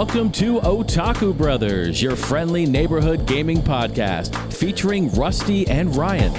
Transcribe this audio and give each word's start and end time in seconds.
Welcome 0.00 0.32
to 0.32 0.60
Otaku 0.60 1.36
Brothers, 1.36 2.00
your 2.00 2.16
friendly 2.16 2.64
neighborhood 2.64 3.26
gaming 3.26 3.58
podcast 3.58 4.50
featuring 4.50 5.10
Rusty 5.10 5.68
and 5.68 5.94
Ryan. 5.94 6.32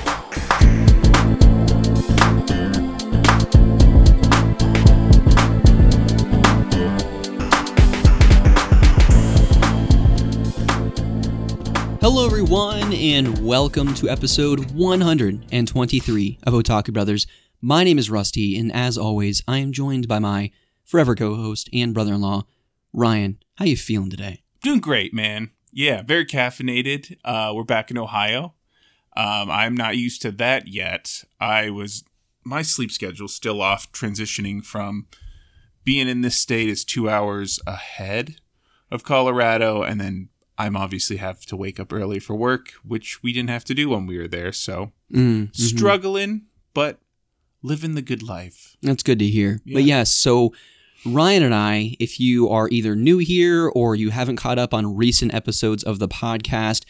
Hello, 12.02 12.26
everyone, 12.26 12.92
and 12.94 13.46
welcome 13.46 13.94
to 13.94 14.10
episode 14.10 14.72
123 14.72 16.40
of 16.42 16.54
Otaku 16.56 16.92
Brothers. 16.92 17.28
My 17.62 17.84
name 17.84 18.00
is 18.00 18.10
Rusty, 18.10 18.58
and 18.58 18.72
as 18.72 18.98
always, 18.98 19.44
I 19.48 19.60
am 19.60 19.72
joined 19.72 20.08
by 20.08 20.18
my 20.18 20.50
forever 20.84 21.14
co-host 21.14 21.70
and 21.72 21.94
brother-in-law, 21.94 22.46
Ryan. 22.94 23.38
How 23.56 23.66
you 23.66 23.78
feeling 23.78 24.10
today? 24.10 24.44
Doing 24.62 24.80
great, 24.80 25.14
man. 25.14 25.52
Yeah, 25.72 26.02
very 26.02 26.26
caffeinated. 26.26 27.18
Uh, 27.24 27.54
we're 27.56 27.64
back 27.64 27.90
in 27.92 27.98
Ohio. 27.98 28.54
Um, 29.16 29.50
I'm 29.50 29.76
not 29.76 29.98
used 29.98 30.22
to 30.24 30.32
that 30.34 30.68
yet. 30.68 31.24
I 31.40 31.70
was 31.70 32.04
my 32.44 32.62
sleep 32.62 32.92
schedule's 32.92 33.34
still 33.34 33.62
off, 33.62 33.92
transitioning 33.92 34.64
from 34.66 35.08
being 35.84 36.08
in 36.08 36.22
this 36.22 36.38
state 36.38 36.70
is 36.70 36.84
two 36.84 37.10
hours 37.10 37.60
ahead 37.66 38.36
of 38.90 39.04
Colorado, 39.04 39.84
and 39.84 40.00
then 40.00 40.30
I'm 40.58 40.76
obviously 40.76 41.18
have 41.18 41.46
to 41.48 41.56
wake 41.56 41.80
up 41.80 41.92
early 41.94 42.20
for 42.20 42.36
work, 42.36 42.74
which 42.84 43.24
we 43.24 43.34
didn't 43.34 43.50
have 43.50 43.66
to 43.66 43.74
do 43.74 43.90
when 43.90 44.06
we 44.06 44.18
were 44.18 44.28
there. 44.28 44.52
So 44.52 44.92
Mm, 45.12 45.54
struggling, 45.56 46.44
but 46.74 47.00
living 47.62 47.96
the 47.96 48.02
good 48.02 48.24
life. 48.24 48.78
That's 48.82 49.04
good 49.04 49.20
to 49.20 49.28
hear. 49.28 49.60
Yeah. 49.66 49.76
But 49.76 49.84
yes, 49.84 50.14
so 50.14 50.54
Ryan 51.06 51.42
and 51.42 51.56
I, 51.56 51.96
if 52.00 52.20
you 52.20 52.48
are 52.50 52.70
either 52.70 52.96
new 52.96 53.18
here 53.18 53.68
or 53.68 53.96
you 53.96 54.12
haven't 54.12 54.36
caught 54.36 54.60
up 54.60 54.72
on 54.72 54.96
recent 54.96 55.34
episodes 55.34 55.84
of 55.84 55.98
the 55.98 56.08
podcast, 56.08 56.84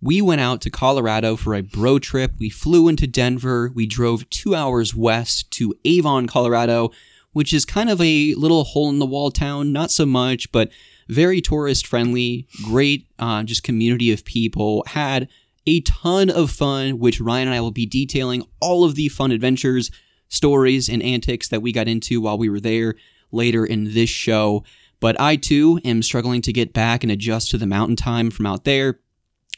we 0.00 0.20
went 0.20 0.40
out 0.40 0.60
to 0.62 0.70
Colorado 0.70 1.36
for 1.36 1.54
a 1.54 1.62
bro 1.62 2.00
trip. 2.00 2.32
We 2.40 2.50
flew 2.50 2.88
into 2.88 3.06
Denver. 3.06 3.70
We 3.72 3.86
drove 3.86 4.28
two 4.30 4.56
hours 4.56 4.96
west 4.96 5.52
to 5.52 5.76
Avon, 5.84 6.26
Colorado, 6.26 6.90
which 7.34 7.54
is 7.54 7.64
kind 7.64 7.88
of 7.88 8.00
a 8.00 8.34
little 8.34 8.64
hole 8.64 8.88
in 8.88 8.98
the 8.98 9.06
wall 9.06 9.30
town. 9.30 9.72
Not 9.72 9.92
so 9.92 10.06
much, 10.06 10.50
but 10.50 10.72
very 11.08 11.40
tourist 11.40 11.86
friendly. 11.86 12.48
Great, 12.64 13.06
uh, 13.20 13.44
just 13.44 13.62
community 13.62 14.10
of 14.10 14.24
people. 14.24 14.82
Had 14.88 15.28
a 15.68 15.82
ton 15.82 16.30
of 16.30 16.50
fun, 16.50 16.98
which 16.98 17.20
Ryan 17.20 17.46
and 17.46 17.54
I 17.54 17.60
will 17.60 17.70
be 17.70 17.86
detailing 17.86 18.42
all 18.60 18.82
of 18.82 18.96
the 18.96 19.06
fun 19.06 19.30
adventures, 19.30 19.92
stories, 20.28 20.88
and 20.88 21.00
antics 21.00 21.48
that 21.48 21.62
we 21.62 21.70
got 21.70 21.86
into 21.86 22.20
while 22.20 22.36
we 22.36 22.48
were 22.48 22.58
there 22.58 22.96
later 23.32 23.64
in 23.64 23.92
this 23.94 24.10
show. 24.10 24.64
But 25.00 25.20
I 25.20 25.34
too 25.36 25.80
am 25.84 26.02
struggling 26.02 26.42
to 26.42 26.52
get 26.52 26.72
back 26.72 27.02
and 27.02 27.10
adjust 27.10 27.50
to 27.50 27.58
the 27.58 27.66
mountain 27.66 27.96
time 27.96 28.30
from 28.30 28.46
out 28.46 28.64
there 28.64 29.00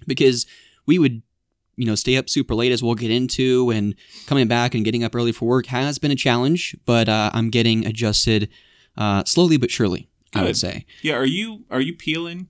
because 0.07 0.47
we 0.87 0.99
would, 0.99 1.21
you 1.77 1.85
know, 1.87 1.95
stay 1.95 2.17
up 2.17 2.31
super 2.31 2.55
late 2.55 2.73
as 2.73 2.83
we'll 2.83 2.95
get 2.95 3.11
into, 3.11 3.71
and 3.71 3.95
coming 4.27 4.49
back 4.49 4.75
and 4.75 4.85
getting 4.85 5.05
up 5.05 5.15
early 5.15 5.33
for 5.33 5.47
work 5.47 5.67
has 5.67 5.99
been 5.99 6.11
a 6.11 6.15
challenge, 6.17 6.75
but 6.87 7.09
uh, 7.09 7.31
I'm 7.35 7.51
getting 7.51 7.85
adjusted 7.85 8.49
uh, 8.97 9.25
slowly 9.25 9.57
but 9.59 9.71
surely, 9.71 10.09
I 10.35 10.45
would 10.45 10.57
say. 10.57 10.87
Yeah, 11.03 11.15
are 11.17 11.25
you 11.27 11.65
are 11.71 11.81
you 11.81 11.95
peeling? 11.95 12.49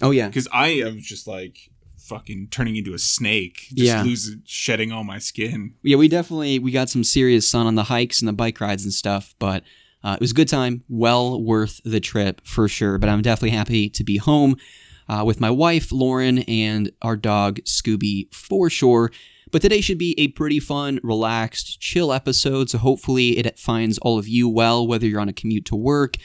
Oh, 0.00 0.10
yeah. 0.10 0.26
Because 0.26 0.48
I 0.52 0.68
am 0.68 0.98
just 1.00 1.26
like 1.28 1.70
fucking 1.98 2.48
turning 2.50 2.76
into 2.76 2.94
a 2.94 2.98
snake, 2.98 3.66
just 3.74 3.78
Yeah. 3.78 4.02
losing, 4.02 4.42
shedding 4.44 4.90
all 4.90 5.04
my 5.04 5.18
skin. 5.18 5.74
yeah, 5.82 5.96
we 5.96 6.08
definitely 6.08 6.58
we 6.58 6.72
got 6.72 6.88
some 6.88 7.04
serious 7.04 7.48
sun 7.48 7.66
on 7.66 7.74
the 7.76 7.84
hikes 7.84 8.20
and 8.20 8.26
the 8.28 8.32
bike 8.32 8.60
rides 8.60 8.82
and 8.84 8.92
stuff, 8.92 9.34
but 9.38 9.62
uh, 10.04 10.14
it 10.14 10.20
was 10.20 10.32
a 10.32 10.34
good 10.34 10.48
time, 10.48 10.82
well 10.88 11.40
worth 11.40 11.80
the 11.84 12.00
trip 12.00 12.40
for 12.44 12.68
sure. 12.68 12.98
But 12.98 13.08
I'm 13.08 13.22
definitely 13.22 13.56
happy 13.56 13.88
to 13.90 14.04
be 14.04 14.16
home 14.16 14.56
uh, 15.08 15.22
with 15.24 15.40
my 15.40 15.50
wife 15.50 15.92
Lauren 15.92 16.38
and 16.40 16.90
our 17.02 17.16
dog 17.16 17.60
Scooby 17.60 18.32
for 18.34 18.70
sure. 18.70 19.10
But 19.50 19.60
today 19.60 19.80
should 19.80 19.98
be 19.98 20.14
a 20.18 20.28
pretty 20.28 20.60
fun, 20.60 20.98
relaxed, 21.02 21.78
chill 21.80 22.12
episode. 22.12 22.70
So 22.70 22.78
hopefully 22.78 23.38
it 23.38 23.58
finds 23.58 23.98
all 23.98 24.18
of 24.18 24.26
you 24.26 24.48
well, 24.48 24.86
whether 24.86 25.06
you're 25.06 25.20
on 25.20 25.28
a 25.28 25.34
commute 25.34 25.66
to 25.66 25.76
work, 25.76 26.16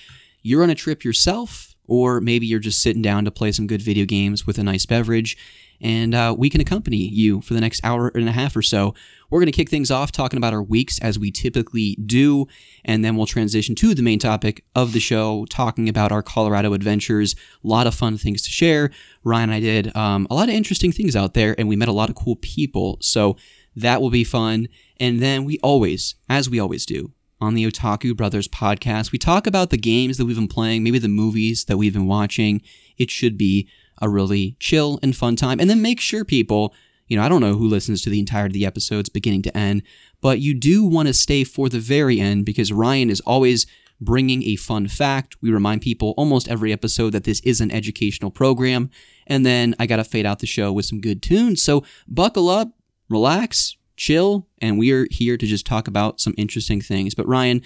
you're 0.42 0.64
on 0.64 0.70
a 0.70 0.76
trip 0.76 1.04
yourself, 1.04 1.76
or 1.88 2.22
maybe 2.22 2.48
you're 2.48 2.60
just 2.60 2.82
sitting 2.82 3.02
down 3.02 3.26
to 3.26 3.32
play 3.32 3.52
some 3.52 3.68
good 3.68 3.82
video 3.82 4.06
games 4.06 4.48
with 4.48 4.58
a 4.58 4.64
nice 4.64 4.86
beverage 4.86 5.38
and 5.82 6.16
uh, 6.16 6.36
we 6.38 6.50
can 6.50 6.62
accompany 6.62 6.98
you 6.98 7.42
for 7.42 7.54
the 7.54 7.62
next 7.62 7.82
hour 7.84 8.10
and 8.14 8.28
a 8.28 8.32
half 8.32 8.56
or 8.56 8.62
so. 8.62 8.94
We're 9.30 9.40
going 9.40 9.52
to 9.52 9.52
kick 9.52 9.70
things 9.70 9.92
off 9.92 10.12
talking 10.12 10.38
about 10.38 10.54
our 10.54 10.64
weeks 10.64 11.00
as 11.00 11.20
we 11.20 11.32
typically 11.32 11.96
do, 12.06 12.48
and 12.86 13.04
then 13.04 13.16
we'll 13.16 13.26
transition 13.26 13.76
to 13.76 13.94
the 13.94 14.02
main 14.02 14.20
topic 14.20 14.64
of 14.76 14.94
the 14.94 15.00
show, 15.00 15.46
talking 15.50 15.90
about 15.90 16.12
our 16.12 16.24
Colorado 16.24 16.74
adventures. 16.74 17.36
A 17.64 17.68
lot 17.68 17.88
of 17.88 17.96
fun 17.96 18.18
things 18.18 18.42
to 18.44 18.50
share. 18.50 18.90
Ryan 19.24 19.50
and 19.50 19.54
I 19.54 19.60
did 19.60 19.96
um, 19.96 20.28
a 20.30 20.36
lot 20.36 20.50
of 20.50 20.56
interesting 20.56 20.92
things 20.92 21.16
out 21.16 21.34
there, 21.34 21.56
and 21.60 21.68
we 21.68 21.76
met 21.76 21.90
a 21.90 21.94
lot 21.94 22.10
of 22.10 22.16
cool 22.16 22.38
people. 22.38 22.98
So 23.02 23.36
that 23.76 24.02
will 24.02 24.10
be 24.10 24.24
fun. 24.24 24.70
And 25.00 25.22
then 25.22 25.46
we 25.46 25.60
always, 25.60 26.16
as 26.30 26.50
we 26.50 26.60
always 26.60 26.86
do, 26.86 27.12
on 27.40 27.54
the 27.54 27.70
Otaku 27.70 28.16
Brothers 28.16 28.48
podcast, 28.48 29.12
we 29.12 29.20
talk 29.20 29.46
about 29.46 29.70
the 29.70 29.78
games 29.78 30.18
that 30.18 30.26
we've 30.26 30.36
been 30.36 30.48
playing, 30.48 30.84
maybe 30.84 31.00
the 31.00 31.08
movies 31.08 31.66
that 31.66 31.78
we've 31.78 31.94
been 31.94 32.08
watching. 32.08 32.62
It 32.98 33.12
should 33.12 33.38
be 33.38 33.70
a 34.02 34.10
really 34.10 34.56
chill 34.60 35.00
and 35.02 35.16
fun 35.16 35.36
time. 35.36 35.60
And 35.60 35.70
then 35.70 35.82
make 35.82 36.00
sure 36.00 36.24
people, 36.24 36.74
you 37.08 37.18
know, 37.18 37.24
I 37.24 37.30
don't 37.30 37.42
know 37.42 37.56
who 37.56 37.68
listens 37.68 38.02
to 38.02 38.10
the 38.10 38.20
entirety 38.20 38.50
of 38.50 38.54
the 38.54 38.66
episodes 38.66 39.10
beginning 39.10 39.42
to 39.44 39.58
end, 39.58 39.84
but 40.22 40.40
you 40.40 40.54
do 40.54 40.86
want 40.86 41.08
to 41.08 41.14
stay 41.14 41.44
for 41.44 41.70
the 41.70 41.80
very 41.80 42.20
end 42.20 42.46
because 42.46 42.72
Ryan 42.72 43.10
is 43.10 43.22
always 43.22 43.66
bringing 44.00 44.44
a 44.44 44.56
fun 44.56 44.88
fact. 44.88 45.38
We 45.42 45.52
remind 45.52 45.82
people 45.82 46.14
almost 46.18 46.48
every 46.48 46.72
episode 46.72 47.12
that 47.12 47.24
this 47.24 47.40
is 47.42 47.62
an 47.62 47.72
educational 47.72 48.32
program. 48.32 48.90
And 49.26 49.46
then 49.46 49.76
I 49.80 49.88
got 49.88 49.98
to 49.98 50.04
fade 50.04 50.26
out 50.26 50.40
the 50.40 50.46
show 50.46 50.72
with 50.72 50.86
some 50.86 51.02
good 51.02 51.22
tunes. 51.22 51.64
So 51.64 51.84
buckle 52.08 52.50
up, 52.50 52.70
relax, 53.10 53.76
chill, 53.96 54.48
and 54.60 54.78
we 54.78 54.92
are 54.92 55.08
here 55.10 55.38
to 55.38 55.46
just 55.46 55.66
talk 55.66 55.88
about 55.88 56.22
some 56.22 56.36
interesting 56.38 56.82
things. 56.82 57.16
But 57.16 57.28
Ryan, 57.28 57.62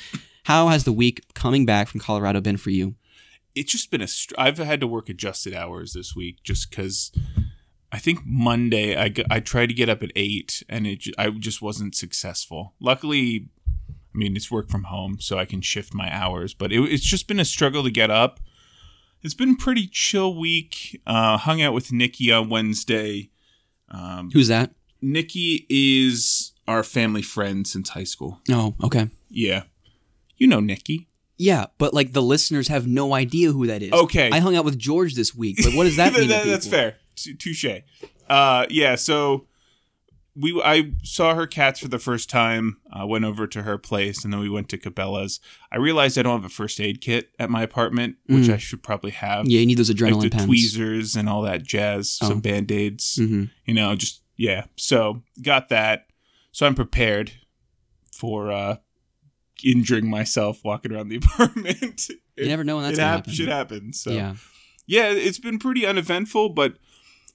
how 0.46 0.70
has 0.70 0.86
the 0.86 0.94
week 0.94 1.22
coming 1.34 1.66
back 1.66 1.88
from 1.88 2.00
Colorado 2.00 2.42
been 2.42 2.58
for 2.58 2.70
you? 2.70 2.96
It's 3.56 3.72
just 3.72 3.92
been 3.92 4.02
a. 4.02 4.08
Str- 4.08 4.36
I've 4.38 4.58
had 4.58 4.80
to 4.82 4.88
work 4.88 5.10
adjusted 5.10 5.54
hours 5.54 5.94
this 5.94 6.16
week 6.16 6.44
just 6.44 6.70
because. 6.70 7.12
I 7.94 8.00
think 8.00 8.20
Monday 8.26 8.98
I, 8.98 9.14
I 9.30 9.42
tried 9.42 9.66
to 9.66 9.74
get 9.74 9.90
up 9.90 10.02
at 10.02 10.14
eight 10.16 10.64
and 10.70 10.88
it 10.88 11.08
I 11.18 11.30
just 11.30 11.62
wasn't 11.62 11.94
successful. 11.94 12.74
Luckily, 12.80 13.50
I 13.90 14.18
mean 14.18 14.38
it's 14.38 14.50
work 14.50 14.70
from 14.70 14.84
home 14.86 15.18
so 15.20 15.38
I 15.38 15.44
can 15.44 15.60
shift 15.60 15.94
my 15.94 16.10
hours, 16.10 16.54
but 16.54 16.72
it, 16.72 16.80
it's 16.84 17.04
just 17.04 17.28
been 17.28 17.40
a 17.40 17.44
struggle 17.44 17.84
to 17.84 17.92
get 17.92 18.10
up. 18.10 18.40
It's 19.24 19.34
been 19.34 19.52
a 19.52 19.56
pretty 19.56 19.88
chill 19.88 20.40
week. 20.40 21.02
Uh, 21.06 21.38
hung 21.38 21.62
out 21.62 21.74
with 21.74 21.92
Nikki 21.92 22.32
on 22.32 22.50
Wednesday. 22.50 23.30
Um, 23.90 24.32
Who's 24.32 24.48
that? 24.48 24.72
Nikki 25.02 25.66
is 25.70 26.54
our 26.68 26.84
family 26.84 27.22
friend 27.22 27.68
since 27.68 27.90
high 27.90 28.06
school. 28.06 28.40
Oh, 28.50 28.74
okay. 28.84 29.10
Yeah. 29.30 29.64
You 30.38 30.48
know 30.48 30.60
Nikki. 30.60 31.08
Yeah, 31.44 31.66
but 31.80 31.92
like 31.94 32.14
the 32.14 32.22
listeners 32.22 32.68
have 32.68 32.86
no 32.86 33.16
idea 33.16 33.52
who 33.52 33.66
that 33.68 33.82
is. 33.82 33.92
Okay. 33.92 34.30
I 34.32 34.38
hung 34.40 34.56
out 34.56 34.64
with 34.64 34.78
George 34.78 35.16
this 35.16 35.34
week, 35.34 35.58
but 35.64 35.74
what 35.74 35.86
does 35.86 35.96
that 35.96 36.14
mean? 36.18 36.28
to 36.30 36.50
that's 36.50 36.68
fair. 36.68 36.98
Touche. 37.40 37.66
Uh, 38.30 38.66
yeah, 38.70 38.94
so 38.96 39.48
we 40.36 40.62
I 40.64 40.92
saw 41.04 41.34
her 41.36 41.48
cats 41.48 41.80
for 41.80 41.88
the 41.88 41.98
first 42.00 42.30
time. 42.30 42.78
I 42.94 43.04
went 43.06 43.26
over 43.26 43.48
to 43.48 43.64
her 43.64 43.78
place 43.80 44.24
and 44.24 44.32
then 44.32 44.40
we 44.40 44.50
went 44.50 44.70
to 44.70 44.78
Cabela's. 44.78 45.40
I 45.72 45.78
realized 45.78 46.18
I 46.18 46.22
don't 46.22 46.40
have 46.42 46.46
a 46.50 46.54
first 46.54 46.80
aid 46.80 47.02
kit 47.02 47.32
at 47.40 47.50
my 47.50 47.64
apartment, 47.64 48.18
which 48.28 48.46
Mm. 48.48 48.54
I 48.54 48.58
should 48.58 48.84
probably 48.84 49.12
have. 49.12 49.48
Yeah, 49.48 49.60
you 49.62 49.66
need 49.66 49.78
those 49.80 49.90
like 49.90 49.98
adrenaline 49.98 50.22
the 50.22 50.30
pens. 50.30 50.46
tweezers 50.46 51.16
and 51.16 51.28
all 51.28 51.42
that 51.42 51.64
jazz, 51.64 52.20
Oh. 52.22 52.28
some 52.28 52.40
band-aids, 52.40 53.16
hmm 53.18 53.46
you 53.66 53.74
know, 53.74 53.96
just 53.96 54.22
yeah. 54.38 54.66
So 54.78 55.24
got 55.42 55.70
that. 55.70 56.06
So 56.52 56.66
I'm 56.68 56.76
prepared 56.76 57.32
for 58.14 58.52
uh 58.52 58.76
injuring 59.64 60.10
myself 60.10 60.62
walking 60.64 60.92
around 60.92 61.10
the 61.10 61.16
apartment. 61.24 62.10
You 62.38 62.48
never 62.48 62.64
know 62.64 62.76
when 62.78 62.84
that's 62.86 62.98
it 62.98 63.02
gonna 63.02 63.10
hap- 63.10 63.18
happen. 63.26 63.34
should 63.34 63.48
happen. 63.50 63.94
So 63.94 64.12
Yeah. 64.12 64.36
yeah, 64.88 65.10
it's 65.12 65.40
been 65.40 65.60
pretty 65.60 65.86
uneventful, 65.86 66.50
but 66.50 66.78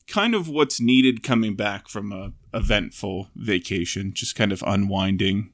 kind 0.09 0.35
of 0.35 0.49
what's 0.49 0.81
needed 0.81 1.23
coming 1.23 1.55
back 1.57 1.89
from 1.89 2.13
a 2.13 2.33
eventful 2.55 3.29
vacation, 3.37 4.13
just 4.15 4.35
kind 4.37 4.53
of 4.53 4.63
unwinding. 4.67 5.51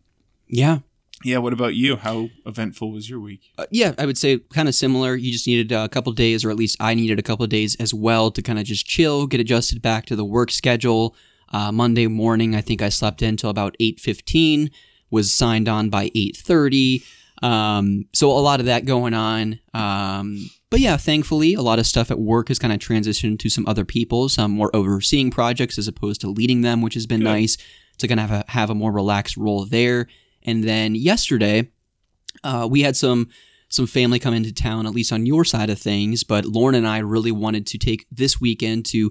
Yeah. 0.48 0.80
Yeah, 1.24 1.38
what 1.38 1.52
about 1.52 1.74
you? 1.76 1.96
How 1.96 2.30
eventful 2.46 2.90
was 2.90 3.08
your 3.08 3.20
week? 3.20 3.42
Uh, 3.56 3.66
yeah, 3.70 3.94
I 3.96 4.06
would 4.06 4.18
say 4.18 4.40
kind 4.52 4.68
of 4.68 4.74
similar. 4.74 5.14
You 5.14 5.30
just 5.30 5.46
needed 5.46 5.70
a 5.70 5.88
couple 5.88 6.10
days, 6.12 6.44
or 6.44 6.50
at 6.50 6.56
least 6.56 6.76
I 6.80 6.94
needed 6.94 7.18
a 7.18 7.22
couple 7.22 7.44
of 7.44 7.50
days 7.50 7.76
as 7.76 7.94
well 7.94 8.30
to 8.32 8.42
kind 8.42 8.58
of 8.58 8.64
just 8.64 8.86
chill, 8.86 9.28
get 9.28 9.40
adjusted 9.40 9.80
back 9.80 10.04
to 10.06 10.16
the 10.16 10.24
work 10.24 10.50
schedule. 10.50 11.14
Uh, 11.52 11.70
Monday 11.70 12.08
morning, 12.08 12.56
I 12.56 12.60
think 12.60 12.82
I 12.82 12.88
slept 12.88 13.22
in 13.22 13.28
until 13.30 13.50
about 13.50 13.76
eight 13.78 14.00
fifteen. 14.00 14.70
Was 15.12 15.32
signed 15.32 15.68
on 15.68 15.90
by 15.90 16.10
eight 16.16 16.36
thirty. 16.36 17.04
Um, 17.42 18.06
so 18.12 18.30
a 18.30 18.38
lot 18.40 18.60
of 18.60 18.66
that 18.66 18.84
going 18.84 19.14
on. 19.14 19.60
Um, 19.74 20.48
but 20.70 20.80
yeah, 20.80 20.96
thankfully, 20.96 21.54
a 21.54 21.60
lot 21.60 21.78
of 21.78 21.86
stuff 21.86 22.10
at 22.10 22.18
work 22.18 22.48
has 22.48 22.58
kind 22.58 22.72
of 22.72 22.78
transitioned 22.78 23.38
to 23.40 23.48
some 23.50 23.66
other 23.66 23.84
people, 23.84 24.28
some 24.28 24.52
more 24.52 24.74
overseeing 24.74 25.30
projects 25.30 25.76
as 25.76 25.86
opposed 25.88 26.20
to 26.22 26.30
leading 26.30 26.62
them, 26.62 26.82
which 26.82 26.94
has 26.94 27.06
been 27.06 27.20
Good. 27.20 27.24
nice 27.30 27.58
to 27.98 28.08
kind 28.08 28.20
of 28.20 28.30
have 28.30 28.44
a, 28.48 28.50
have 28.50 28.70
a 28.70 28.74
more 28.74 28.90
relaxed 28.90 29.36
role 29.36 29.66
there. 29.66 30.08
And 30.44 30.64
then 30.64 30.94
yesterday, 30.94 31.68
uh, 32.42 32.66
we 32.70 32.82
had 32.82 32.96
some 32.96 33.28
some 33.68 33.86
family 33.86 34.18
come 34.18 34.34
into 34.34 34.52
town, 34.52 34.86
at 34.86 34.94
least 34.94 35.12
on 35.12 35.26
your 35.26 35.44
side 35.44 35.68
of 35.68 35.78
things. 35.78 36.24
But 36.24 36.46
Lauren 36.46 36.74
and 36.74 36.86
I 36.86 36.98
really 36.98 37.32
wanted 37.32 37.66
to 37.66 37.78
take 37.78 38.06
this 38.10 38.40
weekend 38.40 38.86
to 38.86 39.10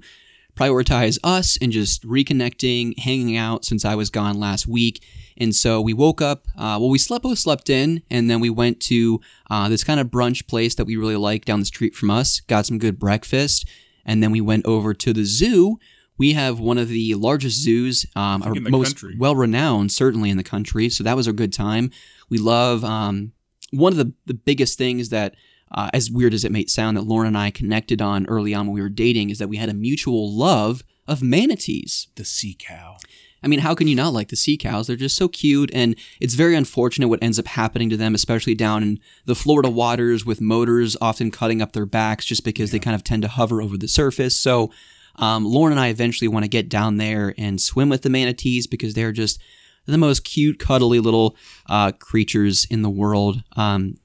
prioritize 0.56 1.18
us 1.24 1.58
and 1.62 1.72
just 1.72 2.04
reconnecting, 2.04 2.98
hanging 3.00 3.38
out 3.38 3.66
since 3.66 3.86
I 3.86 3.96
was 3.96 4.10
gone 4.10 4.40
last 4.40 4.68
week. 4.68 5.04
And 5.38 5.56
so 5.56 5.82
we 5.82 5.94
woke 5.94 6.22
up, 6.22 6.48
uh, 6.58 6.78
well, 6.80 6.90
we 6.90 6.98
slept, 6.98 7.24
both 7.24 7.40
slept 7.40 7.70
in, 7.70 8.04
and 8.10 8.30
then 8.30 8.40
we 8.40 8.50
went 8.50 8.80
to 8.82 9.22
uh, 9.50 9.70
this 9.70 9.84
kind 9.84 10.00
of 10.00 10.08
brunch 10.08 10.48
place 10.48 10.76
that 10.76 10.86
we 10.86 10.96
really 10.96 11.16
like 11.16 11.46
down 11.46 11.60
the 11.60 11.66
street 11.66 11.96
from 11.96 12.12
us, 12.12 12.40
got 12.42 12.66
some 12.66 12.78
good 12.78 13.00
breakfast, 13.00 13.68
and 14.06 14.22
then 14.22 14.32
we 14.32 14.42
went 14.42 14.66
over 14.66 14.94
to 14.94 15.14
the 15.14 15.26
zoo. 15.26 15.80
We 16.18 16.34
have 16.34 16.60
one 16.60 16.78
of 16.78 16.90
the 16.90 17.16
largest 17.16 17.62
zoos, 17.62 18.06
um, 18.16 18.42
the 18.42 18.60
most 18.60 19.00
country. 19.00 19.16
well 19.18 19.36
renowned, 19.36 19.92
certainly 19.92 20.30
in 20.30 20.38
the 20.38 20.44
country. 20.44 20.90
So 20.90 21.04
that 21.04 21.16
was 21.16 21.28
a 21.28 21.34
good 21.34 21.54
time. 21.54 21.92
We 22.30 22.38
love 22.38 22.84
um, 22.84 23.32
one 23.72 23.94
of 23.94 23.98
the, 23.98 24.14
the 24.26 24.34
biggest 24.34 24.78
things 24.78 25.10
that 25.10 25.36
uh, 25.72 25.90
as 25.94 26.12
weird 26.12 26.34
as 26.34 26.44
it 26.44 26.52
may 26.52 26.66
sound, 26.66 26.98
that 26.98 27.04
Lauren 27.04 27.28
and 27.28 27.38
I 27.38 27.50
connected 27.50 28.02
on 28.02 28.26
early 28.28 28.54
on 28.54 28.68
when 28.68 28.74
we 28.74 28.82
were 28.82 28.90
dating 28.90 29.30
is 29.30 29.40
that 29.40 29.48
we 29.48 29.58
had 29.58 29.70
a 29.70 29.74
mutual 29.74 30.32
love 30.32 30.84
of 31.08 31.22
manatees. 31.22 32.08
The 32.16 32.26
sea 32.26 32.56
cow. 32.58 32.98
I 33.44 33.48
mean, 33.48 33.60
how 33.60 33.74
can 33.74 33.88
you 33.88 33.96
not 33.96 34.14
like 34.14 34.30
the 34.30 34.36
sea 34.36 34.56
cows? 34.56 34.88
They're 34.88 34.96
just 34.96 35.18
so 35.18 35.28
cute, 35.28 35.72
and 35.74 35.96
it's 36.20 36.36
very 36.36 36.56
unfortunate 36.56 37.08
what 37.08 37.24
ends 37.24 37.40
up 37.40 37.48
happening 37.48 37.90
to 37.90 37.98
them, 37.98 38.14
especially 38.14 38.54
down 38.54 38.84
in 38.84 39.00
the 39.26 39.36
Florida 39.36 39.70
waters 39.70 40.26
with 40.26 40.42
motors 40.42 40.96
often 41.02 41.32
cutting 41.32 41.62
up 41.62 41.74
their 41.74 41.88
backs 41.88 42.26
just 42.26 42.44
because 42.44 42.72
they 42.72 42.80
kind 42.80 42.96
of 42.96 43.04
tend 43.04 43.24
to 43.24 43.28
hover 43.28 43.62
over 43.62 43.78
the 43.78 43.88
surface. 43.88 44.36
So, 44.36 44.72
um, 45.16 45.44
Lauren 45.44 45.74
and 45.74 45.80
I 45.80 45.88
eventually 45.88 46.28
want 46.28 46.46
to 46.46 46.50
get 46.50 46.70
down 46.70 46.98
there 46.98 47.34
and 47.38 47.60
swim 47.60 47.90
with 47.90 48.04
the 48.04 48.10
manatees 48.10 48.68
because 48.68 48.94
they're 48.94 49.12
just 49.12 49.42
the 49.88 49.98
most 49.98 50.24
cute, 50.24 50.60
cuddly 50.60 51.00
little 51.00 51.36
uh, 51.68 51.92
creatures 51.94 52.66
in 52.70 52.84
the 52.84 52.90
world. 52.90 53.44
Um, 53.56 53.98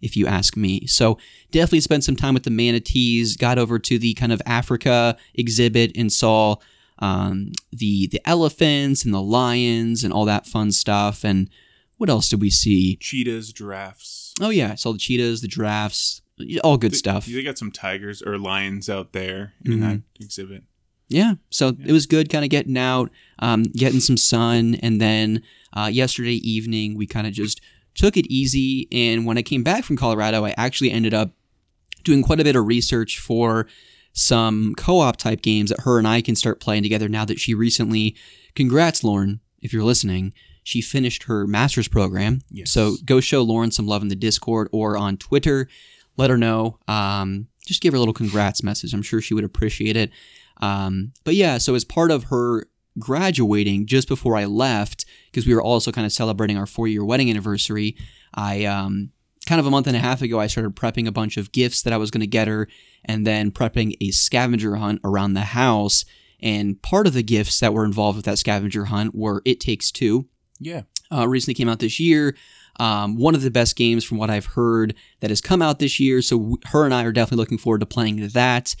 if 0.00 0.18
you 0.18 0.26
ask 0.26 0.54
me. 0.54 0.86
So 0.86 1.18
definitely 1.50 1.80
spent 1.80 2.04
some 2.04 2.14
time 2.14 2.34
with 2.34 2.42
the 2.42 2.50
manatees. 2.50 3.38
Got 3.38 3.58
over 3.58 3.78
to 3.78 3.98
the 3.98 4.12
kind 4.12 4.32
of 4.32 4.42
Africa 4.44 5.16
exhibit 5.34 5.96
and 5.96 6.12
saw 6.12 6.56
um, 6.98 7.52
the 7.72 8.06
the 8.08 8.20
elephants 8.28 9.04
and 9.04 9.12
the 9.12 9.22
lions 9.22 10.04
and 10.04 10.12
all 10.12 10.24
that 10.24 10.46
fun 10.46 10.72
stuff. 10.72 11.24
And 11.24 11.50
what 11.96 12.10
else 12.10 12.28
did 12.28 12.40
we 12.40 12.50
see? 12.50 12.96
Cheetahs, 12.96 13.52
giraffes. 13.52 14.32
Oh 14.40 14.50
yeah, 14.50 14.72
I 14.72 14.74
saw 14.76 14.92
the 14.92 14.98
cheetahs, 14.98 15.40
the 15.42 15.48
giraffes, 15.48 16.22
all 16.62 16.76
good 16.76 16.92
They- 16.92 16.96
stuff. 16.96 17.26
They 17.26 17.42
got 17.42 17.58
some 17.58 17.70
tigers 17.72 18.22
or 18.22 18.38
lions 18.38 18.88
out 18.88 19.12
there 19.12 19.54
in 19.64 19.80
that 19.80 20.02
exhibit. 20.20 20.64
Yeah, 21.08 21.34
so 21.50 21.76
it 21.84 21.92
was 21.92 22.06
good, 22.06 22.30
kind 22.30 22.44
of 22.44 22.50
getting 22.50 22.78
out, 22.78 23.10
um, 23.38 23.64
getting 23.64 24.00
some 24.00 24.16
sun, 24.16 24.76
and 24.76 25.00
then 25.00 25.42
uh, 25.74 25.90
yesterday 25.92 26.36
evening 26.36 26.96
we 26.96 27.06
kind 27.06 27.26
of 27.26 27.32
just 27.34 27.60
took 27.94 28.16
it 28.16 28.26
easy. 28.32 28.88
And 28.90 29.26
when 29.26 29.36
I 29.38 29.42
came 29.42 29.62
back 29.62 29.84
from 29.84 29.96
Colorado, 29.96 30.44
I 30.44 30.54
actually 30.56 30.90
ended 30.90 31.12
up 31.14 31.32
doing 32.04 32.22
quite 32.22 32.40
a 32.40 32.44
bit 32.44 32.56
of 32.56 32.66
research 32.66 33.18
for 33.18 33.66
some 34.14 34.74
co-op 34.76 35.16
type 35.16 35.42
games 35.42 35.70
that 35.70 35.80
her 35.80 35.98
and 35.98 36.08
I 36.08 36.22
can 36.22 36.36
start 36.36 36.60
playing 36.60 36.84
together. 36.84 37.08
Now 37.08 37.24
that 37.26 37.40
she 37.40 37.52
recently, 37.52 38.16
congrats, 38.54 39.04
Lauren, 39.04 39.40
if 39.60 39.72
you're 39.72 39.84
listening, 39.84 40.32
she 40.62 40.80
finished 40.80 41.24
her 41.24 41.46
master's 41.46 41.88
program. 41.88 42.40
Yes. 42.50 42.70
So 42.70 42.96
go 43.04 43.20
show 43.20 43.42
Lauren 43.42 43.72
some 43.72 43.86
love 43.86 44.02
in 44.02 44.08
the 44.08 44.14
Discord 44.14 44.68
or 44.72 44.96
on 44.96 45.16
Twitter. 45.16 45.68
Let 46.16 46.30
her 46.30 46.38
know. 46.38 46.78
Um, 46.86 47.48
just 47.66 47.82
give 47.82 47.92
her 47.92 47.96
a 47.96 47.98
little 47.98 48.14
congrats 48.14 48.62
message. 48.62 48.94
I'm 48.94 49.02
sure 49.02 49.20
she 49.20 49.34
would 49.34 49.44
appreciate 49.44 49.96
it. 49.96 50.10
Um, 50.60 51.12
but 51.24 51.34
yeah, 51.34 51.58
so 51.58 51.74
as 51.74 51.84
part 51.84 52.10
of 52.10 52.24
her 52.24 52.66
graduating, 52.98 53.86
just 53.86 54.06
before 54.06 54.36
I 54.36 54.44
left, 54.44 55.04
because 55.30 55.46
we 55.46 55.54
were 55.54 55.62
also 55.62 55.90
kind 55.90 56.06
of 56.06 56.12
celebrating 56.12 56.56
our 56.56 56.66
four 56.66 56.86
year 56.86 57.04
wedding 57.04 57.30
anniversary, 57.30 57.96
I 58.32 58.64
um, 58.64 59.10
kind 59.44 59.60
of 59.60 59.66
a 59.66 59.70
month 59.70 59.86
and 59.86 59.96
a 59.96 60.00
half 60.00 60.22
ago, 60.22 60.40
I 60.40 60.46
started 60.46 60.74
prepping 60.76 61.06
a 61.06 61.12
bunch 61.12 61.36
of 61.36 61.52
gifts 61.52 61.82
that 61.82 61.92
I 61.92 61.96
was 61.96 62.10
going 62.10 62.20
to 62.22 62.26
get 62.26 62.48
her, 62.48 62.68
and 63.04 63.26
then 63.26 63.50
prepping 63.50 63.96
a 64.00 64.10
scavenger 64.10 64.76
hunt 64.76 65.00
around 65.04 65.34
the 65.34 65.40
house. 65.42 66.04
And 66.40 66.80
part 66.82 67.06
of 67.06 67.14
the 67.14 67.22
gifts 67.22 67.60
that 67.60 67.72
were 67.72 67.84
involved 67.84 68.16
with 68.16 68.24
that 68.26 68.38
scavenger 68.38 68.86
hunt 68.86 69.14
were 69.14 69.40
It 69.44 69.60
Takes 69.60 69.90
Two, 69.90 70.26
Yeah. 70.60 70.82
uh, 71.12 71.26
recently 71.28 71.54
came 71.54 71.68
out 71.68 71.78
this 71.78 71.98
year. 71.98 72.36
Um, 72.80 73.16
one 73.16 73.34
of 73.34 73.42
the 73.42 73.50
best 73.52 73.76
games 73.76 74.04
from 74.04 74.18
what 74.18 74.30
I've 74.30 74.46
heard 74.46 74.94
that 75.20 75.30
has 75.30 75.40
come 75.40 75.62
out 75.62 75.78
this 75.78 76.00
year. 76.00 76.20
So 76.22 76.36
w- 76.38 76.56
her 76.66 76.84
and 76.84 76.92
I 76.92 77.04
are 77.04 77.12
definitely 77.12 77.42
looking 77.42 77.58
forward 77.58 77.80
to 77.80 77.86
playing 77.86 78.26
that. 78.28 78.74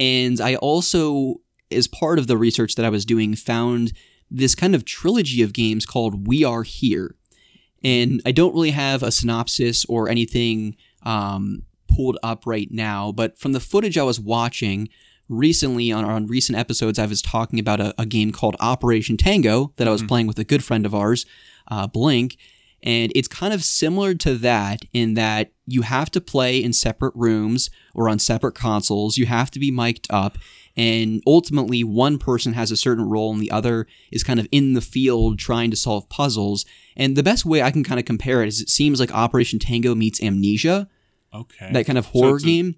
And 0.00 0.40
I 0.40 0.56
also, 0.56 1.36
as 1.70 1.86
part 1.86 2.18
of 2.18 2.26
the 2.28 2.36
research 2.38 2.74
that 2.76 2.84
I 2.86 2.88
was 2.90 3.04
doing, 3.04 3.34
found 3.36 3.92
this 4.30 4.54
kind 4.54 4.74
of 4.74 4.84
trilogy 4.84 5.42
of 5.42 5.52
games 5.52 5.84
called 5.86 6.26
We 6.26 6.44
Are 6.44 6.62
Here. 6.62 7.14
And 7.86 8.20
I 8.26 8.32
don't 8.32 8.52
really 8.52 8.72
have 8.72 9.04
a 9.04 9.12
synopsis 9.12 9.84
or 9.84 10.08
anything 10.08 10.76
um, 11.04 11.62
pulled 11.86 12.18
up 12.20 12.44
right 12.44 12.68
now, 12.68 13.12
but 13.12 13.38
from 13.38 13.52
the 13.52 13.60
footage 13.60 13.96
I 13.96 14.02
was 14.02 14.18
watching 14.18 14.88
recently 15.28 15.92
on, 15.92 16.04
on 16.04 16.26
recent 16.26 16.58
episodes, 16.58 16.98
I 16.98 17.06
was 17.06 17.22
talking 17.22 17.60
about 17.60 17.78
a, 17.78 17.94
a 17.96 18.04
game 18.04 18.32
called 18.32 18.56
Operation 18.58 19.16
Tango 19.16 19.72
that 19.76 19.86
I 19.86 19.92
was 19.92 20.02
playing 20.02 20.26
with 20.26 20.40
a 20.40 20.44
good 20.44 20.64
friend 20.64 20.84
of 20.84 20.96
ours, 20.96 21.26
uh, 21.68 21.86
Blink. 21.86 22.36
And 22.82 23.12
it's 23.14 23.28
kind 23.28 23.54
of 23.54 23.62
similar 23.62 24.14
to 24.14 24.34
that 24.34 24.80
in 24.92 25.14
that 25.14 25.52
you 25.66 25.82
have 25.82 26.10
to 26.12 26.20
play 26.20 26.62
in 26.62 26.72
separate 26.72 27.12
rooms 27.16 27.70
or 27.94 28.08
on 28.08 28.18
separate 28.18 28.54
consoles. 28.54 29.16
You 29.18 29.26
have 29.26 29.50
to 29.52 29.58
be 29.58 29.70
mic'd 29.70 30.06
up. 30.10 30.38
And 30.76 31.22
ultimately, 31.26 31.82
one 31.82 32.18
person 32.18 32.52
has 32.52 32.70
a 32.70 32.76
certain 32.76 33.08
role 33.08 33.32
and 33.32 33.40
the 33.40 33.50
other 33.50 33.86
is 34.12 34.22
kind 34.22 34.38
of 34.38 34.46
in 34.52 34.74
the 34.74 34.80
field 34.80 35.38
trying 35.38 35.70
to 35.70 35.76
solve 35.76 36.08
puzzles. 36.08 36.64
And 36.96 37.16
the 37.16 37.22
best 37.22 37.44
way 37.46 37.62
I 37.62 37.70
can 37.70 37.82
kind 37.82 37.98
of 37.98 38.04
compare 38.06 38.42
it 38.42 38.48
is 38.48 38.60
it 38.60 38.68
seems 38.70 39.00
like 39.00 39.12
Operation 39.12 39.58
Tango 39.58 39.94
meets 39.94 40.22
Amnesia, 40.22 40.88
Okay. 41.34 41.70
that 41.72 41.86
kind 41.86 41.98
of 41.98 42.06
horror 42.06 42.36
a- 42.36 42.40
game. 42.40 42.76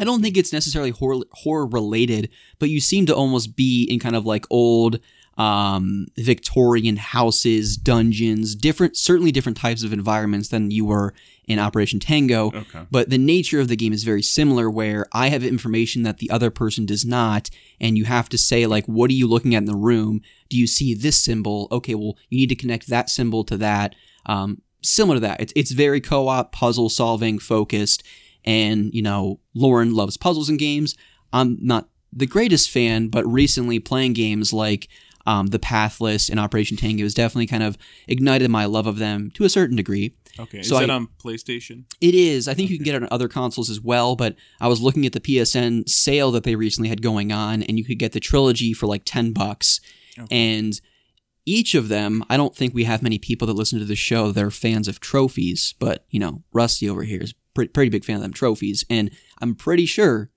I 0.00 0.04
don't 0.04 0.22
think 0.22 0.38
it's 0.38 0.52
necessarily 0.54 0.90
horror, 0.90 1.20
horror 1.32 1.66
related, 1.66 2.30
but 2.58 2.70
you 2.70 2.80
seem 2.80 3.04
to 3.06 3.14
almost 3.14 3.54
be 3.56 3.84
in 3.84 3.98
kind 4.00 4.16
of 4.16 4.24
like 4.24 4.46
old 4.50 4.98
um, 5.36 6.06
Victorian 6.16 6.96
houses, 6.96 7.76
dungeons, 7.76 8.54
different, 8.54 8.96
certainly 8.96 9.30
different 9.30 9.58
types 9.58 9.82
of 9.82 9.92
environments 9.92 10.48
than 10.48 10.70
you 10.70 10.86
were 10.86 11.12
in 11.46 11.58
Operation 11.58 12.00
Tango. 12.00 12.48
Okay. 12.52 12.86
But 12.90 13.10
the 13.10 13.18
nature 13.18 13.60
of 13.60 13.68
the 13.68 13.76
game 13.76 13.92
is 13.92 14.02
very 14.02 14.22
similar, 14.22 14.70
where 14.70 15.06
I 15.12 15.28
have 15.28 15.44
information 15.44 16.02
that 16.04 16.18
the 16.18 16.30
other 16.30 16.50
person 16.50 16.86
does 16.86 17.04
not, 17.04 17.50
and 17.80 17.98
you 17.98 18.04
have 18.04 18.28
to 18.30 18.38
say 18.38 18.66
like, 18.66 18.86
"What 18.86 19.10
are 19.10 19.14
you 19.14 19.26
looking 19.26 19.54
at 19.54 19.58
in 19.58 19.64
the 19.66 19.76
room? 19.76 20.22
Do 20.48 20.56
you 20.56 20.66
see 20.66 20.94
this 20.94 21.20
symbol? 21.20 21.68
Okay, 21.70 21.94
well, 21.94 22.16
you 22.30 22.38
need 22.38 22.48
to 22.48 22.56
connect 22.56 22.88
that 22.88 23.10
symbol 23.10 23.44
to 23.44 23.56
that." 23.58 23.94
Um, 24.24 24.62
similar 24.82 25.16
to 25.16 25.20
that, 25.20 25.40
it's 25.40 25.52
it's 25.54 25.72
very 25.72 26.00
co-op, 26.00 26.52
puzzle 26.52 26.88
solving 26.88 27.38
focused, 27.38 28.02
and 28.44 28.92
you 28.94 29.02
know, 29.02 29.40
Lauren 29.54 29.94
loves 29.94 30.16
puzzles 30.16 30.48
and 30.48 30.58
games. 30.58 30.96
I'm 31.32 31.58
not 31.60 31.88
the 32.12 32.26
greatest 32.26 32.70
fan, 32.70 33.08
but 33.08 33.26
recently 33.26 33.78
playing 33.78 34.14
games 34.14 34.52
like 34.52 34.88
um, 35.26 35.48
The 35.48 35.58
Pathless 35.58 36.28
and 36.28 36.38
Operation 36.40 36.76
Tango 36.76 37.02
has 37.04 37.14
definitely 37.14 37.46
kind 37.46 37.62
of 37.62 37.76
ignited 38.08 38.50
my 38.50 38.64
love 38.64 38.86
of 38.86 38.98
them 38.98 39.30
to 39.34 39.44
a 39.44 39.48
certain 39.48 39.76
degree. 39.76 40.14
Okay. 40.38 40.58
Is 40.60 40.68
So 40.68 40.78
that 40.78 40.90
I- 40.90 40.94
on 40.94 41.08
PlayStation? 41.22 41.84
It 42.00 42.14
is. 42.14 42.46
I 42.48 42.54
think 42.54 42.70
you 42.70 42.76
can 42.76 42.84
get 42.84 42.94
it 42.94 43.02
on 43.02 43.08
other 43.10 43.28
consoles 43.28 43.70
as 43.70 43.80
well, 43.80 44.16
but 44.16 44.36
I 44.60 44.68
was 44.68 44.80
looking 44.80 45.06
at 45.06 45.12
the 45.12 45.20
PSN 45.20 45.88
sale 45.88 46.30
that 46.32 46.44
they 46.44 46.54
recently 46.56 46.88
had 46.88 47.02
going 47.02 47.32
on, 47.32 47.62
and 47.62 47.78
you 47.78 47.84
could 47.84 47.98
get 47.98 48.12
the 48.12 48.20
trilogy 48.20 48.72
for 48.72 48.86
like 48.86 49.02
10 49.04 49.32
bucks. 49.32 49.80
Okay. 50.18 50.26
And 50.30 50.80
each 51.44 51.74
of 51.74 51.88
them, 51.88 52.24
I 52.28 52.36
don't 52.36 52.54
think 52.56 52.74
we 52.74 52.84
have 52.84 53.02
many 53.02 53.18
people 53.18 53.46
that 53.46 53.54
listen 53.54 53.78
to 53.78 53.84
the 53.84 53.94
show 53.96 54.32
that 54.32 54.42
are 54.44 54.50
fans 54.50 54.88
of 54.88 55.00
trophies, 55.00 55.74
but, 55.78 56.04
you 56.10 56.18
know, 56.18 56.42
Rusty 56.52 56.88
over 56.88 57.04
here 57.04 57.20
is 57.22 57.34
pretty, 57.54 57.68
pretty 57.68 57.88
big 57.88 58.04
fan 58.04 58.16
of 58.16 58.22
them 58.22 58.32
trophies. 58.32 58.84
And 58.90 59.10
I'm 59.40 59.54
pretty 59.54 59.86
sure, 59.86 60.30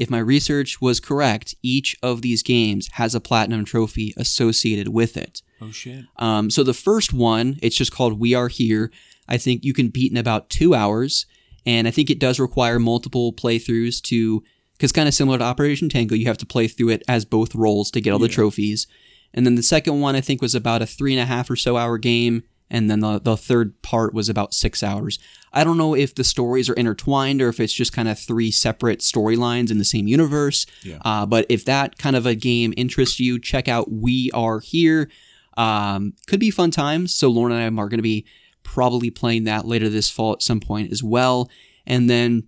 if 0.00 0.08
my 0.08 0.18
research 0.18 0.80
was 0.80 0.98
correct, 0.98 1.54
each 1.62 1.94
of 2.02 2.22
these 2.22 2.42
games 2.42 2.88
has 2.94 3.14
a 3.14 3.20
platinum 3.20 3.66
trophy 3.66 4.14
associated 4.16 4.88
with 4.88 5.14
it. 5.14 5.42
Oh 5.60 5.70
shit. 5.70 6.06
Um, 6.16 6.48
so 6.48 6.64
the 6.64 6.72
first 6.72 7.12
one, 7.12 7.58
it's 7.60 7.76
just 7.76 7.92
called 7.92 8.18
We 8.18 8.34
Are 8.34 8.48
Here. 8.48 8.90
I 9.28 9.36
think 9.36 9.62
you 9.62 9.74
can 9.74 9.88
beat 9.88 10.10
in 10.10 10.16
about 10.16 10.48
two 10.48 10.74
hours, 10.74 11.26
and 11.66 11.86
I 11.86 11.90
think 11.90 12.08
it 12.08 12.18
does 12.18 12.40
require 12.40 12.78
multiple 12.78 13.30
playthroughs 13.34 14.00
to, 14.04 14.42
because 14.72 14.90
kind 14.90 15.06
of 15.06 15.12
similar 15.12 15.36
to 15.36 15.44
Operation 15.44 15.90
Tango, 15.90 16.14
you 16.14 16.26
have 16.26 16.38
to 16.38 16.46
play 16.46 16.66
through 16.66 16.88
it 16.88 17.02
as 17.06 17.26
both 17.26 17.54
roles 17.54 17.90
to 17.90 18.00
get 18.00 18.12
all 18.12 18.18
the 18.18 18.26
trophies. 18.28 18.86
And 19.34 19.44
then 19.44 19.54
the 19.54 19.62
second 19.62 20.00
one, 20.00 20.16
I 20.16 20.22
think, 20.22 20.40
was 20.40 20.54
about 20.54 20.80
a 20.80 20.86
three 20.86 21.12
and 21.12 21.20
a 21.20 21.26
half 21.26 21.50
or 21.50 21.56
so 21.56 21.76
hour 21.76 21.98
game, 21.98 22.42
and 22.70 22.90
then 22.90 23.00
the, 23.00 23.18
the 23.18 23.36
third 23.36 23.80
part 23.82 24.14
was 24.14 24.28
about 24.28 24.54
six 24.54 24.82
hours. 24.82 25.18
I 25.52 25.64
don't 25.64 25.76
know 25.76 25.94
if 25.94 26.14
the 26.14 26.24
stories 26.24 26.68
are 26.68 26.74
intertwined 26.74 27.42
or 27.42 27.48
if 27.48 27.58
it's 27.58 27.72
just 27.72 27.92
kind 27.92 28.08
of 28.08 28.18
three 28.18 28.50
separate 28.50 29.00
storylines 29.00 29.70
in 29.70 29.78
the 29.78 29.84
same 29.84 30.06
universe. 30.06 30.66
Yeah. 30.82 30.98
Uh, 31.04 31.26
but 31.26 31.46
if 31.48 31.64
that 31.64 31.98
kind 31.98 32.14
of 32.14 32.26
a 32.26 32.34
game 32.34 32.72
interests 32.76 33.18
you, 33.18 33.38
check 33.40 33.66
out 33.66 33.90
We 33.90 34.30
Are 34.32 34.60
Here. 34.60 35.10
Um, 35.56 36.14
could 36.26 36.40
be 36.40 36.50
fun 36.50 36.70
times. 36.70 37.14
So 37.14 37.28
Lauren 37.28 37.52
and 37.52 37.76
I 37.76 37.82
are 37.82 37.88
going 37.88 37.98
to 37.98 38.02
be 38.02 38.24
probably 38.62 39.10
playing 39.10 39.44
that 39.44 39.66
later 39.66 39.88
this 39.88 40.08
fall 40.08 40.32
at 40.32 40.42
some 40.42 40.60
point 40.60 40.92
as 40.92 41.02
well. 41.02 41.50
And 41.86 42.08
then 42.08 42.46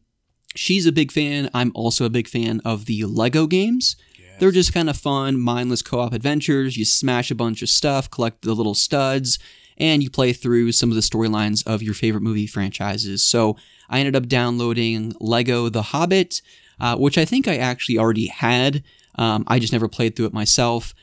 she's 0.54 0.86
a 0.86 0.92
big 0.92 1.10
fan. 1.10 1.50
I'm 1.52 1.72
also 1.74 2.04
a 2.04 2.10
big 2.10 2.28
fan 2.28 2.60
of 2.64 2.86
the 2.86 3.04
Lego 3.04 3.46
games. 3.48 3.96
They're 4.38 4.50
just 4.50 4.74
kind 4.74 4.90
of 4.90 4.96
fun, 4.96 5.38
mindless 5.38 5.82
co-op 5.82 6.12
adventures. 6.12 6.76
You 6.76 6.84
smash 6.84 7.30
a 7.30 7.34
bunch 7.36 7.62
of 7.62 7.68
stuff, 7.68 8.10
collect 8.10 8.42
the 8.42 8.54
little 8.54 8.74
studs, 8.74 9.38
and 9.82 10.00
you 10.00 10.08
play 10.08 10.32
through 10.32 10.70
some 10.70 10.90
of 10.90 10.94
the 10.94 11.02
storylines 11.02 11.66
of 11.66 11.82
your 11.82 11.92
favorite 11.92 12.22
movie 12.22 12.46
franchises. 12.46 13.24
So 13.24 13.56
I 13.90 13.98
ended 13.98 14.14
up 14.14 14.28
downloading 14.28 15.12
Lego 15.20 15.68
The 15.68 15.82
Hobbit, 15.82 16.40
uh, 16.78 16.96
which 16.96 17.18
I 17.18 17.24
think 17.24 17.48
I 17.48 17.56
actually 17.56 17.98
already 17.98 18.28
had. 18.28 18.84
Um, 19.16 19.42
I 19.48 19.58
just 19.58 19.72
never 19.72 19.88
played 19.88 20.14
through 20.14 20.26
it 20.26 20.32
myself. 20.32 20.94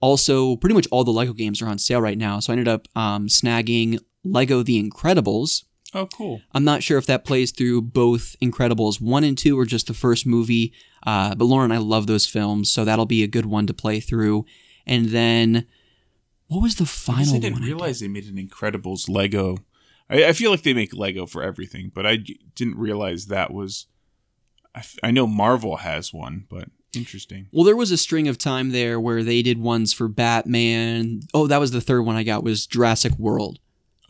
Also, 0.00 0.56
pretty 0.56 0.74
much 0.74 0.88
all 0.90 1.04
the 1.04 1.12
Lego 1.12 1.34
games 1.34 1.60
are 1.60 1.68
on 1.68 1.78
sale 1.78 2.00
right 2.00 2.16
now, 2.16 2.40
so 2.40 2.52
I 2.52 2.54
ended 2.54 2.68
up 2.68 2.88
um, 2.96 3.28
snagging 3.28 3.98
Lego 4.24 4.62
The 4.62 4.82
Incredibles. 4.82 5.64
Oh, 5.94 6.06
cool. 6.06 6.40
I'm 6.52 6.64
not 6.64 6.82
sure 6.82 6.96
if 6.96 7.06
that 7.06 7.26
plays 7.26 7.52
through 7.52 7.82
both 7.82 8.34
Incredibles 8.42 8.98
1 8.98 9.24
and 9.24 9.36
2 9.36 9.58
or 9.58 9.66
just 9.66 9.88
the 9.88 9.94
first 9.94 10.26
movie, 10.26 10.72
uh, 11.06 11.34
but 11.34 11.44
Lauren, 11.44 11.70
I 11.70 11.76
love 11.76 12.06
those 12.06 12.26
films, 12.26 12.72
so 12.72 12.84
that'll 12.86 13.04
be 13.04 13.22
a 13.22 13.28
good 13.28 13.44
one 13.44 13.66
to 13.66 13.74
play 13.74 14.00
through. 14.00 14.46
And 14.86 15.10
then, 15.10 15.66
what 16.52 16.62
was 16.62 16.76
the 16.76 16.86
final 16.86 17.30
I 17.30 17.32
one? 17.32 17.40
didn't 17.40 17.58
did? 17.60 17.64
realize 17.66 18.00
they 18.00 18.08
made 18.08 18.26
an 18.26 18.36
Incredibles 18.36 19.08
Lego. 19.08 19.58
I, 20.10 20.26
I 20.26 20.32
feel 20.32 20.50
like 20.50 20.62
they 20.62 20.74
make 20.74 20.92
Lego 20.94 21.26
for 21.26 21.42
everything, 21.42 21.90
but 21.94 22.06
I 22.06 22.16
didn't 22.54 22.76
realize 22.78 23.26
that 23.26 23.52
was. 23.52 23.86
I, 24.74 24.78
f- 24.80 24.96
I 25.02 25.10
know 25.10 25.26
Marvel 25.26 25.76
has 25.78 26.12
one, 26.14 26.46
but 26.48 26.68
interesting. 26.94 27.48
Well, 27.52 27.64
there 27.64 27.76
was 27.76 27.90
a 27.90 27.96
string 27.98 28.26
of 28.28 28.38
time 28.38 28.70
there 28.70 28.98
where 29.00 29.22
they 29.22 29.42
did 29.42 29.58
ones 29.58 29.92
for 29.92 30.08
Batman. 30.08 31.20
Oh, 31.34 31.46
that 31.46 31.60
was 31.60 31.70
the 31.72 31.80
third 31.80 32.02
one 32.02 32.16
I 32.16 32.22
got 32.22 32.42
was 32.44 32.66
Jurassic 32.66 33.12
World. 33.18 33.58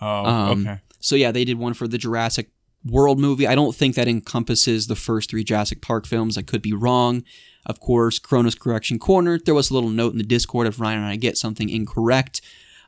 Oh, 0.01 0.25
Um, 0.25 0.67
okay. 0.67 0.81
So 1.01 1.17
yeah, 1.17 1.33
they 1.33 1.45
did 1.45 1.59
one 1.59 1.75
for 1.75 1.89
the 1.89 1.99
Jurassic 1.99 2.51
World 2.85 3.19
movie. 3.19 3.47
I 3.47 3.55
don't 3.55 3.75
think 3.75 3.95
that 3.95 4.09
encompasses 4.09 4.87
the 4.87 4.97
first 4.97 5.31
three 5.31 5.45
Jurassic 5.45 5.81
Park 5.81 6.07
films. 6.07 6.37
I 6.37 6.43
could 6.43 6.63
be 6.63 6.73
wrong. 6.73 7.25
Of 7.65 7.81
course, 7.81 8.19
Cronus 8.19 8.57
Correction 8.57 8.99
Corner. 8.99 9.39
There 9.39 9.55
was 9.55 9.71
a 9.71 9.75
little 9.75 9.91
note 9.91 10.13
in 10.13 10.19
the 10.19 10.25
Discord 10.25 10.67
if 10.67 10.81
Ryan 10.81 10.99
and 10.99 11.07
I 11.07 11.17
get 11.17 11.39
something 11.39 11.69
incorrect. 11.69 12.41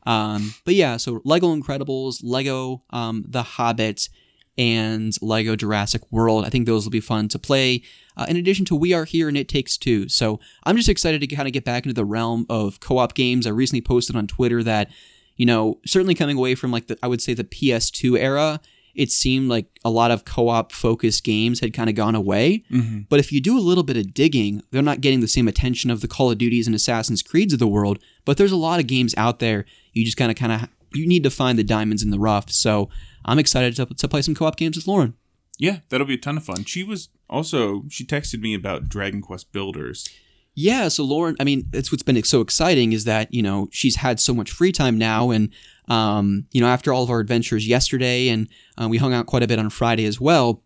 Um, 0.04 0.54
but 0.64 0.74
yeah, 0.74 0.96
so 0.96 1.20
Lego 1.24 1.54
Incredibles, 1.54 2.20
Lego 2.22 2.82
um, 2.90 3.24
The 3.28 3.42
Hobbit, 3.42 4.08
and 4.56 5.14
Lego 5.20 5.56
Jurassic 5.56 6.02
World. 6.10 6.44
I 6.44 6.48
think 6.48 6.66
those 6.66 6.84
will 6.84 6.90
be 6.90 7.00
fun 7.00 7.28
to 7.28 7.38
play. 7.38 7.82
Uh, 8.16 8.26
in 8.28 8.36
addition 8.36 8.64
to 8.66 8.76
We 8.76 8.92
Are 8.92 9.04
Here 9.04 9.28
and 9.28 9.36
It 9.36 9.48
Takes 9.48 9.76
Two. 9.76 10.08
So 10.08 10.38
I'm 10.64 10.76
just 10.76 10.88
excited 10.88 11.20
to 11.20 11.26
kind 11.26 11.48
of 11.48 11.52
get 11.52 11.64
back 11.64 11.84
into 11.84 11.94
the 11.94 12.04
realm 12.04 12.46
of 12.48 12.80
co-op 12.80 13.14
games. 13.14 13.46
I 13.46 13.50
recently 13.50 13.80
posted 13.80 14.14
on 14.14 14.26
Twitter 14.26 14.62
that, 14.62 14.90
you 15.36 15.46
know, 15.46 15.80
certainly 15.86 16.14
coming 16.14 16.36
away 16.36 16.54
from 16.54 16.70
like 16.70 16.86
the 16.86 16.98
I 17.02 17.08
would 17.08 17.22
say 17.22 17.34
the 17.34 17.44
PS2 17.44 18.18
era, 18.18 18.60
it 18.94 19.10
seemed 19.10 19.48
like 19.48 19.66
a 19.84 19.90
lot 19.90 20.10
of 20.10 20.24
co-op 20.24 20.72
focused 20.72 21.24
games 21.24 21.60
had 21.60 21.72
kind 21.72 21.88
of 21.90 21.96
gone 21.96 22.14
away. 22.14 22.64
hmm 22.68 23.00
But 23.08 23.20
if 23.20 23.32
you 23.32 23.40
do 23.40 23.58
a 23.58 23.60
little 23.60 23.84
bit 23.84 23.96
of 23.96 24.14
digging, 24.14 24.62
they're 24.70 24.82
not 24.82 25.00
getting 25.00 25.20
the 25.20 25.28
same 25.28 25.48
attention 25.48 25.90
of 25.90 26.00
the 26.00 26.08
Call 26.08 26.30
of 26.30 26.38
Duties 26.38 26.66
and 26.66 26.74
Assassin's 26.74 27.22
Creeds 27.22 27.52
of 27.52 27.58
the 27.58 27.66
world. 27.66 27.98
But 28.24 28.36
there's 28.36 28.52
a 28.52 28.56
lot 28.56 28.80
of 28.80 28.86
games 28.86 29.14
out 29.16 29.38
there. 29.38 29.64
You 29.92 30.04
just 30.04 30.16
kind 30.16 30.30
of 30.30 30.36
kind 30.36 30.52
of 30.52 30.68
you 30.92 31.06
need 31.06 31.24
to 31.24 31.30
find 31.30 31.58
the 31.58 31.64
diamonds 31.64 32.02
in 32.02 32.10
the 32.10 32.18
rough. 32.18 32.50
So 32.50 32.88
I'm 33.24 33.38
excited 33.38 33.74
to, 33.76 33.86
to 33.86 34.08
play 34.08 34.22
some 34.22 34.34
co-op 34.34 34.56
games 34.56 34.76
with 34.76 34.86
Lauren. 34.86 35.14
Yeah, 35.58 35.78
that'll 35.88 36.06
be 36.06 36.14
a 36.14 36.18
ton 36.18 36.36
of 36.36 36.44
fun. 36.44 36.64
She 36.64 36.82
was 36.82 37.08
also 37.28 37.84
she 37.88 38.04
texted 38.04 38.40
me 38.40 38.54
about 38.54 38.88
Dragon 38.88 39.20
Quest 39.20 39.52
Builders. 39.52 40.08
Yeah, 40.56 40.86
so 40.88 41.02
Lauren, 41.02 41.36
I 41.40 41.44
mean, 41.44 41.66
that's 41.70 41.90
what's 41.90 42.04
been 42.04 42.22
so 42.22 42.40
exciting 42.40 42.92
is 42.92 43.04
that, 43.04 43.34
you 43.34 43.42
know, 43.42 43.68
she's 43.72 43.96
had 43.96 44.20
so 44.20 44.32
much 44.32 44.52
free 44.52 44.70
time 44.70 44.96
now. 44.96 45.30
And, 45.30 45.50
um, 45.88 46.46
you 46.52 46.60
know, 46.60 46.66
after 46.66 46.92
all 46.92 47.02
of 47.02 47.10
our 47.10 47.20
adventures 47.20 47.66
yesterday 47.66 48.28
and 48.28 48.48
uh, 48.80 48.88
we 48.88 48.98
hung 48.98 49.12
out 49.12 49.26
quite 49.26 49.42
a 49.42 49.48
bit 49.48 49.58
on 49.58 49.70
Friday 49.70 50.06
as 50.06 50.20
well, 50.20 50.62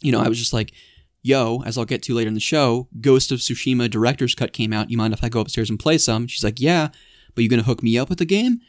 you 0.00 0.12
know, 0.12 0.20
I 0.20 0.28
was 0.28 0.38
just 0.38 0.52
like, 0.52 0.72
yo, 1.22 1.62
as 1.64 1.78
I'll 1.78 1.84
get 1.84 2.02
to 2.04 2.14
later 2.14 2.28
in 2.28 2.34
the 2.34 2.40
show, 2.40 2.88
Ghost 3.00 3.30
of 3.32 3.38
Tsushima 3.38 3.88
Director's 3.90 4.34
Cut 4.34 4.52
came 4.52 4.72
out. 4.72 4.90
You 4.90 4.96
mind 4.96 5.14
if 5.14 5.24
I 5.24 5.28
go 5.28 5.40
upstairs 5.40 5.70
and 5.70 5.78
play 5.78 5.98
some? 5.98 6.26
She's 6.26 6.44
like, 6.44 6.60
yeah, 6.60 6.88
but 7.34 7.42
you're 7.42 7.48
going 7.50 7.60
to 7.60 7.66
hook 7.66 7.82
me 7.82 7.96
up 7.98 8.08
with 8.08 8.18
the 8.18 8.24
game? 8.24 8.60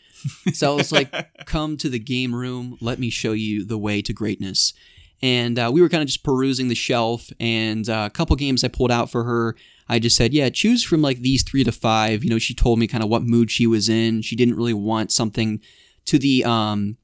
So 0.54 0.72
I 0.72 0.76
was 0.76 0.92
like, 0.92 1.12
come 1.46 1.76
to 1.78 1.90
the 1.90 2.00
game 2.00 2.34
room. 2.34 2.78
Let 2.80 3.00
me 3.00 3.10
show 3.10 3.34
you 3.34 3.66
the 3.66 3.78
way 3.78 4.02
to 4.02 4.14
greatness. 4.14 4.74
And 5.22 5.58
uh, 5.58 5.70
we 5.74 5.82
were 5.82 5.90
kind 5.90 6.02
of 6.02 6.08
just 6.08 6.24
perusing 6.24 6.68
the 6.68 6.76
shelf, 6.76 7.30
and 7.40 7.88
uh, 7.88 8.04
a 8.08 8.10
couple 8.10 8.36
games 8.36 8.64
I 8.64 8.68
pulled 8.68 8.92
out 8.92 9.10
for 9.10 9.24
her. 9.24 9.56
I 9.90 10.00
just 10.00 10.16
said, 10.16 10.34
yeah, 10.34 10.50
choose 10.50 10.84
from 10.84 11.02
like 11.02 11.20
these 11.20 11.44
three 11.44 11.64
to 11.64 11.72
five. 11.72 12.24
You 12.24 12.30
know, 12.30 12.40
she 12.40 12.54
told 12.54 12.80
me 12.80 12.88
kind 12.88 13.04
of 13.04 13.10
what 13.10 13.24
mood 13.24 13.52
she 13.52 13.68
was 13.68 13.90
in. 13.90 14.22
She 14.22 14.36
didn't 14.36 14.56
really 14.56 14.74
want 14.74 15.12
something 15.12 15.62
to 16.06 16.18
the 16.18 16.44
um, 16.46 16.98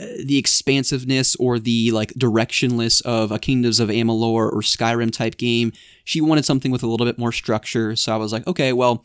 uh, 0.00 0.06
the 0.24 0.38
expansiveness 0.38 1.34
or 1.36 1.58
the 1.58 1.90
like 1.90 2.12
directionless 2.14 3.02
of 3.02 3.32
a 3.32 3.38
Kingdoms 3.38 3.80
of 3.80 3.88
Amalur 3.88 4.52
or 4.52 4.60
Skyrim 4.60 5.12
type 5.12 5.36
game. 5.36 5.72
She 6.04 6.20
wanted 6.20 6.44
something 6.44 6.70
with 6.70 6.82
a 6.82 6.86
little 6.86 7.06
bit 7.06 7.18
more 7.18 7.32
structure. 7.32 7.96
So 7.96 8.12
I 8.12 8.16
was 8.16 8.32
like, 8.32 8.46
okay, 8.46 8.72
well, 8.72 9.04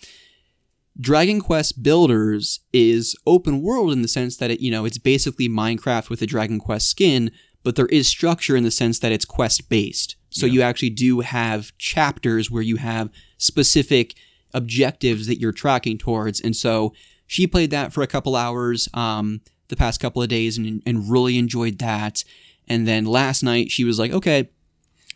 Dragon 1.00 1.42
Quest 1.42 1.82
Builders 1.82 2.60
is 2.72 3.16
open 3.26 3.64
world 3.64 3.92
in 3.92 4.04
the 4.04 4.08
sense 4.08 4.38
that 4.38 4.52
it, 4.52 4.60
you 4.60 4.70
know, 4.70 4.86
it's 4.86 5.00
basically 5.00 5.50
Minecraft 5.50 6.10
with 6.10 6.22
a 6.22 6.28
Dragon 6.28 6.60
Quest 6.60 6.88
skin, 6.88 7.32
but 7.64 7.76
there 7.76 7.88
is 7.88 8.08
structure 8.08 8.56
in 8.56 8.64
the 8.64 8.70
sense 8.70 9.00
that 9.00 9.12
it's 9.12 9.26
quest 9.26 9.70
based. 9.70 10.16
So 10.34 10.46
Yeah. 10.46 10.54
you 10.54 10.62
actually 10.64 10.90
do 10.90 11.20
have 11.22 11.72
chapters 11.78 12.50
where 12.52 12.62
you 12.64 12.78
have 12.78 13.10
specific 13.38 14.16
objectives 14.54 15.28
that 15.28 15.40
you're 15.40 15.52
tracking 15.52 15.98
towards. 15.98 16.40
And 16.42 16.56
so 16.56 16.94
she 17.28 17.48
played 17.48 17.72
that 17.72 17.94
for 17.94 18.02
a 18.04 18.08
couple 18.08 18.36
hours 18.36 18.88
um, 18.94 19.42
the 19.70 19.76
past 19.76 20.00
couple 20.00 20.22
of 20.22 20.30
days 20.30 20.58
and, 20.58 20.82
and 20.86 21.10
really 21.10 21.38
enjoyed 21.38 21.80
that. 21.80 22.24
And 22.68 22.88
then 22.88 23.06
last 23.06 23.44
night 23.44 23.72
she 23.72 23.84
was 23.84 24.00
like, 24.00 24.12
okay, 24.12 24.50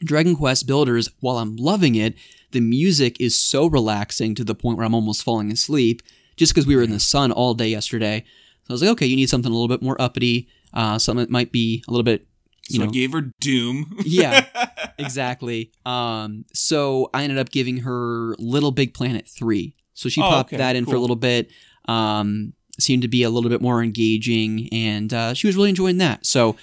Dragon 0.03 0.36
Quest 0.36 0.67
Builders, 0.67 1.09
while 1.19 1.38
I'm 1.38 1.55
loving 1.55 1.95
it, 1.95 2.15
the 2.51 2.59
music 2.62 3.19
is 3.19 3.39
so 3.39 3.67
relaxing 3.67 4.36
to 4.36 4.43
the 4.43 4.55
point 4.55 4.77
where 4.77 4.86
I'm 4.86 4.95
almost 4.95 5.24
falling 5.24 5.51
asleep 5.51 6.01
just 6.36 6.53
because 6.53 6.67
we 6.67 6.75
were 6.75 6.83
in 6.83 6.91
the 6.91 7.00
sun 7.00 7.31
all 7.31 7.53
day 7.55 7.69
yesterday. 7.69 8.24
So 8.63 8.71
I 8.71 8.74
was 8.74 8.81
like, 8.81 8.91
okay, 8.91 9.05
you 9.05 9.15
need 9.15 9.29
something 9.29 9.51
a 9.51 9.55
little 9.55 9.67
bit 9.67 9.81
more 9.81 10.00
uppity, 10.00 10.47
uh, 10.74 11.00
something 11.00 11.25
that 11.25 11.31
might 11.31 11.51
be 11.51 11.83
a 11.88 11.91
little 11.91 12.03
bit, 12.03 12.26
you 12.69 12.77
So 12.77 12.83
know, 12.83 12.89
I 12.89 12.91
gave 12.91 13.12
her 13.13 13.31
Doom. 13.39 13.97
Yeah. 14.05 14.45
exactly. 14.97 15.71
Um, 15.86 16.45
so 16.53 17.09
I 17.13 17.24
ended 17.24 17.38
up 17.38 17.50
giving 17.50 17.77
her 17.79 18.36
Little 18.39 18.71
Big 18.71 18.93
Planet 18.93 19.27
3. 19.27 19.74
So 19.93 20.09
she 20.09 20.21
Oh, 20.21 20.25
popped 20.29 20.50
okay, 20.50 20.57
that 20.57 20.75
in 20.75 20.86
for 20.86 20.95
a 20.95 21.00
little 21.00 21.15
bit. 21.15 21.50
Um, 21.88 22.53
seemed 22.79 23.01
to 23.01 23.07
be 23.07 23.24
a 23.24 23.29
little 23.29 23.50
bit 23.50 23.62
more 23.62 23.81
engaging, 23.81 24.69
and 24.71 25.12
uh, 25.13 25.33
she 25.33 25.47
was 25.47 25.55
really 25.55 25.69
enjoying 25.69 25.97
that. 25.97 26.25
So 26.25 26.55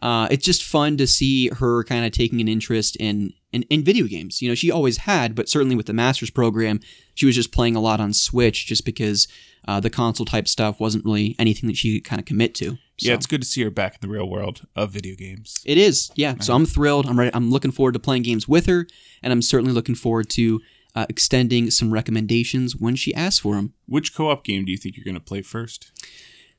uh, 0.00 0.26
it's 0.30 0.44
just 0.44 0.64
fun 0.64 0.96
to 0.96 1.06
see 1.06 1.48
her 1.50 1.84
kind 1.84 2.04
of 2.04 2.10
taking 2.10 2.40
an 2.40 2.48
interest 2.48 2.96
in, 2.96 3.32
in 3.52 3.62
in 3.64 3.84
video 3.84 4.06
games. 4.06 4.42
You 4.42 4.48
know, 4.48 4.56
she 4.56 4.70
always 4.72 4.96
had, 4.98 5.36
but 5.36 5.48
certainly 5.48 5.76
with 5.76 5.86
the 5.86 5.92
master's 5.92 6.30
program, 6.30 6.80
she 7.14 7.26
was 7.26 7.36
just 7.36 7.52
playing 7.52 7.76
a 7.76 7.80
lot 7.80 8.00
on 8.00 8.12
Switch, 8.12 8.66
just 8.66 8.84
because 8.84 9.28
uh, 9.68 9.78
the 9.78 9.90
console 9.90 10.26
type 10.26 10.48
stuff 10.48 10.80
wasn't 10.80 11.04
really 11.04 11.36
anything 11.38 11.68
that 11.68 11.76
she 11.76 12.00
could 12.00 12.08
kind 12.08 12.18
of 12.18 12.26
commit 12.26 12.54
to. 12.56 12.78
Yeah, 13.02 13.10
So- 13.12 13.14
it's 13.14 13.26
good 13.26 13.42
to 13.42 13.46
see 13.48 13.62
her 13.62 13.70
back 13.70 13.94
in 13.94 13.98
the 14.00 14.08
real 14.12 14.28
world 14.28 14.62
of 14.76 14.90
video 14.92 15.14
games. 15.16 15.60
it 15.64 15.78
is, 15.78 16.10
yeah. 16.14 16.34
So 16.40 16.54
I'm 16.54 16.66
thrilled. 16.66 17.06
I'm 17.06 17.18
ready. 17.18 17.30
I'm 17.34 17.50
looking 17.50 17.70
forward 17.72 17.92
to 17.92 17.98
playing 17.98 18.22
games 18.22 18.46
with 18.48 18.66
her, 18.66 18.86
and 19.22 19.32
I'm 19.32 19.42
certainly 19.42 19.72
looking 19.72 19.94
forward 19.94 20.28
to 20.30 20.60
uh, 20.94 21.06
extending 21.08 21.70
some 21.70 21.90
recommendations 21.92 22.76
when 22.76 22.96
she 22.96 23.14
asks 23.14 23.40
for 23.40 23.54
them. 23.56 23.72
Which 23.86 24.14
co-op 24.14 24.44
game 24.44 24.64
do 24.66 24.72
you 24.72 24.78
think 24.78 24.96
you're 24.96 25.04
going 25.04 25.14
to 25.14 25.20
play 25.20 25.40
first? 25.42 25.90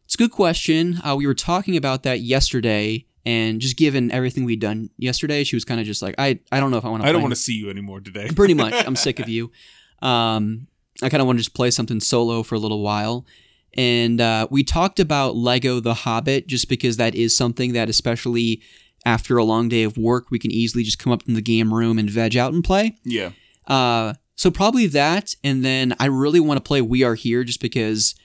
It's 0.05 0.15
a 0.15 0.17
good 0.17 0.31
question. 0.31 0.99
Uh, 1.03 1.15
we 1.15 1.25
were 1.27 1.33
talking 1.35 1.77
about 1.77 2.03
that 2.03 2.19
yesterday, 2.21 3.05
and 3.25 3.61
just 3.61 3.77
given 3.77 4.11
everything 4.11 4.43
we'd 4.43 4.59
done 4.59 4.89
yesterday, 4.97 5.43
she 5.43 5.55
was 5.55 5.63
kind 5.63 5.79
of 5.79 5.85
just 5.85 6.01
like, 6.01 6.15
I, 6.17 6.39
I 6.51 6.59
don't 6.59 6.71
know 6.71 6.77
if 6.77 6.83
I 6.85 6.89
want 6.89 7.03
to. 7.03 7.09
I 7.09 7.11
don't 7.11 7.21
want 7.21 7.33
to 7.33 7.39
see 7.39 7.53
you 7.53 7.69
anymore 7.69 8.01
today. 8.01 8.27
Pretty 8.35 8.53
much, 8.53 8.73
I'm 8.85 8.95
sick 8.95 9.19
of 9.19 9.29
you. 9.35 9.51
Um, 10.01 10.67
I 11.01 11.09
kind 11.09 11.21
of 11.21 11.27
want 11.27 11.37
to 11.39 11.43
just 11.43 11.55
play 11.55 11.71
something 11.71 11.99
solo 11.99 12.43
for 12.43 12.55
a 12.55 12.59
little 12.59 12.81
while. 12.81 13.25
And 13.75 14.21
uh, 14.21 14.47
we 14.51 14.63
talked 14.63 14.99
about 14.99 15.35
Lego 15.35 15.79
The 15.79 15.93
Hobbit 15.93 16.47
just 16.47 16.69
because 16.69 16.97
that 16.97 17.15
is 17.15 17.35
something 17.35 17.73
that, 17.73 17.89
especially 17.89 18.61
after 19.05 19.37
a 19.37 19.43
long 19.43 19.67
day 19.69 19.83
of 19.83 19.97
work, 19.97 20.29
we 20.31 20.39
can 20.39 20.51
easily 20.51 20.83
just 20.83 20.99
come 20.99 21.11
up 21.11 21.23
in 21.27 21.33
the 21.33 21.41
game 21.41 21.73
room 21.73 21.97
and 21.99 22.09
veg 22.09 22.37
out 22.37 22.53
and 22.53 22.63
play. 22.63 22.95
Yeah. 23.03 23.31
Uh, 23.67 24.13
so 24.35 24.49
probably 24.51 24.87
that, 24.87 25.35
and 25.43 25.63
then 25.63 25.95
I 25.99 26.05
really 26.05 26.39
want 26.39 26.57
to 26.57 26.61
play 26.67 26.81
We 26.81 27.03
Are 27.03 27.15
Here 27.15 27.43
just 27.43 27.61
because 27.61 28.15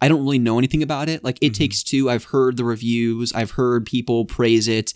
I 0.00 0.08
don't 0.08 0.22
really 0.22 0.38
know 0.38 0.58
anything 0.58 0.82
about 0.82 1.08
it. 1.08 1.22
Like 1.24 1.38
It 1.40 1.52
Mhm. 1.52 1.56
Takes 1.58 1.82
Two, 1.82 2.10
I've 2.10 2.24
heard 2.24 2.56
the 2.56 2.64
reviews, 2.64 3.32
I've 3.32 3.52
heard 3.52 3.86
people 3.86 4.24
praise 4.24 4.68
it, 4.68 4.94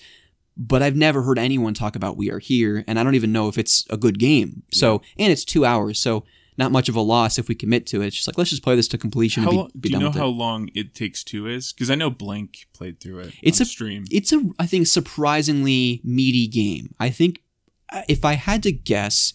but 0.56 0.82
I've 0.82 0.96
never 0.96 1.22
heard 1.22 1.38
anyone 1.38 1.74
talk 1.74 1.94
about 1.96 2.16
We 2.16 2.30
Are 2.30 2.38
Here, 2.38 2.84
and 2.86 2.98
I 2.98 3.04
don't 3.04 3.14
even 3.14 3.32
know 3.32 3.48
if 3.48 3.58
it's 3.58 3.84
a 3.90 3.96
good 3.96 4.18
game. 4.18 4.62
So, 4.72 5.02
and 5.18 5.32
it's 5.32 5.44
two 5.44 5.64
hours, 5.64 5.98
so 5.98 6.24
not 6.58 6.72
much 6.72 6.88
of 6.88 6.96
a 6.96 7.00
loss 7.00 7.38
if 7.38 7.48
we 7.48 7.54
commit 7.54 7.86
to 7.88 8.00
it. 8.02 8.06
It's 8.06 8.16
just 8.16 8.28
like 8.28 8.38
let's 8.38 8.50
just 8.50 8.62
play 8.62 8.76
this 8.76 8.88
to 8.88 8.98
completion 8.98 9.42
How 9.44 9.50
and 9.50 9.72
be, 9.74 9.78
be 9.80 9.88
do 9.88 9.94
you 9.94 10.00
done 10.00 10.12
know 10.14 10.18
how 10.20 10.28
it. 10.28 10.32
long 10.32 10.70
it 10.74 10.94
takes 10.94 11.22
two 11.24 11.46
is? 11.46 11.72
Because 11.72 11.90
I 11.90 11.94
know 11.94 12.10
Blink 12.10 12.66
played 12.72 13.00
through 13.00 13.18
it. 13.20 13.34
It's 13.42 13.60
a- 13.60 13.64
stream. 13.64 14.04
It's 14.10 14.32
a, 14.32 14.42
I 14.58 14.66
think, 14.66 14.86
surprisingly 14.86 16.00
meaty 16.04 16.46
game. 16.46 16.94
I 17.00 17.10
think 17.10 17.42
if 18.08 18.24
I 18.24 18.34
had 18.34 18.62
to 18.64 18.72
guess, 18.72 19.32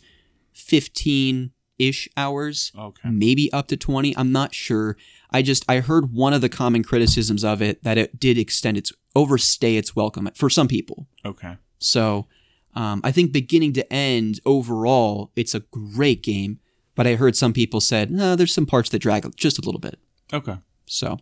fifteen 0.53 1.51
ish 1.79 2.07
hours. 2.15 2.71
okay. 2.77 3.09
maybe 3.09 3.51
up 3.51 3.67
to 3.67 3.75
20 3.75 4.15
i'm 4.15 4.31
not 4.31 4.53
sure 4.53 4.95
i 5.31 5.41
just 5.41 5.65
i 5.67 5.79
heard 5.79 6.13
one 6.13 6.31
of 6.31 6.39
the 6.39 6.47
common 6.49 6.83
criticisms 6.83 7.43
of 7.43 7.59
it 7.59 7.83
that 7.83 7.97
it 7.97 8.19
did 8.19 8.37
extend 8.37 8.77
its 8.77 8.93
overstay 9.15 9.77
its 9.77 9.95
welcome 9.95 10.29
for 10.35 10.47
some 10.47 10.67
people 10.67 11.07
Okay. 11.25 11.57
so 11.79 12.27
um, 12.75 13.01
i 13.03 13.11
think 13.11 13.31
beginning 13.31 13.73
to 13.73 13.91
end 13.91 14.39
overall 14.45 15.31
it's 15.35 15.55
a 15.55 15.61
great 15.71 16.21
game 16.21 16.59
but 16.95 17.07
i 17.07 17.15
heard 17.15 17.35
some 17.35 17.53
people 17.53 17.81
said 17.81 18.11
no 18.11 18.35
there's 18.35 18.53
some 18.53 18.65
parts 18.65 18.89
that 18.89 18.99
drag 18.99 19.35
just 19.35 19.57
a 19.57 19.61
little 19.61 19.79
bit 19.81 19.99
Okay. 20.33 20.57
so 20.85 21.17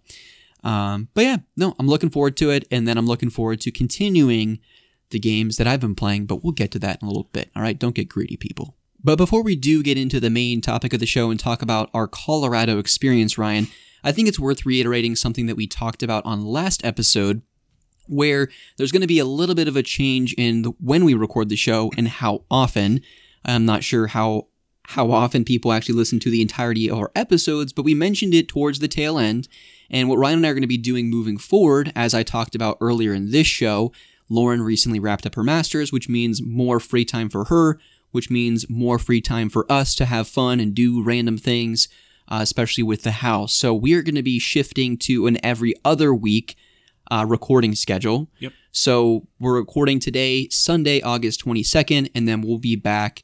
Um, 0.64 1.08
but 1.14 1.24
yeah, 1.24 1.38
no, 1.56 1.74
I'm 1.80 1.88
looking 1.88 2.10
forward 2.10 2.36
to 2.38 2.52
it, 2.52 2.68
and 2.70 2.86
then 2.88 2.98
I'm 2.98 3.06
looking 3.08 3.30
forward 3.30 3.62
to 3.62 3.72
continuing 3.72 4.60
the 5.10 5.18
games 5.20 5.56
that 5.58 5.68
I've 5.68 5.80
been 5.80 5.96
playing. 5.96 6.26
But 6.26 6.44
we'll 6.44 6.52
get 6.54 6.72
to 6.72 6.80
that 6.80 7.02
in 7.02 7.08
a 7.08 7.10
little 7.10 7.30
bit. 7.32 7.50
All 7.56 7.62
right, 7.62 7.80
don't 7.80 7.96
get 7.96 8.10
greedy, 8.10 8.36
people. 8.38 8.76
But 9.02 9.16
before 9.16 9.42
we 9.42 9.56
do 9.56 9.82
get 9.82 9.98
into 9.98 10.20
the 10.20 10.30
main 10.30 10.60
topic 10.62 10.92
of 10.94 11.00
the 11.00 11.06
show 11.06 11.32
and 11.32 11.40
talk 11.40 11.62
about 11.62 11.90
our 11.94 12.08
Colorado 12.08 12.78
experience, 12.78 13.38
Ryan, 13.38 13.68
I 14.04 14.12
think 14.12 14.28
it's 14.28 14.38
worth 14.40 14.66
reiterating 14.66 15.16
something 15.16 15.46
that 15.46 15.56
we 15.56 15.66
talked 15.66 16.04
about 16.04 16.26
on 16.26 16.44
last 16.46 16.84
episode, 16.84 17.42
where 18.08 18.50
there's 18.78 18.92
going 18.92 19.02
to 19.02 19.08
be 19.08 19.20
a 19.20 19.26
little 19.26 19.56
bit 19.56 19.70
of 19.70 19.78
a 19.78 19.84
change 19.84 20.34
in 20.34 20.64
the, 20.64 20.72
when 20.82 21.06
we 21.06 21.14
record 21.14 21.48
the 21.48 21.56
show 21.56 21.90
and 21.98 22.08
how 22.10 22.44
often. 22.52 23.02
I'm 23.46 23.66
not 23.66 23.86
sure 23.86 24.08
how 24.08 24.48
how 24.90 25.12
often 25.12 25.46
people 25.46 25.72
actually 25.72 25.94
listen 25.94 26.20
to 26.20 26.32
the 26.32 26.42
entirety 26.42 26.90
of 26.90 26.98
our 26.98 27.12
episodes, 27.16 27.72
but 27.72 27.86
we 27.86 27.94
mentioned 27.94 28.34
it 28.34 28.48
towards 28.48 28.80
the 28.80 28.88
tail 28.88 29.20
end. 29.20 29.48
And 29.88 30.10
what 30.10 30.18
Ryan 30.18 30.38
and 30.38 30.48
I 30.48 30.50
are 30.50 30.54
going 30.54 30.64
to 30.64 30.68
be 30.68 30.80
doing 30.80 31.12
moving 31.12 31.38
forward, 31.38 31.92
as 31.96 32.16
I 32.16 32.24
talked 32.24 32.56
about 32.56 32.80
earlier 32.82 33.14
in 33.14 33.30
this 33.30 33.46
show, 33.46 33.92
Lauren 34.30 34.64
recently 34.64 35.00
wrapped 35.00 35.28
up 35.28 35.36
her 35.36 35.44
master's, 35.44 35.92
which 35.92 36.10
means 36.10 36.42
more 36.42 36.80
free 36.80 37.06
time 37.06 37.30
for 37.30 37.46
her, 37.46 37.80
which 38.10 38.32
means 38.32 38.68
more 38.68 38.98
free 38.98 39.22
time 39.22 39.48
for 39.48 39.72
us 39.72 39.94
to 39.94 40.06
have 40.06 40.28
fun 40.28 40.60
and 40.60 40.74
do 40.74 41.04
random 41.04 41.38
things, 41.38 41.88
uh, 42.28 42.40
especially 42.42 42.84
with 42.84 43.04
the 43.04 43.12
house. 43.12 43.54
So 43.54 43.76
we 43.76 43.94
are 43.94 44.02
going 44.02 44.16
to 44.16 44.24
be 44.24 44.40
shifting 44.40 44.98
to 45.00 45.28
an 45.28 45.38
every 45.46 45.76
other 45.86 46.16
week 46.16 46.56
uh, 47.12 47.26
recording 47.28 47.76
schedule. 47.76 48.28
Yep. 48.40 48.54
So 48.72 49.28
we're 49.40 49.60
recording 49.60 50.00
today, 50.00 50.50
Sunday, 50.50 51.00
August 51.04 51.46
22nd, 51.46 52.10
and 52.16 52.28
then 52.28 52.42
we'll 52.42 52.58
be 52.58 52.76
back 52.76 53.22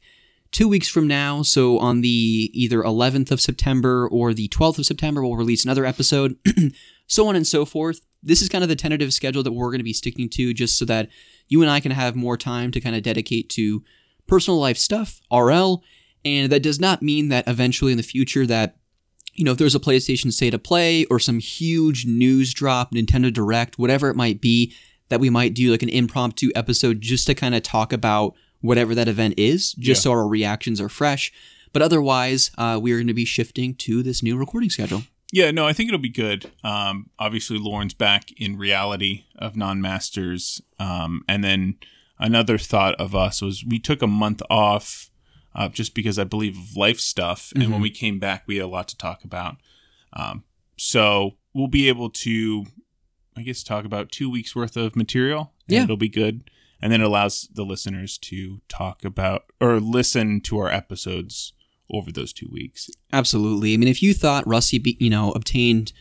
two 0.56 0.68
weeks 0.68 0.88
from 0.88 1.06
now. 1.06 1.42
So 1.42 1.78
on 1.78 2.00
the 2.00 2.50
either 2.54 2.82
11th 2.82 3.30
of 3.30 3.42
September 3.42 4.08
or 4.10 4.32
the 4.32 4.48
12th 4.48 4.78
of 4.78 4.86
September, 4.86 5.20
we'll 5.22 5.36
release 5.36 5.64
another 5.64 5.84
episode, 5.84 6.38
so 7.06 7.28
on 7.28 7.36
and 7.36 7.46
so 7.46 7.66
forth. 7.66 8.00
This 8.22 8.40
is 8.40 8.48
kind 8.48 8.64
of 8.64 8.70
the 8.70 8.74
tentative 8.74 9.12
schedule 9.12 9.42
that 9.42 9.52
we're 9.52 9.68
going 9.68 9.80
to 9.80 9.84
be 9.84 9.92
sticking 9.92 10.30
to 10.30 10.54
just 10.54 10.78
so 10.78 10.86
that 10.86 11.10
you 11.46 11.60
and 11.60 11.70
I 11.70 11.80
can 11.80 11.92
have 11.92 12.16
more 12.16 12.38
time 12.38 12.70
to 12.70 12.80
kind 12.80 12.96
of 12.96 13.02
dedicate 13.02 13.50
to 13.50 13.84
personal 14.26 14.58
life 14.58 14.78
stuff, 14.78 15.20
RL. 15.30 15.84
And 16.24 16.50
that 16.50 16.62
does 16.62 16.80
not 16.80 17.02
mean 17.02 17.28
that 17.28 17.46
eventually 17.46 17.92
in 17.92 17.98
the 17.98 18.02
future 18.02 18.46
that 18.46 18.78
you 19.34 19.44
know, 19.44 19.52
if 19.52 19.58
there's 19.58 19.74
a 19.74 19.80
PlayStation 19.80 20.32
State 20.32 20.54
of 20.54 20.62
Play 20.62 21.04
or 21.10 21.18
some 21.18 21.38
huge 21.38 22.06
news 22.06 22.54
drop, 22.54 22.92
Nintendo 22.92 23.30
Direct, 23.30 23.78
whatever 23.78 24.08
it 24.08 24.16
might 24.16 24.40
be, 24.40 24.74
that 25.10 25.20
we 25.20 25.28
might 25.28 25.52
do 25.52 25.70
like 25.70 25.82
an 25.82 25.90
impromptu 25.90 26.48
episode 26.54 27.02
just 27.02 27.26
to 27.26 27.34
kind 27.34 27.54
of 27.54 27.62
talk 27.62 27.92
about 27.92 28.32
whatever 28.60 28.94
that 28.94 29.08
event 29.08 29.34
is, 29.36 29.72
just 29.72 30.00
Yeah. 30.00 30.02
so 30.04 30.10
our 30.12 30.26
reactions 30.28 30.80
are 30.80 30.88
fresh. 30.88 31.32
But 31.72 31.82
otherwise, 31.82 32.50
uh, 32.56 32.78
we 32.82 32.92
are 32.92 32.96
going 32.96 33.06
to 33.08 33.14
be 33.14 33.24
shifting 33.26 33.74
to 33.76 34.02
this 34.02 34.22
new 34.22 34.36
recording 34.36 34.70
schedule. 34.70 35.04
Yeah, 35.32 35.50
no, 35.50 35.66
I 35.66 35.72
think 35.72 35.88
it'll 35.88 35.98
be 36.00 36.08
good. 36.08 36.50
Um, 36.64 37.10
obviously, 37.18 37.58
Lauren's 37.58 37.94
back 37.94 38.30
in 38.36 38.56
reality 38.56 39.24
of 39.36 39.56
non 39.56 39.80
masters. 39.80 40.62
Um, 40.78 41.22
and 41.28 41.42
then 41.44 41.76
another 42.18 42.56
thought 42.58 42.94
of 42.94 43.14
us 43.14 43.42
was 43.42 43.64
we 43.64 43.78
took 43.78 44.00
a 44.02 44.06
month 44.06 44.40
off 44.48 45.10
uh, 45.54 45.68
just 45.68 45.94
because 45.94 46.18
I 46.18 46.24
believe 46.24 46.56
of 46.56 46.76
life 46.76 47.00
stuff. 47.00 47.52
And 47.56 47.70
when 47.72 47.80
we 47.80 47.90
came 47.90 48.18
back, 48.18 48.44
we 48.46 48.56
had 48.56 48.64
a 48.64 48.68
lot 48.68 48.88
to 48.88 48.96
talk 48.96 49.24
about. 49.24 49.56
Um, 50.12 50.44
so 50.78 51.36
we'll 51.54 51.66
be 51.66 51.88
able 51.88 52.10
to, 52.10 52.66
I 53.36 53.42
guess, 53.42 53.62
talk 53.62 53.84
about 53.84 54.10
two 54.12 54.30
weeks 54.30 54.54
worth 54.54 54.76
of 54.76 54.94
material. 54.96 55.52
and 55.66 55.74
Yeah. 55.76 55.82
It'll 55.84 55.96
be 55.96 56.08
good. 56.08 56.48
And 56.80 56.92
then 56.92 57.00
it 57.00 57.04
allows 57.04 57.48
the 57.52 57.64
listeners 57.64 58.18
to 58.18 58.60
talk 58.68 59.04
about 59.04 59.44
or 59.60 59.80
listen 59.80 60.40
to 60.42 60.58
our 60.58 60.70
episodes 60.70 61.52
over 61.90 62.12
those 62.12 62.32
two 62.32 62.48
weeks. 62.50 62.90
Absolutely. 63.12 63.74
I 63.74 63.76
mean, 63.76 63.88
if 63.88 64.02
you 64.02 64.12
thought 64.12 64.46
Rusty, 64.46 64.78
be, 64.78 64.96
you 65.00 65.10
know, 65.10 65.32
obtained 65.32 65.92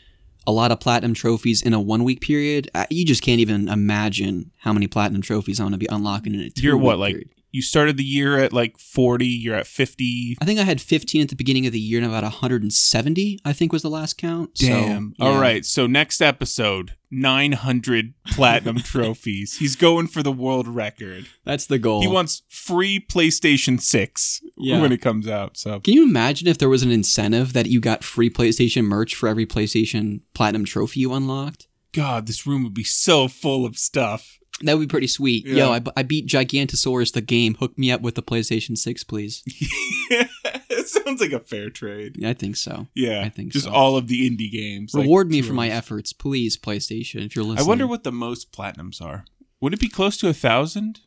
a 0.47 0.51
lot 0.51 0.71
of 0.71 0.79
platinum 0.79 1.13
trophies 1.13 1.61
in 1.61 1.73
a 1.73 1.79
one 1.79 2.03
week 2.03 2.21
period, 2.21 2.69
uh, 2.75 2.85
you 2.89 3.05
just 3.05 3.21
can't 3.21 3.39
even 3.39 3.67
imagine 3.67 4.51
how 4.59 4.73
many 4.73 4.87
platinum 4.87 5.21
trophies 5.21 5.59
I'm 5.59 5.65
going 5.65 5.73
to 5.73 5.77
be 5.77 5.87
unlocking 5.89 6.33
in 6.33 6.41
a 6.41 6.49
two 6.49 6.61
You're 6.61 6.77
what, 6.77 6.99
like 6.99 7.27
you 7.55 7.61
started 7.61 7.95
the 7.95 8.03
year 8.03 8.37
at 8.37 8.51
like 8.51 8.77
40, 8.77 9.25
you're 9.25 9.55
at 9.55 9.65
50. 9.65 10.37
I 10.41 10.45
think 10.45 10.59
I 10.59 10.63
had 10.63 10.81
15 10.81 11.21
at 11.21 11.29
the 11.29 11.35
beginning 11.37 11.65
of 11.65 11.71
the 11.71 11.79
year 11.79 11.99
and 11.99 12.07
about 12.07 12.23
170, 12.23 13.39
I 13.45 13.53
think 13.53 13.71
was 13.71 13.81
the 13.81 13.89
last 13.89 14.17
count. 14.17 14.57
So, 14.57 14.67
Damn. 14.67 15.15
yeah. 15.17 15.25
All 15.25 15.39
right. 15.39 15.63
So 15.65 15.87
next 15.87 16.21
episode, 16.21 16.95
900 17.09 18.13
platinum 18.27 18.77
trophies. 18.79 19.57
He's 19.57 19.75
going 19.77 20.07
for 20.07 20.21
the 20.21 20.31
world 20.33 20.67
record. 20.67 21.27
That's 21.45 21.65
the 21.65 21.79
goal. 21.79 22.01
He 22.01 22.07
wants 22.07 22.43
free 22.49 22.99
PlayStation 22.99 23.79
6 23.79 24.41
Yeah. 24.57 24.81
when 24.81 24.91
it 24.91 25.01
comes 25.01 25.27
out. 25.27 25.55
So 25.57 25.79
Can 25.79 25.93
you 25.93 26.03
imagine 26.03 26.47
if 26.49 26.57
there 26.57 26.69
was 26.69 26.83
an 26.83 26.91
incentive 26.91 27.53
that 27.53 27.67
you 27.67 27.79
got 27.79 28.03
free 28.03 28.29
PlayStation 28.29 28.83
merch 28.83 29.15
for 29.15 29.29
every 29.29 29.45
PlayStation 29.45 30.19
Platinum 30.33 30.65
trophy 30.65 30.99
you 30.99 31.13
unlocked? 31.13 31.67
God, 31.93 32.27
this 32.27 32.45
room 32.45 32.63
would 32.65 32.73
be 32.73 32.83
so 32.83 33.29
full 33.29 33.65
of 33.65 33.77
stuff. 33.77 34.39
That 34.61 34.77
would 34.77 34.87
be 34.87 34.91
pretty 34.91 35.07
sweet. 35.07 35.45
Yeah. 35.45 35.65
Yo, 35.65 35.71
I, 35.73 35.81
I 35.97 36.03
beat 36.03 36.27
Gigantosaurus 36.27 37.11
the 37.11 37.21
game. 37.21 37.55
Hook 37.55 37.77
me 37.77 37.91
up 37.91 38.01
with 38.01 38.15
the 38.15 38.23
PlayStation 38.23 38.77
6, 38.77 39.03
please. 39.03 39.43
it 39.47 40.87
sounds 40.87 41.19
like 41.19 41.33
a 41.33 41.39
fair 41.39 41.69
trade. 41.69 42.15
Yeah, 42.17 42.29
I 42.29 42.33
think 42.33 42.55
so. 42.55 42.87
Yeah. 42.95 43.21
I 43.21 43.29
think 43.29 43.51
so. 43.51 43.57
just 43.57 43.65
so. 43.65 43.71
all 43.73 43.97
of 43.97 44.07
the 44.07 44.29
indie 44.29 44.51
games. 44.51 44.93
like 44.93 45.03
Reward 45.03 45.29
me 45.29 45.41
two 45.41 45.47
for 45.47 45.53
my 45.53 45.67
efforts, 45.67 46.13
please, 46.13 46.57
PlayStation, 46.57 47.25
if 47.25 47.35
you're 47.35 47.43
listening. 47.43 47.65
I 47.65 47.67
wonder 47.67 47.85
what 47.85 48.03
the 48.05 48.13
most 48.13 48.53
platinums 48.53 49.01
are. 49.01 49.25
Would 49.59 49.73
it 49.73 49.79
be 49.79 49.89
close 49.89 50.15
to 50.17 50.29
a 50.29 50.33
thousand? 50.33 51.01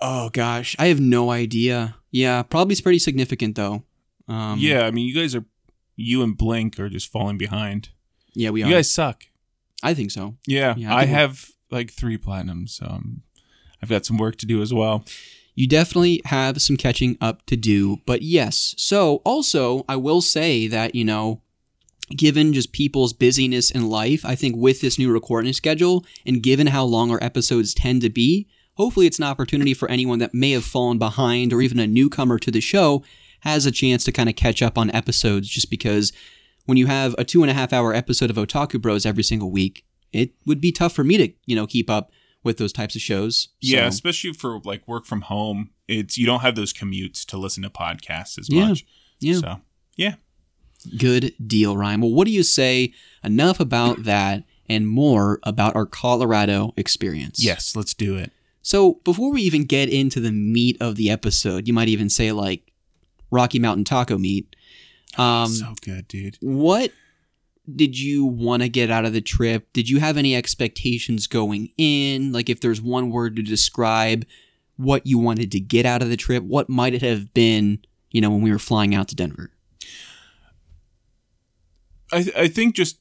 Oh, 0.00 0.30
gosh. 0.30 0.76
I 0.78 0.86
have 0.86 1.00
no 1.00 1.30
idea. 1.30 1.96
Yeah, 2.12 2.42
probably 2.42 2.76
pretty 2.76 2.98
significant, 3.00 3.56
though. 3.56 3.82
Um, 4.28 4.58
yeah, 4.60 4.86
I 4.86 4.92
mean, 4.92 5.06
you 5.06 5.14
guys 5.14 5.34
are, 5.34 5.44
you 5.96 6.22
and 6.22 6.36
Blink 6.36 6.78
are 6.78 6.88
just 6.88 7.10
falling 7.10 7.36
behind. 7.36 7.88
Yeah, 8.34 8.50
we 8.50 8.62
are. 8.62 8.68
You 8.68 8.74
guys 8.74 8.90
suck. 8.90 9.24
I 9.82 9.94
think 9.94 10.12
so. 10.12 10.36
Yeah, 10.46 10.74
Yeah, 10.76 10.94
I 10.94 11.00
I, 11.00 11.04
have 11.06 11.50
like 11.72 11.90
three 11.90 12.18
platinums. 12.18 12.70
So 12.70 12.86
um, 12.86 13.22
I've 13.82 13.88
got 13.88 14.06
some 14.06 14.18
work 14.18 14.36
to 14.36 14.46
do 14.46 14.62
as 14.62 14.72
well. 14.72 15.04
You 15.54 15.68
definitely 15.68 16.22
have 16.26 16.62
some 16.62 16.76
catching 16.76 17.18
up 17.20 17.44
to 17.46 17.56
do, 17.56 17.98
but 18.06 18.22
yes. 18.22 18.74
So, 18.78 19.16
also, 19.24 19.84
I 19.86 19.96
will 19.96 20.22
say 20.22 20.66
that, 20.66 20.94
you 20.94 21.04
know, 21.04 21.42
given 22.16 22.52
just 22.52 22.72
people's 22.72 23.12
busyness 23.12 23.70
in 23.70 23.90
life, 23.90 24.24
I 24.24 24.34
think 24.34 24.56
with 24.56 24.80
this 24.80 24.98
new 24.98 25.12
recording 25.12 25.52
schedule 25.52 26.06
and 26.24 26.42
given 26.42 26.68
how 26.68 26.84
long 26.84 27.10
our 27.10 27.22
episodes 27.22 27.74
tend 27.74 28.00
to 28.02 28.10
be, 28.10 28.48
hopefully 28.74 29.06
it's 29.06 29.18
an 29.18 29.24
opportunity 29.24 29.74
for 29.74 29.90
anyone 29.90 30.18
that 30.20 30.32
may 30.32 30.52
have 30.52 30.64
fallen 30.64 30.98
behind 30.98 31.52
or 31.52 31.60
even 31.60 31.78
a 31.78 31.86
newcomer 31.86 32.38
to 32.38 32.50
the 32.50 32.60
show 32.60 33.02
has 33.40 33.66
a 33.66 33.72
chance 33.72 34.04
to 34.04 34.12
kind 34.12 34.28
of 34.28 34.36
catch 34.36 34.62
up 34.62 34.78
on 34.78 34.90
episodes 34.92 35.48
just 35.48 35.68
because 35.68 36.12
when 36.64 36.78
you 36.78 36.86
have 36.86 37.14
a 37.18 37.24
two 37.24 37.42
and 37.42 37.50
a 37.50 37.54
half 37.54 37.72
hour 37.72 37.92
episode 37.92 38.30
of 38.30 38.36
Otaku 38.36 38.80
Bros 38.80 39.04
every 39.04 39.24
single 39.24 39.50
week, 39.50 39.84
it 40.12 40.32
would 40.46 40.60
be 40.60 40.72
tough 40.72 40.92
for 40.92 41.04
me 41.04 41.16
to, 41.18 41.32
you 41.46 41.56
know, 41.56 41.66
keep 41.66 41.88
up 41.90 42.10
with 42.44 42.58
those 42.58 42.72
types 42.72 42.94
of 42.96 43.00
shows. 43.02 43.48
Yeah, 43.60 43.86
especially 43.86 44.32
for 44.32 44.58
like 44.64 44.86
work 44.88 45.06
from 45.06 45.22
home. 45.22 45.70
It's 45.88 46.16
you 46.18 46.26
don't 46.26 46.40
have 46.40 46.54
those 46.54 46.72
commutes 46.72 47.24
to 47.26 47.36
listen 47.36 47.62
to 47.62 47.70
podcasts 47.70 48.38
as 48.38 48.48
Yeah, 48.50 48.68
much. 48.68 48.84
yeah. 49.20 49.34
So 49.38 49.60
yeah, 49.96 50.14
Good 50.98 51.34
deal, 51.44 51.76
Ryan. 51.76 52.00
Well, 52.00 52.10
what 52.12 52.26
do 52.26 52.32
you 52.32 52.42
say? 52.42 52.92
Enough 53.22 53.60
about 53.60 54.02
that 54.04 54.42
and 54.68 54.88
more 54.88 55.38
about 55.44 55.76
our 55.76 55.86
Colorado 55.86 56.72
experience. 56.76 57.42
yes, 57.44 57.76
let's 57.76 57.94
do 57.94 58.16
it. 58.16 58.32
So, 58.62 59.00
before 59.04 59.32
we 59.32 59.42
even 59.42 59.64
get 59.64 59.88
into 59.88 60.18
the 60.20 60.30
meat 60.32 60.76
of 60.80 60.94
the 60.96 61.10
episode, 61.10 61.66
you 61.66 61.74
might 61.74 61.88
even 61.88 62.08
say 62.08 62.30
like 62.32 62.72
Rocky 63.30 63.58
Mountain 63.58 63.84
taco 63.84 64.18
meat. 64.18 64.54
Um, 65.18 65.48
so 65.48 65.74
good, 65.82 66.08
dude. 66.08 66.38
what 66.40 66.90
did 67.74 67.98
you 67.98 68.24
want 68.24 68.62
to 68.62 68.68
get 68.68 68.90
out 68.90 69.04
of 69.04 69.12
the 69.12 69.20
trip? 69.20 69.72
Did 69.72 69.88
you 69.88 70.00
have 70.00 70.16
any 70.16 70.34
expectations 70.34 71.26
going 71.26 71.70
in? 71.78 72.32
Like, 72.32 72.48
if 72.48 72.60
there's 72.60 72.80
one 72.80 73.10
word 73.10 73.36
to 73.36 73.42
describe 73.42 74.24
what 74.76 75.06
you 75.06 75.18
wanted 75.18 75.52
to 75.52 75.60
get 75.60 75.86
out 75.86 76.02
of 76.02 76.08
the 76.08 76.16
trip, 76.16 76.42
what 76.42 76.68
might 76.68 76.94
it 76.94 77.02
have 77.02 77.32
been, 77.34 77.78
you 78.10 78.20
know, 78.20 78.30
when 78.30 78.42
we 78.42 78.50
were 78.50 78.58
flying 78.58 78.94
out 78.94 79.08
to 79.08 79.14
Denver? 79.14 79.50
I 82.12 82.26
I 82.36 82.48
think 82.48 82.74
just 82.74 82.98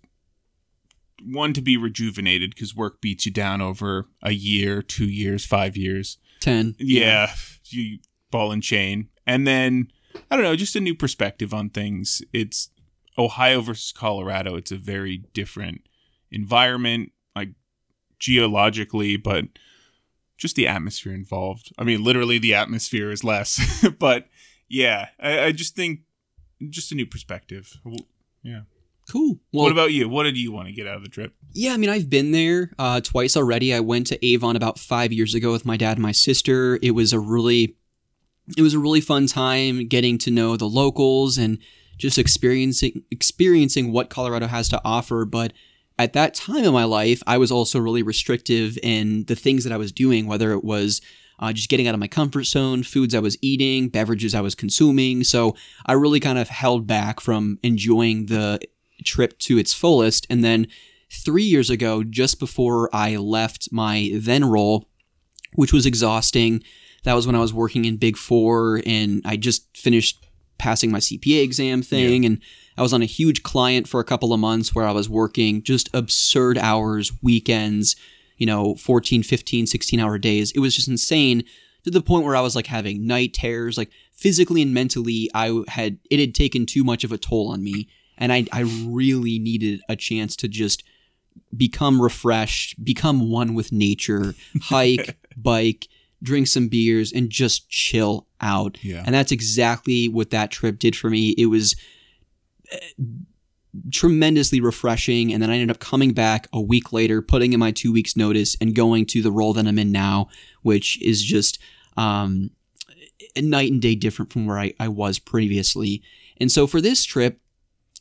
one 1.23 1.53
to 1.53 1.61
be 1.61 1.77
rejuvenated 1.77 2.53
because 2.53 2.75
work 2.75 3.01
beats 3.01 3.25
you 3.25 3.31
down 3.31 3.61
over 3.61 4.07
a 4.23 4.31
year, 4.31 4.81
two 4.81 5.05
years, 5.05 5.45
five 5.45 5.77
years. 5.77 6.17
10. 6.41 6.75
Yeah, 6.79 7.31
you 7.65 7.99
ball 8.31 8.51
and 8.51 8.63
chain, 8.63 9.09
and 9.27 9.45
then 9.45 9.91
I 10.29 10.35
don't 10.35 10.43
know, 10.43 10.55
just 10.55 10.75
a 10.75 10.79
new 10.79 10.95
perspective 10.95 11.53
on 11.53 11.69
things. 11.69 12.21
It's 12.33 12.69
Ohio 13.17 13.61
versus 13.61 13.91
Colorado. 13.91 14.55
It's 14.55 14.71
a 14.71 14.77
very 14.77 15.23
different 15.33 15.81
environment, 16.31 17.11
like 17.35 17.49
geologically, 18.19 19.17
but 19.17 19.45
just 20.37 20.55
the 20.55 20.67
atmosphere 20.67 21.13
involved. 21.13 21.71
I 21.77 21.83
mean, 21.83 22.03
literally, 22.03 22.37
the 22.37 22.53
atmosphere 22.53 23.11
is 23.11 23.23
less, 23.23 23.85
but 23.99 24.27
yeah, 24.67 25.09
I, 25.19 25.45
I 25.45 25.51
just 25.51 25.75
think 25.75 26.01
just 26.69 26.91
a 26.91 26.95
new 26.95 27.05
perspective. 27.05 27.77
Yeah. 28.43 28.61
Cool. 29.11 29.39
Well, 29.51 29.63
what 29.63 29.71
about 29.71 29.91
you? 29.91 30.07
What 30.07 30.23
did 30.23 30.37
you 30.37 30.51
want 30.51 30.67
to 30.67 30.73
get 30.73 30.87
out 30.87 30.95
of 30.95 31.03
the 31.03 31.09
trip? 31.09 31.33
Yeah, 31.53 31.73
I 31.73 31.77
mean, 31.77 31.89
I've 31.89 32.09
been 32.09 32.31
there 32.31 32.71
uh, 32.79 33.01
twice 33.01 33.35
already. 33.35 33.73
I 33.73 33.81
went 33.81 34.07
to 34.07 34.25
Avon 34.25 34.55
about 34.55 34.79
five 34.79 35.11
years 35.11 35.35
ago 35.35 35.51
with 35.51 35.65
my 35.65 35.75
dad 35.75 35.93
and 35.93 36.01
my 36.01 36.13
sister. 36.13 36.79
It 36.81 36.91
was 36.91 37.11
a 37.11 37.19
really, 37.19 37.75
it 38.55 38.61
was 38.61 38.73
a 38.73 38.79
really 38.79 39.01
fun 39.01 39.27
time 39.27 39.87
getting 39.87 40.17
to 40.19 40.31
know 40.31 40.55
the 40.55 40.69
locals 40.69 41.37
and 41.37 41.57
just 42.01 42.17
experiencing 42.17 43.03
experiencing 43.11 43.91
what 43.91 44.09
Colorado 44.09 44.47
has 44.47 44.67
to 44.69 44.81
offer. 44.83 45.23
But 45.23 45.53
at 45.99 46.13
that 46.13 46.33
time 46.33 46.65
in 46.65 46.73
my 46.73 46.83
life, 46.83 47.21
I 47.27 47.37
was 47.37 47.51
also 47.51 47.79
really 47.79 48.01
restrictive 48.01 48.77
in 48.81 49.25
the 49.25 49.35
things 49.35 49.63
that 49.63 49.71
I 49.71 49.77
was 49.77 49.91
doing, 49.91 50.25
whether 50.25 50.51
it 50.51 50.63
was 50.63 50.99
uh, 51.39 51.53
just 51.53 51.69
getting 51.69 51.87
out 51.87 51.93
of 51.93 51.99
my 51.99 52.07
comfort 52.07 52.45
zone, 52.45 52.81
foods 52.81 53.13
I 53.13 53.19
was 53.19 53.37
eating, 53.41 53.87
beverages 53.87 54.33
I 54.33 54.41
was 54.41 54.55
consuming. 54.55 55.23
So 55.23 55.55
I 55.85 55.93
really 55.93 56.19
kind 56.19 56.39
of 56.39 56.49
held 56.49 56.87
back 56.87 57.19
from 57.19 57.59
enjoying 57.61 58.25
the 58.25 58.59
trip 59.05 59.37
to 59.39 59.59
its 59.59 59.73
fullest. 59.73 60.25
And 60.29 60.43
then 60.43 60.67
three 61.11 61.43
years 61.43 61.69
ago, 61.69 62.03
just 62.03 62.39
before 62.39 62.89
I 62.93 63.15
left 63.17 63.69
my 63.71 64.11
then 64.13 64.45
role, 64.45 64.87
which 65.53 65.73
was 65.73 65.85
exhausting, 65.85 66.63
that 67.03 67.13
was 67.13 67.27
when 67.27 67.35
I 67.35 67.39
was 67.39 67.53
working 67.53 67.85
in 67.85 67.97
Big 67.97 68.17
Four 68.17 68.81
and 68.85 69.21
I 69.25 69.37
just 69.37 69.75
finished 69.77 70.25
passing 70.61 70.91
my 70.91 70.99
CPA 70.99 71.43
exam 71.43 71.81
thing. 71.81 72.23
And 72.23 72.39
I 72.77 72.83
was 72.83 72.93
on 72.93 73.01
a 73.01 73.07
huge 73.07 73.41
client 73.41 73.87
for 73.87 73.99
a 73.99 74.03
couple 74.03 74.31
of 74.31 74.39
months 74.39 74.75
where 74.75 74.85
I 74.85 74.91
was 74.91 75.09
working 75.09 75.63
just 75.63 75.89
absurd 75.91 76.59
hours, 76.59 77.11
weekends, 77.23 77.95
you 78.37 78.45
know, 78.45 78.75
14, 78.75 79.23
15, 79.23 79.65
16 79.65 79.99
hour 79.99 80.19
days. 80.19 80.51
It 80.51 80.59
was 80.59 80.75
just 80.75 80.87
insane 80.87 81.43
to 81.83 81.89
the 81.89 81.99
point 81.99 82.25
where 82.25 82.35
I 82.35 82.41
was 82.41 82.55
like 82.55 82.67
having 82.67 83.07
night 83.07 83.33
terrors, 83.33 83.75
like 83.75 83.89
physically 84.13 84.61
and 84.61 84.71
mentally, 84.71 85.31
I 85.33 85.63
had, 85.67 85.97
it 86.11 86.19
had 86.19 86.35
taken 86.35 86.67
too 86.67 86.83
much 86.83 87.03
of 87.03 87.11
a 87.11 87.17
toll 87.17 87.49
on 87.49 87.63
me. 87.63 87.87
And 88.19 88.31
I, 88.31 88.45
I 88.53 88.61
really 88.85 89.39
needed 89.39 89.81
a 89.89 89.95
chance 89.95 90.35
to 90.37 90.47
just 90.47 90.83
become 91.57 91.99
refreshed, 91.99 92.83
become 92.85 93.31
one 93.31 93.55
with 93.55 93.71
nature, 93.71 94.35
hike, 94.61 95.17
bike, 95.35 95.87
drink 96.23 96.47
some 96.47 96.67
beers, 96.67 97.11
and 97.11 97.29
just 97.29 97.69
chill 97.69 98.27
out. 98.39 98.77
Yeah. 98.83 99.03
And 99.05 99.13
that's 99.13 99.31
exactly 99.31 100.07
what 100.07 100.29
that 100.31 100.51
trip 100.51 100.79
did 100.79 100.95
for 100.95 101.09
me. 101.09 101.35
It 101.37 101.47
was 101.47 101.75
uh, 102.71 103.03
tremendously 103.91 104.59
refreshing. 104.59 105.33
And 105.33 105.41
then 105.41 105.49
I 105.49 105.53
ended 105.53 105.71
up 105.71 105.79
coming 105.79 106.13
back 106.13 106.47
a 106.51 106.61
week 106.61 106.91
later, 106.91 107.21
putting 107.21 107.53
in 107.53 107.59
my 107.59 107.71
two 107.71 107.91
weeks 107.93 108.15
notice 108.17 108.57
and 108.59 108.75
going 108.75 109.05
to 109.07 109.21
the 109.21 109.31
role 109.31 109.53
that 109.53 109.67
I'm 109.67 109.79
in 109.79 109.91
now, 109.91 110.27
which 110.61 111.01
is 111.01 111.23
just 111.23 111.59
um, 111.97 112.51
a 113.35 113.41
night 113.41 113.71
and 113.71 113.81
day 113.81 113.95
different 113.95 114.31
from 114.31 114.45
where 114.45 114.59
I, 114.59 114.73
I 114.79 114.87
was 114.87 115.19
previously. 115.19 116.01
And 116.37 116.51
so 116.51 116.67
for 116.67 116.81
this 116.81 117.03
trip, 117.03 117.39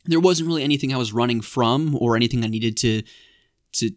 there 0.05 0.19
wasn't 0.19 0.47
really 0.47 0.63
anything 0.63 0.93
I 0.93 0.97
was 0.97 1.13
running 1.13 1.41
from 1.41 1.95
or 1.99 2.15
anything 2.15 2.43
I 2.43 2.47
needed 2.47 2.75
to 2.77 3.03
to 3.73 3.91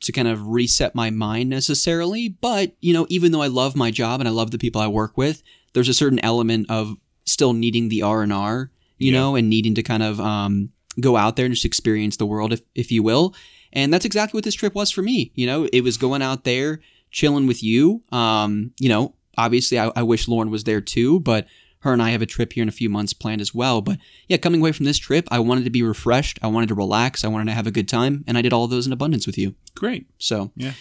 to 0.00 0.12
kind 0.12 0.28
of 0.28 0.46
reset 0.48 0.94
my 0.94 1.10
mind 1.10 1.48
necessarily. 1.50 2.28
But, 2.28 2.72
you 2.80 2.92
know, 2.92 3.06
even 3.08 3.32
though 3.32 3.42
I 3.42 3.46
love 3.48 3.74
my 3.76 3.90
job 3.90 4.20
and 4.20 4.28
I 4.28 4.32
love 4.32 4.50
the 4.50 4.58
people 4.58 4.80
I 4.80 4.86
work 4.88 5.16
with, 5.16 5.42
there's 5.72 5.88
a 5.88 5.94
certain 5.94 6.18
element 6.24 6.66
of 6.70 6.96
still 7.24 7.52
needing 7.52 7.88
the 7.88 8.02
R 8.02 8.22
and 8.22 8.32
R, 8.32 8.70
you 8.98 9.12
Yeah. 9.12 9.18
know, 9.20 9.36
and 9.36 9.48
needing 9.50 9.74
to 9.74 9.82
kind 9.82 10.02
of 10.02 10.20
um, 10.20 10.70
go 11.00 11.16
out 11.16 11.36
there 11.36 11.46
and 11.46 11.54
just 11.54 11.64
experience 11.64 12.16
the 12.16 12.26
world, 12.26 12.52
if, 12.52 12.60
if 12.74 12.90
you 12.92 13.02
will. 13.02 13.34
And 13.72 13.92
that's 13.92 14.04
exactly 14.04 14.38
what 14.38 14.44
this 14.44 14.54
trip 14.54 14.74
was 14.74 14.90
for 14.90 15.02
me. 15.02 15.32
You 15.34 15.46
know, 15.46 15.68
it 15.72 15.82
was 15.82 15.96
going 15.96 16.22
out 16.22 16.44
there, 16.44 16.80
chilling 17.10 17.46
with 17.46 17.62
you. 17.62 18.02
Um, 18.12 18.72
you 18.78 18.88
know, 18.88 19.14
obviously 19.36 19.78
I, 19.78 19.90
I 19.96 20.02
wish 20.02 20.28
Lauren 20.28 20.50
was 20.50 20.64
there 20.64 20.80
too, 20.80 21.20
but 21.20 21.46
her 21.86 21.92
and 21.94 22.02
I 22.02 22.10
have 22.10 22.20
a 22.22 22.26
trip 22.26 22.52
here 22.52 22.62
in 22.62 22.68
a 22.68 22.72
few 22.72 22.90
months 22.90 23.12
planned 23.14 23.40
as 23.40 23.54
well. 23.54 23.80
But 23.80 23.98
yeah, 24.28 24.36
coming 24.36 24.60
away 24.60 24.72
from 24.72 24.84
this 24.84 24.98
trip, 24.98 25.26
I 25.30 25.38
wanted 25.38 25.64
to 25.64 25.70
be 25.70 25.82
refreshed. 25.82 26.38
I 26.42 26.48
wanted 26.48 26.68
to 26.68 26.74
relax. 26.74 27.24
I 27.24 27.28
wanted 27.28 27.46
to 27.46 27.52
have 27.52 27.66
a 27.66 27.70
good 27.70 27.88
time. 27.88 28.24
And 28.26 28.36
I 28.36 28.42
did 28.42 28.52
all 28.52 28.64
of 28.64 28.70
those 28.70 28.86
in 28.86 28.92
abundance 28.92 29.26
with 29.26 29.38
you. 29.38 29.54
Great. 29.74 30.06
So 30.18 30.52
Yeah. 30.56 30.72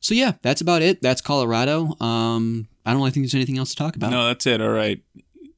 so 0.00 0.14
yeah, 0.14 0.32
that's 0.42 0.60
about 0.60 0.82
it. 0.82 1.02
That's 1.02 1.20
Colorado. 1.20 1.96
Um, 2.00 2.68
I 2.86 2.92
don't 2.92 3.00
really 3.00 3.10
think 3.10 3.24
there's 3.24 3.34
anything 3.34 3.58
else 3.58 3.70
to 3.70 3.76
talk 3.76 3.96
about. 3.96 4.10
No, 4.10 4.26
that's 4.28 4.46
it. 4.46 4.60
All 4.60 4.68
right. 4.70 5.02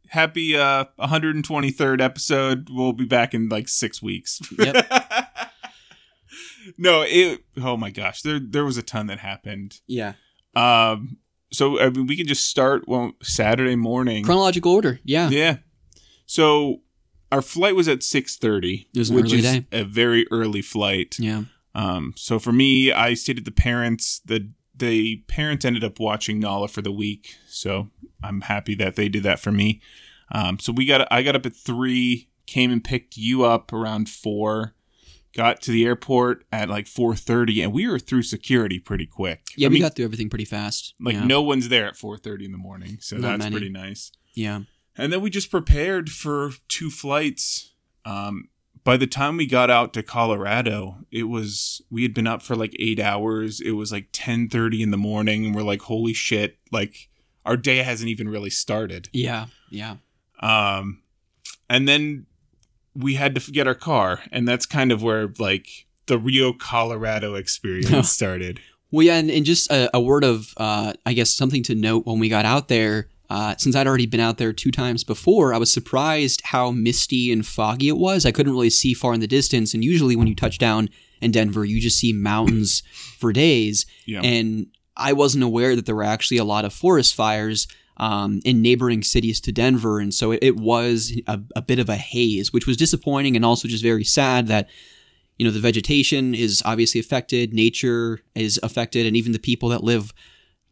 Happy 0.08 0.56
uh 0.56 0.84
123rd 1.00 2.00
episode. 2.00 2.68
We'll 2.70 2.92
be 2.92 3.04
back 3.04 3.34
in 3.34 3.48
like 3.48 3.68
six 3.68 4.00
weeks. 4.00 4.40
Yep. 4.58 4.86
no, 6.78 7.02
it. 7.06 7.40
Oh 7.62 7.76
my 7.76 7.90
gosh, 7.90 8.22
there 8.22 8.38
there 8.38 8.64
was 8.64 8.76
a 8.76 8.82
ton 8.82 9.06
that 9.08 9.18
happened. 9.18 9.80
Yeah. 9.86 10.12
Um, 10.54 11.16
so 11.54 11.80
I 11.80 11.90
mean, 11.90 12.06
we 12.06 12.16
can 12.16 12.26
just 12.26 12.46
start 12.46 12.88
well 12.88 13.12
Saturday 13.22 13.76
morning. 13.76 14.24
Chronological 14.24 14.72
order. 14.72 15.00
Yeah. 15.04 15.28
Yeah. 15.30 15.58
So 16.26 16.80
our 17.30 17.42
flight 17.42 17.74
was 17.74 17.88
at 17.88 18.00
6:30, 18.00 18.86
was 18.96 19.12
which 19.12 19.32
is 19.32 19.42
day. 19.42 19.66
a 19.72 19.84
very 19.84 20.26
early 20.30 20.62
flight. 20.62 21.16
Yeah. 21.18 21.44
Um, 21.74 22.14
so 22.16 22.38
for 22.38 22.52
me, 22.52 22.92
I 22.92 23.14
stayed 23.14 23.38
at 23.38 23.44
the 23.44 23.50
parents. 23.50 24.20
The 24.24 24.50
the 24.76 25.16
parents 25.28 25.64
ended 25.64 25.84
up 25.84 26.00
watching 26.00 26.40
Nala 26.40 26.68
for 26.68 26.82
the 26.82 26.92
week, 26.92 27.36
so 27.48 27.90
I'm 28.22 28.42
happy 28.42 28.74
that 28.76 28.96
they 28.96 29.08
did 29.08 29.22
that 29.22 29.38
for 29.40 29.52
me. 29.52 29.80
Um, 30.32 30.58
so 30.58 30.72
we 30.72 30.86
got 30.86 31.06
I 31.12 31.22
got 31.22 31.36
up 31.36 31.46
at 31.46 31.54
three, 31.54 32.28
came 32.46 32.70
and 32.70 32.82
picked 32.82 33.16
you 33.16 33.44
up 33.44 33.72
around 33.72 34.08
four, 34.08 34.74
got 35.36 35.60
to 35.62 35.70
the 35.70 35.84
airport 35.84 36.44
at 36.52 36.68
like 36.68 36.86
four 36.86 37.14
thirty, 37.14 37.60
and 37.62 37.72
we 37.72 37.86
were 37.88 37.98
through 37.98 38.22
security 38.22 38.78
pretty 38.78 39.06
quick. 39.06 39.42
Yeah, 39.56 39.66
I 39.66 39.68
we 39.68 39.74
mean, 39.74 39.82
got 39.82 39.96
through 39.96 40.06
everything 40.06 40.30
pretty 40.30 40.44
fast. 40.44 40.94
like 41.00 41.14
yeah. 41.14 41.24
no 41.24 41.42
one's 41.42 41.68
there 41.68 41.86
at 41.86 41.96
four 41.96 42.16
thirty 42.16 42.44
in 42.44 42.52
the 42.52 42.58
morning, 42.58 42.98
so 43.00 43.16
Not 43.16 43.28
that's 43.28 43.38
many. 43.44 43.52
pretty 43.52 43.70
nice. 43.70 44.12
Yeah. 44.34 44.60
And 44.96 45.12
then 45.12 45.20
we 45.20 45.30
just 45.30 45.50
prepared 45.50 46.08
for 46.10 46.52
two 46.68 46.88
flights. 46.90 47.72
Um, 48.04 48.48
by 48.84 48.96
the 48.96 49.06
time 49.06 49.36
we 49.38 49.46
got 49.46 49.70
out 49.70 49.92
to 49.94 50.02
Colorado, 50.02 50.98
it 51.10 51.24
was 51.24 51.82
we 51.90 52.02
had 52.02 52.14
been 52.14 52.26
up 52.26 52.42
for 52.42 52.54
like 52.54 52.76
eight 52.78 53.00
hours. 53.00 53.60
It 53.60 53.72
was 53.72 53.90
like 53.90 54.08
ten 54.12 54.48
thirty 54.48 54.82
in 54.82 54.90
the 54.90 54.96
morning, 54.96 55.46
and 55.46 55.54
we're 55.54 55.62
like, 55.62 55.82
"Holy 55.82 56.12
shit!" 56.12 56.58
Like 56.70 57.08
our 57.44 57.56
day 57.56 57.78
hasn't 57.78 58.08
even 58.08 58.28
really 58.28 58.50
started. 58.50 59.08
Yeah. 59.12 59.46
Yeah. 59.70 59.96
Um, 60.40 61.02
and 61.68 61.88
then 61.88 62.26
we 62.94 63.14
had 63.14 63.34
to 63.34 63.50
get 63.50 63.66
our 63.66 63.74
car, 63.74 64.20
and 64.30 64.46
that's 64.46 64.66
kind 64.66 64.92
of 64.92 65.02
where 65.02 65.32
like 65.38 65.86
the 66.06 66.18
Rio 66.18 66.52
Colorado 66.52 67.34
experience 67.34 68.10
started. 68.10 68.60
Well, 68.90 69.04
yeah, 69.04 69.16
and, 69.16 69.30
and 69.30 69.44
just 69.44 69.70
a, 69.70 69.90
a 69.96 70.00
word 70.00 70.22
of, 70.22 70.54
uh, 70.56 70.92
I 71.04 71.14
guess, 71.14 71.30
something 71.30 71.64
to 71.64 71.74
note 71.74 72.06
when 72.06 72.18
we 72.18 72.28
got 72.28 72.44
out 72.44 72.68
there. 72.68 73.08
Uh, 73.30 73.56
since 73.58 73.74
I'd 73.74 73.86
already 73.86 74.06
been 74.06 74.20
out 74.20 74.38
there 74.38 74.52
two 74.52 74.70
times 74.70 75.02
before, 75.02 75.52
I 75.52 75.58
was 75.58 75.72
surprised 75.72 76.42
how 76.44 76.70
misty 76.70 77.32
and 77.32 77.44
foggy 77.44 77.88
it 77.88 77.96
was. 77.96 78.24
I 78.24 78.30
couldn't 78.30 78.52
really 78.52 78.70
see 78.70 78.94
far 78.94 79.14
in 79.14 79.20
the 79.20 79.26
distance, 79.26 79.74
and 79.74 79.82
usually 79.82 80.14
when 80.14 80.28
you 80.28 80.36
touch 80.36 80.58
down 80.58 80.90
in 81.20 81.32
Denver, 81.32 81.64
you 81.64 81.80
just 81.80 81.98
see 81.98 82.12
mountains 82.12 82.82
for 83.18 83.32
days. 83.32 83.86
Yeah. 84.04 84.20
And 84.22 84.66
I 84.96 85.14
wasn't 85.14 85.42
aware 85.42 85.74
that 85.74 85.86
there 85.86 85.96
were 85.96 86.04
actually 86.04 86.36
a 86.36 86.44
lot 86.44 86.64
of 86.64 86.72
forest 86.72 87.14
fires 87.14 87.66
um, 87.96 88.40
in 88.44 88.60
neighboring 88.62 89.02
cities 89.02 89.40
to 89.42 89.52
Denver, 89.52 90.00
and 90.00 90.12
so 90.12 90.32
it, 90.32 90.40
it 90.42 90.56
was 90.56 91.12
a, 91.26 91.40
a 91.54 91.62
bit 91.62 91.78
of 91.78 91.88
a 91.88 91.96
haze, 91.96 92.52
which 92.52 92.66
was 92.66 92.76
disappointing 92.76 93.36
and 93.36 93.44
also 93.44 93.68
just 93.68 93.82
very 93.82 94.04
sad 94.04 94.48
that 94.48 94.68
you 95.38 95.44
know 95.46 95.52
the 95.52 95.60
vegetation 95.60 96.34
is 96.34 96.62
obviously 96.64 97.00
affected 97.00 97.52
nature 97.52 98.20
is 98.36 98.60
affected 98.62 99.04
and 99.06 99.16
even 99.16 99.32
the 99.32 99.38
people 99.40 99.68
that 99.68 99.82
live 99.82 100.12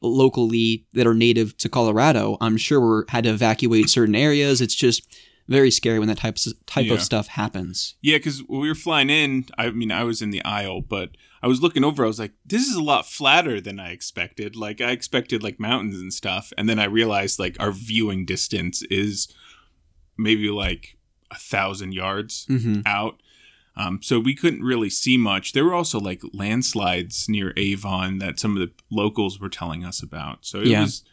locally 0.01 0.85
that 0.93 1.07
are 1.07 1.15
native 1.15 1.57
to 1.57 1.69
colorado 1.69 2.37
i'm 2.41 2.57
sure 2.57 2.81
were 2.81 3.05
had 3.09 3.25
to 3.25 3.31
evacuate 3.31 3.89
certain 3.89 4.15
areas. 4.15 4.61
It's 4.61 4.75
just 4.75 5.03
very 5.49 5.71
scary 5.73 5.99
when 5.99 6.07
that 6.09 6.19
type 6.19 6.37
of, 6.47 6.67
type 6.67 6.87
Yeah. 6.87 6.95
of 6.95 7.03
stuff 7.03 7.27
happens. 7.27 7.97
Yeah, 8.01 8.17
because 8.19 8.43
we 8.49 8.69
were 8.69 8.77
flying 8.77 9.11
in, 9.11 9.47
I 9.59 9.71
mean, 9.71 9.91
I 9.91 10.05
was 10.05 10.23
in 10.23 10.31
the 10.31 10.43
aisle, 10.45 10.81
but 10.81 11.11
I 11.43 11.49
was 11.49 11.61
looking 11.63 11.85
over. 11.85 12.05
I 12.05 12.07
was 12.07 12.19
like, 12.19 12.33
"This 12.47 12.69
is 12.69 12.77
a 12.77 12.83
lot 12.83 13.07
flatter 13.07 13.61
than 13.61 13.81
I 13.81 13.91
expected." 13.91 14.55
Like, 14.57 14.81
I 14.81 14.93
expected 14.93 15.43
like 15.43 15.59
mountains 15.59 16.01
and 16.01 16.13
stuff, 16.13 16.53
and 16.57 16.69
then 16.69 16.79
I 16.79 16.85
realized 16.85 17.39
like 17.39 17.57
our 17.59 17.73
viewing 17.73 18.25
distance 18.25 18.83
is 18.83 19.29
maybe 20.17 20.51
like 20.51 20.97
a 21.31 21.37
thousand 21.37 21.93
yards 21.93 22.47
mm-hmm. 22.49 22.81
out. 22.87 23.21
Um, 23.75 24.01
so 24.03 24.21
we 24.21 24.35
couldn't 24.35 24.63
really 24.63 24.91
see 24.91 25.17
much. 25.17 25.53
There 25.53 25.65
were 25.65 25.75
also 25.75 25.99
like 25.99 26.23
landslides 26.35 27.29
near 27.29 27.55
Avon 27.57 28.19
that 28.19 28.39
some 28.39 28.57
of 28.57 28.61
the 28.61 28.73
locals 28.91 29.41
were 29.41 29.49
telling 29.49 29.85
us 29.85 30.03
about. 30.03 30.45
So 30.45 30.61
it 30.61 30.67
Yeah. 30.67 30.83
was, 30.83 31.05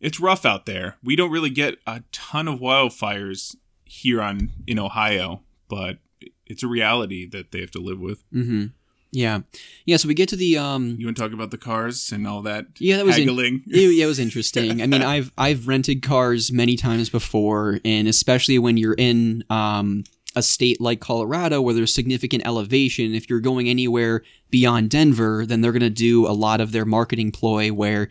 it's 0.00 0.18
rough 0.18 0.44
out 0.44 0.66
there. 0.66 0.96
We 1.02 1.14
don't 1.14 1.30
really 1.30 1.50
get 1.50 1.78
a 1.86 2.02
ton 2.10 2.48
of 2.48 2.58
wildfires 2.58 3.54
here 3.84 4.20
on 4.20 4.50
in 4.66 4.80
Ohio, 4.80 5.42
but 5.68 5.98
it's 6.44 6.64
a 6.64 6.68
reality 6.68 7.24
that 7.28 7.52
they 7.52 7.60
have 7.60 7.70
to 7.72 7.80
live 7.80 8.00
with. 8.00 8.24
Mm-hmm. 8.32 8.66
Yeah 9.12 9.40
yeah 9.84 9.96
so 9.96 10.08
we 10.08 10.14
get 10.14 10.28
to 10.28 10.36
the 10.36 10.58
um 10.58 10.96
You 10.98 11.06
want 11.06 11.16
to 11.16 11.22
talk 11.22 11.32
about 11.32 11.50
the 11.50 11.58
cars 11.58 12.12
and 12.12 12.26
all 12.26 12.42
that? 12.42 12.66
Yeah, 12.78 12.96
that 12.98 13.06
was 13.06 13.16
in- 13.16 13.22
haggling. 13.28 13.62
it, 13.66 13.94
yeah, 13.96 14.04
it 14.04 14.08
was 14.08 14.18
interesting. 14.18 14.82
I 14.82 14.86
mean, 14.86 15.02
I've 15.14 15.32
I've 15.38 15.68
rented 15.68 16.02
cars 16.02 16.52
many 16.52 16.76
times 16.76 17.08
before, 17.10 17.80
and 17.84 18.08
especially 18.08 18.58
when 18.58 18.76
you're 18.76 18.94
in 18.98 19.44
um, 19.50 20.04
a 20.34 20.42
state 20.42 20.80
like 20.80 21.00
Colorado 21.00 21.62
where 21.62 21.72
there's 21.74 21.94
significant 21.94 22.46
elevation. 22.46 23.14
If 23.14 23.30
you're 23.30 23.40
going 23.40 23.68
anywhere 23.68 24.22
beyond 24.50 24.90
Denver, 24.90 25.46
then 25.46 25.60
they're 25.60 25.72
gonna 25.72 25.88
do 25.90 26.26
a 26.26 26.32
lot 26.34 26.60
of 26.60 26.72
their 26.72 26.84
marketing 26.84 27.32
ploy 27.32 27.70
where 27.72 28.08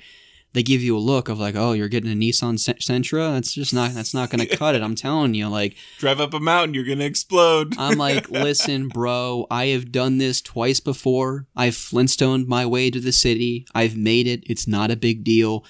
they 0.56 0.64
give 0.64 0.82
you 0.82 0.98
a 0.98 1.00
look 1.00 1.28
of 1.28 1.38
like, 1.38 1.56
oh, 1.56 1.74
you're 1.74 1.90
getting 1.90 2.10
a 2.10 2.16
Nissan 2.16 2.58
Sen- 2.58 2.76
Sentra. 2.76 3.34
That's 3.34 3.54
just 3.54 3.74
not 3.74 3.94
that's 3.94 4.14
not 4.14 4.30
gonna 4.30 4.46
cut 4.58 4.74
it. 4.74 4.82
I'm 4.82 4.96
telling 4.96 5.34
you, 5.34 5.50
like. 5.50 5.76
Drive 6.00 6.22
up 6.22 6.34
a 6.34 6.40
mountain, 6.40 6.74
you're 6.74 6.86
gonna 6.86 7.04
explode. 7.04 7.76
I'm 7.78 7.98
like, 7.98 8.30
listen, 8.30 8.88
bro, 8.88 9.48
I 9.52 9.66
have 9.68 9.92
done 9.92 10.18
this 10.18 10.42
twice 10.42 10.80
before. 10.80 11.46
I've 11.58 11.74
Flintstoned 11.74 12.48
my 12.48 12.66
way 12.66 12.90
to 12.90 13.02
the 13.02 13.12
city. 13.12 13.68
I've 13.76 13.98
made 13.98 14.28
it. 14.28 14.44
It's 14.48 14.66
not 14.66 14.92
a 14.92 14.96
big 14.96 15.26
deal. 15.26 15.66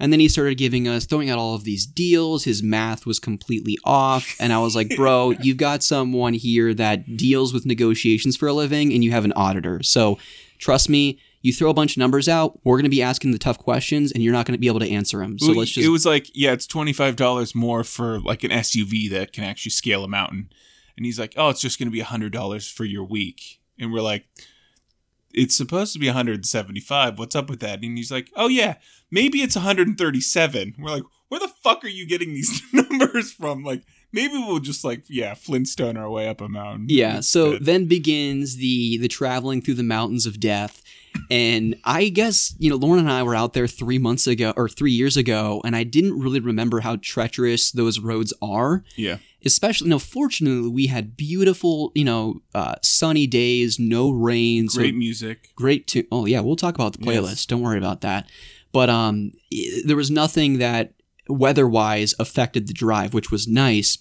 And 0.00 0.10
then 0.12 0.18
he 0.18 0.28
started 0.28 0.56
giving 0.56 0.88
us, 0.88 1.04
throwing 1.04 1.28
out 1.30 1.38
all 1.38 1.54
of 1.54 1.64
these 1.64 1.84
deals. 1.86 2.44
His 2.44 2.62
math 2.62 3.04
was 3.04 3.20
completely 3.20 3.78
off. 3.84 4.34
And 4.40 4.52
I 4.52 4.58
was 4.58 4.74
like, 4.74 4.88
bro, 4.96 5.32
you've 5.42 5.58
got 5.58 5.84
someone 5.84 6.32
here 6.32 6.72
that 6.74 7.18
deals 7.18 7.52
with 7.52 7.66
negotiations 7.66 8.36
for 8.36 8.48
a 8.48 8.52
living 8.54 8.92
and 8.92 9.04
you 9.04 9.12
have 9.12 9.26
an 9.26 9.32
auditor. 9.34 9.82
So 9.82 10.18
trust 10.58 10.88
me, 10.88 11.20
you 11.42 11.52
throw 11.52 11.70
a 11.70 11.74
bunch 11.74 11.92
of 11.92 11.98
numbers 11.98 12.28
out, 12.28 12.58
we're 12.64 12.76
going 12.76 12.84
to 12.84 12.90
be 12.90 13.02
asking 13.02 13.32
the 13.32 13.38
tough 13.38 13.58
questions 13.58 14.12
and 14.12 14.22
you're 14.22 14.32
not 14.32 14.46
going 14.46 14.54
to 14.54 14.60
be 14.60 14.68
able 14.68 14.80
to 14.80 14.88
answer 14.88 15.18
them. 15.18 15.38
So 15.38 15.48
Well, 15.48 15.58
let's 15.58 15.72
just. 15.72 15.86
It 15.86 15.90
was 15.90 16.06
like, 16.06 16.30
yeah, 16.34 16.52
it's 16.52 16.66
twenty 16.66 16.92
five 16.92 17.16
dollars 17.16 17.54
more 17.54 17.84
for 17.84 18.20
like 18.20 18.44
an 18.44 18.50
SUV 18.50 19.10
that 19.10 19.32
can 19.32 19.44
actually 19.44 19.70
scale 19.70 20.04
a 20.04 20.08
mountain, 20.08 20.50
and 20.96 21.04
he's 21.04 21.18
like, 21.18 21.34
oh, 21.36 21.50
it's 21.50 21.60
just 21.60 21.78
going 21.78 21.88
to 21.88 21.92
be 21.92 22.00
hundred 22.00 22.32
dollars 22.32 22.68
for 22.68 22.84
your 22.84 23.04
week, 23.04 23.60
and 23.78 23.92
we're 23.92 24.00
like, 24.00 24.24
it's 25.34 25.56
supposed 25.56 25.92
to 25.94 25.98
be 25.98 26.06
one 26.06 26.16
hundred 26.16 26.36
and 26.36 26.46
seventy 26.46 26.80
five. 26.80 27.18
What's 27.18 27.36
up 27.36 27.50
with 27.50 27.60
that? 27.60 27.82
And 27.82 27.98
he's 27.98 28.12
like, 28.12 28.30
oh 28.36 28.48
yeah, 28.48 28.76
maybe 29.10 29.42
it's 29.42 29.56
one 29.56 29.64
hundred 29.64 29.88
and 29.88 29.98
thirty 29.98 30.20
seven. 30.20 30.74
We're 30.78 30.90
like, 30.90 31.04
where 31.28 31.40
the 31.40 31.48
fuck 31.48 31.84
are 31.84 31.88
you 31.88 32.06
getting 32.06 32.34
these 32.34 32.62
numbers 32.72 33.32
from? 33.32 33.64
Like, 33.64 33.82
maybe 34.12 34.34
we'll 34.34 34.58
just 34.60 34.84
like, 34.84 35.04
yeah, 35.08 35.34
Flintstone 35.34 35.96
our 35.96 36.10
way 36.10 36.28
up 36.28 36.40
a 36.40 36.48
mountain. 36.48 36.86
Yeah, 36.88 37.20
so 37.20 37.52
Good. 37.52 37.64
then 37.64 37.86
begins 37.86 38.56
the 38.56 38.98
the 38.98 39.08
traveling 39.08 39.60
through 39.62 39.74
the 39.74 39.82
mountains 39.82 40.26
of 40.26 40.40
death. 40.40 40.82
And 41.30 41.76
I 41.84 42.08
guess, 42.08 42.54
you 42.58 42.70
know, 42.70 42.76
Lauren 42.76 43.00
and 43.00 43.10
I 43.10 43.22
were 43.22 43.34
out 43.34 43.52
there 43.52 43.66
three 43.66 43.98
months 43.98 44.26
ago 44.26 44.54
or 44.56 44.66
three 44.66 44.92
years 44.92 45.14
ago, 45.18 45.60
and 45.62 45.76
I 45.76 45.84
didn't 45.84 46.18
really 46.18 46.40
remember 46.40 46.80
how 46.80 46.96
treacherous 46.96 47.70
those 47.70 47.98
roads 47.98 48.32
are. 48.40 48.82
yeah, 48.96 49.18
Especially, 49.44 49.86
you 49.86 49.90
know, 49.90 49.98
fortunately, 49.98 50.70
we 50.70 50.86
had 50.86 51.14
beautiful, 51.16 51.92
you 51.94 52.04
know, 52.04 52.40
uh, 52.54 52.76
sunny 52.82 53.26
days, 53.26 53.78
no 53.78 54.10
rain. 54.10 54.70
so 54.70 54.78
great 54.80 54.94
music. 54.94 55.50
great 55.54 55.86
tune. 55.86 56.06
Oh 56.10 56.24
yeah, 56.24 56.40
we'll 56.40 56.56
talk 56.56 56.76
about 56.76 56.92
the 56.94 57.04
playlist. 57.04 57.28
Yes. 57.28 57.46
Don't 57.46 57.60
worry 57.60 57.78
about 57.78 58.00
that. 58.00 58.26
But 58.72 58.88
um, 58.88 59.32
there 59.84 59.96
was 59.96 60.10
nothing 60.10 60.58
that 60.58 60.94
weather-wise 61.28 62.14
affected 62.18 62.66
the 62.66 62.72
drive, 62.72 63.14
which 63.14 63.30
was 63.30 63.48
nice. 63.48 63.98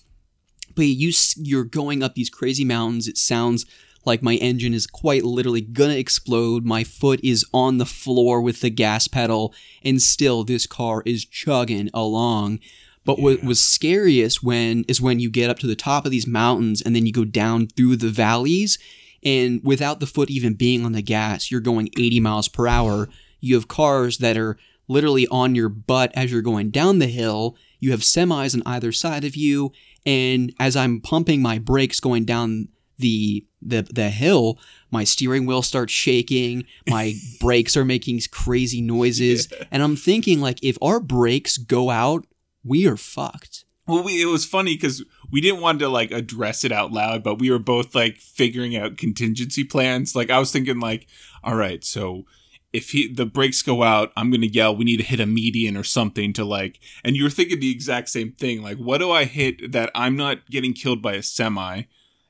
But 0.75 0.85
you 0.85 1.11
you're 1.37 1.63
going 1.63 2.01
up 2.01 2.15
these 2.15 2.29
crazy 2.29 2.63
mountains. 2.63 3.07
It 3.07 3.17
sounds 3.17 3.65
like 4.05 4.23
my 4.23 4.35
engine 4.35 4.73
is 4.73 4.87
quite 4.87 5.23
literally 5.23 5.61
gonna 5.61 5.95
explode. 5.95 6.65
My 6.65 6.83
foot 6.83 7.19
is 7.23 7.45
on 7.53 7.77
the 7.77 7.85
floor 7.85 8.41
with 8.41 8.61
the 8.61 8.69
gas 8.69 9.07
pedal, 9.07 9.53
and 9.83 10.01
still 10.01 10.43
this 10.43 10.65
car 10.65 11.03
is 11.05 11.25
chugging 11.25 11.89
along. 11.93 12.59
But 13.03 13.19
what 13.19 13.43
was 13.43 13.59
scariest 13.59 14.43
when 14.43 14.85
is 14.87 15.01
when 15.01 15.19
you 15.19 15.29
get 15.29 15.49
up 15.49 15.59
to 15.59 15.67
the 15.67 15.75
top 15.75 16.05
of 16.05 16.11
these 16.11 16.27
mountains 16.27 16.81
and 16.81 16.95
then 16.95 17.05
you 17.05 17.11
go 17.11 17.25
down 17.25 17.67
through 17.67 17.95
the 17.95 18.09
valleys 18.09 18.77
and 19.23 19.61
without 19.63 19.99
the 19.99 20.07
foot 20.07 20.29
even 20.29 20.53
being 20.53 20.85
on 20.85 20.93
the 20.93 21.01
gas, 21.01 21.51
you're 21.51 21.61
going 21.61 21.89
80 21.97 22.19
miles 22.19 22.47
per 22.47 22.67
hour. 22.67 23.09
You 23.39 23.55
have 23.55 23.67
cars 23.67 24.19
that 24.19 24.37
are 24.37 24.57
literally 24.91 25.25
on 25.27 25.55
your 25.55 25.69
butt 25.69 26.11
as 26.15 26.31
you're 26.31 26.41
going 26.41 26.69
down 26.69 26.99
the 26.99 27.07
hill. 27.07 27.55
You 27.79 27.91
have 27.91 28.01
semis 28.01 28.53
on 28.53 28.61
either 28.65 28.91
side 28.91 29.23
of 29.23 29.35
you, 29.35 29.71
and 30.05 30.53
as 30.59 30.75
I'm 30.75 30.99
pumping 30.99 31.41
my 31.41 31.57
brakes 31.57 31.99
going 31.99 32.25
down 32.25 32.67
the 32.97 33.45
the 33.61 33.81
the 33.81 34.09
hill, 34.09 34.59
my 34.91 35.03
steering 35.03 35.45
wheel 35.45 35.61
starts 35.61 35.93
shaking, 35.93 36.65
my 36.87 37.15
brakes 37.39 37.77
are 37.77 37.85
making 37.85 38.21
crazy 38.31 38.81
noises, 38.81 39.51
and 39.71 39.81
I'm 39.81 39.95
thinking 39.95 40.41
like 40.41 40.63
if 40.63 40.77
our 40.81 40.99
brakes 40.99 41.57
go 41.57 41.89
out, 41.89 42.27
we 42.63 42.87
are 42.87 42.97
fucked. 42.97 43.65
Well, 43.87 44.03
we, 44.03 44.21
it 44.21 44.27
was 44.27 44.45
funny 44.45 44.75
because 44.75 45.03
we 45.31 45.41
didn't 45.41 45.61
want 45.61 45.79
to 45.79 45.89
like 45.89 46.11
address 46.11 46.63
it 46.63 46.71
out 46.71 46.91
loud, 46.91 47.23
but 47.23 47.39
we 47.39 47.49
were 47.49 47.59
both 47.59 47.95
like 47.95 48.17
figuring 48.17 48.75
out 48.75 48.97
contingency 48.97 49.63
plans. 49.63 50.15
Like 50.15 50.29
I 50.29 50.37
was 50.37 50.51
thinking, 50.51 50.79
like, 50.79 51.07
all 51.43 51.55
right, 51.55 51.83
so 51.83 52.25
if 52.73 52.91
he 52.91 53.11
the 53.11 53.25
brakes 53.25 53.61
go 53.61 53.83
out, 53.83 54.11
I'm 54.15 54.31
gonna 54.31 54.47
yell, 54.47 54.75
we 54.75 54.85
need 54.85 54.97
to 54.97 55.03
hit 55.03 55.19
a 55.19 55.25
median 55.25 55.75
or 55.75 55.83
something 55.83 56.33
to 56.33 56.45
like. 56.45 56.79
And 57.03 57.15
you 57.15 57.23
were 57.23 57.29
thinking 57.29 57.59
the 57.59 57.71
exact 57.71 58.09
same 58.09 58.31
thing. 58.31 58.61
Like, 58.61 58.77
what 58.77 58.99
do 58.99 59.11
I 59.11 59.25
hit 59.25 59.71
that 59.71 59.91
I'm 59.93 60.15
not 60.15 60.49
getting 60.49 60.73
killed 60.73 61.01
by 61.01 61.13
a 61.13 61.23
semi, 61.23 61.83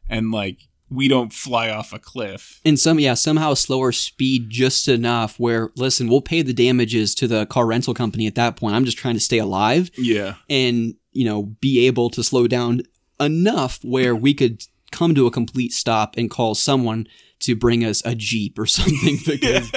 and 0.09 0.31
like 0.31 0.67
we 0.89 1.07
don't 1.07 1.31
fly 1.31 1.69
off 1.69 1.93
a 1.93 1.99
cliff? 1.99 2.59
And 2.65 2.79
some, 2.79 2.99
yeah, 2.99 3.13
somehow 3.13 3.53
slower 3.53 3.91
speed 3.91 4.49
just 4.49 4.87
enough 4.87 5.39
where, 5.39 5.71
listen, 5.75 6.09
we'll 6.09 6.21
pay 6.21 6.41
the 6.41 6.53
damages 6.53 7.15
to 7.15 7.27
the 7.27 7.45
car 7.45 7.65
rental 7.65 7.93
company 7.93 8.27
at 8.27 8.35
that 8.35 8.57
point. 8.57 8.75
I'm 8.75 8.83
just 8.83 8.97
trying 8.97 9.13
to 9.13 9.21
stay 9.21 9.37
alive 9.37 9.89
Yeah, 9.95 10.35
and, 10.49 10.95
you 11.13 11.23
know, 11.23 11.43
be 11.43 11.87
able 11.87 12.09
to 12.09 12.23
slow 12.23 12.47
down 12.47 12.81
enough 13.21 13.79
where 13.83 14.15
we 14.15 14.33
could 14.33 14.63
come 14.91 15.15
to 15.15 15.27
a 15.27 15.31
complete 15.31 15.71
stop 15.71 16.15
and 16.17 16.29
call 16.29 16.55
someone 16.55 17.07
to 17.39 17.55
bring 17.55 17.83
us 17.85 18.01
a 18.05 18.13
Jeep 18.13 18.59
or 18.59 18.65
something 18.77 19.17
because 19.25 19.71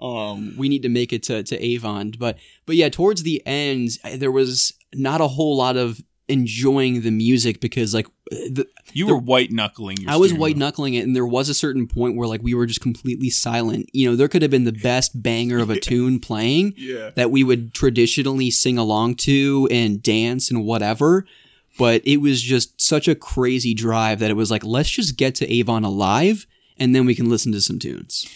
um, 0.00 0.54
we 0.56 0.68
need 0.68 0.82
to 0.82 0.88
make 0.88 1.12
it 1.12 1.22
to, 1.24 1.42
to 1.42 1.64
Avon. 1.64 2.12
But, 2.18 2.38
but 2.66 2.76
yeah, 2.76 2.88
towards 2.88 3.22
the 3.22 3.42
end, 3.46 3.90
there 4.14 4.30
was 4.32 4.72
not 4.94 5.20
a 5.20 5.28
whole 5.28 5.56
lot 5.56 5.76
of 5.76 6.00
enjoying 6.28 7.00
the 7.00 7.10
music 7.10 7.60
because, 7.60 7.94
like, 7.94 8.06
the, 8.30 8.66
you 8.92 9.06
were 9.06 9.16
white 9.16 9.50
knuckling. 9.50 9.96
I 10.06 10.16
was 10.16 10.34
white 10.34 10.56
knuckling 10.58 10.94
it, 10.94 11.04
and 11.06 11.16
there 11.16 11.26
was 11.26 11.48
a 11.48 11.54
certain 11.54 11.86
point 11.86 12.14
where 12.16 12.28
like 12.28 12.42
we 12.42 12.52
were 12.52 12.66
just 12.66 12.82
completely 12.82 13.30
silent. 13.30 13.88
You 13.94 14.10
know, 14.10 14.16
there 14.16 14.28
could 14.28 14.42
have 14.42 14.50
been 14.50 14.64
the 14.64 14.72
best 14.72 15.22
banger 15.22 15.58
of 15.58 15.70
a 15.70 15.80
tune 15.80 16.20
playing 16.20 16.74
Yeah. 16.76 17.10
that 17.16 17.30
we 17.30 17.42
would 17.42 17.72
traditionally 17.72 18.50
sing 18.50 18.76
along 18.76 19.14
to 19.16 19.66
and 19.70 20.02
dance 20.02 20.50
and 20.50 20.64
whatever. 20.64 21.24
But 21.78 22.02
it 22.06 22.18
was 22.18 22.42
just 22.42 22.78
such 22.80 23.08
a 23.08 23.14
crazy 23.14 23.72
drive 23.72 24.18
that 24.18 24.30
it 24.30 24.34
was 24.34 24.50
like, 24.50 24.64
let's 24.64 24.90
just 24.90 25.16
get 25.16 25.34
to 25.36 25.50
Avon 25.50 25.84
alive, 25.84 26.46
and 26.76 26.94
then 26.94 27.06
we 27.06 27.14
can 27.14 27.30
listen 27.30 27.52
to 27.52 27.60
some 27.62 27.78
tunes. 27.78 28.26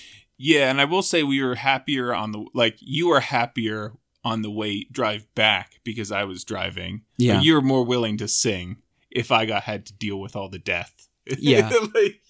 Yeah, 0.44 0.70
and 0.70 0.80
I 0.80 0.86
will 0.86 1.02
say 1.02 1.22
we 1.22 1.40
were 1.40 1.54
happier 1.54 2.12
on 2.12 2.32
the 2.32 2.44
like 2.52 2.76
you 2.80 3.06
were 3.06 3.20
happier 3.20 3.92
on 4.24 4.42
the 4.42 4.50
way 4.50 4.88
drive 4.90 5.32
back 5.36 5.78
because 5.84 6.10
I 6.10 6.24
was 6.24 6.42
driving. 6.42 7.02
Yeah. 7.16 7.40
You 7.40 7.54
were 7.54 7.62
more 7.62 7.84
willing 7.84 8.16
to 8.16 8.26
sing 8.26 8.78
if 9.08 9.30
I 9.30 9.46
got 9.46 9.62
had 9.62 9.86
to 9.86 9.92
deal 9.92 10.18
with 10.18 10.34
all 10.34 10.48
the 10.48 10.58
death. 10.58 11.08
Yeah. 11.38 11.70
like, 11.94 12.20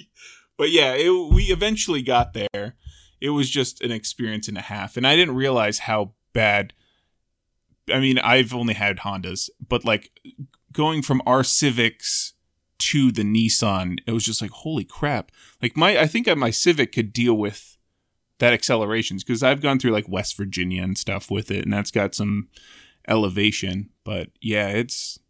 but 0.59 0.71
yeah, 0.71 0.93
it, 0.93 1.33
we 1.33 1.45
eventually 1.45 2.03
got 2.03 2.35
there. 2.35 2.77
It 3.19 3.31
was 3.31 3.49
just 3.49 3.81
an 3.81 3.91
experience 3.91 4.47
and 4.47 4.59
a 4.59 4.63
half, 4.63 4.99
and 4.99 5.07
I 5.07 5.17
didn't 5.17 5.35
realize 5.35 5.79
how 5.79 6.13
bad. 6.35 6.75
I 7.91 7.99
mean, 7.99 8.19
I've 8.19 8.53
only 8.53 8.75
had 8.75 8.99
Hondas, 8.99 9.49
but 9.67 9.87
like 9.87 10.11
going 10.71 11.01
from 11.01 11.23
our 11.25 11.43
Civics 11.43 12.35
to 12.81 13.11
the 13.11 13.23
Nissan, 13.23 14.01
it 14.07 14.13
was 14.13 14.25
just 14.27 14.43
like 14.43 14.51
holy 14.51 14.85
crap. 14.85 15.33
Like 15.63 15.75
my, 15.75 15.99
I 15.99 16.07
think 16.07 16.27
my 16.37 16.51
Civic 16.51 16.93
could 16.93 17.15
deal 17.15 17.35
with 17.35 17.72
that 18.43 18.53
accelerations 18.53 19.23
because 19.23 19.45
I've 19.45 19.61
gone 19.61 19.79
through 19.79 19.93
like 19.93 20.09
West 20.09 20.37
Virginia 20.37 20.83
and 20.83 20.99
stuff 20.99 21.31
with 21.31 21.49
it, 21.49 21.65
and 21.65 21.73
that's 21.73 21.93
got 21.93 22.13
some 22.13 22.49
elevation. 23.07 23.91
But 24.03 24.31
yeah, 24.41 24.67
it's 24.67 25.21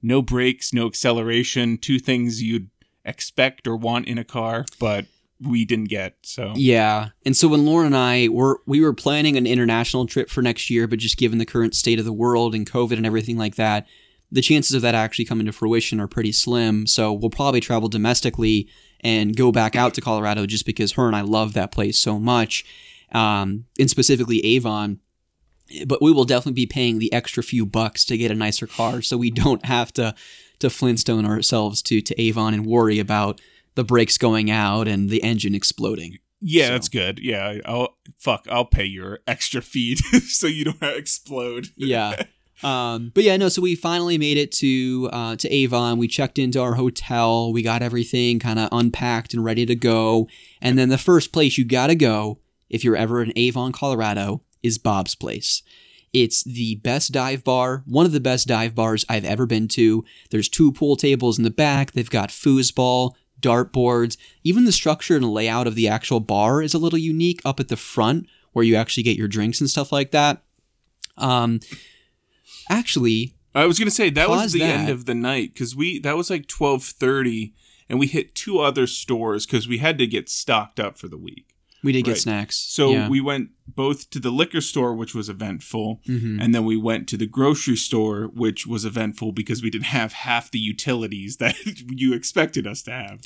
no 0.00 0.22
brakes, 0.22 0.72
no 0.72 0.86
acceleration, 0.86 1.76
two 1.76 1.98
things 1.98 2.42
you'd 2.42 2.70
expect 3.04 3.68
or 3.68 3.76
want 3.76 4.06
in 4.06 4.16
a 4.16 4.24
car, 4.24 4.64
but 4.78 5.04
we 5.38 5.66
didn't 5.66 5.90
get. 5.90 6.16
So 6.22 6.54
Yeah, 6.56 7.10
and 7.26 7.36
so 7.36 7.46
when 7.46 7.66
Lauren 7.66 7.88
and 7.88 7.96
I 7.96 8.28
were 8.28 8.62
we 8.64 8.80
were 8.80 8.94
planning 8.94 9.36
an 9.36 9.46
international 9.46 10.06
trip 10.06 10.30
for 10.30 10.40
next 10.40 10.70
year, 10.70 10.86
but 10.86 10.98
just 10.98 11.18
given 11.18 11.36
the 11.36 11.44
current 11.44 11.74
state 11.74 11.98
of 11.98 12.06
the 12.06 12.12
world 12.12 12.54
and 12.54 12.68
COVID 12.68 12.96
and 12.96 13.04
everything 13.04 13.36
like 13.36 13.56
that, 13.56 13.86
the 14.32 14.40
chances 14.40 14.72
of 14.72 14.80
that 14.80 14.94
actually 14.94 15.26
coming 15.26 15.44
to 15.44 15.52
fruition 15.52 16.00
are 16.00 16.08
pretty 16.08 16.32
slim. 16.32 16.86
So 16.86 17.12
we'll 17.12 17.28
probably 17.28 17.60
travel 17.60 17.90
domestically 17.90 18.66
and 19.02 19.36
go 19.36 19.50
back 19.52 19.74
out 19.76 19.94
to 19.94 20.00
Colorado 20.00 20.46
just 20.46 20.66
because 20.66 20.92
her 20.92 21.06
and 21.06 21.16
I 21.16 21.20
love 21.22 21.52
that 21.54 21.72
place 21.72 21.98
so 21.98 22.18
much, 22.18 22.64
um, 23.12 23.66
and 23.78 23.88
specifically 23.90 24.44
Avon. 24.44 25.00
But 25.86 26.02
we 26.02 26.10
will 26.10 26.24
definitely 26.24 26.54
be 26.60 26.66
paying 26.66 26.98
the 26.98 27.12
extra 27.12 27.42
few 27.42 27.64
bucks 27.64 28.04
to 28.06 28.16
get 28.18 28.30
a 28.32 28.34
nicer 28.34 28.66
car, 28.66 29.02
so 29.02 29.16
we 29.16 29.30
don't 29.30 29.64
have 29.64 29.92
to 29.94 30.14
to 30.58 30.68
Flintstone 30.70 31.24
ourselves 31.24 31.80
to 31.82 32.00
to 32.00 32.20
Avon 32.20 32.54
and 32.54 32.66
worry 32.66 32.98
about 32.98 33.40
the 33.76 33.84
brakes 33.84 34.18
going 34.18 34.50
out 34.50 34.88
and 34.88 35.08
the 35.10 35.22
engine 35.22 35.54
exploding. 35.54 36.18
yeah, 36.40 36.66
So- 36.66 36.72
that's 36.72 36.88
good. 36.88 37.18
Yeah, 37.20 37.58
I'll 37.64 37.96
fuck. 38.18 38.46
I'll 38.50 38.64
pay 38.64 38.84
your 38.84 39.20
extra 39.28 39.62
feed 39.62 39.98
so 40.28 40.46
you 40.48 40.64
don't 40.64 40.82
explode. 40.82 41.68
yeah. 41.76 42.24
Um, 42.62 43.10
but 43.14 43.24
yeah, 43.24 43.36
no. 43.36 43.48
So 43.48 43.62
we 43.62 43.74
finally 43.74 44.18
made 44.18 44.36
it 44.36 44.52
to 44.52 45.08
uh, 45.12 45.36
to 45.36 45.48
Avon. 45.48 45.98
We 45.98 46.08
checked 46.08 46.38
into 46.38 46.60
our 46.60 46.74
hotel. 46.74 47.52
We 47.52 47.62
got 47.62 47.82
everything 47.82 48.38
kind 48.38 48.58
of 48.58 48.68
unpacked 48.72 49.32
and 49.32 49.44
ready 49.44 49.64
to 49.66 49.74
go. 49.74 50.28
And 50.60 50.78
then 50.78 50.88
the 50.88 50.98
first 50.98 51.32
place 51.32 51.56
you 51.56 51.64
gotta 51.64 51.94
go 51.94 52.38
if 52.68 52.84
you're 52.84 52.96
ever 52.96 53.22
in 53.22 53.32
Avon, 53.36 53.72
Colorado, 53.72 54.42
is 54.62 54.78
Bob's 54.78 55.14
Place. 55.14 55.62
It's 56.12 56.42
the 56.42 56.76
best 56.76 57.12
dive 57.12 57.44
bar, 57.44 57.84
one 57.86 58.04
of 58.04 58.12
the 58.12 58.20
best 58.20 58.48
dive 58.48 58.74
bars 58.74 59.04
I've 59.08 59.24
ever 59.24 59.46
been 59.46 59.68
to. 59.68 60.04
There's 60.30 60.48
two 60.48 60.72
pool 60.72 60.96
tables 60.96 61.38
in 61.38 61.44
the 61.44 61.50
back. 61.50 61.92
They've 61.92 62.10
got 62.10 62.30
foosball, 62.30 63.12
dartboards. 63.40 64.16
Even 64.42 64.64
the 64.64 64.72
structure 64.72 65.16
and 65.16 65.24
layout 65.24 65.66
of 65.66 65.76
the 65.76 65.88
actual 65.88 66.20
bar 66.20 66.62
is 66.62 66.74
a 66.74 66.78
little 66.78 66.98
unique 66.98 67.40
up 67.44 67.60
at 67.60 67.68
the 67.68 67.76
front 67.76 68.26
where 68.52 68.64
you 68.64 68.74
actually 68.74 69.04
get 69.04 69.16
your 69.16 69.28
drinks 69.28 69.60
and 69.60 69.70
stuff 69.70 69.92
like 69.92 70.10
that. 70.10 70.42
Um, 71.16 71.60
actually, 72.70 73.34
I 73.54 73.66
was 73.66 73.78
gonna 73.78 73.90
say 73.90 74.08
that 74.10 74.28
was 74.30 74.52
the 74.52 74.60
that. 74.60 74.80
end 74.80 74.88
of 74.88 75.04
the 75.04 75.14
night 75.14 75.52
because 75.52 75.76
we 75.76 75.98
that 76.00 76.16
was 76.16 76.30
like 76.30 76.46
twelve 76.46 76.82
thirty, 76.84 77.52
and 77.88 77.98
we 77.98 78.06
hit 78.06 78.34
two 78.34 78.60
other 78.60 78.86
stores 78.86 79.44
because 79.44 79.68
we 79.68 79.78
had 79.78 79.98
to 79.98 80.06
get 80.06 80.28
stocked 80.30 80.80
up 80.80 80.96
for 80.96 81.08
the 81.08 81.18
week. 81.18 81.46
We 81.82 81.92
did 81.92 82.04
get 82.04 82.18
snacks. 82.18 82.56
So 82.58 82.90
yeah. 82.90 83.08
we 83.08 83.22
went 83.22 83.50
both 83.66 84.10
to 84.10 84.20
the 84.20 84.30
liquor 84.30 84.60
store, 84.60 84.94
which 84.94 85.14
was 85.14 85.30
eventful, 85.30 86.02
Mhm. 86.06 86.38
and 86.38 86.54
then 86.54 86.66
we 86.66 86.76
went 86.76 87.08
to 87.08 87.16
the 87.16 87.26
grocery 87.26 87.76
store, 87.76 88.24
which 88.34 88.66
was 88.66 88.84
eventful 88.84 89.32
because 89.32 89.62
we 89.62 89.70
didn't 89.70 89.86
have 89.86 90.12
half 90.12 90.50
the 90.50 90.58
utilities 90.58 91.36
that 91.38 91.56
you 91.90 92.12
expected 92.12 92.66
us 92.66 92.82
to 92.82 92.90
have. 92.92 93.20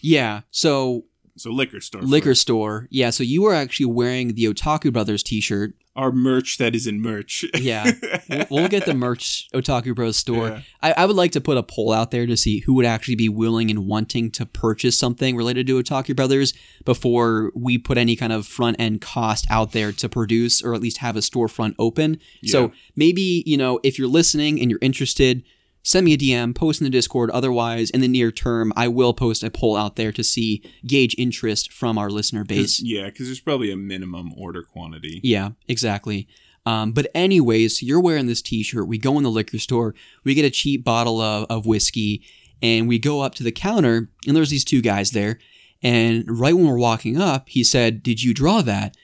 yeah. 0.00 0.42
So 0.52 1.06
So 1.36 1.50
liquor 1.50 1.80
store, 1.80 2.02
liquor 2.02 2.30
first. 2.30 2.42
store. 2.42 2.88
Yeah. 2.90 3.10
So 3.10 3.22
you 3.22 3.42
were 3.42 3.54
actually 3.54 3.86
wearing 3.86 4.34
the 4.34 4.44
Otaku 4.44 4.92
Brothers 4.92 5.22
T-shirt. 5.22 5.74
our 5.94 6.12
merch 6.12 6.58
that 6.58 6.74
is 6.74 6.86
in 6.86 7.00
merch. 7.00 7.44
Yeah. 7.58 7.90
We'll, 8.28 8.46
we'll 8.50 8.68
get 8.68 8.86
the 8.86 8.94
merch 8.94 9.48
Otaku 9.54 9.94
Bros 9.94 10.16
store. 10.16 10.48
Yeah. 10.48 10.60
I, 10.82 10.92
I 10.92 11.06
would 11.06 11.14
like 11.14 11.30
to 11.32 11.40
put 11.40 11.56
a 11.56 11.62
poll 11.62 11.92
out 11.92 12.10
there 12.10 12.26
to 12.26 12.36
see 12.36 12.58
who 12.60 12.74
would 12.74 12.84
actually 12.84 13.14
be 13.14 13.28
willing 13.28 13.70
and 13.70 13.86
wanting 13.86 14.30
to 14.32 14.44
purchase 14.44 14.98
something 14.98 15.36
related 15.36 15.66
to 15.68 15.80
Otaku 15.80 16.16
Brothers 16.16 16.52
before 16.84 17.52
we 17.54 17.78
put 17.78 17.98
any 17.98 18.16
kind 18.16 18.32
of 18.32 18.46
front 18.46 18.76
end 18.80 19.00
cost 19.00 19.46
out 19.48 19.70
there 19.72 19.92
to 19.92 20.08
produce 20.08 20.60
or 20.60 20.74
at 20.74 20.80
least 20.80 20.98
have 20.98 21.14
a 21.16 21.20
storefront 21.20 21.74
open. 21.78 22.18
Yeah. 22.42 22.50
So 22.52 22.72
maybe, 22.96 23.44
you 23.46 23.56
know, 23.56 23.78
if 23.84 23.96
you're 23.98 24.08
listening 24.08 24.60
and 24.60 24.70
you're 24.70 24.80
interested, 24.82 25.44
send 25.86 26.04
me 26.04 26.14
a 26.14 26.18
DM, 26.18 26.52
post 26.52 26.80
in 26.80 26.84
the 26.84 26.90
Discord. 26.90 27.30
Otherwise, 27.30 27.90
in 27.90 28.00
the 28.00 28.08
near 28.08 28.32
term, 28.32 28.72
I 28.76 28.88
will 28.88 29.14
post 29.14 29.44
a 29.44 29.50
poll 29.52 29.76
out 29.76 29.94
there 29.94 30.10
to 30.10 30.24
see 30.24 30.62
gauge 30.84 31.14
interest 31.16 31.72
from 31.72 31.96
our 31.96 32.10
listener 32.10 32.44
base. 32.44 32.82
yeah, 32.82 33.04
because 33.06 33.26
there's 33.26 33.40
probably 33.40 33.70
a 33.70 33.76
minimum 33.76 34.32
order 34.36 34.64
quantity. 34.64 35.20
Yeah, 35.22 35.50
exactly. 35.68 36.26
Um, 36.66 36.90
but 36.90 37.06
anyways, 37.14 37.78
so 37.78 37.86
you're 37.86 38.00
wearing 38.00 38.26
this 38.26 38.42
T-shirt. 38.42 38.88
We 38.88 38.98
go 38.98 39.16
in 39.16 39.22
the 39.22 39.30
liquor 39.30 39.60
store. 39.60 39.94
We 40.24 40.34
get 40.34 40.44
a 40.44 40.50
cheap 40.50 40.82
bottle 40.82 41.20
of, 41.20 41.46
of 41.48 41.66
whiskey, 41.66 42.24
and 42.60 42.88
we 42.88 42.98
go 42.98 43.20
up 43.20 43.36
to 43.36 43.44
the 43.44 43.52
counter, 43.52 44.10
and 44.26 44.36
there's 44.36 44.50
these 44.50 44.64
two 44.64 44.82
guys 44.82 45.12
there. 45.12 45.38
And 45.84 46.24
right 46.26 46.54
when 46.54 46.66
we're 46.66 46.78
walking 46.78 47.16
up, 47.16 47.48
he 47.48 47.62
said, 47.62 48.02
"Did 48.02 48.24
you 48.24 48.34
draw 48.34 48.60
that?" 48.62 48.96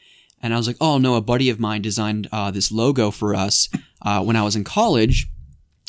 And 0.43 0.53
I 0.53 0.57
was 0.57 0.67
like, 0.67 0.79
"Oh 0.81 0.99
no, 0.99 1.15
a 1.15 1.21
buddy 1.21 1.49
of 1.49 1.61
mine 1.61 1.83
designed 1.83 2.27
uh, 2.33 2.51
this 2.51 2.73
logo 2.73 3.13
for 3.13 3.37
us 3.37 3.69
uh, 4.01 4.25
when 4.25 4.35
I 4.35 4.43
was 4.43 4.57
in 4.57 4.65
college, 4.65 5.29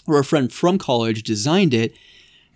or 0.08 0.20
a 0.20 0.24
friend 0.24 0.52
from 0.52 0.78
college 0.78 1.24
designed 1.24 1.74
it." 1.74 1.96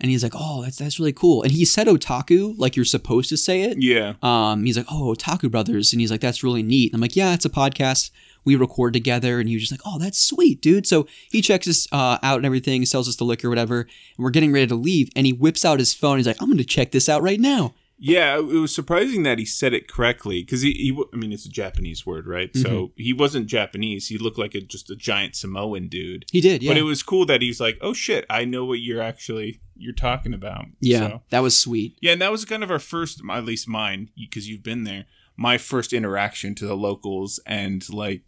And 0.00 0.10
he's 0.12 0.22
like, 0.22 0.34
"Oh, 0.36 0.62
that's 0.62 0.76
that's 0.78 1.00
really 1.00 1.12
cool." 1.12 1.42
And 1.42 1.50
he 1.52 1.64
said 1.64 1.86
"otaku" 1.88 2.54
like 2.56 2.76
you're 2.76 2.84
supposed 2.84 3.28
to 3.30 3.36
say 3.36 3.62
it. 3.62 3.82
Yeah, 3.82 4.14
Um, 4.22 4.64
he's 4.64 4.76
like, 4.76 4.86
"Oh, 4.90 5.12
Otaku 5.14 5.50
Brothers," 5.50 5.92
and 5.92 6.00
he's 6.00 6.10
like, 6.10 6.20
"That's 6.20 6.44
really 6.44 6.62
neat." 6.62 6.92
And 6.92 6.96
I'm 6.98 7.00
like, 7.00 7.16
"Yeah, 7.16 7.34
it's 7.34 7.44
a 7.44 7.50
podcast 7.50 8.10
we 8.44 8.54
record 8.54 8.92
together." 8.92 9.40
And 9.40 9.48
he 9.48 9.56
was 9.56 9.62
just 9.68 9.72
like, 9.72 9.80
"Oh, 9.84 9.98
that's 9.98 10.18
sweet, 10.18 10.60
dude." 10.62 10.86
So 10.86 11.08
he 11.32 11.42
checks 11.42 11.66
us 11.66 11.88
uh, 11.90 12.18
out 12.22 12.36
and 12.36 12.46
everything, 12.46 12.86
sells 12.86 13.08
us 13.08 13.16
the 13.16 13.24
liquor, 13.24 13.48
whatever. 13.48 13.80
And 13.80 13.90
we're 14.24 14.30
getting 14.30 14.52
ready 14.52 14.68
to 14.68 14.76
leave, 14.76 15.10
and 15.16 15.26
he 15.26 15.32
whips 15.32 15.64
out 15.64 15.80
his 15.80 15.92
phone. 15.94 16.18
He's 16.18 16.28
like, 16.28 16.40
"I'm 16.40 16.48
going 16.48 16.58
to 16.58 16.64
check 16.64 16.92
this 16.92 17.08
out 17.08 17.22
right 17.22 17.40
now." 17.40 17.74
Yeah. 17.98 18.38
It 18.38 18.44
was 18.44 18.74
surprising 18.74 19.22
that 19.24 19.38
he 19.38 19.44
said 19.44 19.74
it 19.74 19.88
correctly 19.88 20.42
because 20.42 20.62
he, 20.62 20.72
he. 20.72 21.02
I 21.12 21.16
mean, 21.16 21.32
it's 21.32 21.46
a 21.46 21.50
Japanese 21.50 22.06
word, 22.06 22.26
right? 22.26 22.52
Mm-hmm. 22.52 22.62
So 22.62 22.92
he 22.96 23.12
wasn't 23.12 23.46
Japanese. 23.46 24.08
He 24.08 24.18
looked 24.18 24.38
like 24.38 24.54
a, 24.54 24.60
just 24.60 24.90
a 24.90 24.96
giant 24.96 25.36
Samoan 25.36 25.88
dude. 25.88 26.24
He 26.30 26.40
did, 26.40 26.62
yeah, 26.62 26.70
But 26.70 26.78
it 26.78 26.82
was 26.82 27.02
cool 27.02 27.26
that 27.26 27.42
he's 27.42 27.60
like, 27.60 27.78
"Oh 27.80 27.92
shit, 27.92 28.24
I 28.30 28.44
know 28.44 28.64
what 28.64 28.80
you're 28.80 29.02
actually 29.02 29.60
you're 29.76 29.92
talking 29.92 30.32
about." 30.34 30.66
yeah, 30.80 30.98
So- 31.08 31.22
that 31.30 31.40
was 31.40 31.58
sweet. 31.58 31.98
Yeah, 32.00 32.12
and 32.12 32.22
that 32.22 32.32
was 32.32 32.44
kind 32.44 32.62
of 32.62 32.70
our 32.70 32.78
first, 32.78 33.20
at 33.30 33.44
least 33.44 33.68
mine, 33.68 34.10
because 34.16 34.48
you've 34.48 34.62
been 34.62 34.84
there. 34.84 35.06
My 35.36 35.56
first 35.58 35.92
interaction 35.92 36.54
to 36.56 36.66
the 36.66 36.76
locals, 36.76 37.38
and 37.46 37.88
like, 37.92 38.22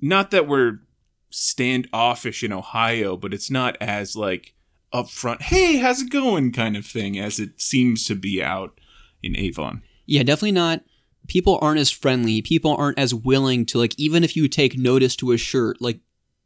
not 0.00 0.30
that 0.30 0.46
we're 0.48 0.80
standoffish 1.30 2.42
in 2.42 2.52
Ohio, 2.52 3.16
but 3.16 3.34
it's 3.34 3.50
not 3.50 3.76
as 3.80 4.16
like 4.16 4.54
upfront. 4.92 5.42
Hey, 5.42 5.76
how's 5.76 6.02
it 6.02 6.10
going? 6.10 6.52
Kind 6.52 6.76
of 6.76 6.86
thing 6.86 7.18
as 7.18 7.38
it 7.38 7.60
seems 7.60 8.04
to 8.04 8.14
be 8.14 8.42
out 8.42 8.80
in 9.22 9.36
Avon. 9.36 9.82
Yeah, 10.06 10.22
definitely 10.22 10.52
not. 10.52 10.82
People 11.26 11.58
aren't 11.60 11.80
as 11.80 11.90
friendly. 11.90 12.40
People 12.42 12.74
aren't 12.76 12.98
as 12.98 13.12
willing 13.12 13.66
to 13.66 13.78
like. 13.78 13.94
Even 13.98 14.22
if 14.22 14.36
you 14.36 14.46
take 14.48 14.78
notice 14.78 15.16
to 15.16 15.32
a 15.32 15.36
shirt, 15.36 15.80
like 15.80 16.00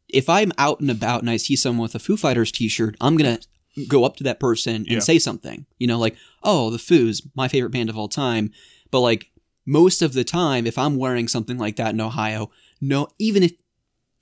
if 0.09 0.29
I'm 0.29 0.53
out 0.59 0.81
and 0.81 0.91
about 0.91 1.21
and 1.21 1.31
I 1.31 1.37
see 1.37 1.55
someone 1.57 1.83
with 1.83 1.95
a 1.95 1.99
Foo 1.99 2.17
Fighters 2.17 2.51
T-shirt, 2.51 2.97
I'm 3.01 3.17
gonna 3.17 3.39
go 3.87 4.05
up 4.05 4.17
to 4.17 4.25
that 4.25 4.41
person 4.41 4.77
and 4.77 4.89
Yeah. 4.89 4.99
say 5.01 5.19
something. 5.19 5.67
You 5.79 5.87
know, 5.87 5.99
like, 5.99 6.17
"Oh, 6.43 6.71
the 6.71 6.79
Foos, 6.79 7.23
my 7.37 7.47
favorite 7.47 7.71
band 7.71 7.91
of 7.91 7.97
all 7.99 8.09
time." 8.09 8.51
But 8.91 9.01
like 9.01 9.31
most 9.67 10.01
of 10.03 10.15
the 10.15 10.25
time, 10.25 10.67
if 10.67 10.79
I'm 10.79 10.97
wearing 10.97 11.29
something 11.29 11.59
like 11.59 11.77
that 11.77 11.93
in 11.95 12.01
Ohio, 12.01 12.51
no, 12.81 13.07
even 13.19 13.43
if 13.43 13.53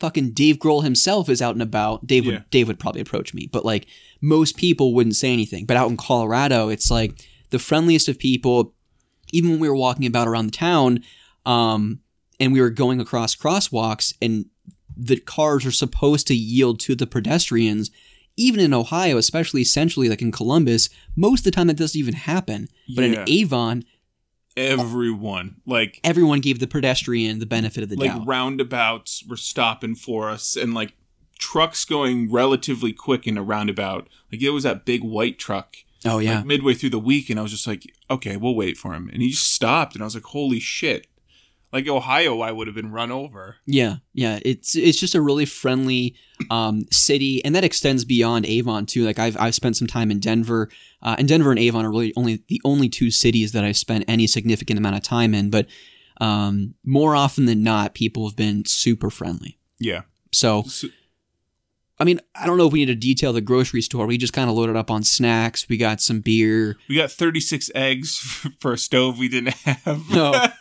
fucking 0.01 0.33
Dave 0.33 0.59
Grohl 0.59 0.83
himself 0.85 1.29
is 1.29 1.41
out 1.41 1.55
and 1.55 1.63
about, 1.63 2.07
Dave 2.07 2.27
would 2.27 2.35
Yeah. 2.35 2.43
Dave 2.51 2.67
would 2.69 2.79
probably 2.81 3.01
approach 3.01 3.33
me. 3.33 3.47
But 3.51 3.65
like 3.65 3.87
most 4.21 4.57
people 4.57 4.95
wouldn't 4.95 5.17
say 5.17 5.33
anything. 5.33 5.65
But 5.67 5.77
out 5.77 5.91
in 5.91 5.97
Colorado, 5.97 6.69
it's 6.69 6.91
like 6.91 7.25
the 7.51 7.59
friendliest 7.59 8.09
of 8.09 8.19
people. 8.19 8.75
Even 9.33 9.51
when 9.51 9.61
we 9.61 9.69
were 9.69 9.77
walking 9.77 10.07
about 10.07 10.27
around 10.27 10.47
the 10.47 10.53
town, 10.53 11.03
um, 11.45 12.01
and 12.41 12.53
we 12.53 12.61
were 12.61 12.71
going 12.71 13.01
across 13.01 13.37
crosswalks, 13.37 14.15
and 14.23 14.47
the 14.97 15.17
cars 15.21 15.67
are 15.67 15.71
supposed 15.71 16.27
to 16.29 16.35
yield 16.35 16.81
to 16.81 16.95
the 16.95 17.07
pedestrians. 17.07 17.91
Even 18.37 18.61
in 18.61 18.73
Ohio, 18.73 19.17
especially 19.19 19.65
centrally, 19.65 20.09
like 20.09 20.23
in 20.23 20.31
Columbus, 20.33 20.89
most 21.17 21.41
of 21.41 21.45
the 21.45 21.51
time 21.51 21.67
that 21.67 21.77
doesn't 21.77 21.99
even 21.99 22.15
happen. 22.15 22.69
But 22.95 23.03
Yeah. 23.03 23.23
in 23.23 23.29
Avon, 23.29 23.85
Everyone, 24.57 25.57
like, 25.67 26.01
everyone 26.03 26.41
gave 26.41 26.59
the 26.59 26.67
pedestrian 26.67 27.39
the 27.39 27.47
benefit 27.47 27.85
of 27.85 27.89
the 27.91 27.97
doubt. 27.97 28.03
like 28.07 28.17
doubt. 28.19 28.27
roundabouts 28.27 29.25
were 29.25 29.37
stopping 29.37 29.95
for 29.95 30.29
us, 30.31 30.57
and 30.57 30.75
like 30.75 30.95
trucks 31.39 31.85
going 31.85 32.31
relatively 32.31 32.93
quick 32.93 33.27
in 33.27 33.39
a 33.39 33.43
roundabout. 33.43 34.09
Like 34.31 34.43
it 34.43 34.51
was 34.51 34.65
that 34.65 34.85
big 34.85 35.03
white 35.03 35.39
truck 35.39 35.77
oh 36.05 36.19
yeah, 36.19 36.37
like 36.37 36.47
midway 36.47 36.75
through 36.75 36.91
the 36.91 36.99
week 36.99 37.31
and 37.31 37.39
I 37.39 37.43
was 37.43 37.53
just 37.53 37.67
like, 37.67 37.85
okay, 38.11 38.37
we'll 38.37 38.55
wait 38.55 38.77
for 38.77 38.93
him. 38.95 39.09
And 39.13 39.23
he 39.23 39.31
just 39.31 39.51
stopped 39.53 39.95
and 39.95 40.03
I 40.03 40.07
was 40.07 40.15
like, 40.15 40.25
holy 40.25 40.61
shit. 40.61 41.07
Like 41.71 41.87
Ohio, 41.87 42.41
I 42.41 42.51
would 42.51 42.67
have 42.67 42.75
been 42.77 42.93
run 42.93 43.11
over. 43.13 43.57
Yeah, 43.67 43.97
yeah, 44.15 44.39
it's 44.43 44.75
it's 44.75 44.99
just 44.99 45.15
a 45.15 45.21
really 45.21 45.45
friendly 45.45 46.15
um, 46.51 46.87
city, 46.91 47.45
and 47.45 47.55
that 47.55 47.63
extends 47.63 48.07
beyond 48.07 48.47
Avon 48.47 48.87
too. 48.87 49.05
Like 49.05 49.19
I've 49.19 49.37
I've 49.39 49.55
spent 49.55 49.77
some 49.77 49.87
time 49.87 50.11
in 50.11 50.19
Denver, 50.19 50.71
uh, 51.03 51.17
and 51.19 51.29
Denver 51.29 51.51
and 51.51 51.59
Avon 51.59 51.85
are 51.85 51.91
really 51.91 52.15
only 52.17 52.43
the 52.49 52.59
only 52.65 52.89
two 52.89 53.11
cities 53.11 53.53
that 53.53 53.65
I've 53.65 53.77
spent 53.77 54.07
any 54.09 54.27
significant 54.27 54.79
amount 54.79 54.97
of 54.97 55.03
time 55.03 55.35
in. 55.35 55.51
But 55.51 55.67
um, 56.23 56.73
more 56.87 57.15
often 57.15 57.45
than 57.45 57.63
not, 57.63 57.93
people 57.95 58.27
have 58.27 58.35
been 58.37 58.65
super 58.65 59.11
friendly. 59.11 59.59
Yeah. 59.79 60.03
So 60.33 60.63
So- 60.63 60.89
I 62.01 62.05
mean, 62.05 62.21
I 62.35 62.47
don't 62.47 62.59
know 62.59 62.67
if 62.67 62.73
we 62.73 62.81
need 62.81 62.87
to 62.87 62.95
detail 62.95 63.33
the 63.33 63.41
grocery 63.41 63.83
store. 63.83 64.07
We 64.07 64.19
just 64.19 64.33
kind 64.33 64.49
of 64.49 64.57
loaded 64.57 64.77
up 64.77 64.91
on 64.91 65.03
snacks. 65.03 65.69
We 65.69 65.77
got 65.77 66.01
some 66.01 66.21
beer. 66.21 66.77
we 66.89 66.97
got 66.97 67.11
36 67.11 67.71
eggs 67.75 68.19
for 68.61 68.73
a 68.73 68.79
stove 68.79 69.19
we 69.19 69.29
didn't 69.29 69.55
have. 69.55 70.09
No. 70.11 70.47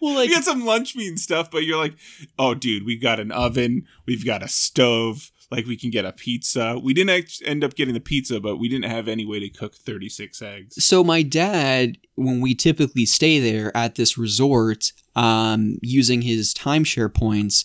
Well, 0.00 0.14
like 0.14 0.28
we 0.28 0.34
got 0.34 0.44
some 0.44 0.64
lunch 0.64 0.94
meat 0.94 1.08
and 1.08 1.18
stuff, 1.18 1.50
but 1.50 1.64
you're 1.64 1.76
like, 1.76 1.94
oh, 2.38 2.54
dude, 2.54 2.86
we 2.86 2.96
got 2.96 3.18
an 3.18 3.32
oven. 3.32 3.84
We've 4.06 4.24
got 4.24 4.44
a 4.44 4.48
stove. 4.48 5.32
Like, 5.50 5.66
we 5.66 5.76
can 5.76 5.90
get 5.90 6.04
a 6.04 6.12
pizza. 6.12 6.78
We 6.80 6.94
didn't 6.94 7.40
end 7.44 7.64
up 7.64 7.74
getting 7.74 7.94
the 7.94 8.00
pizza, 8.00 8.38
but 8.38 8.58
we 8.58 8.68
didn't 8.68 8.88
have 8.90 9.08
any 9.08 9.24
way 9.24 9.40
to 9.40 9.48
cook 9.48 9.74
36 9.74 10.40
eggs. 10.42 10.84
So 10.84 11.02
my 11.02 11.22
dad, 11.22 11.96
when 12.16 12.40
we 12.40 12.54
typically 12.54 13.06
stay 13.06 13.40
there 13.40 13.76
at 13.76 13.94
this 13.94 14.18
resort, 14.18 14.92
um, 15.16 15.78
using 15.82 16.22
his 16.22 16.52
timeshare 16.54 17.12
points, 17.12 17.64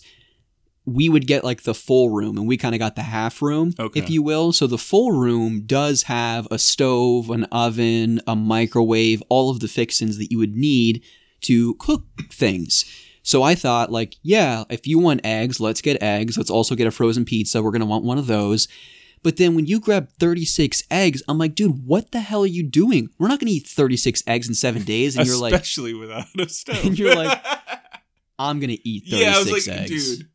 we 0.86 1.08
would 1.08 1.26
get 1.26 1.44
like 1.44 1.62
the 1.62 1.74
full 1.74 2.10
room, 2.10 2.36
and 2.36 2.46
we 2.46 2.56
kind 2.56 2.74
of 2.74 2.78
got 2.78 2.94
the 2.96 3.02
half 3.02 3.40
room, 3.40 3.72
Okay. 3.78 4.00
if 4.00 4.10
you 4.10 4.22
will. 4.22 4.52
So 4.52 4.66
the 4.66 4.78
full 4.78 5.12
room 5.12 5.62
does 5.66 6.04
have 6.04 6.46
a 6.50 6.58
stove, 6.58 7.30
an 7.30 7.44
oven, 7.44 8.20
a 8.26 8.36
microwave, 8.36 9.22
all 9.28 9.50
of 9.50 9.60
the 9.60 9.68
fixings 9.68 10.18
that 10.18 10.30
you 10.30 10.38
would 10.38 10.54
need 10.56 11.02
to 11.42 11.74
cook 11.76 12.04
things. 12.30 12.84
So 13.22 13.42
I 13.42 13.54
thought, 13.54 13.90
like, 13.90 14.16
yeah, 14.22 14.64
if 14.68 14.86
you 14.86 14.98
want 14.98 15.22
eggs, 15.24 15.58
let's 15.58 15.80
get 15.80 16.02
eggs. 16.02 16.36
Let's 16.36 16.50
also 16.50 16.74
get 16.74 16.86
a 16.86 16.90
frozen 16.90 17.24
pizza. 17.24 17.62
We're 17.62 17.70
gonna 17.70 17.86
want 17.86 18.04
one 18.04 18.18
of 18.18 18.26
those. 18.26 18.68
But 19.22 19.38
then 19.38 19.54
when 19.54 19.64
you 19.64 19.80
grab 19.80 20.10
36 20.20 20.82
eggs, 20.90 21.22
I'm 21.26 21.38
like, 21.38 21.54
dude, 21.54 21.86
what 21.86 22.12
the 22.12 22.20
hell 22.20 22.42
are 22.42 22.46
you 22.46 22.62
doing? 22.62 23.08
We're 23.18 23.28
not 23.28 23.40
gonna 23.40 23.52
eat 23.52 23.66
36 23.66 24.22
eggs 24.26 24.48
in 24.48 24.54
seven 24.54 24.82
days. 24.82 25.16
And 25.16 25.26
you're 25.26 25.38
like, 25.40 25.54
Especially 25.54 25.94
without 25.94 26.26
a 26.38 26.46
stove. 26.50 26.76
And 26.84 26.98
you're 26.98 27.14
like, 27.14 27.42
I'm 28.38 28.60
gonna 28.60 28.76
eat 28.84 29.04
36 29.08 29.22
yeah, 29.22 29.34
I 29.34 29.38
was 29.38 29.50
like, 29.68 29.78
eggs. 29.80 30.18
dude, 30.18 30.28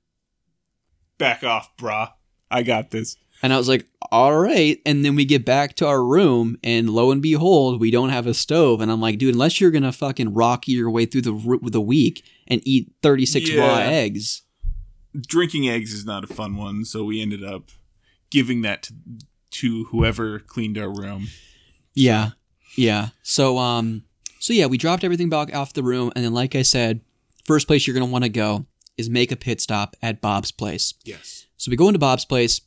back 1.19 1.43
off, 1.43 1.75
brah. 1.77 2.13
I 2.49 2.63
got 2.63 2.89
this. 2.89 3.15
And 3.43 3.53
I 3.53 3.57
was 3.57 3.69
like, 3.69 3.85
all 4.11 4.35
right. 4.37 4.81
And 4.85 5.05
then 5.05 5.15
we 5.15 5.23
get 5.23 5.45
back 5.45 5.75
to 5.75 5.87
our 5.87 6.03
room, 6.03 6.57
and 6.63 6.89
lo 6.89 7.11
and 7.11 7.21
behold, 7.21 7.79
we 7.79 7.91
don't 7.91 8.09
have 8.09 8.25
a 8.27 8.33
stove. 8.33 8.81
And 8.81 8.91
I'm 8.91 8.99
like, 8.99 9.19
dude, 9.19 9.35
unless 9.35 9.61
you're 9.61 9.71
gonna 9.71 9.91
fucking 9.91 10.33
rock 10.33 10.67
your 10.67 10.89
way 10.89 11.05
through 11.05 11.21
the 11.21 11.59
the 11.69 11.79
week 11.79 12.25
and 12.47 12.61
eat 12.65 12.91
36 13.03 13.55
raw 13.55 13.77
eggs, 13.77 14.41
Drinking 15.15 15.67
eggs 15.69 15.93
is 15.93 16.05
not 16.05 16.23
a 16.23 16.27
fun 16.27 16.55
one, 16.55 16.85
so 16.85 17.03
we 17.03 17.21
ended 17.21 17.43
up 17.43 17.71
giving 18.29 18.61
that 18.61 18.83
to, 18.83 18.93
to 19.51 19.83
whoever 19.85 20.39
cleaned 20.39 20.77
our 20.77 20.89
room. 20.89 21.27
yeah, 21.95 22.31
yeah. 22.75 23.09
So 23.23 23.57
um, 23.57 24.03
so 24.39 24.53
yeah, 24.53 24.65
we 24.65 24.77
dropped 24.77 25.03
everything 25.03 25.29
back 25.29 25.55
off 25.55 25.73
the 25.73 25.83
room, 25.83 26.11
and 26.15 26.25
then 26.25 26.33
like 26.33 26.55
I 26.55 26.61
said, 26.61 27.01
first 27.45 27.67
place 27.67 27.87
you're 27.87 27.93
gonna 27.93 28.05
want 28.05 28.25
to 28.25 28.29
go 28.29 28.65
is 28.99 29.09
make 29.09 29.31
a 29.31 29.35
pit 29.35 29.59
stop 29.61 29.95
at 30.01 30.21
Bob's 30.21 30.51
place. 30.51 30.93
Yes. 31.03 31.47
So 31.57 31.71
we 31.71 31.77
go 31.77 31.87
into 31.87 31.99
Bob's 31.99 32.25
place. 32.25 32.61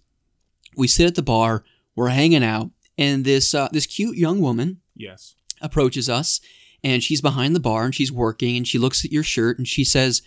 We 0.77 0.89
sit 0.89 1.07
at 1.07 1.15
the 1.15 1.23
bar. 1.23 1.63
We're 1.95 2.09
hanging 2.09 2.43
out, 2.43 2.71
and 2.97 3.25
this 3.25 3.55
uh, 3.55 3.69
this 3.73 3.87
cute 3.87 4.17
young 4.17 4.41
woman 4.41 4.81
Yes. 4.97 5.35
approaches 5.61 6.09
us 6.09 6.41
and 6.85 7.03
she's 7.03 7.21
behind 7.21 7.55
the 7.55 7.61
bar 7.61 7.85
and 7.85 7.95
she's 7.95 8.11
working 8.11 8.57
and 8.57 8.67
she 8.67 8.79
looks 8.79 9.05
at 9.05 9.13
your 9.13 9.23
shirt 9.23 9.59
and 9.59 9.69
she 9.69 9.85
says, 9.85 10.23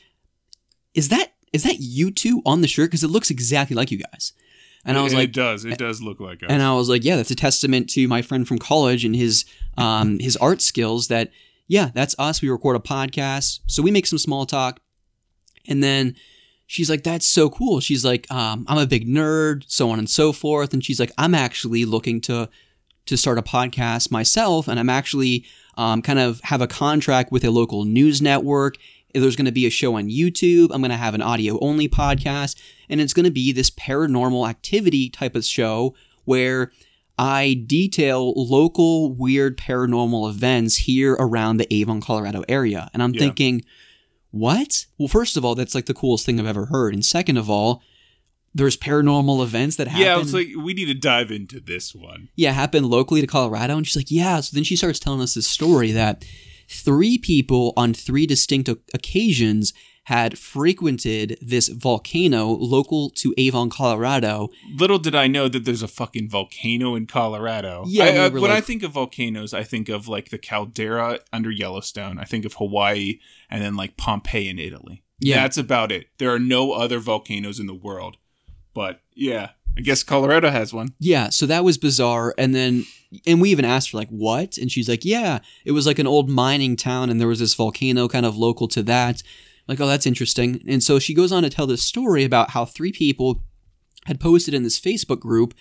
"Is 0.94 1.10
that 1.10 1.34
is 1.52 1.64
that 1.64 1.78
you 1.80 2.12
two 2.12 2.42
on 2.46 2.62
the 2.62 2.68
shirt? 2.68 2.90
Because 2.92 3.04
it 3.04 3.10
looks 3.10 3.30
exactly 3.32 3.76
like 3.76 3.92
you 3.92 3.98
guys." 3.98 4.34
And 4.88 4.98
I 5.00 5.02
was 5.02 5.14
it, 5.14 5.16
like, 5.16 5.30
it 5.30 5.34
does. 5.34 5.66
It 5.66 5.80
does 5.80 6.00
look 6.04 6.20
like 6.20 6.44
us. 6.44 6.50
and 6.52 6.62
I 6.62 6.76
was 6.76 6.90
like, 6.90 7.04
yeah, 7.04 7.16
that's 7.16 7.32
a 7.32 7.36
testament 7.36 7.90
to 7.92 8.08
my 8.08 8.22
friend 8.22 8.48
from 8.48 8.60
college 8.60 9.04
and 9.04 9.16
his 9.16 9.44
um, 9.78 10.20
his 10.20 10.38
art 10.38 10.62
skills. 10.62 11.08
That 11.08 11.32
yeah, 11.68 11.90
that's 11.96 12.16
us. 12.20 12.40
We 12.44 12.50
record 12.50 12.76
a 12.76 12.80
podcast, 12.80 13.62
so 13.66 13.82
we 13.82 13.90
make 13.90 14.06
some 14.06 14.20
small 14.20 14.46
talk, 14.46 14.80
and 15.68 15.84
then 15.84 16.16
she's 16.68 16.90
like, 16.90 17.04
that's 17.04 17.28
so 17.28 17.50
cool. 17.50 17.80
She's 17.80 18.04
like, 18.04 18.30
um, 18.32 18.66
I'm 18.68 18.78
a 18.78 18.88
big 18.88 19.08
nerd, 19.08 19.64
so 19.68 19.90
on 19.90 20.00
and 20.00 20.10
so 20.10 20.32
forth. 20.32 20.74
And 20.74 20.84
she's 20.84 21.00
like, 21.00 21.12
I'm 21.18 21.36
actually 21.36 21.86
looking 21.86 22.22
to 22.22 22.50
to 23.08 23.18
start 23.18 23.38
a 23.38 23.44
podcast 23.44 24.10
myself, 24.10 24.68
and 24.68 24.80
I'm 24.80 24.90
actually 24.90 25.46
um, 25.78 26.02
kind 26.02 26.18
of 26.18 26.42
have 26.42 26.62
a 26.62 26.68
contract 26.68 27.32
with 27.32 27.44
a 27.44 27.52
local 27.52 27.86
news 27.86 28.20
network. 28.22 28.78
There's 29.14 29.36
going 29.36 29.46
to 29.46 29.52
be 29.52 29.68
a 29.68 29.70
show 29.70 29.96
on 29.96 30.10
YouTube. 30.10 30.70
I'm 30.74 30.82
going 30.82 30.90
to 30.90 30.98
have 30.98 31.14
an 31.14 31.22
audio 31.22 31.60
only 31.60 31.88
podcast, 31.88 32.60
and 32.90 33.00
it's 33.00 33.14
going 33.14 33.26
to 33.26 33.32
be 33.32 33.52
this 33.52 33.70
paranormal 33.70 34.50
activity 34.50 35.10
type 35.12 35.36
of 35.36 35.46
show 35.46 35.94
where 36.26 36.72
I 37.18 37.64
detail 37.68 38.34
local 38.36 39.14
weird 39.14 39.56
paranormal 39.58 40.28
events 40.30 40.78
here 40.78 41.14
around 41.14 41.58
the 41.58 41.74
Avon, 41.74 42.02
Colorado 42.02 42.44
area. 42.50 42.90
And 42.94 43.02
I'm 43.04 43.14
Yeah. 43.14 43.20
thinking, 43.20 43.64
what? 44.36 44.86
Well, 44.98 45.08
first 45.08 45.38
of 45.38 45.46
all, 45.46 45.56
that's 45.56 45.74
like 45.74 45.86
the 45.86 45.94
coolest 45.94 46.26
thing 46.26 46.40
I've 46.40 46.46
ever 46.46 46.66
heard. 46.66 46.94
And 46.94 47.06
second 47.06 47.38
of 47.38 47.50
all, 47.50 47.82
there's 48.54 48.76
paranormal 48.76 49.42
events 49.44 49.78
that 49.78 49.88
happen. 49.88 50.06
yeah, 50.06 50.20
it's 50.20 50.34
like 50.34 50.50
we 50.58 50.74
need 50.74 50.88
to 50.88 50.94
dive 50.94 51.32
into 51.32 51.60
this 51.62 51.96
one. 51.96 52.30
yeah, 52.36 52.52
happened 52.52 52.88
locally 52.88 53.22
to 53.22 53.28
Colorado. 53.28 53.78
And 53.78 53.88
she's 53.88 53.96
like, 53.96 54.12
yeah. 54.12 54.42
So 54.42 54.54
then 54.54 54.66
she 54.66 54.76
starts 54.76 55.00
telling 55.00 55.22
us 55.22 55.36
this 55.36 55.48
story 55.48 55.92
that 55.94 56.26
three 56.70 57.18
people 57.18 57.74
on 57.78 57.94
three 57.94 58.26
distinct 58.26 58.70
occasions 58.94 59.74
had 60.06 60.38
frequented 60.38 61.38
this 61.42 61.68
volcano 61.68 62.48
local 62.48 63.10
to 63.10 63.34
Avon, 63.38 63.70
Colorado. 63.70 64.50
Little 64.76 65.00
did 65.00 65.16
I 65.16 65.28
know 65.28 65.48
that 65.48 65.66
there's 65.66 65.84
a 65.84 65.88
fucking 65.88 66.30
volcano 66.30 66.96
in 66.96 67.08
Colorado. 67.08 67.84
Yeah, 67.88 68.06
I, 68.06 68.30
we 68.30 68.40
uh, 68.40 68.42
when 68.42 68.52
I 68.52 68.62
think 68.62 68.84
of 68.84 68.92
volcanoes, 68.92 69.54
I 69.54 69.64
think 69.64 69.90
of 69.90 70.08
like 70.08 70.30
the 70.30 70.38
caldera 70.38 71.20
under 71.34 71.52
Yellowstone. 71.52 72.20
I 72.20 72.24
think 72.24 72.46
of 72.46 72.54
Hawaii, 72.54 73.20
and 73.50 73.64
then 73.64 73.76
like 73.76 73.98
Pompeii 73.98 74.50
in 74.50 74.60
Italy. 74.60 75.04
Yeah. 75.20 75.42
that's 75.42 75.58
about 75.58 75.92
it. 75.92 76.08
There 76.18 76.34
are 76.34 76.40
no 76.40 76.74
other 76.74 77.00
volcanoes 77.00 77.60
in 77.60 77.68
the 77.68 77.74
world. 77.74 78.18
But 78.74 79.02
yeah, 79.14 79.52
I 79.78 79.82
guess 79.82 80.04
Colorado 80.04 80.50
has 80.50 80.74
one. 80.74 80.90
Yeah, 81.00 81.30
so 81.30 81.46
that 81.46 81.64
was 81.64 81.78
bizarre. 81.78 82.34
And 82.38 82.54
then, 82.54 82.86
and 83.26 83.42
we 83.42 83.50
even 83.50 83.66
asked 83.66 83.92
her, 83.92 83.98
like, 83.98 84.10
what? 84.10 84.58
And 84.58 84.72
she's 84.72 84.88
like, 84.88 85.04
yeah, 85.06 85.40
it 85.66 85.72
was 85.72 85.88
like 85.88 86.00
an 86.00 86.08
old 86.08 86.30
mining 86.30 86.76
town, 86.76 87.10
and 87.10 87.20
there 87.20 87.28
was 87.28 87.40
this 87.40 87.54
volcano 87.54 88.08
kind 88.08 88.26
of 88.26 88.38
local 88.38 88.68
to 88.70 88.84
that. 88.84 89.24
Like, 89.68 89.80
oh, 89.80 89.88
that's 89.88 90.06
interesting. 90.06 90.64
And 90.68 90.84
so 90.84 91.00
she 91.00 91.14
goes 91.14 91.32
on 91.32 91.44
to 91.44 91.50
tell 91.50 91.68
this 91.68 91.84
story 91.84 92.24
about 92.24 92.52
how 92.52 92.66
three 92.66 92.92
people 92.92 93.44
had 94.06 94.20
posted 94.20 94.54
in 94.54 94.64
this 94.64 94.80
Facebook 94.80 95.20
group. 95.20 95.54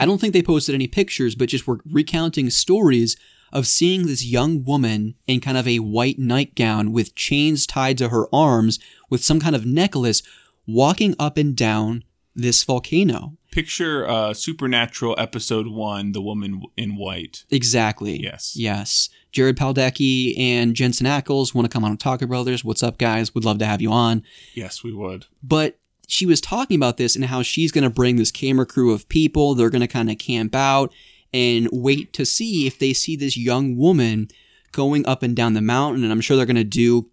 I 0.00 0.06
don't 0.06 0.20
think 0.20 0.32
they 0.32 0.42
posted 0.42 0.74
any 0.74 0.86
pictures, 0.86 1.34
but 1.34 1.50
just 1.50 1.66
were 1.66 1.80
recounting 1.84 2.50
stories 2.50 3.16
of 3.52 3.66
seeing 3.66 4.06
this 4.06 4.24
young 4.24 4.64
woman 4.64 5.14
in 5.26 5.40
kind 5.40 5.56
of 5.56 5.68
a 5.68 5.78
white 5.78 6.18
nightgown 6.18 6.92
with 6.92 7.14
chains 7.14 7.66
tied 7.66 7.96
to 7.98 8.08
her 8.08 8.26
arms 8.34 8.78
with 9.10 9.22
some 9.22 9.38
kind 9.38 9.54
of 9.54 9.64
necklace 9.64 10.22
walking 10.66 11.14
up 11.18 11.36
and 11.36 11.54
down 11.54 12.02
this 12.34 12.64
volcano. 12.64 13.36
Picture 13.52 14.08
uh, 14.08 14.34
Supernatural 14.34 15.14
episode 15.18 15.68
one, 15.68 16.10
the 16.10 16.20
woman 16.20 16.62
in 16.76 16.96
white. 16.96 17.44
Exactly. 17.50 18.20
Yes. 18.20 18.56
Yes. 18.56 19.08
Jared 19.34 19.56
Padalecki 19.56 20.38
and 20.38 20.76
Jensen 20.76 21.08
Ackles 21.08 21.54
want 21.54 21.64
to 21.64 21.68
come 21.68 21.82
on 21.84 21.96
Otaku 21.98 22.28
Brothers. 22.28 22.64
What's 22.64 22.84
up, 22.84 22.98
guys? 22.98 23.34
Would 23.34 23.44
love 23.44 23.58
to 23.58 23.66
have 23.66 23.82
you 23.82 23.90
on. 23.90 24.22
Yes, 24.54 24.84
we 24.84 24.92
would. 24.92 25.26
But 25.42 25.76
she 26.06 26.24
was 26.24 26.40
talking 26.40 26.76
about 26.76 26.98
this 26.98 27.16
and 27.16 27.24
how 27.24 27.42
she's 27.42 27.72
going 27.72 27.82
to 27.82 27.90
bring 27.90 28.14
this 28.14 28.30
camera 28.30 28.64
crew 28.64 28.92
of 28.94 29.08
people. 29.08 29.56
They're 29.56 29.70
going 29.70 29.80
to 29.80 29.88
kind 29.88 30.08
of 30.08 30.18
camp 30.18 30.54
out 30.54 30.92
and 31.32 31.68
wait 31.72 32.12
to 32.12 32.24
see 32.24 32.68
if 32.68 32.78
they 32.78 32.92
see 32.92 33.16
this 33.16 33.36
young 33.36 33.76
woman 33.76 34.28
going 34.70 35.04
up 35.04 35.24
and 35.24 35.34
down 35.34 35.54
the 35.54 35.60
mountain. 35.60 36.04
And 36.04 36.12
I'm 36.12 36.20
sure 36.20 36.36
they're 36.36 36.46
going 36.46 36.54
to 36.54 36.62
do 36.62 37.10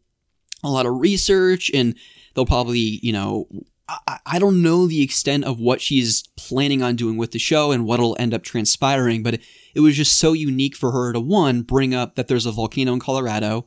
a 0.64 0.70
lot 0.70 0.86
of 0.86 1.00
research 1.00 1.72
and 1.74 1.96
they'll 2.36 2.46
probably, 2.46 3.00
you 3.02 3.14
know, 3.14 3.48
I, 4.08 4.20
I 4.26 4.40
don't 4.40 4.62
know 4.62 4.88
the 4.88 5.02
extent 5.02 5.44
of 5.46 5.60
what 5.60 5.82
she's 5.82 6.24
planning 6.38 6.82
on 6.82 6.96
doing 6.96 7.18
with 7.18 7.32
the 7.32 7.40
show 7.40 7.72
and 7.72 7.86
what'll 7.86 8.16
end 8.20 8.34
up 8.34 8.44
transpiring, 8.44 9.24
but 9.24 9.40
it 9.76 9.80
was 9.80 9.96
just 9.96 10.18
so 10.18 10.34
unique 10.34 10.76
for 10.76 10.92
her 10.92 11.14
to 11.14 11.20
one, 11.20 11.62
bring 11.64 11.94
up 11.94 12.16
that 12.16 12.28
there's 12.28 12.46
a 12.46 12.52
volcano 12.52 12.94
in 12.94 13.00
Colorado, 13.00 13.66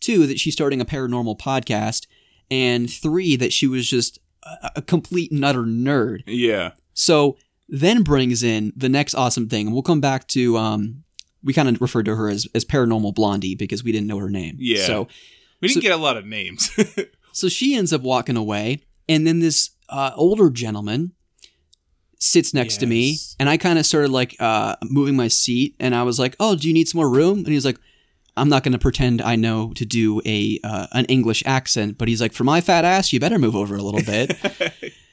two, 0.00 0.26
that 0.26 0.38
she's 0.40 0.54
starting 0.54 0.80
a 0.80 0.84
paranormal 0.84 1.38
podcast, 1.38 2.06
and 2.50 2.90
three, 2.90 3.36
that 3.36 3.52
she 3.52 3.66
was 3.66 3.88
just 3.88 4.18
a, 4.42 4.70
a 4.76 4.82
complete 4.82 5.30
and 5.32 5.44
utter 5.44 5.62
nerd. 5.64 6.22
Yeah. 6.26 6.72
So 6.94 7.36
then 7.68 8.02
brings 8.02 8.42
in 8.42 8.72
the 8.76 8.88
next 8.88 9.14
awesome 9.14 9.48
thing, 9.48 9.66
and 9.66 9.72
we'll 9.74 9.82
come 9.82 10.00
back 10.00 10.28
to 10.28 10.56
um 10.56 11.02
we 11.42 11.52
kind 11.52 11.68
of 11.68 11.80
referred 11.80 12.06
to 12.06 12.16
her 12.16 12.28
as, 12.28 12.46
as 12.54 12.64
paranormal 12.64 13.14
blondie 13.14 13.54
because 13.54 13.84
we 13.84 13.92
didn't 13.92 14.08
know 14.08 14.18
her 14.18 14.30
name. 14.30 14.56
Yeah. 14.58 14.84
So 14.84 15.08
We 15.60 15.68
didn't 15.68 15.82
So- 15.82 15.88
get 15.88 15.92
a 15.98 16.02
lot 16.02 16.16
of 16.16 16.26
names. 16.26 16.70
so 17.32 17.48
she 17.48 17.74
ends 17.76 17.92
up 17.92 18.00
walking 18.02 18.36
away, 18.36 18.80
and 19.08 19.26
then 19.26 19.40
this 19.40 19.70
uh, 19.88 20.12
older 20.14 20.50
gentleman 20.50 21.12
sits 22.18 22.54
next 22.54 22.78
to 22.78 22.86
me, 22.86 23.18
and 23.38 23.48
I 23.48 23.56
kind 23.56 23.78
of 23.78 23.86
started 23.86 24.10
like 24.10 24.36
uh, 24.40 24.76
moving 24.82 25.16
my 25.16 25.28
seat, 25.28 25.76
and 25.78 25.94
I 25.94 26.02
was 26.02 26.18
like, 26.18 26.36
"Oh, 26.40 26.56
do 26.56 26.68
you 26.68 26.74
need 26.74 26.88
some 26.88 26.98
more 26.98 27.10
room?" 27.10 27.38
And 27.38 27.48
he's 27.48 27.64
like, 27.64 27.78
"I'm 28.36 28.48
not 28.48 28.62
going 28.62 28.72
to 28.72 28.78
pretend 28.78 29.22
I 29.22 29.36
know 29.36 29.72
to 29.74 29.84
do 29.84 30.20
a 30.24 30.58
uh, 30.64 30.86
an 30.92 31.04
English 31.06 31.42
accent," 31.46 31.98
but 31.98 32.08
he's 32.08 32.20
like, 32.20 32.32
"For 32.32 32.44
my 32.44 32.60
fat 32.60 32.84
ass, 32.84 33.12
you 33.12 33.20
better 33.20 33.38
move 33.38 33.54
over 33.56 33.76
a 33.76 33.82
little 33.82 34.02
bit." 34.02 34.36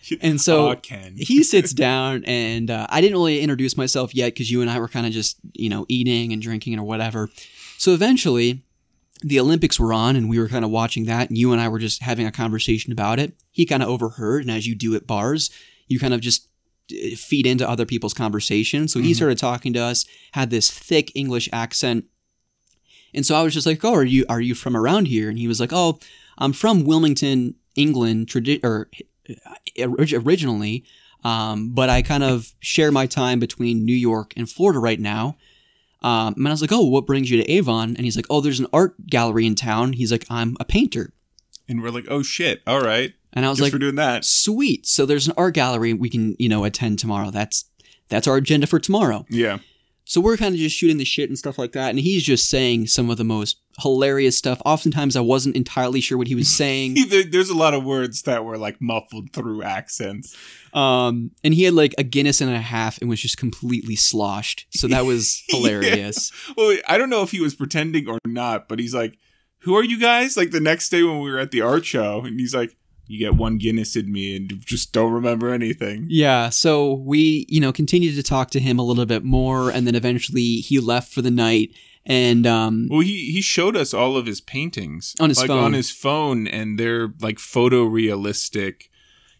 and 0.22 0.40
so 0.40 0.68
he 1.16 1.44
sits 1.44 1.74
down 1.74 2.26
and 2.26 2.70
uh, 2.70 2.86
i 2.90 3.00
didn't 3.00 3.16
really 3.16 3.40
introduce 3.40 3.78
myself 3.78 4.14
yet 4.14 4.34
because 4.34 4.52
you 4.52 4.62
and 4.62 4.70
i 4.70 4.78
were 4.78 4.90
kind 4.90 5.06
of 5.06 5.14
just 5.14 5.38
you 5.54 5.70
know 5.70 5.86
eating 5.88 6.34
and 6.34 6.42
drinking 6.42 6.78
or 6.78 6.84
whatever 6.84 7.30
so 7.78 7.94
eventually 7.94 8.64
the 9.24 9.40
olympics 9.40 9.80
were 9.80 9.94
on 9.94 10.16
and 10.16 10.30
we 10.30 10.38
were 10.40 10.50
kind 10.50 10.66
of 10.66 10.72
watching 10.72 11.06
that 11.06 11.30
and 11.30 11.38
you 11.38 11.52
and 11.52 11.62
i 11.62 11.68
were 11.68 11.80
just 11.80 12.02
having 12.02 12.26
a 12.28 12.32
conversation 12.32 12.92
about 12.92 13.20
it 13.20 13.34
he 13.52 13.66
kind 13.66 13.82
of 13.84 13.90
overheard 13.90 14.42
and 14.44 14.52
as 14.52 14.68
you 14.68 14.76
do 14.76 14.96
at 14.96 15.08
bars 15.08 15.50
you 15.88 16.00
kind 16.00 16.14
of 16.14 16.22
just 16.22 16.48
uh, 16.92 17.16
feed 17.16 17.46
into 17.48 17.68
other 17.70 17.86
people's 17.86 18.14
conversation 18.14 18.88
so 18.88 19.00
he 19.00 19.12
Mhm. 19.12 19.16
started 19.16 19.38
talking 19.38 19.74
to 19.74 19.80
us 19.80 20.06
had 20.34 20.50
this 20.50 20.70
thick 20.70 21.12
english 21.16 21.48
accent 21.54 22.06
and 23.14 23.26
so 23.26 23.36
i 23.36 23.42
was 23.44 23.54
just 23.54 23.66
like 23.68 23.84
oh 23.86 23.94
are 23.94 24.04
you 24.04 24.26
are 24.30 24.42
you 24.42 24.54
from 24.56 24.76
around 24.76 25.08
here 25.08 25.30
and 25.30 25.40
he 25.40 25.48
was 25.48 25.60
like 25.60 25.72
oh 25.74 26.00
i'm 26.38 26.54
from 26.54 26.84
wilmington 26.84 27.56
england 27.76 28.28
tradi- 28.28 28.64
or 28.64 28.90
orig- 29.80 30.14
originally, 30.14 30.84
um, 31.24 31.70
but 31.74 31.90
I 31.90 32.02
kind 32.02 32.24
of 32.24 32.54
share 32.60 32.92
my 32.92 33.06
time 33.08 33.40
between 33.40 33.86
New 33.86 33.96
York 33.96 34.34
and 34.36 34.50
Florida 34.50 34.80
right 34.80 35.00
now. 35.00 35.38
Um, 36.04 36.34
and 36.38 36.48
I 36.48 36.52
was 36.52 36.62
like, 36.62 36.72
"Oh, 36.74 36.86
what 36.88 37.06
brings 37.06 37.32
you 37.32 37.42
to 37.42 37.50
Avon?" 37.52 37.96
And 37.96 38.00
he's 38.06 38.16
like, 38.16 38.26
"Oh, 38.30 38.42
there's 38.42 38.60
an 38.60 38.68
art 38.74 38.96
gallery 39.08 39.46
in 39.46 39.56
town." 39.56 39.94
He's 39.94 40.12
like, 40.12 40.26
"I'm 40.30 40.58
a 40.60 40.66
painter," 40.66 41.14
and 41.68 41.82
we're 41.82 41.92
like, 41.92 42.06
oh 42.10 42.22
shit. 42.24 42.62
All 42.68 42.82
right. 42.82 43.14
and 43.32 43.46
I 43.46 43.50
was 43.50 43.58
Just 43.58 43.66
like, 43.68 43.72
for 43.72 43.80
doing 43.80 43.96
that. 43.96 44.26
"Sweet." 44.26 44.86
So 44.86 45.06
there's 45.06 45.28
an 45.28 45.34
art 45.38 45.54
gallery 45.54 45.94
we 45.94 46.10
can, 46.10 46.36
you 46.38 46.50
know, 46.50 46.66
attend 46.66 47.00
tomorrow. 47.00 47.32
That's 47.32 47.66
that's 48.10 48.28
our 48.28 48.36
agenda 48.36 48.68
for 48.68 48.80
tomorrow. 48.80 49.26
Yeah. 49.30 49.60
So 50.06 50.20
we're 50.20 50.36
kind 50.36 50.54
of 50.54 50.60
just 50.60 50.76
shooting 50.76 50.98
the 50.98 51.06
shit 51.06 51.30
and 51.30 51.40
stuff 51.40 51.58
like 51.58 51.72
that, 51.72 51.90
and 51.92 52.00
he's 52.00 52.24
just 52.24 52.50
saying 52.50 52.88
some 52.88 53.10
of 53.10 53.16
the 53.18 53.24
most 53.24 53.62
hilarious 53.80 54.38
stuff. 54.38 54.62
Oftentimes, 54.66 55.16
I 55.16 55.22
wasn't 55.22 55.56
entirely 55.56 56.00
sure 56.02 56.18
what 56.18 56.28
he 56.28 56.36
was 56.36 56.48
saying. 56.48 56.96
There's 57.32 57.50
a 57.50 57.56
lot 57.58 57.74
of 57.74 57.84
words 57.84 58.22
that 58.24 58.46
were 58.46 58.58
like 58.58 58.82
muffled 58.82 59.32
through 59.34 59.64
accents. 59.64 60.36
Um, 60.74 61.32
and 61.44 61.54
he 61.54 61.64
had 61.64 61.74
like 61.74 61.94
a 61.98 62.04
Guinness 62.04 62.42
and 62.42 62.52
a 62.54 62.60
half 62.60 63.00
and 63.00 63.10
was 63.10 63.22
just 63.22 63.38
completely 63.38 63.96
sloshed. 63.96 64.66
So 64.72 64.88
that 64.88 65.06
was 65.06 65.44
Yeah. 65.50 65.58
hilarious. 65.58 66.32
Well, 66.58 66.78
I 66.88 66.98
don't 66.98 67.10
know 67.10 67.22
if 67.24 67.32
he 67.32 67.40
was 67.42 67.56
pretending 67.56 68.08
or 68.08 68.20
not, 68.26 68.68
but 68.68 68.80
he's 68.80 68.94
like, 68.94 69.18
"Who 69.60 69.76
are 69.76 69.84
you 69.84 70.00
guys?" 70.00 70.36
Like 70.38 70.52
the 70.52 70.60
next 70.60 70.90
day 70.90 71.04
when 71.04 71.20
we 71.22 71.32
were 71.32 71.40
at 71.40 71.52
the 71.52 71.62
art 71.62 71.86
show, 71.86 72.22
and 72.26 72.40
he's 72.40 72.56
like, 72.56 72.76
"You 73.08 73.20
get 73.20 73.36
one 73.36 73.58
Guinness 73.58 73.96
in 73.96 74.12
me, 74.12 74.36
and 74.36 74.50
just 74.66 74.94
don't 74.94 75.12
remember 75.12 75.54
anything." 75.54 76.08
Yeah. 76.10 76.50
So 76.50 76.94
we, 76.94 77.46
you 77.50 77.60
know, 77.62 77.72
continued 77.72 78.16
to 78.16 78.24
talk 78.24 78.50
to 78.52 78.60
him 78.60 78.80
a 78.80 78.84
little 78.84 79.06
bit 79.06 79.24
more, 79.24 79.70
and 79.70 79.86
then 79.88 79.96
eventually 79.96 80.56
he 80.58 80.80
left 80.80 81.14
for 81.14 81.22
the 81.22 81.32
night. 81.32 81.72
And 82.06 82.46
um, 82.46 82.88
Well, 82.92 83.00
he 83.02 83.32
he 83.32 83.42
showed 83.42 83.78
us 83.78 83.94
all 83.94 84.18
of 84.18 84.26
his 84.26 84.42
paintings 84.42 85.16
On 85.20 85.30
his 85.30 85.38
like 85.38 85.48
phone. 85.48 85.64
on 85.64 85.74
his 85.74 85.90
phone, 85.90 86.48
and 86.48 86.78
they're 86.80 87.14
like 87.22 87.38
photorealistic. 87.38 88.90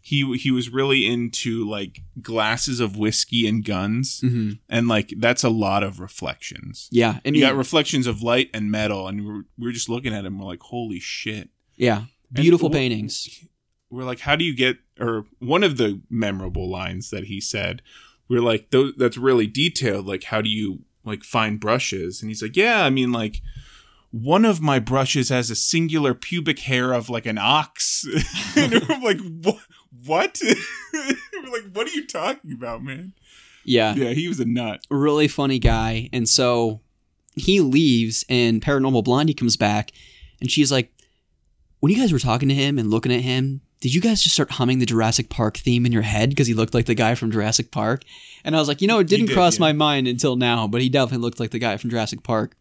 He 0.02 0.36
he 0.38 0.52
was 0.52 0.70
really 0.70 1.06
into 1.08 1.68
like 1.70 2.02
glasses 2.22 2.80
of 2.82 2.98
whiskey 2.98 3.48
and 3.48 3.64
guns, 3.64 4.20
mhm. 4.22 4.60
and 4.70 4.88
like 4.90 5.14
that's 5.18 5.44
a 5.46 5.50
lot 5.50 5.82
of 5.84 6.00
reflections. 6.02 6.90
yeah, 6.92 7.20
and 7.24 7.36
you 7.36 7.42
got 7.42 7.56
reflections 7.56 8.06
of 8.06 8.22
light 8.22 8.50
and 8.54 8.70
metal, 8.70 9.08
and 9.08 9.26
we're, 9.26 9.44
we're 9.58 9.72
just 9.72 9.88
looking 9.90 10.14
at 10.14 10.26
him. 10.26 10.38
We're 10.40 10.46
like, 10.46 10.62
holy 10.62 11.00
shit. 11.00 11.50
yeah, 11.78 11.98
And 12.36 12.44
beautiful 12.44 12.70
wh- 12.70 12.74
paintings. 12.74 13.46
We're 13.90 14.04
like, 14.04 14.20
how 14.22 14.36
do 14.36 14.44
you 14.44 14.56
get? 14.56 14.78
Or 15.00 15.26
one 15.40 15.64
of 15.64 15.78
the 15.78 16.02
memorable 16.10 16.70
lines 16.70 17.10
that 17.12 17.26
he 17.26 17.40
said, 17.40 17.82
we're 18.28 18.42
like, 18.42 18.72
Those, 18.72 18.94
that's 18.98 19.18
really 19.18 19.48
detailed. 19.48 20.06
Like, 20.06 20.26
how 20.26 20.42
do 20.42 20.50
you 20.50 20.82
like 21.06 21.24
fine 21.24 21.58
brushes? 21.58 22.22
And 22.22 22.30
he's 22.30 22.42
like, 22.42 22.56
yeah, 22.56 22.84
I 22.86 22.90
mean, 22.90 23.12
like, 23.12 23.42
one 24.12 24.46
of 24.46 24.62
my 24.62 24.78
brushes 24.78 25.30
has 25.30 25.50
a 25.50 25.56
singular 25.56 26.14
pubic 26.14 26.60
hair 26.60 26.94
of 26.94 27.10
like 27.10 27.26
an 27.26 27.40
ox. 27.40 28.06
and 28.56 28.76
I'm 28.90 29.02
like, 29.02 29.20
what? 29.42 29.60
What? 30.06 30.42
like, 30.94 31.72
what 31.72 31.88
are 31.88 31.92
you 31.92 32.06
talking 32.06 32.52
about, 32.52 32.84
man? 32.84 33.14
Yeah. 33.64 33.94
Yeah, 33.96 34.10
he 34.10 34.28
was 34.28 34.40
a 34.40 34.46
nut. 34.46 34.86
really 34.90 35.28
funny 35.30 35.60
guy. 35.60 36.10
And 36.12 36.28
so 36.28 36.82
he 37.36 37.62
leaves, 37.62 38.26
and 38.28 38.62
Paranormal 38.62 39.04
Blondie 39.04 39.34
comes 39.34 39.56
back, 39.56 39.92
and 40.42 40.52
she's 40.52 40.72
like, 40.72 40.92
When 41.80 41.92
you 41.92 41.98
guys 41.98 42.12
were 42.12 42.20
talking 42.20 42.50
to 42.50 42.56
him 42.56 42.78
and 42.78 42.90
looking 42.90 43.14
at 43.14 43.22
him, 43.22 43.62
did 43.84 43.94
you 43.94 44.00
guys 44.00 44.22
just 44.22 44.36
start 44.36 44.52
humming 44.52 44.80
the 44.80 44.86
Jurassic 44.86 45.28
Park 45.28 45.58
theme 45.58 45.86
in 45.86 45.92
your 45.92 46.04
head 46.04 46.30
because 46.30 46.48
he 46.48 46.54
looked 46.54 46.74
like 46.74 46.86
the 46.86 46.96
guy 46.96 47.16
from 47.16 47.32
Jurassic 47.32 47.70
Park? 47.70 48.04
And 48.46 48.56
I 48.56 48.60
was 48.60 48.70
like, 48.70 48.82
you 48.82 48.88
know, 48.88 49.00
it 49.00 49.08
didn't 49.08 49.26
did, 49.26 49.34
cross 49.34 49.56
yeah. 49.56 49.60
my 49.60 49.74
mind 49.74 50.08
until 50.08 50.38
now, 50.38 50.70
but 50.70 50.82
he 50.82 50.88
definitely 50.88 51.22
looked 51.22 51.38
like 51.38 51.52
the 51.52 51.60
guy 51.60 51.76
from 51.76 51.90
Jurassic 51.90 52.24
Park. 52.24 52.56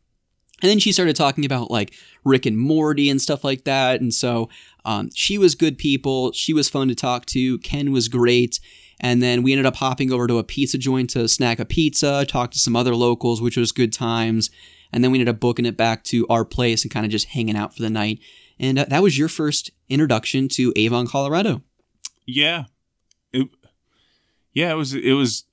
And 0.62 0.68
then 0.68 0.80
she 0.80 0.90
started 0.90 1.14
talking 1.14 1.44
about 1.44 1.70
like 1.70 1.94
Rick 2.24 2.44
and 2.44 2.58
Morty 2.58 3.08
and 3.08 3.22
stuff 3.22 3.44
like 3.44 3.62
that. 3.66 4.00
And 4.00 4.12
so 4.12 4.48
um, 4.84 5.10
she 5.14 5.38
was 5.38 5.54
good 5.54 5.78
people. 5.78 6.32
She 6.32 6.52
was 6.52 6.68
fun 6.68 6.88
to 6.88 6.94
talk 6.96 7.24
to. 7.26 7.58
Ken 7.58 7.92
was 7.92 8.08
great. 8.08 8.58
And 8.98 9.22
then 9.22 9.44
we 9.44 9.52
ended 9.52 9.66
up 9.66 9.76
hopping 9.76 10.12
over 10.12 10.26
to 10.26 10.38
a 10.38 10.44
pizza 10.44 10.76
joint 10.76 11.10
to 11.10 11.28
snack 11.28 11.60
a 11.60 11.64
pizza, 11.64 12.26
talk 12.26 12.50
to 12.50 12.58
some 12.58 12.74
other 12.74 12.96
locals, 12.96 13.40
which 13.40 13.56
was 13.56 13.70
good 13.70 13.92
times. 13.92 14.50
And 14.92 15.04
then 15.04 15.12
we 15.12 15.20
ended 15.20 15.32
up 15.32 15.38
booking 15.38 15.66
it 15.66 15.76
back 15.76 16.02
to 16.04 16.26
our 16.26 16.44
place 16.44 16.82
and 16.82 16.90
kind 16.90 17.06
of 17.06 17.12
just 17.12 17.28
hanging 17.28 17.56
out 17.56 17.76
for 17.76 17.82
the 17.82 17.90
night. 17.90 18.18
And 18.62 18.78
uh, 18.78 18.86
that 18.88 19.02
was 19.02 19.18
your 19.18 19.28
first 19.28 19.70
introduction 19.90 20.48
to 20.50 20.72
Avon, 20.76 21.06
Colorado. 21.06 21.62
Yeah. 22.24 22.64
It, 23.32 23.48
yeah, 24.54 24.72
it 24.72 24.76
was 24.76 24.94
it 24.94 25.12
was 25.12 25.44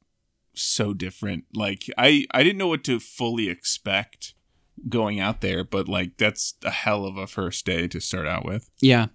so 0.54 0.94
different. 0.94 1.46
Like 1.54 1.86
I 1.98 2.28
I 2.32 2.44
didn't 2.44 2.58
know 2.58 2.68
what 2.68 2.84
to 2.86 3.00
fully 3.00 3.50
expect 3.50 4.34
going 4.88 5.20
out 5.20 5.42
there, 5.42 5.64
but 5.64 5.88
like 5.88 6.18
that's 6.18 6.54
a 6.64 6.70
hell 6.70 7.06
of 7.06 7.18
a 7.18 7.28
first 7.28 7.66
day 7.66 7.88
to 7.88 8.00
start 8.00 8.28
out 8.28 8.46
with. 8.46 8.70
Yeah. 8.82 9.08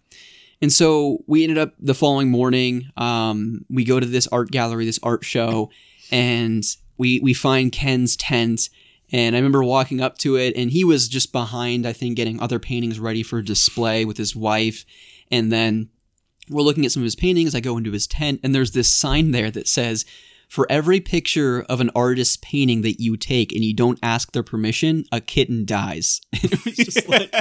And 0.61 0.73
so 0.73 1.19
we 1.27 1.43
ended 1.43 1.59
up 1.59 1.75
the 1.79 1.95
following 1.95 2.31
morning. 2.31 2.91
Um, 2.97 3.65
we 3.69 3.85
go 3.85 4.01
to 4.01 4.07
this 4.07 4.27
art 4.29 4.51
gallery, 4.51 4.87
this 4.87 5.01
art 5.03 5.25
show, 5.25 5.71
and 6.11 6.65
we 6.97 7.21
we 7.21 7.35
find 7.35 7.71
Ken's 7.71 8.17
tent. 8.17 8.71
And 9.13 9.37
I 9.37 9.39
remember 9.39 9.63
walking 9.63 10.01
up 10.01 10.19
to 10.19 10.37
it, 10.37 10.57
and 10.57 10.71
he 10.71 10.85
was 10.85 11.09
just 11.09 11.33
behind, 11.33 11.87
I 11.87 11.93
think, 11.93 12.17
getting 12.17 12.41
other 12.41 12.59
paintings 12.59 12.99
ready 12.99 13.23
for 13.23 13.43
display 13.43 14.05
with 14.05 14.17
his 14.17 14.35
wife. 14.35 14.85
And 15.31 15.53
then 15.53 15.91
we're 16.49 16.63
looking 16.63 16.85
at 16.85 16.93
some 16.93 17.03
of 17.03 17.05
his 17.05 17.17
paintings. 17.17 17.55
I 17.55 17.61
go 17.61 17.77
into 17.77 17.93
his 17.93 18.07
tent, 18.07 18.41
and 18.43 18.55
there's 18.55 18.73
this 18.73 18.93
sign 18.93 19.31
there 19.31 19.51
that 19.51 19.69
says, 19.69 20.05
For 20.49 20.67
every 20.71 21.01
picture 21.01 21.65
of 21.69 21.81
an 21.81 21.91
artist's 21.95 22.39
painting 22.39 22.83
that 22.83 23.01
you 23.01 23.17
take 23.17 23.53
and 23.53 23.63
you 23.63 23.75
don't 23.75 23.99
ask 24.03 24.33
their 24.33 24.43
permission, 24.43 25.05
a 25.13 25.21
kitten 25.21 25.65
dies. 25.65 26.21
Was 26.43 26.77
just 26.77 27.09
like, 27.09 27.35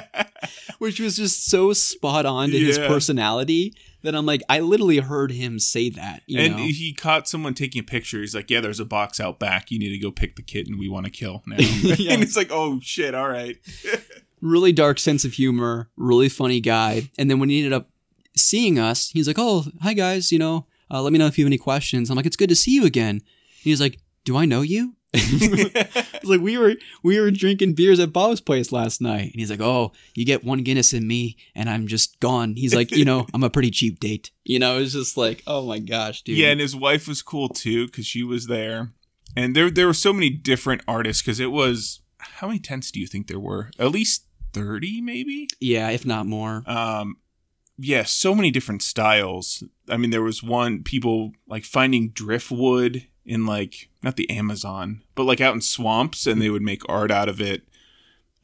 which 0.79 0.99
was 0.99 1.15
just 1.15 1.47
so 1.47 1.71
spot 1.73 2.25
on 2.25 2.49
to 2.49 2.59
his 2.59 2.77
personality 2.77 3.73
that 4.03 4.15
I'm 4.15 4.25
like, 4.25 4.41
I 4.49 4.59
literally 4.59 4.99
heard 4.99 5.31
him 5.31 5.59
say 5.59 5.89
that. 5.91 6.21
You 6.27 6.39
and 6.39 6.57
know? 6.57 6.63
he 6.63 6.93
caught 6.93 7.27
someone 7.27 7.53
taking 7.53 7.79
a 7.79 7.83
picture. 7.83 8.19
He's 8.19 8.35
like, 8.35 8.49
"Yeah, 8.49 8.61
there's 8.61 8.79
a 8.79 8.85
box 8.85 9.19
out 9.19 9.39
back. 9.39 9.71
You 9.71 9.79
need 9.79 9.89
to 9.89 9.97
go 9.97 10.11
pick 10.11 10.35
the 10.35 10.41
kitten 10.41 10.77
we 10.77 10.89
want 10.89 11.05
to 11.05 11.11
kill 11.11 11.41
now." 11.47 11.57
Yeah. 11.59 12.13
and 12.13 12.23
it's 12.23 12.35
like, 12.37 12.49
"Oh 12.51 12.79
shit! 12.81 13.15
All 13.15 13.29
right." 13.29 13.57
really 14.41 14.73
dark 14.73 14.99
sense 14.99 15.23
of 15.25 15.33
humor, 15.33 15.89
really 15.95 16.29
funny 16.29 16.59
guy. 16.59 17.09
And 17.17 17.31
then 17.31 17.39
when 17.39 17.49
he 17.49 17.59
ended 17.59 17.73
up 17.73 17.89
seeing 18.35 18.77
us, 18.77 19.09
he's 19.09 19.27
like, 19.27 19.39
"Oh, 19.39 19.65
hi 19.81 19.93
guys, 19.93 20.31
you 20.31 20.39
know, 20.39 20.67
uh, 20.91 21.01
let 21.01 21.13
me 21.13 21.19
know 21.19 21.27
if 21.27 21.37
you 21.37 21.45
have 21.45 21.49
any 21.49 21.57
questions." 21.57 22.09
I'm 22.09 22.15
like, 22.17 22.25
"It's 22.25 22.37
good 22.37 22.49
to 22.49 22.55
see 22.55 22.71
you 22.71 22.85
again." 22.85 23.15
And 23.15 23.23
he's 23.63 23.81
like, 23.81 23.99
"Do 24.25 24.37
I 24.37 24.45
know 24.45 24.61
you?" 24.61 24.95
It's 25.13 26.25
like 26.25 26.41
we 26.41 26.57
were 26.57 26.75
we 27.03 27.19
were 27.19 27.31
drinking 27.31 27.73
beers 27.73 27.99
at 27.99 28.13
Bob's 28.13 28.41
place 28.41 28.71
last 28.71 29.01
night, 29.01 29.31
and 29.31 29.35
he's 29.39 29.49
like, 29.49 29.61
"Oh, 29.61 29.91
you 30.15 30.25
get 30.25 30.43
one 30.43 30.63
Guinness 30.63 30.93
in 30.93 31.07
me, 31.07 31.37
and 31.55 31.69
I'm 31.69 31.87
just 31.87 32.19
gone." 32.19 32.55
He's 32.55 32.73
like, 32.73 32.91
"You 32.91 33.05
know, 33.05 33.27
I'm 33.33 33.43
a 33.43 33.49
pretty 33.49 33.71
cheap 33.71 33.99
date." 33.99 34.31
You 34.43 34.59
know, 34.59 34.79
it's 34.79 34.93
just 34.93 35.17
like, 35.17 35.43
"Oh 35.47 35.65
my 35.65 35.79
gosh, 35.79 36.21
dude." 36.23 36.37
Yeah, 36.37 36.49
and 36.49 36.59
his 36.59 36.75
wife 36.75 37.07
was 37.07 37.21
cool 37.21 37.49
too 37.49 37.85
because 37.87 38.05
she 38.05 38.23
was 38.23 38.47
there, 38.47 38.91
and 39.35 39.55
there 39.55 39.69
there 39.69 39.87
were 39.87 39.93
so 39.93 40.13
many 40.13 40.29
different 40.29 40.81
artists 40.87 41.21
because 41.21 41.39
it 41.39 41.51
was 41.51 42.01
how 42.19 42.47
many 42.47 42.59
tents 42.59 42.91
do 42.91 42.99
you 42.99 43.07
think 43.07 43.27
there 43.27 43.39
were? 43.39 43.69
At 43.77 43.91
least 43.91 44.25
thirty, 44.53 45.01
maybe. 45.01 45.47
yeah, 45.59 45.89
if 45.89 46.05
not 46.05 46.25
more. 46.25 46.63
Um, 46.65 47.17
yeah, 47.77 48.03
so 48.03 48.35
many 48.35 48.51
different 48.51 48.81
styles. 48.83 49.63
I 49.89 49.97
mean, 49.97 50.11
there 50.11 50.21
was 50.21 50.43
one 50.43 50.83
people 50.83 51.31
like 51.47 51.63
finding 51.63 52.09
driftwood 52.09 53.07
in 53.25 53.45
like 53.45 53.89
not 54.01 54.15
the 54.15 54.29
Amazon, 54.29 55.01
but 55.15 55.23
like 55.23 55.41
out 55.41 55.53
in 55.55 55.61
swamps, 55.61 56.27
and 56.27 56.41
they 56.41 56.49
would 56.49 56.61
make 56.61 56.81
art 56.89 57.11
out 57.11 57.29
of 57.29 57.39
it. 57.41 57.63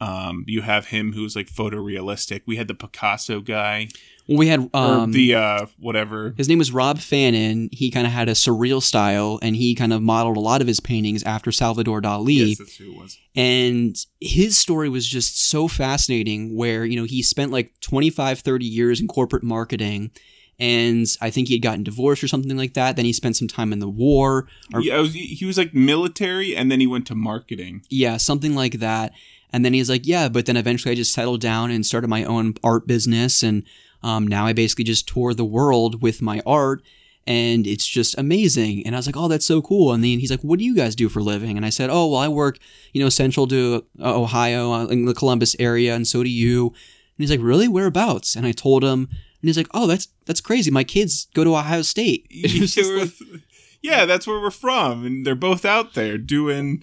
Um, 0.00 0.44
you 0.46 0.62
have 0.62 0.86
him 0.86 1.12
who's 1.12 1.36
like 1.36 1.48
photorealistic. 1.48 2.42
We 2.46 2.56
had 2.56 2.68
the 2.68 2.74
Picasso 2.74 3.40
guy, 3.40 3.88
Well, 4.26 4.38
we 4.38 4.46
had 4.46 4.70
um, 4.72 5.12
the 5.12 5.34
uh, 5.34 5.66
whatever. 5.78 6.32
His 6.38 6.48
name 6.48 6.58
was 6.58 6.72
Rob 6.72 7.00
Fannin. 7.00 7.68
He 7.70 7.90
kind 7.90 8.06
of 8.06 8.12
had 8.12 8.28
a 8.28 8.32
surreal 8.32 8.80
style, 8.80 9.38
and 9.42 9.56
he 9.56 9.74
kind 9.74 9.92
of 9.92 10.00
modeled 10.00 10.38
a 10.38 10.40
lot 10.40 10.62
of 10.62 10.66
his 10.66 10.80
paintings 10.80 11.22
after 11.24 11.52
Salvador 11.52 12.00
Dali. 12.00 12.48
Yes, 12.48 12.58
that's 12.58 12.76
who 12.76 12.92
it 12.92 12.98
was. 12.98 13.18
And 13.34 13.94
his 14.20 14.56
story 14.56 14.88
was 14.88 15.06
just 15.06 15.50
so 15.50 15.68
fascinating, 15.68 16.56
where, 16.56 16.86
you 16.86 16.96
know, 16.96 17.04
he 17.04 17.22
spent 17.22 17.52
like 17.52 17.78
25, 17.80 18.38
30 18.40 18.64
years 18.64 19.00
in 19.00 19.08
corporate 19.08 19.42
marketing. 19.42 20.12
And 20.60 21.06
I 21.22 21.30
think 21.30 21.48
he 21.48 21.54
had 21.54 21.62
gotten 21.62 21.84
divorced 21.84 22.22
or 22.22 22.28
something 22.28 22.54
like 22.54 22.74
that. 22.74 22.94
Then 22.94 23.06
he 23.06 23.14
spent 23.14 23.34
some 23.34 23.48
time 23.48 23.72
in 23.72 23.78
the 23.78 23.88
war. 23.88 24.46
Or, 24.74 24.82
yeah, 24.82 25.00
was, 25.00 25.14
he 25.14 25.46
was 25.46 25.56
like 25.56 25.72
military, 25.72 26.54
and 26.54 26.70
then 26.70 26.80
he 26.80 26.86
went 26.86 27.06
to 27.06 27.14
marketing. 27.14 27.82
Yeah, 27.88 28.18
something 28.18 28.54
like 28.54 28.74
that. 28.74 29.14
And 29.54 29.64
then 29.64 29.72
he's 29.72 29.88
like, 29.88 30.06
yeah, 30.06 30.28
but 30.28 30.44
then 30.44 30.58
eventually 30.58 30.92
I 30.92 30.96
just 30.96 31.14
settled 31.14 31.40
down 31.40 31.70
and 31.70 31.86
started 31.86 32.08
my 32.08 32.24
own 32.24 32.54
art 32.62 32.86
business. 32.86 33.42
And 33.42 33.64
um, 34.02 34.28
now 34.28 34.44
I 34.44 34.52
basically 34.52 34.84
just 34.84 35.08
tour 35.08 35.32
the 35.32 35.46
world 35.46 36.02
with 36.02 36.20
my 36.20 36.42
art. 36.44 36.82
And 37.26 37.66
it's 37.66 37.86
just 37.86 38.18
amazing. 38.18 38.84
And 38.84 38.94
I 38.94 38.98
was 38.98 39.06
like, 39.06 39.16
oh, 39.16 39.28
that's 39.28 39.46
so 39.46 39.62
cool. 39.62 39.94
And 39.94 40.04
then 40.04 40.20
he's 40.20 40.30
like, 40.30 40.42
what 40.42 40.58
do 40.58 40.64
you 40.66 40.76
guys 40.76 40.94
do 40.94 41.08
for 41.08 41.20
a 41.20 41.22
living? 41.22 41.56
And 41.56 41.64
I 41.64 41.70
said, 41.70 41.88
oh, 41.90 42.06
well, 42.08 42.20
I 42.20 42.28
work, 42.28 42.58
you 42.92 43.02
know, 43.02 43.08
central 43.08 43.46
to 43.48 43.86
uh, 43.98 44.20
Ohio 44.20 44.72
uh, 44.72 44.86
in 44.88 45.06
the 45.06 45.14
Columbus 45.14 45.56
area. 45.58 45.94
And 45.94 46.06
so 46.06 46.22
do 46.22 46.28
you. 46.28 46.66
And 46.66 47.16
he's 47.16 47.30
like, 47.30 47.40
really? 47.40 47.66
Whereabouts? 47.66 48.36
And 48.36 48.46
I 48.46 48.52
told 48.52 48.84
him. 48.84 49.08
And 49.42 49.48
he's 49.48 49.56
like, 49.56 49.68
oh, 49.72 49.86
that's 49.86 50.08
that's 50.26 50.40
crazy. 50.40 50.70
My 50.70 50.84
kids 50.84 51.28
go 51.34 51.44
to 51.44 51.56
Ohio 51.56 51.82
State. 51.82 52.26
It 52.30 52.60
was 52.60 52.74
just 52.74 52.92
like- 52.92 53.40
yeah, 53.82 54.04
that's 54.04 54.26
where 54.26 54.40
we're 54.40 54.50
from, 54.50 55.04
and 55.06 55.24
they're 55.26 55.34
both 55.34 55.64
out 55.64 55.94
there 55.94 56.18
doing. 56.18 56.82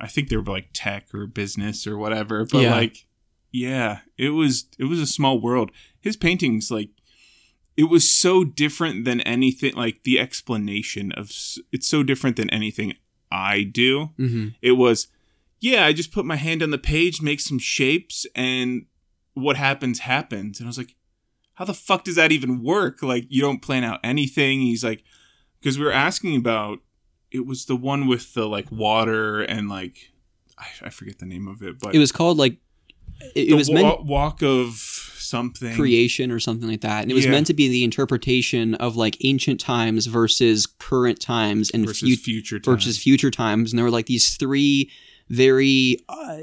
I 0.00 0.06
think 0.06 0.28
they 0.28 0.36
were 0.36 0.42
like 0.44 0.68
tech 0.72 1.08
or 1.14 1.26
business 1.26 1.86
or 1.86 1.96
whatever, 1.98 2.44
but 2.44 2.60
Yeah. 2.62 2.70
like, 2.74 3.06
yeah, 3.50 4.00
it 4.16 4.30
was 4.30 4.66
it 4.78 4.84
was 4.84 5.00
a 5.00 5.06
small 5.06 5.40
world. 5.40 5.70
His 6.00 6.16
paintings, 6.16 6.70
like, 6.70 6.90
it 7.76 7.84
was 7.84 8.12
so 8.12 8.44
different 8.44 9.04
than 9.04 9.20
anything. 9.22 9.74
Like 9.74 10.02
the 10.04 10.20
explanation 10.20 11.10
of 11.12 11.30
it's 11.72 11.88
so 11.88 12.02
different 12.02 12.36
than 12.36 12.50
anything 12.50 12.94
I 13.32 13.62
do. 13.62 14.10
Mhm. 14.18 14.54
It 14.62 14.72
was, 14.72 15.08
yeah, 15.60 15.84
I 15.86 15.92
just 15.92 16.12
put 16.12 16.24
my 16.24 16.36
hand 16.36 16.62
on 16.62 16.70
the 16.70 16.78
page, 16.78 17.20
make 17.22 17.40
some 17.40 17.58
shapes, 17.58 18.26
and 18.34 18.86
what 19.34 19.56
happens 19.56 20.00
happens. 20.00 20.60
And 20.60 20.66
I 20.66 20.70
was 20.70 20.78
like, 20.78 20.94
how 21.58 21.64
the 21.64 21.74
fuck 21.74 22.04
does 22.04 22.14
that 22.14 22.30
even 22.32 22.62
work? 22.62 23.02
Like, 23.02 23.26
you 23.28 23.40
don't 23.42 23.60
plan 23.60 23.82
out 23.84 23.98
anything. 24.04 24.60
He's 24.60 24.84
like, 24.84 25.02
because 25.60 25.78
we 25.78 25.84
were 25.84 25.92
asking 25.92 26.36
about, 26.36 26.78
it 27.32 27.44
was 27.46 27.66
the 27.66 27.76
one 27.76 28.06
with 28.06 28.32
the 28.34 28.46
like 28.48 28.70
water 28.72 29.42
and 29.42 29.68
like, 29.68 30.12
I, 30.56 30.86
I 30.86 30.90
forget 30.90 31.18
the 31.18 31.26
name 31.26 31.46
of 31.48 31.62
it, 31.62 31.78
but 31.80 31.94
It 31.94 31.98
was 31.98 32.12
called 32.12 32.38
like, 32.38 32.56
it, 33.34 33.48
it 33.50 33.54
was 33.54 33.68
wa- 33.68 33.74
meant 33.74 34.04
walk 34.04 34.42
of 34.42 34.74
something. 35.18 35.74
creation 35.74 36.30
or 36.30 36.38
something 36.38 36.68
like 36.68 36.82
that. 36.82 37.02
And 37.02 37.10
it 37.10 37.14
was 37.14 37.24
Yeah. 37.24 37.32
meant 37.32 37.48
to 37.48 37.54
be 37.54 37.68
the 37.68 37.82
interpretation 37.84 38.76
of 38.76 38.94
like 38.96 39.16
ancient 39.24 39.58
times 39.58 40.06
versus 40.06 40.64
current 40.66 41.20
times 41.20 41.70
and 41.70 41.84
versus 41.86 42.08
fu- 42.08 42.16
future 42.16 42.60
time. 42.60 42.74
versus 42.74 42.96
future 42.98 43.30
times. 43.32 43.72
And 43.72 43.78
there 43.78 43.84
were 43.84 43.90
like 43.90 44.06
these 44.06 44.36
three 44.36 44.90
very 45.28 45.98
uh, 46.08 46.38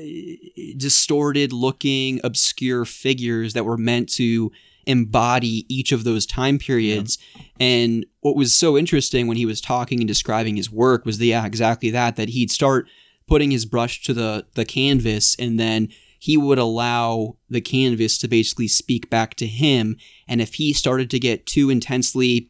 distorted 0.78 1.54
looking, 1.54 2.20
obscure 2.24 2.86
figures 2.86 3.54
that 3.54 3.66
were 3.66 3.78
meant 3.78 4.10
to 4.14 4.52
embody 4.86 5.66
each 5.68 5.92
of 5.92 6.04
those 6.04 6.26
time 6.26 6.58
periods. 6.58 7.18
And 7.60 8.06
what 8.22 8.36
was 8.36 8.54
so 8.54 8.78
interesting 8.78 9.28
when 9.28 9.38
he 9.38 9.46
was 9.46 9.62
talking 9.62 10.00
and 10.00 10.08
describing 10.08 10.56
his 10.56 10.72
work 10.72 11.06
was 11.06 11.18
the 11.18 11.28
yeah, 11.28 11.46
exactly 11.46 11.90
that, 11.92 12.16
that 12.16 12.30
he'd 12.30 12.52
start 12.52 12.88
putting 13.28 13.52
his 13.52 13.66
brush 13.66 14.04
to 14.04 14.14
the, 14.14 14.46
the 14.54 14.66
canvas 14.66 15.36
and 15.40 15.60
then 15.60 15.90
he 16.20 16.38
would 16.38 16.58
allow 16.58 17.38
the 17.50 17.62
canvas 17.62 18.18
to 18.18 18.28
basically 18.28 18.68
speak 18.68 19.10
back 19.10 19.36
to 19.36 19.46
him. 19.46 19.98
And 20.28 20.42
if 20.42 20.56
he 20.56 20.74
started 20.74 21.10
to 21.12 21.20
get 21.20 21.46
too 21.46 21.70
intensely 21.70 22.50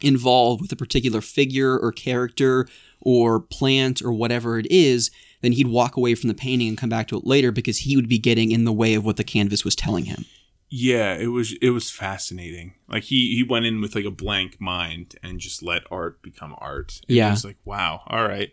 involved 0.00 0.62
with 0.62 0.72
a 0.72 0.76
particular 0.76 1.20
figure 1.20 1.78
or 1.78 1.92
character 1.92 2.66
or 3.00 3.40
plant 3.40 4.02
or 4.02 4.12
whatever 4.12 4.58
it 4.58 4.66
is, 4.70 5.10
then 5.42 5.52
he'd 5.52 5.68
walk 5.68 5.96
away 5.96 6.14
from 6.14 6.28
the 6.28 6.34
painting 6.34 6.68
and 6.68 6.78
come 6.78 6.88
back 6.88 7.08
to 7.08 7.16
it 7.16 7.26
later 7.26 7.52
because 7.52 7.78
he 7.78 7.96
would 7.96 8.08
be 8.08 8.18
getting 8.18 8.50
in 8.50 8.64
the 8.64 8.72
way 8.72 8.94
of 8.94 9.04
what 9.04 9.16
the 9.16 9.24
canvas 9.24 9.64
was 9.64 9.74
telling 9.74 10.06
him. 10.06 10.24
Yeah, 10.72 11.14
it 11.14 11.26
was 11.28 11.52
it 11.60 11.70
was 11.70 11.90
fascinating. 11.90 12.74
Like 12.88 13.02
he 13.04 13.34
he 13.34 13.42
went 13.42 13.66
in 13.66 13.80
with 13.80 13.94
like 13.96 14.04
a 14.04 14.10
blank 14.10 14.60
mind 14.60 15.16
and 15.22 15.40
just 15.40 15.62
let 15.62 15.82
art 15.90 16.22
become 16.22 16.54
art. 16.58 17.00
It 17.08 17.16
Yeah. 17.16 17.30
was 17.30 17.44
like 17.44 17.56
wow, 17.64 18.02
all 18.06 18.22
right. 18.26 18.52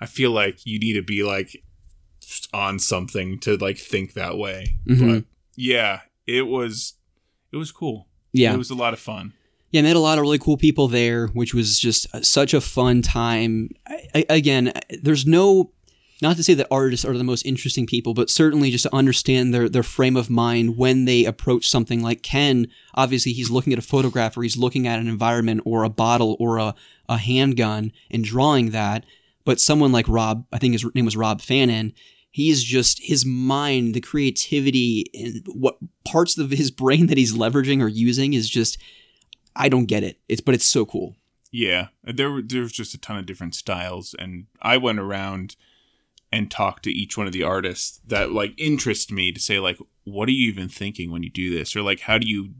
I 0.00 0.06
feel 0.06 0.30
like 0.30 0.64
you 0.66 0.78
need 0.78 0.94
to 0.94 1.02
be 1.02 1.22
like 1.24 1.62
on 2.54 2.78
something 2.78 3.38
to 3.40 3.56
like 3.56 3.78
think 3.78 4.14
that 4.14 4.38
way. 4.38 4.76
Mhm. 4.86 5.14
But 5.14 5.24
yeah, 5.56 6.00
it 6.26 6.42
was 6.46 6.94
it 7.50 7.56
was 7.56 7.72
cool. 7.72 8.06
Yeah. 8.32 8.54
It 8.54 8.58
was 8.58 8.70
a 8.70 8.74
lot 8.76 8.92
of 8.92 9.00
fun. 9.00 9.32
Yeah, 9.72 9.82
met 9.82 9.96
a 9.96 10.00
lot 10.00 10.18
of 10.18 10.22
really 10.22 10.38
cool 10.38 10.56
people 10.58 10.86
there, 10.86 11.26
which 11.28 11.54
was 11.54 11.78
just 11.80 12.06
uh, 12.14 12.20
such 12.22 12.52
a 12.54 12.60
fun 12.60 13.00
time. 13.02 13.70
I, 13.86 14.06
I, 14.14 14.26
again, 14.28 14.72
there's 15.02 15.26
no, 15.26 15.72
not 16.22 16.36
to 16.36 16.44
say 16.44 16.54
that 16.54 16.68
artists 16.70 17.04
are 17.04 17.18
the 17.18 17.24
most 17.24 17.44
interesting 17.44 17.84
people, 17.84 18.14
but 18.14 18.30
certainly 18.30 18.70
just 18.70 18.84
to 18.84 18.94
understand 18.94 19.52
their 19.52 19.68
their 19.68 19.82
frame 19.82 20.16
of 20.16 20.30
mind 20.30 20.78
when 20.78 21.04
they 21.04 21.24
approach 21.24 21.68
something 21.68 22.00
like 22.00 22.22
Ken. 22.22 22.68
Obviously, 22.94 23.32
he's 23.32 23.50
looking 23.50 23.72
at 23.72 23.78
a 23.78 23.82
photograph 23.82 24.36
or 24.36 24.42
he's 24.44 24.56
looking 24.56 24.86
at 24.86 25.00
an 25.00 25.08
environment 25.08 25.62
or 25.64 25.82
a 25.82 25.90
bottle 25.90 26.36
or 26.38 26.58
a, 26.58 26.74
a 27.08 27.18
handgun 27.18 27.92
and 28.10 28.22
drawing 28.24 28.70
that. 28.70 29.04
But 29.44 29.60
someone 29.60 29.90
like 29.90 30.08
Rob, 30.08 30.46
I 30.52 30.58
think 30.58 30.72
his 30.72 30.86
name 30.94 31.04
was 31.04 31.16
Rob 31.16 31.40
Fannin, 31.40 31.92
he's 32.30 32.62
just 32.62 33.02
his 33.02 33.26
mind, 33.26 33.94
the 33.94 34.00
creativity, 34.00 35.06
and 35.12 35.44
what 35.46 35.76
parts 36.04 36.38
of 36.38 36.50
his 36.50 36.70
brain 36.70 37.08
that 37.08 37.18
he's 37.18 37.34
leveraging 37.34 37.82
or 37.82 37.88
using 37.88 38.32
is 38.32 38.48
just 38.48 38.78
I 39.56 39.68
don't 39.68 39.86
get 39.86 40.04
it. 40.04 40.20
It's 40.28 40.40
but 40.40 40.54
it's 40.54 40.64
so 40.64 40.86
cool. 40.86 41.16
Yeah, 41.50 41.88
there 42.04 42.30
were 42.30 42.42
there 42.42 42.62
was 42.62 42.72
just 42.72 42.94
a 42.94 42.98
ton 42.98 43.18
of 43.18 43.26
different 43.26 43.54
styles, 43.54 44.14
and 44.18 44.46
I 44.62 44.76
went 44.76 45.00
around 45.00 45.56
and 46.32 46.50
talk 46.50 46.82
to 46.82 46.90
each 46.90 47.18
one 47.18 47.26
of 47.26 47.32
the 47.32 47.42
artists 47.42 48.00
that 48.06 48.32
like 48.32 48.54
interest 48.56 49.12
me 49.12 49.30
to 49.32 49.40
say 49.40 49.58
like, 49.58 49.78
what 50.04 50.28
are 50.28 50.32
you 50.32 50.48
even 50.48 50.68
thinking 50.68 51.10
when 51.10 51.22
you 51.22 51.30
do 51.30 51.56
this, 51.56 51.76
or 51.76 51.82
like, 51.82 52.00
how 52.00 52.18
do 52.18 52.26
you 52.26 52.54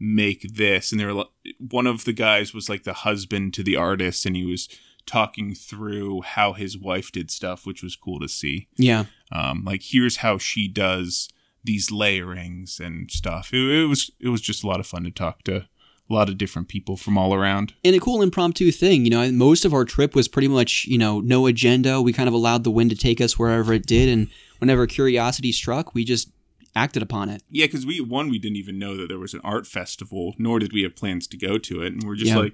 make 0.00 0.42
this? 0.54 0.90
And 0.90 1.00
they 1.00 1.04
were 1.04 1.12
like, 1.12 1.28
one 1.58 1.86
of 1.86 2.04
the 2.04 2.12
guys 2.12 2.54
was 2.54 2.68
like 2.68 2.84
the 2.84 2.92
husband 2.92 3.54
to 3.54 3.62
the 3.62 3.76
artist, 3.76 4.26
and 4.26 4.34
he 4.34 4.44
was 4.44 4.68
talking 5.04 5.54
through 5.54 6.22
how 6.22 6.52
his 6.52 6.76
wife 6.76 7.12
did 7.12 7.30
stuff, 7.30 7.64
which 7.64 7.82
was 7.82 7.94
cool 7.94 8.18
to 8.18 8.28
see. 8.28 8.68
Yeah. 8.76 9.04
Um, 9.30 9.64
like 9.64 9.82
here's 9.84 10.18
how 10.18 10.38
she 10.38 10.66
does 10.66 11.28
these 11.62 11.90
layerings 11.90 12.80
and 12.80 13.10
stuff. 13.10 13.52
It, 13.52 13.58
it 13.58 13.86
was 13.86 14.10
it 14.20 14.28
was 14.28 14.40
just 14.40 14.64
a 14.64 14.66
lot 14.66 14.80
of 14.80 14.86
fun 14.86 15.04
to 15.04 15.10
talk 15.10 15.42
to 15.44 15.66
a 16.08 16.12
lot 16.14 16.28
of 16.28 16.38
different 16.38 16.68
people 16.68 16.96
from 16.96 17.18
all 17.18 17.34
around. 17.34 17.74
And 17.84 17.96
a 17.96 18.00
cool 18.00 18.22
impromptu 18.22 18.70
thing, 18.70 19.04
you 19.04 19.10
know, 19.10 19.30
most 19.32 19.64
of 19.64 19.74
our 19.74 19.84
trip 19.84 20.14
was 20.14 20.28
pretty 20.28 20.48
much, 20.48 20.84
you 20.86 20.98
know, 20.98 21.20
no 21.20 21.46
agenda. 21.46 22.00
We 22.00 22.12
kind 22.12 22.28
of 22.28 22.34
allowed 22.34 22.64
the 22.64 22.70
wind 22.70 22.90
to 22.90 22.96
take 22.96 23.20
us 23.20 23.38
wherever 23.38 23.72
it 23.72 23.86
did. 23.86 24.08
And 24.08 24.28
whenever 24.58 24.86
curiosity 24.86 25.50
struck, 25.52 25.94
we 25.94 26.04
just 26.04 26.30
acted 26.76 27.02
upon 27.02 27.28
it. 27.30 27.42
Yeah, 27.50 27.66
because 27.66 27.84
we 27.86 28.00
one 28.00 28.28
we 28.28 28.38
didn't 28.38 28.58
even 28.58 28.78
know 28.78 28.96
that 28.96 29.08
there 29.08 29.18
was 29.18 29.34
an 29.34 29.40
art 29.42 29.66
festival, 29.66 30.34
nor 30.38 30.58
did 30.58 30.72
we 30.72 30.82
have 30.82 30.94
plans 30.94 31.26
to 31.28 31.36
go 31.36 31.58
to 31.58 31.82
it, 31.82 31.92
and 31.92 32.04
we're 32.04 32.16
just 32.16 32.30
Yeah. 32.30 32.38
like, 32.38 32.52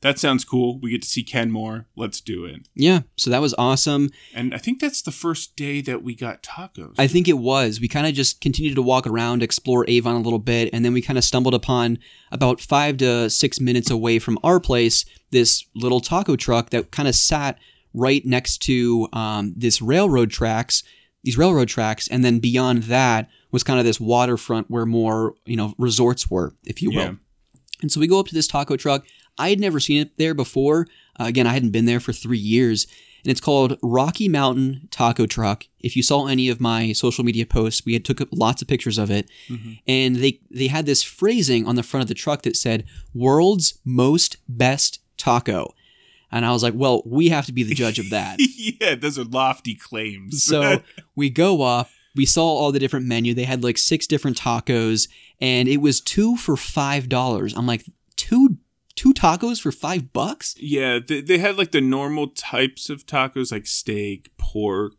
that 0.00 0.18
sounds 0.18 0.44
cool. 0.44 0.78
We 0.80 0.90
get 0.90 1.02
to 1.02 1.08
see 1.08 1.22
Ken 1.22 1.50
more. 1.50 1.86
Let's 1.96 2.20
do 2.20 2.44
it. 2.44 2.68
Yeah. 2.74 3.00
So 3.16 3.30
that 3.30 3.40
was 3.40 3.54
awesome. 3.58 4.10
And 4.34 4.54
I 4.54 4.58
think 4.58 4.80
that's 4.80 5.02
the 5.02 5.10
first 5.10 5.56
day 5.56 5.80
that 5.82 6.02
we 6.02 6.14
got 6.14 6.42
tacos. 6.42 6.94
I 6.98 7.08
think 7.08 7.26
it 7.26 7.38
was. 7.38 7.80
We 7.80 7.88
kind 7.88 8.06
of 8.06 8.14
just 8.14 8.40
continued 8.40 8.76
to 8.76 8.82
walk 8.82 9.06
around, 9.06 9.42
explore 9.42 9.84
Avon 9.88 10.14
a 10.14 10.20
little 10.20 10.38
bit, 10.38 10.70
and 10.72 10.84
then 10.84 10.92
we 10.92 11.02
kind 11.02 11.18
of 11.18 11.24
stumbled 11.24 11.54
upon 11.54 11.98
about 12.30 12.60
five 12.60 12.96
to 12.98 13.28
six 13.28 13.60
minutes 13.60 13.90
away 13.90 14.18
from 14.18 14.38
our 14.44 14.60
place 14.60 15.04
this 15.30 15.64
little 15.74 16.00
taco 16.00 16.36
truck 16.36 16.70
that 16.70 16.90
kind 16.90 17.08
of 17.08 17.14
sat 17.14 17.58
right 17.92 18.24
next 18.24 18.58
to 18.58 19.08
um, 19.12 19.52
this 19.56 19.82
railroad 19.82 20.30
tracks, 20.30 20.82
these 21.24 21.36
railroad 21.36 21.68
tracks, 21.68 22.08
and 22.08 22.24
then 22.24 22.38
beyond 22.38 22.84
that 22.84 23.28
was 23.50 23.64
kind 23.64 23.78
of 23.78 23.84
this 23.84 24.00
waterfront 24.00 24.70
where 24.70 24.86
more 24.86 25.34
you 25.44 25.56
know 25.56 25.74
resorts 25.78 26.30
were, 26.30 26.54
if 26.64 26.80
you 26.82 26.90
will. 26.90 26.96
Yeah. 26.96 27.12
And 27.80 27.92
so 27.92 28.00
we 28.00 28.06
go 28.06 28.18
up 28.18 28.26
to 28.26 28.34
this 28.34 28.46
taco 28.46 28.76
truck. 28.76 29.04
I 29.38 29.50
had 29.50 29.60
never 29.60 29.80
seen 29.80 30.00
it 30.00 30.16
there 30.18 30.34
before. 30.34 30.86
Uh, 31.18 31.24
again, 31.24 31.46
I 31.46 31.52
hadn't 31.52 31.70
been 31.70 31.86
there 31.86 32.00
for 32.00 32.12
three 32.12 32.38
years. 32.38 32.86
And 33.24 33.32
it's 33.32 33.40
called 33.40 33.78
Rocky 33.82 34.28
Mountain 34.28 34.88
Taco 34.90 35.26
Truck. 35.26 35.64
If 35.80 35.96
you 35.96 36.02
saw 36.02 36.28
any 36.28 36.48
of 36.48 36.60
my 36.60 36.92
social 36.92 37.24
media 37.24 37.46
posts, 37.46 37.84
we 37.84 37.92
had 37.92 38.04
took 38.04 38.20
up 38.20 38.28
lots 38.30 38.62
of 38.62 38.68
pictures 38.68 38.96
of 38.96 39.10
it. 39.10 39.28
And 39.86 40.16
they, 40.16 40.40
they 40.50 40.68
had 40.68 40.86
this 40.86 41.02
phrasing 41.02 41.66
on 41.66 41.74
the 41.74 41.82
front 41.82 42.02
of 42.02 42.08
the 42.08 42.14
truck 42.14 42.42
that 42.42 42.56
said, 42.56 42.84
World's 43.12 43.80
Most 43.84 44.36
Best 44.48 45.00
Taco. 45.16 45.74
And 46.30 46.44
I 46.44 46.52
was 46.52 46.62
like, 46.62 46.74
well, 46.76 47.02
we 47.06 47.30
have 47.30 47.46
to 47.46 47.52
be 47.52 47.62
the 47.62 47.74
judge 47.74 47.98
of 47.98 48.10
that. 48.10 48.38
yeah, 48.56 48.94
those 48.94 49.18
are 49.18 49.24
lofty 49.24 49.74
claims. 49.74 50.44
So 50.44 50.82
we 51.16 51.30
go 51.30 51.62
up. 51.62 51.88
We 52.14 52.26
saw 52.26 52.44
all 52.44 52.72
the 52.72 52.78
different 52.78 53.06
menu. 53.06 53.34
They 53.34 53.44
had 53.44 53.64
like 53.64 53.78
six 53.78 54.06
different 54.06 54.38
tacos, 54.38 55.08
and 55.40 55.68
it 55.68 55.78
was 55.78 56.00
two 56.00 56.36
for 56.36 56.56
five 56.56 57.08
dollars. 57.08 57.54
I'm 57.54 57.66
like, 57.66 57.84
two 58.16 58.58
two 58.98 59.14
tacos 59.14 59.60
for 59.60 59.70
five 59.70 60.12
bucks? 60.12 60.54
Yeah, 60.58 60.98
they, 61.06 61.20
they 61.20 61.38
had 61.38 61.56
like 61.56 61.70
the 61.70 61.80
normal 61.80 62.28
types 62.28 62.90
of 62.90 63.06
tacos, 63.06 63.52
like 63.52 63.66
steak, 63.66 64.30
pork, 64.38 64.94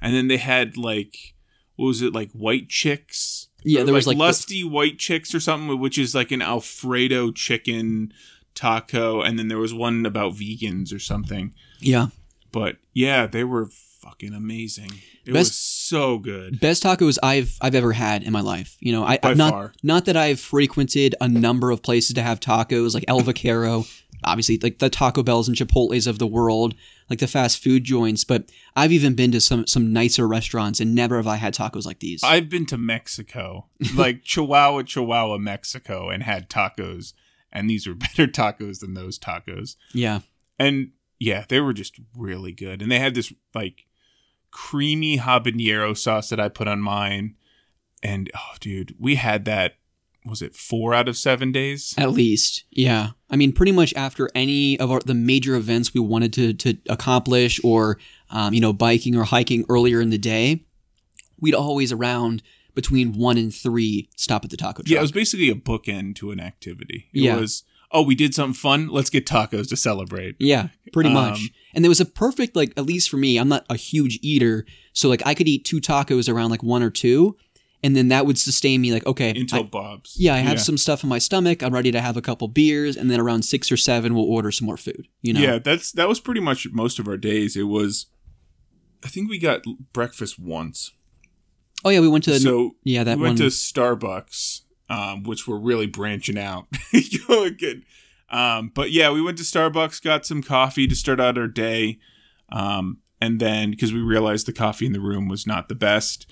and 0.00 0.14
then 0.14 0.28
they 0.28 0.38
had 0.38 0.76
like 0.76 1.34
what 1.76 1.86
was 1.86 2.02
it, 2.02 2.12
like 2.14 2.30
white 2.32 2.68
chicks? 2.68 3.48
Yeah, 3.64 3.84
there 3.84 3.94
was, 3.94 4.06
like, 4.06 4.16
the- 4.16 4.20
lusty 4.22 4.64
white 4.64 4.98
chicks 4.98 5.34
or 5.34 5.40
something, 5.40 5.78
which 5.78 5.98
is 5.98 6.14
like 6.14 6.32
an 6.32 6.42
Alfredo 6.42 7.30
chicken 7.32 8.12
taco, 8.54 9.20
and 9.22 9.38
then 9.38 9.48
there 9.48 9.58
was 9.58 9.72
one 9.74 10.04
about 10.06 10.34
vegans 10.34 10.94
or 10.94 10.98
something. 10.98 11.54
Yeah, 11.80 12.08
But 12.50 12.76
yeah, 12.92 13.26
they 13.26 13.44
were 13.44 13.66
fucking 13.66 14.34
amazing. 14.34 14.90
It 15.24 15.32
Best- 15.32 15.50
was 15.50 15.54
so 15.56 16.18
good. 16.18 16.58
best 16.60 16.82
tacos 16.82 17.18
I've 17.22 17.56
I've 17.60 17.74
ever 17.74 17.92
had 17.92 18.22
in 18.22 18.32
my 18.32 18.40
life. 18.40 18.76
You 18.80 18.92
know, 18.92 19.04
I 19.04 19.18
By 19.18 19.34
not 19.34 19.50
far. 19.52 19.72
not 19.82 20.04
that 20.06 20.16
I've 20.16 20.40
frequented 20.40 21.14
a 21.20 21.28
number 21.28 21.70
of 21.70 21.82
places 21.82 22.14
to 22.14 22.22
have 22.22 22.40
tacos, 22.40 22.94
like 22.94 23.04
El 23.06 23.20
Vaquero, 23.30 23.84
obviously 24.24 24.58
like 24.62 24.78
the 24.78 24.90
Taco 24.90 25.22
Bells 25.22 25.48
and 25.48 25.56
Chipotle's 25.56 26.06
of 26.06 26.18
the 26.18 26.26
world, 26.26 26.74
like 27.08 27.18
the 27.20 27.26
fast 27.28 27.62
food 27.62 27.84
joints. 27.84 28.24
But 28.24 28.50
I've 28.74 28.90
even 28.92 29.14
been 29.14 29.30
to 29.32 29.40
some 29.40 29.66
some 29.66 29.92
nicer 29.92 30.26
restaurants, 30.26 30.80
and 30.80 30.94
never 30.94 31.16
have 31.16 31.26
I 31.28 31.36
had 31.36 31.54
tacos 31.54 31.86
like 31.86 32.00
these. 32.00 32.22
I've 32.24 32.48
been 32.48 32.66
to 32.66 32.78
Mexico, 32.78 33.66
like 33.94 34.22
Chihuahua, 34.24 34.82
Chihuahua, 34.82 35.38
Mexico, 35.38 36.08
and 36.10 36.22
had 36.24 36.48
tacos, 36.50 37.12
and 37.52 37.70
these 37.70 37.86
were 37.86 37.94
better 38.06 38.26
tacos 38.26 38.80
than 38.80 38.94
those 38.94 39.18
tacos. 39.20 39.76
yeah, 39.92 40.20
and 40.58 40.90
yeah, 41.20 41.44
they 41.48 41.60
were 41.60 41.72
just 41.72 42.00
really 42.16 42.50
good. 42.52 42.82
And 42.82 42.90
they 42.90 42.98
had 42.98 43.14
this 43.14 43.32
like 43.54 43.86
creamy 44.52 45.18
habanero 45.18 45.96
sauce 45.96 46.28
that 46.28 46.38
I 46.38 46.48
put 46.48 46.68
on 46.68 46.80
mine. 46.80 47.34
And 48.02 48.30
oh, 48.36 48.54
dude, 48.60 48.94
we 49.00 49.16
had 49.16 49.44
that. 49.46 49.74
Was 50.24 50.40
it 50.40 50.54
four 50.54 50.94
out 50.94 51.08
of 51.08 51.16
seven 51.16 51.50
days? 51.50 51.94
At 51.98 52.12
least, 52.12 52.62
yeah. 52.70 53.10
I 53.28 53.34
mean, 53.34 53.50
pretty 53.52 53.72
much 53.72 53.92
after 53.94 54.30
any 54.36 54.78
of 54.78 54.88
our, 54.88 55.00
the 55.00 55.14
major 55.14 55.56
events 55.56 55.92
we 55.92 56.00
wanted 56.00 56.32
to 56.34 56.52
to 56.54 56.78
accomplish, 56.88 57.58
or 57.64 57.98
um, 58.30 58.54
you 58.54 58.60
know, 58.60 58.72
biking 58.72 59.16
or 59.16 59.24
hiking 59.24 59.64
earlier 59.68 60.00
in 60.00 60.10
the 60.10 60.18
day, 60.18 60.64
we'd 61.40 61.56
always 61.56 61.90
around 61.90 62.40
between 62.74 63.12
one 63.14 63.36
and 63.36 63.52
three 63.52 64.08
stop 64.16 64.44
at 64.44 64.50
the 64.50 64.56
taco 64.56 64.82
truck. 64.82 64.88
Yeah, 64.88 64.98
it 64.98 65.02
was 65.02 65.12
basically 65.12 65.50
a 65.50 65.56
bookend 65.56 66.14
to 66.16 66.30
an 66.30 66.38
activity. 66.38 67.08
It 67.12 67.22
Yeah. 67.22 67.36
was, 67.36 67.64
oh, 67.90 68.02
we 68.02 68.14
did 68.14 68.32
something 68.32 68.54
fun. 68.54 68.88
Let's 68.88 69.10
get 69.10 69.26
tacos 69.26 69.68
to 69.70 69.76
celebrate. 69.76 70.36
Yeah, 70.38 70.68
pretty 70.92 71.08
Um, 71.08 71.14
much. 71.14 71.50
And 71.74 71.84
there 71.84 71.88
was 71.88 72.00
a 72.00 72.04
perfect, 72.04 72.54
like, 72.54 72.72
at 72.76 72.84
least 72.84 73.08
for 73.08 73.16
me, 73.16 73.38
I'm 73.38 73.48
not 73.48 73.64
a 73.70 73.76
huge 73.76 74.18
eater. 74.22 74.66
So, 74.92 75.08
like, 75.08 75.22
I 75.26 75.34
could 75.34 75.48
eat 75.48 75.64
two 75.64 75.80
tacos 75.80 76.32
around 76.32 76.50
like 76.50 76.62
one 76.62 76.82
or 76.82 76.90
two, 76.90 77.36
and 77.82 77.96
then 77.96 78.08
that 78.08 78.26
would 78.26 78.38
sustain 78.38 78.80
me, 78.80 78.92
like, 78.92 79.06
okay. 79.06 79.30
Until 79.30 79.60
I- 79.60 79.62
Bob's. 79.62 80.14
yeah, 80.18 80.34
I 80.34 80.38
have 80.38 80.60
some 80.60 80.78
stuff 80.78 81.02
in 81.02 81.08
my 81.08 81.18
stomach. 81.18 81.62
I'm 81.62 81.72
ready 81.74 81.90
to 81.90 82.00
have 82.00 82.16
a 82.16 82.22
couple 82.22 82.46
beers, 82.48 82.96
and 82.96 83.10
then 83.10 83.18
around 83.20 83.42
six 83.44 83.72
or 83.72 83.76
seven, 83.76 84.14
we'll 84.14 84.24
order 84.24 84.52
some 84.52 84.66
more 84.66 84.76
food. 84.76 85.08
You 85.22 85.32
know? 85.32 85.40
Yeah, 85.40 85.58
that's 85.58 85.92
that 85.92 86.08
was 86.08 86.20
pretty 86.20 86.40
much 86.40 86.68
most 86.72 86.98
of 86.98 87.08
our 87.08 87.16
days. 87.16 87.56
It 87.56 87.64
was, 87.64 88.06
I 89.04 89.08
think 89.08 89.28
we 89.30 89.38
got 89.38 89.62
breakfast 89.92 90.38
once. 90.38 90.92
Oh, 91.84 91.90
yeah, 91.90 91.98
we 92.00 92.08
went 92.08 92.24
to, 92.24 92.38
so 92.38 92.76
yeah, 92.84 93.02
that 93.02 93.16
we 93.16 93.22
went 93.24 93.40
one. 93.40 93.50
to 93.50 93.54
Starbucks, 93.54 94.60
um, 94.88 95.24
which 95.24 95.48
we're 95.48 95.58
really 95.58 95.86
branching 95.86 96.38
out. 96.38 96.66
Good. 97.26 97.82
Um, 98.32 98.72
but 98.74 98.90
yeah, 98.90 99.10
we 99.10 99.20
went 99.22 99.36
to 99.38 99.44
Starbucks, 99.44 100.02
got 100.02 100.24
some 100.26 100.42
coffee 100.42 100.86
to 100.86 100.94
start 100.96 101.20
out 101.20 101.36
our 101.38 101.48
day. 101.48 101.98
Um, 102.50 102.98
and 103.20 103.38
then 103.40 103.70
because 103.70 103.92
we 103.92 104.00
realized 104.00 104.46
the 104.46 104.52
coffee 104.52 104.86
in 104.86 104.92
the 104.92 105.00
room 105.00 105.28
was 105.28 105.46
not 105.46 105.68
the 105.68 105.74
best. 105.74 106.26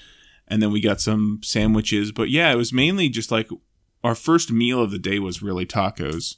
And 0.49 0.61
then 0.63 0.73
we 0.73 0.81
got 0.81 1.01
some 1.01 1.41
sandwiches. 1.45 2.11
But 2.11 2.31
yeah, 2.31 2.51
it 2.51 2.57
was 2.57 2.73
mainly 2.73 3.09
just 3.09 3.31
like 3.31 3.49
our 4.03 4.15
first 4.15 4.51
meal 4.51 4.83
of 4.83 4.91
the 4.91 4.99
day 4.99 5.19
was 5.19 5.43
really 5.43 5.67
tacos. 5.67 6.37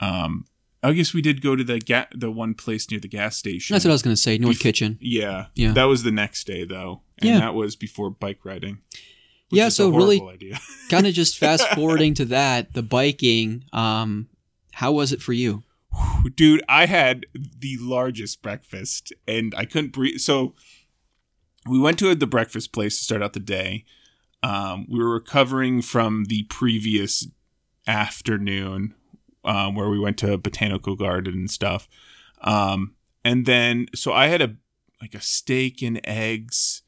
Um, 0.00 0.44
I 0.82 0.92
guess 0.92 1.14
we 1.14 1.22
did 1.22 1.42
go 1.42 1.56
to 1.56 1.64
the 1.64 1.80
ga- 1.80 2.06
the 2.14 2.30
one 2.30 2.54
place 2.54 2.88
near 2.90 3.00
the 3.00 3.08
gas 3.08 3.36
station. 3.36 3.74
that's 3.74 3.84
what 3.84 3.90
I 3.90 3.94
was 3.94 4.02
going 4.02 4.14
to 4.14 4.20
say, 4.20 4.38
North 4.38 4.58
Bef- 4.58 4.60
Kitchen. 4.62 4.98
Yeah. 5.00 5.46
Yeah. 5.54 5.72
That 5.72 5.84
was 5.84 6.02
the 6.02 6.12
next 6.12 6.46
day 6.46 6.64
though. 6.64 7.02
And 7.18 7.30
Yeah. 7.30 7.38
that 7.40 7.54
was 7.54 7.74
before 7.76 8.10
bike 8.10 8.44
riding. 8.44 8.78
Yeah, 9.50 9.68
so 9.70 9.88
really- 9.90 10.20
kind 10.90 11.06
of 11.06 11.14
just 11.14 11.38
fast 11.38 11.66
forwarding 11.70 12.14
to 12.14 12.24
that, 12.26 12.74
the 12.74 12.82
biking. 12.82 13.64
Um, 13.72 14.28
how 14.76 14.92
was 14.92 15.10
it 15.10 15.22
for 15.22 15.32
you? 15.32 15.62
Dude, 16.34 16.62
I 16.68 16.84
had 16.84 17.24
the 17.34 17.78
largest 17.80 18.42
breakfast 18.42 19.10
and 19.26 19.54
I 19.56 19.64
couldn't 19.64 19.92
breathe. 19.92 20.18
So 20.18 20.54
we 21.66 21.78
went 21.78 21.98
to 22.00 22.14
the 22.14 22.26
breakfast 22.26 22.72
place 22.72 22.98
to 22.98 23.04
start 23.04 23.22
out 23.22 23.32
the 23.32 23.40
day. 23.40 23.86
Um, 24.42 24.86
we 24.86 24.98
were 24.98 25.14
recovering 25.14 25.80
from 25.80 26.26
the 26.26 26.42
previous 26.42 27.26
afternoon 27.86 28.94
um, 29.46 29.74
where 29.74 29.88
we 29.88 29.98
went 29.98 30.18
to 30.18 30.36
botanical 30.36 30.94
garden 30.94 31.32
and 31.32 31.50
stuff. 31.50 31.88
Um, 32.42 32.96
and 33.24 33.46
then, 33.46 33.86
so 33.94 34.12
I 34.12 34.26
had 34.26 34.42
a, 34.42 34.56
like 35.00 35.14
a 35.14 35.22
steak 35.22 35.80
and 35.80 36.02
eggs, 36.04 36.82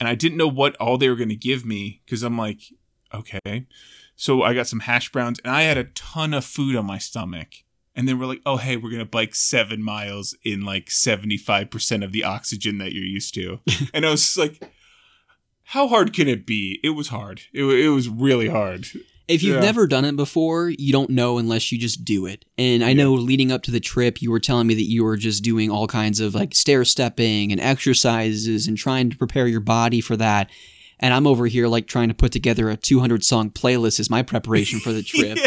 and 0.00 0.08
I 0.08 0.16
didn't 0.16 0.38
know 0.38 0.48
what 0.48 0.74
all 0.78 0.98
they 0.98 1.08
were 1.08 1.14
going 1.14 1.28
to 1.28 1.36
give 1.36 1.64
me 1.64 2.02
because 2.04 2.24
I'm 2.24 2.36
like, 2.36 2.62
okay. 3.14 3.66
So 4.20 4.42
I 4.42 4.52
got 4.52 4.66
some 4.66 4.80
hash 4.80 5.12
browns, 5.12 5.38
and 5.44 5.54
I 5.54 5.62
had 5.62 5.78
a 5.78 5.84
ton 5.84 6.34
of 6.34 6.44
food 6.44 6.74
on 6.74 6.84
my 6.84 6.98
stomach. 6.98 7.50
And 7.94 8.08
then 8.08 8.18
we're 8.18 8.26
like, 8.26 8.42
oh, 8.44 8.56
hey, 8.56 8.76
we're 8.76 8.90
going 8.90 8.98
to 8.98 9.04
bike 9.04 9.32
seven 9.36 9.80
miles 9.80 10.36
in 10.44 10.62
like 10.64 10.86
75% 10.86 12.04
of 12.04 12.10
the 12.10 12.24
oxygen 12.24 12.78
that 12.78 12.92
you're 12.92 13.04
used 13.04 13.32
to. 13.34 13.60
and 13.94 14.04
I 14.04 14.10
was 14.10 14.36
like, 14.36 14.60
how 15.62 15.86
hard 15.86 16.12
can 16.12 16.26
it 16.26 16.46
be? 16.46 16.80
It 16.82 16.90
was 16.90 17.08
hard. 17.08 17.42
It, 17.52 17.62
it 17.62 17.90
was 17.90 18.08
really 18.08 18.48
hard. 18.48 18.88
If 19.28 19.42
you've 19.44 19.56
Yeah. 19.56 19.60
never 19.60 19.86
done 19.86 20.04
it 20.04 20.16
before, 20.16 20.68
you 20.68 20.90
don't 20.92 21.10
know 21.10 21.38
unless 21.38 21.70
you 21.70 21.78
just 21.78 22.04
do 22.04 22.26
it. 22.26 22.44
And 22.56 22.82
I 22.82 22.94
know 22.94 23.14
leading 23.14 23.52
up 23.52 23.62
to 23.64 23.70
the 23.70 23.78
trip, 23.80 24.20
you 24.20 24.32
were 24.32 24.40
telling 24.40 24.66
me 24.66 24.74
that 24.74 24.88
you 24.90 25.04
were 25.04 25.16
just 25.16 25.44
doing 25.44 25.70
all 25.70 25.86
kinds 25.86 26.18
of 26.18 26.34
like 26.34 26.56
stair 26.56 26.84
stepping 26.84 27.52
and 27.52 27.60
exercises 27.60 28.66
and 28.66 28.76
trying 28.76 29.10
to 29.10 29.16
prepare 29.16 29.46
your 29.46 29.60
body 29.60 30.00
for 30.00 30.16
that. 30.16 30.50
And 31.00 31.14
I'm 31.14 31.26
over 31.26 31.46
here 31.46 31.68
like 31.68 31.86
trying 31.86 32.08
to 32.08 32.14
put 32.14 32.32
together 32.32 32.68
a 32.70 32.76
200 32.76 33.24
song 33.24 33.50
playlist 33.50 34.00
as 34.00 34.10
my 34.10 34.22
preparation 34.22 34.80
for 34.80 34.92
the 34.92 35.02
trip. 35.04 35.38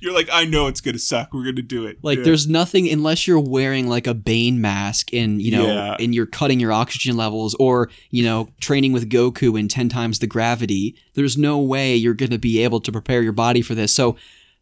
You're 0.00 0.14
like, 0.14 0.28
I 0.32 0.44
know 0.44 0.66
it's 0.68 0.80
going 0.80 0.94
to 0.94 0.98
suck. 1.00 1.32
We're 1.34 1.42
going 1.44 1.56
to 1.56 1.62
do 1.62 1.86
it. 1.86 1.98
Like 2.02 2.18
Yeah. 2.18 2.24
there's 2.24 2.46
nothing 2.48 2.88
unless 2.88 3.26
you're 3.26 3.38
wearing 3.40 3.88
like 3.88 4.06
a 4.06 4.14
Bane 4.14 4.60
mask 4.60 5.12
and 5.12 5.40
you 5.42 5.52
know 5.52 5.66
Yeah. 5.66 5.96
and 6.00 6.14
you're 6.14 6.26
cutting 6.26 6.60
your 6.60 6.72
oxygen 6.72 7.16
levels 7.16 7.54
or 7.60 7.90
you 8.10 8.24
know 8.24 8.48
training 8.60 8.92
with 8.92 9.10
Goku 9.10 9.58
in 9.58 9.68
10 9.68 9.88
times 9.88 10.18
the 10.18 10.26
gravity. 10.26 10.96
There's 11.14 11.36
no 11.36 11.58
way 11.58 11.94
you're 11.94 12.14
going 12.14 12.30
to 12.30 12.38
be 12.38 12.62
able 12.64 12.80
to 12.80 12.90
prepare 12.92 13.22
your 13.22 13.32
body 13.32 13.62
for 13.62 13.74
this. 13.74 13.92
So 13.94 14.16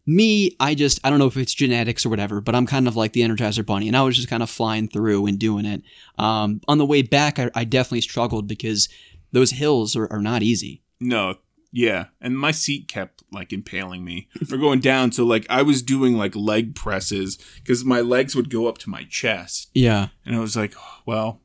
me, 0.07 0.55
I 0.61 0.75
just 0.75 1.01
I 1.03 1.11
don't 1.11 1.19
know 1.19 1.27
if 1.27 1.37
it's 1.37 1.55
genetics 1.55 2.05
or 2.05 2.11
whatever, 2.11 2.41
but 2.41 2.55
I'm 2.55 2.67
kind 2.67 2.87
of 2.87 2.95
like 2.97 3.13
the 3.15 3.23
Energizer 3.23 3.65
Bunny, 3.65 3.89
and 3.89 3.97
I 3.97 4.03
was 4.03 4.17
just 4.17 4.29
kind 4.29 4.43
of 4.43 4.51
flying 4.51 4.87
through 4.89 5.25
and 5.27 5.39
doing 5.39 5.65
it. 5.65 5.83
Um, 6.19 6.61
on 6.69 6.77
the 6.79 6.85
way 6.85 7.01
back, 7.03 7.39
I, 7.39 7.51
I 7.55 7.65
definitely 7.65 8.03
struggled 8.03 8.47
because 8.47 8.89
those 9.35 9.51
hills 9.53 9.95
are, 9.97 10.11
are 10.13 10.23
not 10.23 10.43
easy. 10.43 10.83
No, 11.01 11.37
yeah, 11.73 12.07
and 12.21 12.39
my 12.39 12.51
seat 12.53 12.89
kept 12.89 13.23
like 13.33 13.53
impaling 13.53 14.05
me 14.05 14.29
for 14.49 14.57
going 14.57 14.81
down. 14.81 15.11
So 15.13 15.25
like 15.25 15.45
I 15.51 15.63
was 15.63 15.83
doing 15.83 16.17
like 16.17 16.35
leg 16.37 16.75
presses 16.75 17.37
because 17.57 17.85
my 17.85 18.01
legs 18.01 18.35
would 18.37 18.49
go 18.51 18.67
up 18.69 18.79
to 18.79 18.91
my 18.91 19.05
chest, 19.11 19.71
Yeah, 19.75 20.09
and 20.25 20.37
I 20.37 20.41
was 20.41 20.57
like, 20.57 20.75
oh, 20.79 20.99
well, 21.05 21.41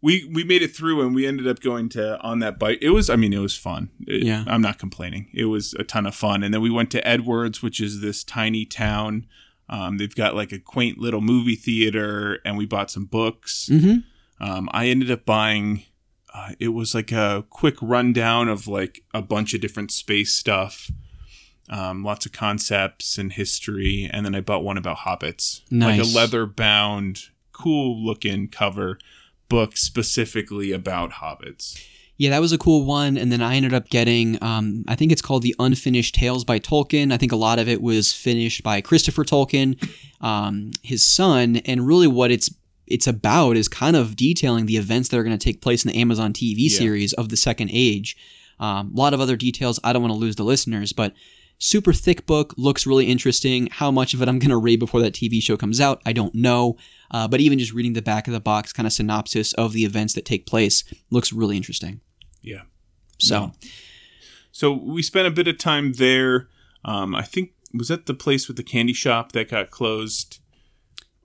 we 0.00 0.28
we 0.32 0.42
made 0.44 0.62
it 0.62 0.74
through, 0.74 1.02
and 1.04 1.14
we 1.14 1.26
ended 1.26 1.46
up 1.46 1.60
going 1.60 1.88
to 1.90 2.18
on 2.20 2.40
that 2.40 2.58
bike. 2.58 2.78
It 2.82 2.90
was, 2.90 3.08
I 3.10 3.16
mean, 3.16 3.32
it 3.32 3.38
was 3.38 3.56
fun. 3.56 3.90
It- 4.06 4.24
Yeah. 4.24 4.44
I'm 4.46 4.62
not 4.62 4.78
complaining. 4.78 5.28
It 5.32 5.44
was 5.46 5.74
a 5.74 5.84
ton 5.84 6.06
of 6.06 6.14
fun, 6.14 6.42
and 6.42 6.52
then 6.52 6.60
we 6.60 6.70
went 6.70 6.90
to 6.92 7.06
Edwards, 7.06 7.62
which 7.62 7.80
is 7.80 8.00
this 8.00 8.24
tiny 8.24 8.64
town. 8.64 9.26
Um, 9.68 9.98
they've 9.98 10.14
got 10.14 10.34
like 10.34 10.52
a 10.52 10.58
quaint 10.58 10.98
little 10.98 11.20
movie 11.20 11.54
theater, 11.54 12.38
and 12.44 12.56
we 12.58 12.66
bought 12.66 12.90
some 12.90 13.06
books. 13.06 13.68
mm-hmm. 13.70 13.98
Um, 14.44 14.68
I 14.72 14.88
ended 14.88 15.10
up 15.10 15.24
buying. 15.24 15.84
Uh, 16.34 16.52
it 16.58 16.68
was 16.68 16.94
like 16.94 17.12
a 17.12 17.44
quick 17.50 17.76
rundown 17.82 18.48
of 18.48 18.66
like 18.66 19.02
a 19.12 19.20
bunch 19.20 19.52
of 19.54 19.60
different 19.60 19.90
space 19.90 20.32
stuff, 20.32 20.90
um, 21.68 22.02
lots 22.02 22.24
of 22.24 22.32
concepts 22.32 23.18
and 23.18 23.32
history, 23.32 24.08
and 24.10 24.24
then 24.24 24.34
I 24.34 24.40
bought 24.40 24.64
one 24.64 24.78
about 24.78 24.98
hobbits, 24.98 25.60
like 25.70 26.00
a 26.00 26.04
leather 26.04 26.46
bound, 26.46 27.24
cool 27.52 28.02
looking 28.02 28.48
cover 28.48 28.98
book 29.48 29.76
specifically 29.76 30.72
about 30.72 31.12
hobbits. 31.12 31.78
Yeah, 32.16 32.30
that 32.30 32.40
was 32.40 32.52
a 32.52 32.58
cool 32.58 32.84
one. 32.84 33.16
And 33.16 33.32
then 33.32 33.42
I 33.42 33.56
ended 33.56 33.74
up 33.74 33.88
getting, 33.88 34.42
um, 34.42 34.84
I 34.86 34.94
think 34.94 35.10
it's 35.10 35.22
called 35.22 35.42
The 35.42 35.56
Unfinished 35.58 36.14
Tales 36.14 36.44
by 36.44 36.58
Tolkien. 36.58 37.12
I 37.12 37.16
think 37.16 37.32
a 37.32 37.36
lot 37.36 37.58
of 37.58 37.68
it 37.68 37.82
was 37.82 38.12
finished 38.12 38.62
by 38.62 38.80
Christopher 38.80 39.24
Tolkien, 39.24 39.76
um, 40.20 40.70
his 40.82 41.04
son. 41.04 41.56
And 41.64 41.86
really, 41.86 42.06
what 42.06 42.30
it's 42.30 42.48
it's 42.92 43.06
about 43.06 43.56
is 43.56 43.68
kind 43.68 43.96
of 43.96 44.14
detailing 44.16 44.66
the 44.66 44.76
events 44.76 45.08
that 45.08 45.18
are 45.18 45.24
going 45.24 45.36
to 45.36 45.42
take 45.44 45.60
place 45.60 45.84
in 45.84 45.90
the 45.92 45.98
Amazon 45.98 46.32
TV 46.32 46.56
Yeah. 46.70 46.78
series 46.78 47.12
of 47.14 47.28
the 47.30 47.36
Second 47.36 47.70
Age. 47.72 48.16
Um, 48.60 48.92
a 48.94 48.96
lot 48.98 49.14
of 49.14 49.20
other 49.20 49.36
details. 49.36 49.80
I 49.82 49.92
don't 49.92 50.02
want 50.02 50.12
to 50.12 50.18
lose 50.18 50.36
the 50.36 50.44
listeners, 50.44 50.92
but 50.92 51.14
super 51.58 51.92
thick 51.92 52.26
book 52.26 52.54
looks 52.56 52.86
really 52.86 53.06
interesting. 53.06 53.68
How 53.72 53.90
much 53.90 54.14
of 54.14 54.22
it 54.22 54.28
I'm 54.28 54.38
going 54.38 54.50
to 54.50 54.56
read 54.56 54.78
before 54.78 55.00
that 55.00 55.14
TV 55.14 55.42
show 55.42 55.56
comes 55.56 55.80
out, 55.80 56.00
I 56.06 56.12
don't 56.12 56.34
know. 56.34 56.76
Uh, 57.10 57.26
but 57.28 57.40
even 57.40 57.58
just 57.58 57.72
reading 57.72 57.92
the 57.94 58.02
back 58.02 58.26
of 58.26 58.32
the 58.32 58.40
box, 58.40 58.72
kind 58.72 58.86
of 58.86 58.92
synopsis 58.92 59.52
of 59.54 59.72
the 59.72 59.84
events 59.84 60.14
that 60.14 60.24
take 60.24 60.46
place, 60.46 60.84
looks 61.10 61.32
really 61.32 61.56
interesting. 61.56 62.00
Yeah. 62.42 62.62
So. 63.18 63.52
So 64.50 64.72
we 64.72 65.02
spent 65.02 65.26
a 65.26 65.30
bit 65.30 65.48
of 65.48 65.58
time 65.58 65.94
there. 65.94 66.48
Um, 66.84 67.14
I 67.14 67.22
think 67.22 67.52
was 67.72 67.88
that 67.88 68.06
the 68.06 68.14
place 68.14 68.48
with 68.48 68.56
the 68.56 68.62
candy 68.62 68.92
shop 68.92 69.32
that 69.32 69.48
got 69.50 69.70
closed, 69.70 70.38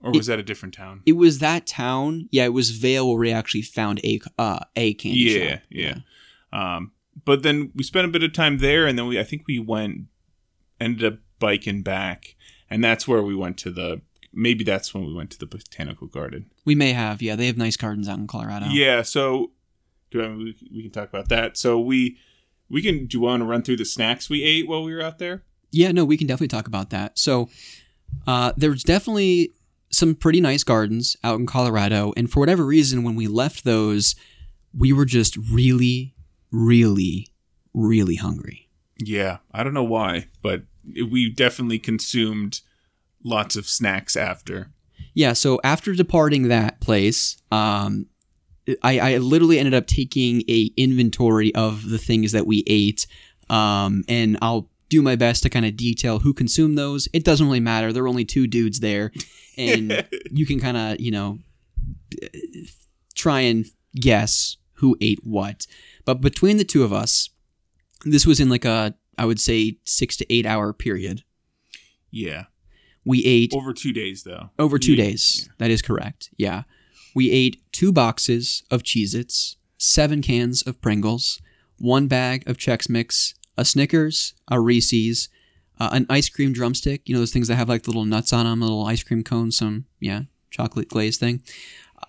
or 0.02 0.12
was 0.12 0.26
that 0.26 0.38
a 0.38 0.42
different 0.42 0.74
town? 0.74 1.02
It 1.06 1.14
was 1.14 1.38
that 1.40 1.66
town. 1.66 2.28
Yeah, 2.30 2.44
it 2.44 2.52
was 2.52 2.70
Vail 2.70 3.08
where 3.08 3.18
we 3.18 3.32
actually 3.32 3.62
found 3.62 4.00
a 4.04 4.20
uh, 4.38 4.60
a 4.76 4.94
candy 4.94 5.18
yeah, 5.18 5.50
shop. 5.50 5.60
yeah. 5.70 5.94
Um, 6.52 6.92
but 7.24 7.42
then 7.42 7.72
we 7.74 7.82
spent 7.82 8.06
a 8.06 8.10
bit 8.10 8.22
of 8.22 8.32
time 8.32 8.58
there, 8.58 8.86
and 8.86 8.98
then 8.98 9.06
we 9.06 9.18
I 9.18 9.24
think 9.24 9.44
we 9.46 9.58
went 9.58 10.02
ended 10.80 11.12
up 11.12 11.18
biking 11.38 11.82
back, 11.82 12.36
and 12.70 12.82
that's 12.82 13.08
where 13.08 13.22
we 13.22 13.34
went 13.34 13.58
to 13.58 13.70
the 13.70 14.00
maybe 14.32 14.64
that's 14.64 14.94
when 14.94 15.04
we 15.04 15.14
went 15.14 15.30
to 15.30 15.38
the 15.38 15.46
botanical 15.46 16.06
garden. 16.06 16.50
We 16.64 16.74
may 16.74 16.92
have. 16.92 17.20
Yeah, 17.20 17.36
they 17.36 17.46
have 17.46 17.56
nice 17.56 17.76
gardens 17.76 18.08
out 18.08 18.18
in 18.18 18.26
Colorado. 18.26 18.66
Yeah. 18.70 19.02
So 19.02 19.52
do 20.10 20.22
I, 20.22 20.28
we, 20.28 20.56
we 20.72 20.82
can 20.82 20.90
talk 20.90 21.08
about 21.08 21.28
that. 21.28 21.56
So 21.56 21.78
we 21.80 22.18
we 22.68 22.82
can 22.82 23.06
do 23.06 23.18
you 23.18 23.22
want 23.22 23.42
to 23.42 23.46
run 23.46 23.62
through 23.62 23.76
the 23.76 23.84
snacks 23.84 24.30
we 24.30 24.42
ate 24.42 24.68
while 24.68 24.82
we 24.82 24.94
were 24.94 25.02
out 25.02 25.18
there? 25.18 25.42
Yeah, 25.70 25.92
no, 25.92 26.04
we 26.04 26.16
can 26.16 26.26
definitely 26.26 26.48
talk 26.48 26.66
about 26.66 26.90
that. 26.90 27.18
So, 27.18 27.50
uh, 28.26 28.52
there's 28.56 28.82
definitely 28.82 29.52
some 29.90 30.14
pretty 30.14 30.40
nice 30.40 30.64
gardens 30.64 31.16
out 31.24 31.38
in 31.38 31.46
Colorado, 31.46 32.12
and 32.16 32.30
for 32.30 32.40
whatever 32.40 32.64
reason, 32.64 33.02
when 33.04 33.14
we 33.14 33.26
left 33.26 33.64
those, 33.64 34.14
we 34.76 34.92
were 34.92 35.04
just 35.04 35.36
really, 35.36 36.14
really, 36.50 37.28
really 37.72 38.16
hungry. 38.16 38.68
Yeah, 38.98 39.38
I 39.52 39.62
don't 39.62 39.74
know 39.74 39.84
why, 39.84 40.28
but 40.42 40.62
we 40.84 41.30
definitely 41.30 41.78
consumed 41.78 42.60
lots 43.24 43.56
of 43.56 43.68
snacks 43.68 44.16
after. 44.16 44.72
Yeah, 45.14 45.32
so 45.32 45.60
after 45.64 45.94
departing 45.94 46.48
that 46.48 46.80
place, 46.80 47.36
um, 47.50 48.06
I, 48.82 48.98
I 48.98 49.16
literally 49.18 49.58
ended 49.58 49.74
up 49.74 49.86
taking 49.86 50.42
a 50.48 50.70
inventory 50.76 51.54
of 51.54 51.88
the 51.88 51.98
things 51.98 52.32
that 52.32 52.46
we 52.46 52.64
ate, 52.66 53.06
um, 53.48 54.04
and 54.08 54.38
I'll 54.42 54.68
do 54.88 55.02
my 55.02 55.16
best 55.16 55.42
to 55.42 55.50
kind 55.50 55.66
of 55.66 55.76
detail 55.76 56.20
who 56.20 56.32
consumed 56.32 56.78
those. 56.78 57.08
It 57.12 57.24
doesn't 57.24 57.46
really 57.46 57.60
matter. 57.60 57.92
There 57.92 58.02
were 58.02 58.08
only 58.08 58.24
two 58.24 58.46
dudes 58.46 58.80
there, 58.80 59.12
and 59.56 60.06
you 60.30 60.46
can 60.46 60.60
kind 60.60 60.76
of 60.76 61.00
you 61.00 61.10
know 61.10 61.38
try 63.14 63.40
and 63.40 63.66
guess 63.94 64.56
who 64.74 64.96
ate 65.00 65.20
what. 65.24 65.66
But 66.04 66.20
between 66.20 66.56
the 66.56 66.64
two 66.64 66.84
of 66.84 66.92
us, 66.92 67.30
this 68.04 68.26
was 68.26 68.40
in 68.40 68.48
like 68.48 68.64
a 68.64 68.94
I 69.16 69.24
would 69.24 69.40
say 69.40 69.78
six 69.84 70.16
to 70.18 70.32
eight 70.32 70.46
hour 70.46 70.72
period. 70.72 71.22
Yeah, 72.10 72.44
We 73.04 73.22
ate 73.26 73.52
over 73.54 73.74
two 73.74 73.92
days 73.92 74.22
though. 74.22 74.48
over 74.58 74.78
two 74.78 74.94
Yeah, 74.94 75.04
days. 75.04 75.48
That 75.58 75.70
is 75.70 75.82
correct. 75.82 76.30
Yeah. 76.38 76.62
We 77.14 77.30
ate 77.30 77.60
two 77.72 77.92
boxes 77.92 78.62
of 78.70 78.82
Cheez 78.82 79.14
Its, 79.14 79.56
seven 79.76 80.22
cans 80.22 80.62
of 80.62 80.80
Pringles, 80.80 81.42
one 81.78 82.06
bag 82.06 82.48
of 82.48 82.56
Chex 82.56 82.88
Mix, 82.88 83.34
a 83.58 83.64
Snickers, 83.64 84.32
a 84.50 84.58
Reese's, 84.60 85.28
uh, 85.78 85.90
an 85.92 86.06
ice 86.08 86.28
cream 86.30 86.52
drumstick. 86.52 87.02
You 87.06 87.14
know, 87.14 87.20
those 87.20 87.32
things 87.32 87.48
that 87.48 87.56
have 87.56 87.68
like 87.68 87.86
little 87.86 88.04
nuts 88.06 88.32
on 88.32 88.46
them, 88.46 88.62
a 88.62 88.64
little 88.64 88.86
ice 88.86 89.02
cream 89.02 89.22
cone, 89.22 89.50
some, 89.50 89.84
yeah, 90.00 90.22
chocolate 90.50 90.88
glaze 90.88 91.18
thing. 91.18 91.42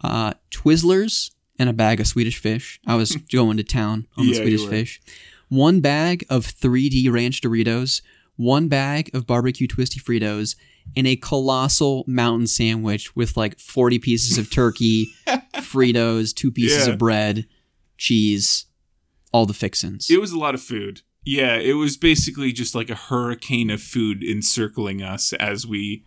Uh, 0.03 0.33
Twizzlers, 0.51 1.31
and 1.57 1.67
a 1.67 1.73
bag 1.73 1.99
of 1.99 2.07
Swedish 2.07 2.37
fish. 2.37 2.79
I 2.87 2.95
was 2.95 3.15
going 3.31 3.57
to 3.57 3.63
town 3.63 4.07
on 4.15 4.25
the 4.27 4.31
Yeah, 4.31 4.41
Swedish 4.43 4.65
fish. 4.65 5.01
One 5.49 5.81
bag 5.81 6.25
of 6.29 6.45
3D 6.45 7.11
ranch 7.11 7.41
Doritos, 7.41 8.01
one 8.37 8.69
bag 8.69 9.09
of 9.13 9.27
barbecue 9.27 9.67
twisty 9.67 9.99
Fritos, 9.99 10.55
and 10.95 11.05
a 11.05 11.17
colossal 11.17 12.05
mountain 12.07 12.47
sandwich 12.47 13.13
with 13.15 13.35
like 13.35 13.59
40 13.59 13.99
pieces 13.99 14.37
of 14.37 14.49
turkey, 14.49 15.09
Fritos, 15.55 16.33
two 16.33 16.49
pieces 16.51 16.87
Yeah. 16.87 16.93
of 16.93 16.99
bread, 16.99 17.45
cheese, 17.97 18.65
all 19.33 19.45
the 19.45 19.53
fixins. 19.53 20.09
It 20.09 20.21
was 20.21 20.31
a 20.31 20.39
lot 20.39 20.55
of 20.55 20.61
food. 20.61 21.01
Yeah, 21.29 21.57
it 21.57 21.73
was 21.73 21.95
basically 21.95 22.51
just 22.51 22.73
like 22.73 22.89
a 22.89 22.95
hurricane 22.95 23.69
of 23.69 23.83
food 23.83 24.23
encircling 24.23 25.03
us 25.03 25.31
as 25.33 25.67
we 25.67 26.03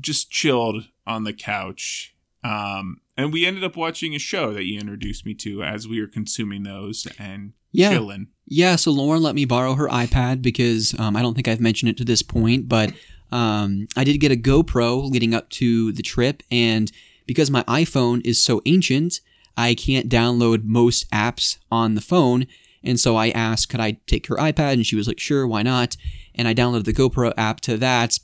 just 0.00 0.28
chilled 0.28 0.88
on 1.06 1.22
the 1.22 1.32
couch. 1.32 2.16
Um, 2.42 2.98
and 3.16 3.32
we 3.32 3.46
ended 3.46 3.62
up 3.62 3.76
watching 3.76 4.12
a 4.12 4.18
show 4.18 4.52
that 4.52 4.64
you 4.64 4.80
introduced 4.80 5.24
me 5.24 5.34
to 5.34 5.62
as 5.62 5.86
we 5.86 6.00
were 6.00 6.08
consuming 6.08 6.64
those 6.64 7.06
and 7.16 7.52
Yeah. 7.70 7.90
chilling. 7.90 8.26
Yeah, 8.48 8.74
so 8.74 8.90
Lauren 8.90 9.22
let 9.22 9.36
me 9.36 9.44
borrow 9.44 9.74
her 9.74 9.86
iPad 9.86 10.42
because 10.42 10.98
um, 10.98 11.14
I 11.14 11.22
don't 11.22 11.34
think 11.34 11.46
I've 11.46 11.60
mentioned 11.60 11.90
it 11.90 11.96
to 11.98 12.04
this 12.04 12.22
point, 12.22 12.68
but 12.68 12.92
um, 13.30 13.86
I 13.96 14.02
did 14.02 14.18
get 14.18 14.32
a 14.32 14.36
GoPro 14.36 15.08
leading 15.08 15.32
up 15.32 15.48
to 15.50 15.92
the 15.92 16.02
trip, 16.02 16.42
and 16.50 16.90
because 17.24 17.52
my 17.52 17.62
iPhone 17.64 18.20
is 18.26 18.42
so 18.42 18.60
ancient, 18.66 19.20
I 19.56 19.74
can't 19.74 20.08
download 20.08 20.64
most 20.64 21.08
apps 21.12 21.58
on 21.70 21.94
the 21.94 22.00
phone. 22.00 22.48
And 22.84 23.00
so 23.00 23.16
I 23.16 23.30
asked, 23.30 23.68
could 23.68 23.80
I 23.80 23.98
take 24.06 24.26
her 24.28 24.36
iPad? 24.36 24.74
And 24.74 24.86
she 24.86 24.96
was 24.96 25.08
like, 25.08 25.20
sure, 25.20 25.46
why 25.46 25.62
not? 25.62 25.96
And 26.34 26.46
I 26.46 26.54
downloaded 26.54 26.84
the 26.84 26.92
GoPro 26.92 27.32
app 27.36 27.60
to 27.62 27.76
that. 27.78 28.18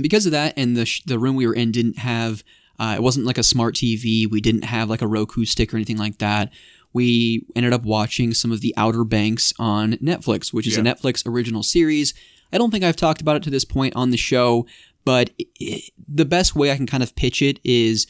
Because 0.00 0.26
of 0.26 0.32
that, 0.32 0.54
and 0.56 0.76
the, 0.76 0.86
sh- 0.86 1.02
the 1.06 1.18
room 1.18 1.34
we 1.36 1.46
were 1.46 1.54
in 1.54 1.72
didn't 1.72 1.98
have 1.98 2.44
Uh, 2.78 2.94
it 2.96 3.02
wasn't 3.02 3.26
like 3.26 3.38
a 3.38 3.42
smart 3.42 3.74
TV. 3.74 4.30
We 4.30 4.40
didn't 4.40 4.64
have 4.64 4.88
like 4.88 5.02
a 5.02 5.06
Roku 5.08 5.44
stick 5.44 5.72
or 5.74 5.76
anything 5.76 5.98
like 5.98 6.18
that. 6.18 6.52
We 6.92 7.44
ended 7.56 7.72
up 7.72 7.82
watching 7.82 8.34
some 8.34 8.52
of 8.52 8.60
the 8.60 8.72
Outer 8.76 9.04
Banks 9.04 9.52
on 9.58 9.94
Netflix, 9.94 10.52
which 10.52 10.66
is 10.66 10.76
a 10.76 10.82
Netflix 10.94 11.26
original 11.26 11.62
series. 11.64 12.14
I 12.52 12.58
don't 12.58 12.70
think 12.70 12.84
I've 12.84 12.96
talked 12.96 13.20
about 13.20 13.36
it 13.36 13.42
to 13.42 13.50
this 13.50 13.64
point 13.64 13.96
on 13.96 14.10
the 14.10 14.16
show, 14.16 14.64
but 15.04 15.30
i 15.40 15.44
i 15.60 15.82
the 16.06 16.24
best 16.24 16.54
way 16.54 16.70
I 16.70 16.76
can 16.76 16.86
kind 16.86 17.02
of 17.02 17.14
pitch 17.16 17.42
it 17.42 17.58
is 17.64 18.06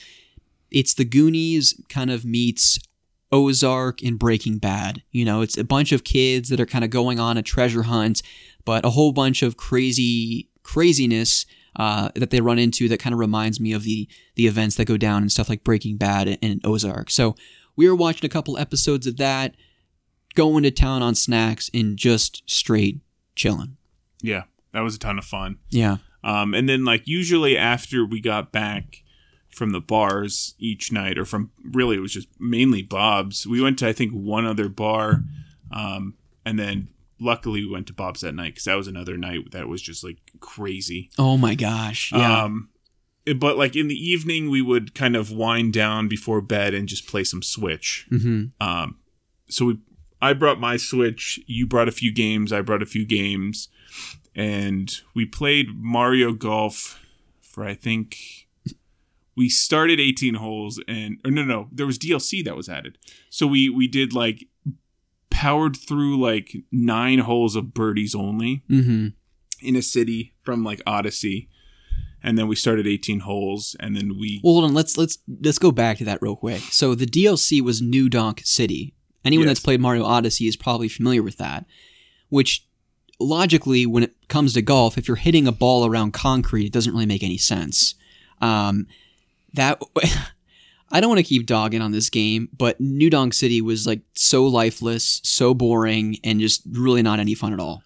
it's 0.70 0.94
the 0.94 1.04
Goonies 1.06 1.74
kind 1.88 2.10
of 2.10 2.24
meets 2.24 2.78
Ozark 3.30 4.02
and 4.02 4.18
Breaking 4.18 4.58
Bad. 4.58 5.02
You 5.10 5.24
know, 5.24 5.40
it's 5.40 5.58
a 5.58 5.64
bunch 5.64 5.92
of 5.92 6.04
kids 6.04 6.48
that 6.48 6.60
are 6.60 6.66
kind 6.66 6.84
of 6.84 6.90
going 6.90 7.20
on 7.20 7.36
a 7.36 7.42
treasure 7.42 7.84
hunt, 7.84 8.22
but 8.64 8.84
a 8.84 8.90
whole 8.90 9.12
bunch 9.12 9.42
of 9.42 9.56
crazy 9.56 10.48
craziness 10.62 11.46
uh, 11.76 12.10
that 12.14 12.30
they 12.30 12.40
run 12.40 12.58
into 12.58 12.88
that 12.88 13.00
kind 13.00 13.12
of 13.12 13.18
reminds 13.18 13.60
me 13.60 13.72
of 13.72 13.84
the 13.84 14.08
the 14.34 14.46
events 14.46 14.76
that 14.76 14.86
go 14.86 14.96
down 14.96 15.22
and 15.22 15.32
stuff 15.32 15.48
like 15.48 15.64
Breaking 15.64 15.96
Bad 15.96 16.28
and, 16.28 16.38
and 16.42 16.60
Ozark. 16.66 17.10
So 17.10 17.34
we 17.76 17.88
were 17.88 17.94
watching 17.94 18.26
a 18.26 18.32
couple 18.32 18.58
episodes 18.58 19.06
of 19.06 19.16
that, 19.18 19.54
going 20.34 20.64
to 20.64 20.70
town 20.70 21.02
on 21.02 21.14
snacks 21.14 21.70
and 21.72 21.96
just 21.96 22.42
straight 22.50 23.00
chilling. 23.36 23.76
Yeah, 24.22 24.44
that 24.72 24.80
was 24.80 24.96
a 24.96 24.98
ton 24.98 25.18
of 25.18 25.24
fun. 25.24 25.58
Yeah. 25.70 25.98
Um, 26.24 26.54
and 26.54 26.68
then 26.68 26.84
like 26.84 27.06
usually 27.06 27.56
after 27.56 28.04
we 28.04 28.20
got 28.20 28.50
back 28.50 29.04
from 29.58 29.70
the 29.72 29.80
bars 29.80 30.54
each 30.58 30.90
night, 30.92 31.18
or 31.18 31.24
from 31.26 31.50
really 31.62 31.96
it 31.96 32.00
was 32.00 32.12
just 32.12 32.28
mainly 32.40 32.82
Bob's. 32.82 33.46
We 33.46 33.60
went 33.60 33.78
to 33.80 33.88
I 33.88 33.92
think 33.92 34.12
one 34.12 34.46
other 34.46 34.68
bar, 34.70 35.24
um, 35.70 36.14
and 36.46 36.58
then 36.58 36.88
luckily 37.20 37.64
we 37.64 37.70
went 37.70 37.86
to 37.88 37.92
Bob's 37.92 38.20
that 38.22 38.34
night 38.34 38.52
because 38.54 38.64
that 38.64 38.76
was 38.76 38.86
another 38.88 39.16
night 39.16 39.50
that 39.50 39.68
was 39.68 39.82
just 39.82 40.02
like 40.04 40.18
crazy. 40.40 41.10
Oh 41.18 41.36
my 41.36 41.54
gosh. 41.54 42.12
Yeah. 42.12 42.44
Um, 42.44 42.70
it- 43.26 43.38
but 43.40 43.58
like 43.58 43.76
in 43.76 43.88
the 43.88 43.94
evening 44.10 44.48
we 44.48 44.62
would 44.62 44.94
kind 44.94 45.16
of 45.16 45.30
wind 45.32 45.72
down 45.74 46.08
before 46.08 46.40
bed 46.40 46.72
and 46.74 46.88
just 46.88 47.06
play 47.06 47.24
some 47.24 47.42
Switch. 47.42 48.06
hmm 48.08 48.44
Um, 48.60 48.96
so 49.50 49.64
we, 49.66 49.78
I 50.22 50.32
brought 50.32 50.58
my 50.60 50.76
Switch. 50.78 51.38
You 51.46 51.66
brought 51.66 51.88
a 51.88 51.92
few 51.92 52.12
games. 52.12 52.52
I 52.52 52.60
brought 52.62 52.82
a 52.82 52.86
few 52.86 53.04
games, 53.04 53.68
and 54.34 54.92
we 55.14 55.24
played 55.26 55.68
Mario 55.76 56.32
Golf 56.32 57.00
for 57.40 57.64
I 57.64 57.74
think 57.74 58.46
we 59.38 59.48
started 59.48 59.98
18 60.00 60.34
holes, 60.34 60.80
and 60.86 61.18
or 61.24 61.30
no, 61.30 61.44
no, 61.44 61.68
there 61.72 61.86
was 61.86 61.98
DLC 61.98 62.44
that 62.44 62.56
was 62.56 62.68
added. 62.68 62.98
So 63.30 63.46
we 63.46 63.70
we 63.70 63.86
did 63.88 64.12
like 64.12 64.44
powered 65.30 65.76
through 65.76 66.20
like 66.20 66.56
nine 66.72 67.20
holes 67.20 67.54
of 67.56 67.72
birdies 67.72 68.14
only 68.14 68.64
hmm 68.68 69.08
in 69.60 69.74
a 69.76 69.82
city 69.82 70.34
from 70.42 70.62
like 70.62 70.80
Odyssey. 70.86 71.48
And 72.22 72.36
then 72.36 72.46
we 72.48 72.56
started 72.56 72.86
18 72.86 73.20
holes, 73.20 73.76
and 73.80 73.96
then 73.96 74.16
we 74.18 74.40
Well, 74.42 74.54
hold 74.54 74.64
on. 74.64 74.74
Let's 74.74 74.98
let's 74.98 75.18
let's 75.44 75.58
go 75.58 75.70
back 75.72 75.98
to 75.98 76.04
that 76.04 76.20
real 76.20 76.34
quick. 76.36 76.60
So 76.70 76.94
the 76.96 77.06
DLC 77.06 77.60
was 77.60 77.80
New 77.80 78.08
Donk 78.08 78.42
City. 78.44 78.94
Anyone 79.24 79.46
Yes. 79.46 79.50
that's 79.58 79.64
played 79.64 79.80
Mario 79.80 80.04
Odyssey 80.04 80.46
is 80.46 80.56
probably 80.56 80.88
familiar 80.88 81.22
with 81.22 81.38
that. 81.38 81.64
Which 82.28 82.66
logically, 83.20 83.86
when 83.86 84.02
it 84.02 84.14
comes 84.28 84.52
to 84.54 84.62
golf, 84.62 84.98
if 84.98 85.06
you're 85.08 85.16
hitting 85.16 85.46
a 85.46 85.52
ball 85.52 85.86
around 85.86 86.12
concrete, 86.12 86.66
it 86.66 86.72
doesn't 86.72 86.92
really 86.92 87.06
make 87.06 87.22
any 87.22 87.38
sense. 87.38 87.94
Um, 88.40 88.86
that 89.54 89.80
I 90.90 91.00
don't 91.00 91.10
want 91.10 91.18
to 91.18 91.24
keep 91.24 91.46
dogging 91.46 91.82
on 91.82 91.92
this 91.92 92.08
game, 92.08 92.48
but 92.56 92.80
New 92.80 93.10
Donk 93.10 93.34
City 93.34 93.60
was 93.60 93.86
like 93.86 94.00
so 94.14 94.46
lifeless, 94.46 95.20
so 95.22 95.52
boring, 95.52 96.16
and 96.24 96.40
just 96.40 96.62
really 96.70 97.02
not 97.02 97.18
any 97.18 97.34
fun 97.34 97.52
at 97.52 97.60
all. 97.60 97.82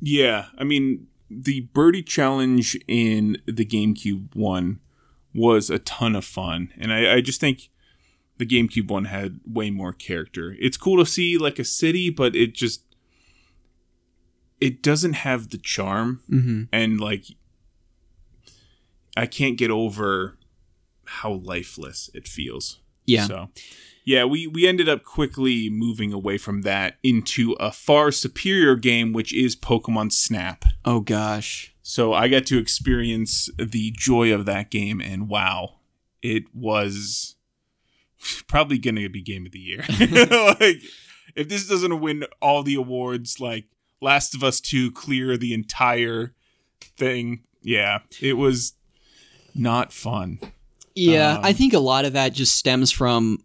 Yeah, 0.00 0.46
I 0.56 0.64
mean, 0.64 1.08
the 1.28 1.62
birdie 1.72 2.02
challenge 2.04 2.78
in 2.86 3.38
the 3.46 3.64
GameCube 3.64 4.36
one 4.36 4.80
was 5.34 5.68
a 5.68 5.80
ton 5.80 6.14
of 6.14 6.24
fun, 6.24 6.72
and 6.78 6.92
I, 6.92 7.14
I 7.16 7.20
just 7.20 7.40
think 7.40 7.70
the 8.38 8.46
GameCube 8.46 8.88
one 8.88 9.06
had 9.06 9.40
way 9.44 9.70
more 9.70 9.92
character. 9.92 10.56
It's 10.60 10.76
cool 10.76 11.04
to 11.04 11.10
see 11.10 11.36
like 11.36 11.58
a 11.58 11.64
city, 11.64 12.08
but 12.08 12.36
it 12.36 12.54
just 12.54 12.84
it 14.60 14.80
doesn't 14.80 15.14
have 15.14 15.50
the 15.50 15.58
charm, 15.58 16.22
hmm 16.28 16.64
and 16.72 17.00
like 17.00 17.24
I 19.16 19.26
can't 19.26 19.58
get 19.58 19.72
over 19.72 20.37
how 21.08 21.32
lifeless 21.32 22.10
it 22.14 22.28
feels. 22.28 22.78
Yeah. 23.06 23.26
So, 23.26 23.48
yeah, 24.04 24.24
we 24.24 24.46
we 24.46 24.66
ended 24.66 24.88
up 24.88 25.02
quickly 25.02 25.68
moving 25.70 26.12
away 26.12 26.38
from 26.38 26.62
that 26.62 26.96
into 27.02 27.52
a 27.60 27.72
far 27.72 28.10
superior 28.10 28.76
game, 28.76 29.12
which 29.12 29.34
is 29.34 29.56
Pokemon 29.56 30.12
Snap. 30.12 30.64
Oh 30.84 31.00
gosh. 31.00 31.74
So 31.82 32.12
I 32.12 32.28
got 32.28 32.44
to 32.46 32.58
experience 32.58 33.48
the 33.58 33.92
joy 33.96 34.32
of 34.32 34.44
that 34.44 34.70
game, 34.70 35.00
and 35.00 35.28
wow, 35.28 35.76
it 36.22 36.54
was 36.54 37.36
probably 38.46 38.78
going 38.78 38.96
to 38.96 39.08
be 39.08 39.22
game 39.22 39.46
of 39.46 39.52
the 39.52 39.58
year. 39.58 39.84
like, 40.60 40.82
if 41.34 41.48
this 41.48 41.66
doesn't 41.66 42.00
win 42.00 42.24
all 42.42 42.62
the 42.62 42.74
awards, 42.74 43.40
like 43.40 43.66
Last 44.02 44.34
of 44.34 44.44
Us 44.44 44.60
Two 44.60 44.90
clear 44.90 45.36
the 45.36 45.54
entire 45.54 46.34
thing, 46.80 47.44
yeah, 47.62 48.00
it 48.20 48.34
was 48.34 48.74
not 49.54 49.92
fun. 49.92 50.40
Yeah, 50.98 51.36
Um, 51.36 51.44
I 51.44 51.52
think 51.52 51.74
a 51.74 51.78
lot 51.78 52.04
of 52.04 52.12
that 52.14 52.32
just 52.32 52.56
stems 52.56 52.90
from 52.90 53.38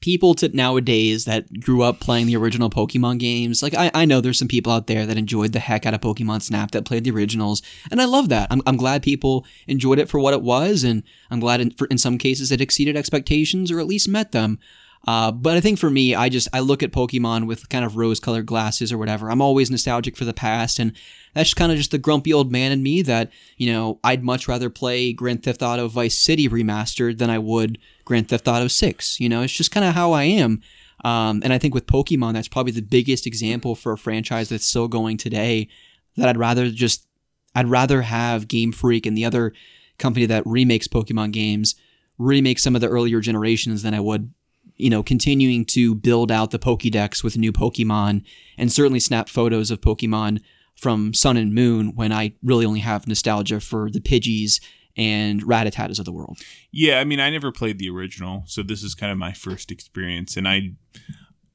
people 0.00 0.34
to 0.34 0.48
nowadays 0.54 1.24
that 1.24 1.60
grew 1.60 1.82
up 1.82 1.98
playing 1.98 2.26
the 2.26 2.36
original 2.36 2.70
Pokemon 2.70 3.18
games. 3.18 3.62
Like 3.62 3.74
I, 3.74 3.90
I 3.92 4.04
know 4.04 4.20
there's 4.20 4.38
some 4.38 4.46
people 4.46 4.72
out 4.72 4.86
there 4.86 5.04
that 5.04 5.16
enjoyed 5.18 5.52
the 5.52 5.58
heck 5.58 5.84
out 5.84 5.94
of 5.94 6.00
Pokemon 6.00 6.42
Snap 6.42 6.70
that 6.72 6.84
played 6.84 7.02
the 7.04 7.10
originals, 7.10 7.60
and 7.90 8.00
I 8.00 8.04
love 8.04 8.28
that. 8.28 8.46
I'm, 8.50 8.62
I'm 8.66 8.76
glad 8.76 9.02
people 9.02 9.44
enjoyed 9.66 9.98
it 9.98 10.08
for 10.08 10.20
what 10.20 10.34
it 10.34 10.42
was, 10.42 10.84
and 10.84 11.02
I'm 11.30 11.40
glad 11.40 11.60
in, 11.60 11.70
for, 11.70 11.86
in 11.88 11.98
some 11.98 12.18
cases 12.18 12.52
it 12.52 12.60
exceeded 12.60 12.96
expectations 12.96 13.70
or 13.72 13.80
at 13.80 13.86
least 13.86 14.08
met 14.08 14.32
them. 14.32 14.58
Uh, 15.06 15.30
but 15.30 15.56
I 15.56 15.60
think 15.60 15.78
for 15.78 15.88
me, 15.88 16.14
I 16.14 16.28
just 16.28 16.48
I 16.52 16.60
look 16.60 16.82
at 16.82 16.90
Pokemon 16.90 17.46
with 17.46 17.68
kind 17.68 17.84
of 17.84 17.96
rose-colored 17.96 18.46
glasses 18.46 18.92
or 18.92 18.98
whatever. 18.98 19.30
I'm 19.30 19.40
always 19.40 19.70
nostalgic 19.70 20.16
for 20.16 20.24
the 20.24 20.32
past, 20.32 20.80
and 20.80 20.92
that's 21.32 21.54
kind 21.54 21.70
of 21.70 21.78
just 21.78 21.92
the 21.92 21.98
grumpy 21.98 22.32
old 22.32 22.50
man 22.50 22.72
in 22.72 22.82
me 22.82 23.02
that 23.02 23.30
you 23.56 23.72
know 23.72 24.00
I'd 24.02 24.24
much 24.24 24.48
rather 24.48 24.68
play 24.68 25.12
Grand 25.12 25.44
Theft 25.44 25.62
Auto 25.62 25.86
Vice 25.86 26.18
City 26.18 26.48
remastered 26.48 27.18
than 27.18 27.30
I 27.30 27.38
would 27.38 27.78
Grand 28.04 28.28
Theft 28.28 28.48
Auto 28.48 28.66
Six. 28.66 29.20
You 29.20 29.28
know, 29.28 29.42
it's 29.42 29.52
just 29.52 29.70
kind 29.70 29.86
of 29.86 29.94
how 29.94 30.12
I 30.12 30.24
am. 30.24 30.60
Um, 31.04 31.40
and 31.44 31.52
I 31.52 31.58
think 31.58 31.72
with 31.72 31.86
Pokemon, 31.86 32.32
that's 32.32 32.48
probably 32.48 32.72
the 32.72 32.80
biggest 32.80 33.26
example 33.26 33.76
for 33.76 33.92
a 33.92 33.98
franchise 33.98 34.48
that's 34.48 34.66
still 34.66 34.88
going 34.88 35.18
today. 35.18 35.68
That 36.16 36.28
I'd 36.28 36.38
rather 36.38 36.68
just 36.70 37.06
I'd 37.54 37.68
rather 37.68 38.02
have 38.02 38.48
Game 38.48 38.72
Freak 38.72 39.06
and 39.06 39.16
the 39.16 39.24
other 39.24 39.52
company 39.98 40.26
that 40.26 40.42
remakes 40.46 40.88
Pokemon 40.88 41.30
games 41.30 41.76
remake 42.18 42.58
some 42.58 42.74
of 42.74 42.80
the 42.80 42.88
earlier 42.88 43.20
generations 43.20 43.82
than 43.82 43.94
I 43.94 44.00
would 44.00 44.32
you 44.76 44.90
know, 44.90 45.02
continuing 45.02 45.64
to 45.66 45.94
build 45.94 46.30
out 46.30 46.50
the 46.50 46.58
Pokédex 46.58 47.24
with 47.24 47.36
new 47.36 47.52
Pokemon 47.52 48.22
and 48.58 48.72
certainly 48.72 49.00
snap 49.00 49.28
photos 49.28 49.70
of 49.70 49.80
Pokemon 49.80 50.40
from 50.74 51.14
Sun 51.14 51.36
and 51.36 51.54
Moon 51.54 51.94
when 51.94 52.12
I 52.12 52.34
really 52.42 52.66
only 52.66 52.80
have 52.80 53.06
nostalgia 53.06 53.60
for 53.60 53.90
the 53.90 54.00
Pidgeys 54.00 54.60
and 54.96 55.42
Rattatas 55.42 55.98
of 55.98 56.04
the 56.04 56.12
world. 56.12 56.38
Yeah, 56.72 57.00
I 57.00 57.04
mean, 57.04 57.20
I 57.20 57.30
never 57.30 57.52
played 57.52 57.78
the 57.78 57.90
original, 57.90 58.44
so 58.46 58.62
this 58.62 58.82
is 58.82 58.94
kind 58.94 59.12
of 59.12 59.18
my 59.18 59.32
first 59.32 59.70
experience, 59.70 60.36
and 60.36 60.48
I, 60.48 60.72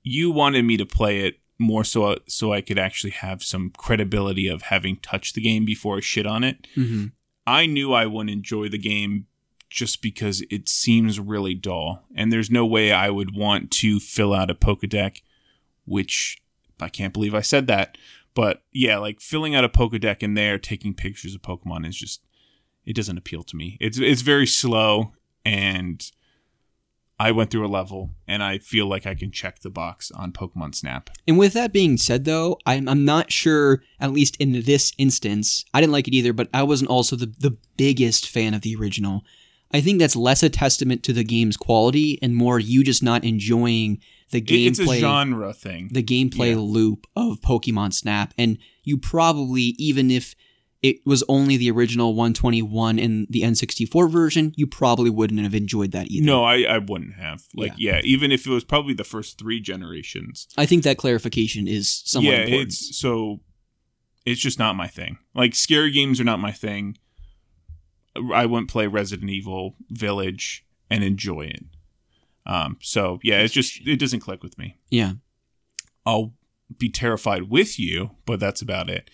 you 0.03 0.32
wanted 0.32 0.63
me 0.63 0.78
to 0.78 0.86
play 0.86 1.22
it 1.22 1.36
more 1.59 1.84
so 1.84 2.17
so 2.28 2.51
I 2.51 2.61
could 2.61 2.80
actually 2.80 3.11
have 3.11 3.43
some 3.43 3.72
credibility 3.78 4.47
of 4.47 4.63
having 4.63 4.97
touched 4.97 5.36
the 5.36 5.41
game 5.41 5.63
before 5.63 5.97
I 5.97 5.99
shit 5.99 6.26
on 6.26 6.43
it. 6.43 6.67
Mm-hmm. 6.76 7.07
I 7.45 7.65
knew 7.67 7.93
I 7.93 8.07
wouldn't 8.07 8.32
enjoy 8.32 8.69
the 8.69 8.78
game 8.78 9.28
just 9.72 10.01
because 10.01 10.43
it 10.51 10.69
seems 10.69 11.19
really 11.19 11.55
dull, 11.55 12.03
and 12.13 12.32
there's 12.32 12.51
no 12.51 12.65
way 12.65 12.91
I 12.91 13.09
would 13.09 13.36
want 13.36 13.72
to 13.72 13.99
fill 13.99 14.34
out 14.34 14.51
a 14.51 14.55
Pokedeck, 14.55 15.22
which 15.86 16.38
I 16.80 16.89
can't 16.89 17.13
believe 17.13 17.34
I 17.34 17.41
said 17.41 17.67
that. 17.67 17.97
But 18.34 18.63
yeah, 18.72 18.97
like 18.97 19.22
filling 19.22 19.55
out 19.55 19.63
a 19.63 19.69
Pokedeck 19.69 20.22
in 20.22 20.36
there, 20.36 20.59
taking 20.59 20.93
pictures 20.93 21.34
of 21.34 21.41
Pokemon 21.41 21.88
is 21.88 21.95
just 21.95 22.22
it 22.86 22.95
doesn't 22.95 23.17
appeal 23.17 23.43
to 23.43 23.55
me. 23.55 23.78
It's 23.80 23.97
it's 23.97 24.22
very 24.22 24.47
slow 24.47 25.13
and 25.45 26.11
I 27.19 27.32
went 27.32 27.51
through 27.51 27.67
a 27.67 27.69
level 27.69 28.09
and 28.28 28.41
I 28.41 28.57
feel 28.57 28.88
like 28.88 29.05
I 29.05 29.13
can 29.13 29.32
check 29.32 29.59
the 29.59 29.69
box 29.69 30.09
on 30.09 30.32
Pokemon 30.32 30.74
Snap. 30.74 31.11
And 31.28 31.38
with 31.38 31.53
that 31.53 31.72
being 31.72 31.97
said, 31.97 32.26
though, 32.26 32.57
I'm, 32.65 32.89
I'm 32.89 33.05
not 33.05 33.32
sure, 33.32 33.84
at 33.99 34.11
least 34.11 34.38
in 34.38 34.53
this 34.63 34.91
instance, 34.97 35.63
I 35.72 35.82
didn't 35.82 35.93
like 35.93 36.07
it 36.07 36.15
either, 36.15 36.34
but 36.34 36.49
I 36.51 36.63
wasn't 36.63 36.89
also 36.89 37.15
the, 37.15 37.32
the 37.38 37.57
biggest 37.78 38.28
fan 38.28 38.55
of 38.55 38.61
the 38.61 38.76
original. 38.76 39.24
I 39.74 39.82
think 39.82 39.99
that's 39.99 40.15
less 40.15 40.43
a 40.43 40.49
testament 40.49 41.03
to 41.03 41.13
the 41.13 41.24
game's 41.24 41.57
quality 41.57 42.19
and 42.22 42.36
more 42.36 42.59
you 42.59 42.84
just 42.84 43.01
not 43.03 43.24
enjoying 43.24 43.99
the 44.32 44.41
gameplay. 44.41 44.67
it's 44.67 44.80
a 44.80 44.99
genre 44.99 45.53
thing. 45.53 45.89
the 45.91 46.03
gameplay 46.03 46.51
Yeah. 46.51 46.57
loop 46.57 47.07
of 47.15 47.41
Pokemon 47.41 47.93
Snap, 47.93 48.34
and 48.38 48.57
you 48.84 48.97
probably, 48.97 49.76
even 49.78 50.09
if 50.09 50.36
it 50.82 50.97
was 51.05 51.24
only 51.28 51.57
the 51.57 51.69
original 51.69 52.15
121 52.15 52.97
in 52.97 53.28
the 53.30 53.41
N64 53.43 54.09
version, 54.09 54.51
you 54.55 54.65
probably 54.65 55.11
wouldn't 55.11 55.39
have 55.41 55.53
enjoyed 55.53 55.91
that 55.91 56.07
either. 56.09 56.26
no, 56.26 56.43
I, 56.43 56.63
I 56.63 56.78
wouldn't 56.80 57.15
have. 57.15 57.43
Like, 57.55 57.74
yeah. 57.78 58.01
even 58.03 58.32
if 58.32 58.47
it 58.47 58.49
was 58.49 58.63
probably 58.63 58.95
the 58.95 59.03
first 59.03 59.38
three 59.38 59.59
generations. 59.59 60.47
I 60.57 60.65
think 60.65 60.84
that 60.84 60.97
clarification 60.97 61.67
is 61.67 62.01
somewhat 62.05 62.32
yeah, 62.32 62.39
important. 62.39 62.69
it's 62.69 62.97
so 62.97 63.41
it's 64.26 64.41
just 64.41 64.59
not 64.59 64.76
my 64.76 64.88
thing. 64.88 65.17
Like 65.36 65.55
scary 65.55 65.91
games 65.91 66.19
are 66.19 66.24
not 66.24 66.39
my 66.39 66.51
thing. 66.51 66.97
I 68.34 68.45
wouldn't 68.45 68.70
play 68.70 68.88
Resident 68.88 69.30
Evil 69.30 69.76
Village 69.89 70.66
and 70.89 71.03
enjoy 71.03 71.41
it. 71.41 71.66
Um, 72.45 72.78
so 72.82 73.20
yeah, 73.24 73.39
it's 73.39 73.53
just 73.53 73.86
it 73.88 73.97
doesn't 73.97 74.20
click 74.20 74.43
with 74.43 74.57
me. 74.57 74.78
Yeah. 74.89 75.14
I'll 76.05 76.34
be 76.78 76.89
terrified 76.89 77.49
with 77.49 77.80
you, 77.80 78.12
but 78.26 78.39
that's 78.39 78.62
about 78.62 78.89
it. 78.89 79.09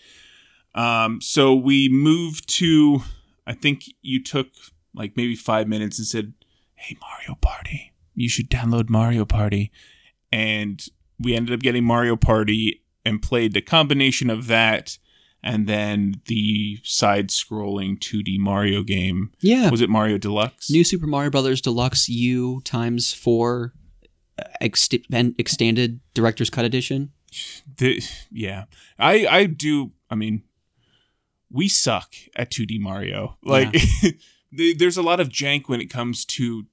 Um, 0.75 1.21
so 1.21 1.55
we 1.55 1.89
moved 1.89 2.47
to, 2.57 3.01
I 3.45 3.53
think 3.53 3.85
you 4.01 4.21
took 4.21 4.47
like 4.93 5.17
maybe 5.17 5.35
five 5.35 5.67
minutes 5.67 5.97
and 5.97 6.07
said, 6.07 6.33
Hey, 6.75 6.95
Mario 7.01 7.35
Party, 7.41 7.93
you 8.13 8.29
should 8.29 8.49
download 8.49 8.89
Mario 8.89 9.25
Party. 9.25 9.71
And 10.31 10.85
we 11.19 11.35
ended 11.35 11.53
up 11.53 11.61
getting 11.61 11.83
Mario 11.83 12.15
Party 12.15 12.83
and 13.03 13.21
played 13.21 13.53
the 13.53 13.61
combination 13.61 14.29
of 14.29 14.47
that 14.47 14.97
and 15.43 15.67
then 15.67 16.21
the 16.25 16.79
side 16.83 17.29
scrolling 17.29 17.97
2D 17.99 18.37
Mario 18.39 18.83
game. 18.83 19.31
Yeah. 19.41 19.69
Was 19.69 19.81
it 19.81 19.89
Mario 19.89 20.17
Deluxe? 20.17 20.69
New 20.69 20.83
Super 20.83 21.07
Mario 21.07 21.29
Brothers 21.29 21.61
Deluxe 21.61 22.09
U 22.09 22.61
times 22.65 23.13
four 23.13 23.73
uh, 24.39 24.43
ext- 24.61 25.33
extended 25.37 25.99
director's 26.13 26.49
cut 26.49 26.65
edition. 26.65 27.11
The, 27.77 28.01
yeah, 28.31 28.65
I 28.97 29.27
I 29.27 29.45
do. 29.45 29.91
I 30.09 30.15
mean, 30.15 30.43
we 31.51 31.67
suck 31.67 32.15
at 32.35 32.49
2D 32.51 32.79
Mario. 32.79 33.37
Like, 33.43 33.71
the- 34.51 34.73
there's 34.73 34.97
a 34.97 35.01
lot 35.03 35.19
of 35.19 35.29
jank 35.29 35.67
when 35.67 35.81
it 35.81 35.87
comes 35.89 36.25
to 36.25 36.65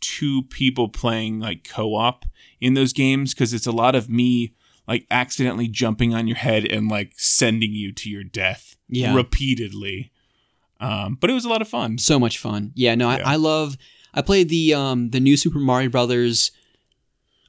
two 0.00 0.42
people 0.44 0.88
playing 0.88 1.38
like 1.40 1.62
co-op 1.68 2.24
in 2.60 2.74
those 2.74 2.92
games 2.92 3.34
because 3.34 3.52
it's 3.54 3.66
a 3.66 3.72
lot 3.72 3.94
of 3.94 4.08
me 4.08 4.54
like 4.90 5.06
accidentally 5.10 5.68
jumping 5.68 6.14
on 6.14 6.26
your 6.26 6.36
head 6.36 6.66
and 6.66 6.88
like 6.90 7.12
sending 7.16 7.72
you 7.72 7.92
to 7.92 8.10
your 8.10 8.24
death 8.24 8.76
Yeah. 8.88 9.14
repeatedly. 9.14 10.12
Um, 10.80 11.16
but 11.20 11.30
it 11.30 11.34
was 11.34 11.44
a 11.46 11.48
lot 11.48 11.62
of 11.62 11.68
fun. 11.68 11.96
So 11.98 12.18
much 12.18 12.36
fun. 12.38 12.72
Yeah, 12.74 12.94
no, 12.94 13.08
Yeah. 13.10 13.22
I, 13.24 13.32
I 13.32 13.36
love 13.36 13.76
I 14.12 14.20
played 14.22 14.48
the 14.50 14.74
um 14.74 15.10
the 15.10 15.20
new 15.20 15.36
Super 15.36 15.58
Mario 15.60 15.88
Brothers 15.88 16.50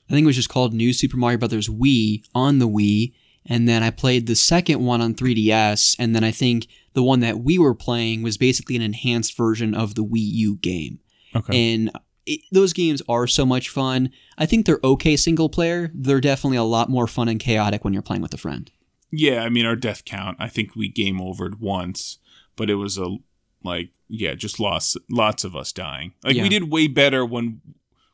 I 0.10 0.14
think 0.14 0.26
it 0.26 0.28
was 0.28 0.36
just 0.36 0.50
called 0.50 0.74
New 0.74 0.92
Super 0.94 1.16
Mario 1.18 1.38
Brothers 1.38 1.70
Wii 1.70 2.24
on 2.36 2.60
the 2.60 2.68
Wii. 2.68 3.14
And 3.46 3.68
then 3.68 3.82
I 3.82 3.89
played 3.92 4.28
the 4.28 4.36
second 4.36 4.86
one 4.86 5.02
on 5.02 5.16
3DS, 5.16 5.96
and 5.98 6.14
then 6.14 6.24
I 6.24 6.30
think 6.32 6.68
the 6.94 7.02
one 7.02 7.22
that 7.22 7.39
we 7.39 7.58
were 7.58 7.74
playing 7.74 8.22
was 8.22 8.38
basically 8.38 8.76
an 8.76 8.82
enhanced 8.84 9.36
version 9.36 9.74
of 9.74 9.96
the 9.96 10.04
Wii 10.04 10.20
U 10.22 10.58
game. 10.58 11.00
Okay. 11.36 11.74
and 11.74 11.89
it, 12.26 12.41
those 12.51 12.74
games 12.74 13.01
are 13.09 13.28
so 13.28 13.45
much 13.45 13.69
fun. 13.69 14.11
I 14.38 14.45
think 14.45 14.65
they're 14.65 14.80
okay 14.84 15.15
single 15.17 15.49
player. 15.49 15.91
They're 15.93 16.22
definitely 16.22 16.57
a 16.57 16.63
lot 16.63 16.89
more 16.89 17.07
fun 17.07 17.28
and 17.28 17.39
chaotic 17.39 17.84
when 17.84 17.93
you're 17.93 18.01
playing 18.01 18.22
with 18.22 18.34
a 18.34 18.38
friend. 18.38 18.72
Yeah, 19.11 19.43
I 19.43 19.49
mean 19.49 19.65
our 19.65 19.76
death 19.76 20.05
count. 20.05 20.38
I 20.39 20.47
think 20.47 20.76
we 20.76 20.88
game 20.88 21.19
overed 21.19 21.59
once, 21.59 22.19
but 22.55 22.69
it 22.69 22.76
was 22.76 22.97
a 22.97 23.17
like 23.63 23.89
yeah, 24.07 24.34
just 24.36 24.59
lots 24.59 24.95
lots 25.09 25.43
of 25.43 25.55
us 25.55 25.72
dying. 25.72 26.13
Like 26.24 26.36
Yeah. 26.36 26.43
we 26.43 26.49
did 26.49 26.72
way 26.72 26.88
better 26.88 27.26
when 27.26 27.61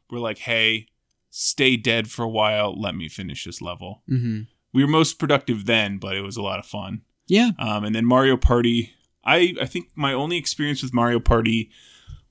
we're 0.10 0.20
like, 0.20 0.40
hey, 0.40 0.88
stay 1.30 1.76
dead 1.78 2.10
for 2.10 2.24
a 2.24 2.30
while. 2.30 2.80
Let 2.80 2.96
me 2.96 3.10
finish 3.10 3.44
this 3.46 3.62
level. 3.62 4.04
Mm-hmm. 4.10 4.42
We 4.74 4.84
were 4.84 4.90
most 4.90 5.20
productive 5.20 5.66
then, 5.66 5.98
but 5.98 6.16
it 6.16 6.22
was 6.22 6.38
a 6.38 6.42
lot 6.42 6.60
of 6.60 6.66
fun. 6.66 7.02
Yeah, 7.28 7.52
Um, 7.60 7.84
and 7.84 7.94
then 7.94 8.06
Mario 8.06 8.38
Party. 8.38 8.94
I 9.26 9.54
I 9.62 9.66
think 9.66 9.90
my 9.96 10.14
only 10.14 10.38
experience 10.38 10.82
with 10.82 10.94
Mario 10.94 11.20
Party 11.20 11.70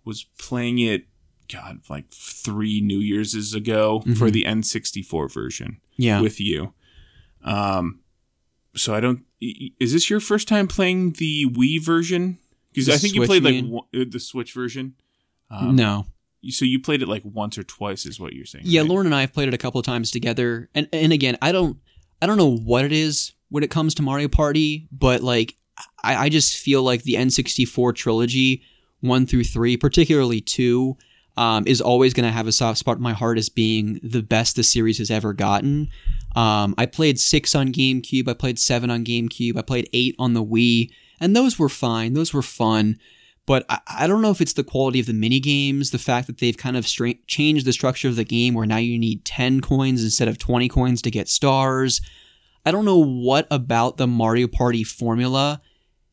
was 0.04 0.24
playing 0.38 0.78
it. 0.78 1.06
God, 1.49 1.80
like 1.88 2.11
three 2.12 2.80
New 2.80 2.99
Year's 2.99 3.34
ago 3.55 4.01
for 4.16 4.28
Mhm. 4.28 4.32
the 4.32 4.44
N64 4.47 5.32
version 5.32 5.80
yeah. 5.97 6.20
with 6.20 6.40
you. 6.40 6.72
Um, 7.44 8.01
so 8.74 8.94
I 8.94 9.01
don't. 9.01 9.24
Is 9.40 9.92
this 9.92 10.11
your 10.11 10.20
first 10.20 10.49
time 10.49 10.66
playing 10.66 11.12
the 11.12 11.47
Wii 11.47 11.82
version? 11.82 12.38
Because 12.72 12.88
I 12.88 12.97
think 12.97 13.14
you 13.14 13.24
played 13.24 13.42
like 13.44 13.64
one- 13.64 13.84
uh, 13.94 14.05
the 14.09 14.20
Switch 14.20 14.53
version. 14.53 14.94
Um, 15.51 15.76
no. 15.76 16.07
So 16.49 16.64
you 16.64 16.78
played 16.80 17.03
it 17.03 17.09
like 17.09 17.22
once 17.24 17.57
or 17.59 17.64
twice, 17.64 18.07
is 18.07 18.20
what 18.20 18.32
you're 18.34 18.44
saying? 18.44 18.64
Yeah, 18.66 18.82
right? 18.82 18.90
Lauren 18.90 19.07
and 19.07 19.14
I 19.14 19.22
have 19.22 19.32
played 19.32 19.49
it 19.49 19.55
a 19.55 19.59
couple 19.59 19.78
of 19.78 19.86
times 19.86 20.11
together, 20.11 20.68
and 20.74 20.88
and 20.92 21.12
again, 21.12 21.36
I 21.40 21.53
don't 21.53 21.78
I 22.20 22.26
don't 22.26 22.36
know 22.36 22.57
what 22.57 22.84
it 22.84 22.92
is 22.92 23.32
when 23.49 23.62
it 23.64 23.70
comes 23.70 23.94
to 23.94 24.03
Mario 24.03 24.28
Party, 24.28 24.88
but 24.92 25.22
like 25.22 25.57
I, 26.03 26.16
I 26.26 26.28
just 26.28 26.57
feel 26.57 26.82
like 26.82 27.03
the 27.03 27.14
N64 27.14 27.94
trilogy, 27.94 28.62
one 29.01 29.26
through 29.26 29.44
three, 29.44 29.76
particularly 29.76 30.40
two, 30.40 30.97
um, 31.37 31.64
is 31.66 31.80
always 31.80 32.14
going 32.14 32.26
to 32.26 32.32
have 32.32 32.47
a 32.47 32.53
soft 32.53 32.78
spot 32.78 32.97
in 32.97 33.03
my 33.03 33.12
heart 33.12 33.39
as 33.39 33.49
being 33.49 34.01
the 34.03 34.22
best 34.22 34.57
the 34.57 34.62
series 34.62 34.99
has 34.99 35.11
ever 35.11 35.32
gotten. 35.32 35.89
Um, 36.34 36.74
I 36.78 36.87
played 36.87 37.18
six 37.18 37.55
on 37.55 37.72
GameCube, 37.72 38.28
I 38.28 38.34
played 38.34 38.59
seven 38.59 38.91
on 38.91 39.05
GameCube, 39.05 39.57
I 39.57 39.62
played 39.62 39.89
eight 39.93 40.14
on 40.18 40.34
the 40.34 40.45
Wii, 40.45 40.91
and 41.20 41.34
those 41.34 41.59
were 41.59 41.68
fine. 41.68 42.14
Those 42.14 42.32
were 42.32 42.43
fun. 42.43 42.99
But 43.47 43.64
I, 43.68 43.78
I 43.87 44.07
don't 44.07 44.22
know 44.22 44.30
if 44.30 44.41
it's 44.41 44.53
the 44.53 44.64
quality 44.64 45.01
of 45.01 45.07
the 45.07 45.12
mini 45.12 45.41
games, 45.41 45.91
the 45.91 45.99
fact 45.99 46.26
that 46.26 46.39
they've 46.39 46.57
kind 46.57 46.76
of 46.76 46.87
stra- 46.87 47.14
changed 47.26 47.64
the 47.64 47.72
structure 47.72 48.09
of 48.09 48.16
the 48.16 48.24
game 48.24 48.55
where 48.55 48.66
now 48.66 48.76
you 48.78 48.99
need 48.99 49.24
10 49.24 49.61
coins 49.61 50.03
instead 50.03 50.28
of 50.28 50.39
20 50.39 50.68
coins 50.68 51.01
to 51.03 51.11
get 51.11 51.28
stars. 51.28 52.01
I 52.64 52.72
don't 52.72 52.84
know 52.84 53.03
what 53.03 53.47
about 53.51 53.97
the 53.97 54.09
Mario 54.09 54.49
Party 54.49 54.82
formula 54.82 55.61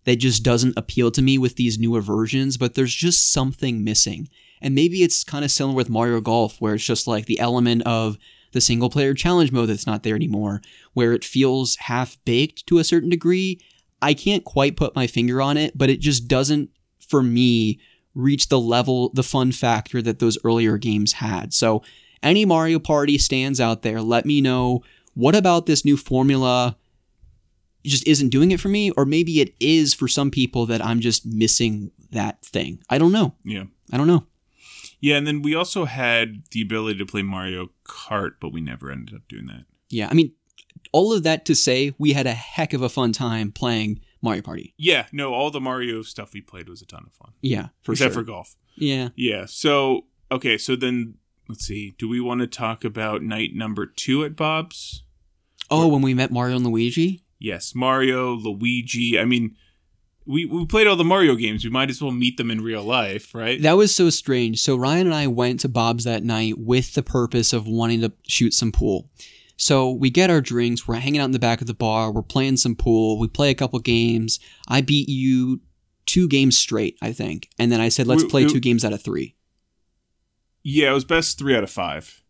that 0.06 0.18
just 0.18 0.44
doesn't 0.44 0.78
appeal 0.78 1.10
to 1.12 1.22
me 1.22 1.38
with 1.38 1.56
these 1.56 1.80
newer 1.80 2.02
versions, 2.02 2.58
but 2.58 2.76
there's 2.76 2.94
just 2.94 3.32
something 3.32 3.84
missing. 3.84 4.30
And 4.64 4.74
maybe 4.74 5.03
it's 5.03 5.24
kind 5.24 5.45
of 5.45 5.51
similar 5.51 5.76
with 5.76 5.89
Mario 5.89 6.22
Golf, 6.22 6.59
where 6.59 6.74
it's 6.74 6.86
just 6.86 7.05
like 7.05 7.26
the 7.26 7.39
element 7.39 7.84
of 7.86 8.18
the 8.53 8.61
single 8.61 8.89
player 8.89 9.14
challenge 9.14 9.51
mode 9.51 9.70
that's 9.70 9.86
not 9.86 10.03
there 10.03 10.16
anymore, 10.16 10.61
where 10.93 11.14
it 11.14 11.26
feels 11.26 11.76
half 11.76 12.18
baked 12.24 12.66
to 12.68 12.80
a 12.80 12.84
certain 12.84 13.09
degree. 13.09 13.59
I 14.01 14.14
can't 14.14 14.45
quite 14.45 14.78
put 14.78 14.95
my 14.95 15.05
finger 15.05 15.41
on 15.41 15.57
it, 15.57 15.78
but 15.78 15.89
it 15.89 15.99
just 15.99 16.28
doesn't, 16.28 16.70
for 16.99 17.22
me, 17.22 17.80
reach 18.16 18.47
the 18.47 18.59
level, 18.59 19.09
the 19.09 19.24
fun 19.24 19.51
factor 19.51 20.01
that 20.01 20.20
those 20.20 20.38
earlier 20.43 20.78
games 20.78 21.14
had. 21.14 21.53
So, 21.53 21.84
any 22.22 22.45
Mario 22.45 22.80
Party 22.80 23.18
stands 23.18 23.59
out 23.59 23.82
there, 23.82 24.01
let 24.01 24.26
me 24.26 24.39
know 24.39 24.82
what 25.14 25.36
about 25.36 25.66
this 25.66 25.84
new 25.84 25.97
formula 25.97 26.78
just 27.86 28.07
isn't 28.07 28.30
doing 28.30 28.51
it 28.51 28.61
for 28.61 28.70
me, 28.70 28.91
or 28.91 29.05
maybe 29.05 29.41
it 29.41 29.53
is 29.59 29.93
for 29.93 30.07
some 30.07 30.32
people 30.32 30.66
that 30.68 30.84
I'm 30.84 31.01
just 31.01 31.26
missing 31.26 31.91
that 32.11 32.41
thing. 32.45 32.82
I 32.89 32.97
don't 32.97 33.11
know. 33.11 33.36
Yeah. 33.43 33.66
I 33.91 33.97
don't 33.97 34.07
know. 34.07 34.26
Yeah, 35.04 35.18
and 35.18 35.28
then 35.28 35.41
we 35.41 35.54
also 35.54 35.84
had 35.84 36.43
the 36.51 36.62
ability 36.62 36.97
to 36.99 37.06
play 37.06 37.24
Mario 37.24 37.72
Kart, 37.84 38.36
but 38.39 38.54
we 38.54 38.62
never 38.62 38.89
ended 38.89 39.14
up 39.14 39.28
doing 39.28 39.47
that. 39.47 39.66
Yeah, 39.89 40.08
I 40.10 40.14
mean, 40.14 40.32
all 40.93 41.12
of 41.12 41.24
that 41.24 41.43
to 41.43 41.56
say, 41.56 41.93
we 41.97 42.14
had 42.14 42.26
a 42.26 42.32
heck 42.32 42.72
of 42.72 42.82
a 42.82 42.88
fun 42.88 43.12
time 43.12 43.51
playing 43.51 43.99
Mario 44.22 44.41
Party. 44.41 44.74
Yeah, 44.78 45.08
no, 45.12 45.34
all 45.34 45.51
the 45.51 45.60
Mario 45.60 46.04
stuff 46.04 46.34
we 46.34 46.39
played 46.39 46.70
was 46.70 46.82
a 46.82 46.86
ton 46.86 47.04
of 47.06 47.12
fun. 47.12 47.34
Yeah, 47.41 47.68
for 47.82 47.91
except 47.91 48.14
sure. 48.14 48.24
for 48.24 48.26
golf. 48.26 48.56
yeah. 48.78 49.10
Yeah. 49.18 49.45
So 49.45 50.06
okay, 50.32 50.58
so 50.58 50.78
then 50.78 51.16
let's 51.49 51.66
see. 51.66 51.95
Do 51.97 52.08
we 52.08 52.22
want 52.22 52.39
to 52.39 52.47
talk 52.47 52.86
about 52.86 53.22
night 53.22 53.49
number 53.54 53.86
two 53.86 54.24
at 54.24 54.38
Bob's? 54.38 55.04
Oh, 55.70 55.89
when 55.89 56.01
we 56.01 56.14
met 56.14 56.32
Mario 56.32 56.56
and 56.56 56.66
Luigi. 56.66 57.26
Yes, 57.39 57.76
Mario, 57.76 58.32
Luigi. 58.32 59.20
I 59.20 59.26
mean, 59.26 59.58
we 60.26 60.46
we 60.46 60.66
played 60.66 60.88
all 60.88 60.96
the 60.96 61.04
Mario 61.04 61.36
games. 61.36 61.64
We 61.64 61.70
might 61.70 61.90
as 61.90 62.02
well 62.02 62.12
meet 62.12 62.38
them 62.38 62.50
in 62.52 62.62
real 62.62 62.84
life, 62.84 63.34
right? 63.36 63.62
That 63.62 63.78
was 63.78 63.94
so 63.94 64.10
strange. 64.10 64.62
So 64.62 64.76
Ryan 64.76 65.08
and 65.08 65.16
I 65.16 65.28
went 65.28 65.60
to 65.62 65.70
Bob's 65.70 66.04
that 66.06 66.24
night 66.24 66.56
with 66.58 66.94
the 66.94 67.04
purpose 67.04 67.54
of 67.54 67.68
wanting 67.68 68.02
to 68.02 68.12
shoot 68.28 68.54
some 68.54 68.72
pool. 68.72 69.10
So 69.56 69.92
we 69.92 70.10
get 70.10 70.30
our 70.30 70.42
drinks, 70.42 70.88
we're 70.88 70.96
hanging 70.96 71.22
out 71.22 71.26
in 71.26 71.32
the 71.32 71.40
back 71.40 71.62
of 71.62 71.68
the 71.68 71.74
bar, 71.76 72.12
we're 72.12 72.24
playing 72.24 72.58
some 72.58 72.76
pool, 72.76 73.20
we 73.20 73.28
play 73.28 73.50
a 73.52 73.56
couple 73.56 73.80
games. 73.80 74.40
I 74.68 74.82
beat 74.82 75.08
you 75.08 75.62
two 76.06 76.28
games 76.28 76.58
straight, 76.58 76.98
I 77.02 77.12
think. 77.14 77.50
And 77.60 77.72
then 77.72 77.80
I 77.80 77.90
said, 77.90 78.08
let's 78.08 78.24
We- 78.24 78.30
play 78.30 78.46
we- 78.46 78.52
two 78.52 78.60
games 78.60 78.84
out 78.84 78.94
of 78.94 79.02
three. 79.04 79.36
yeah, 80.64 80.90
it 80.90 80.94
was 80.94 81.06
best 81.06 81.38
three 81.38 81.56
out 81.56 81.64
of 81.64 81.70
five. 81.70 82.22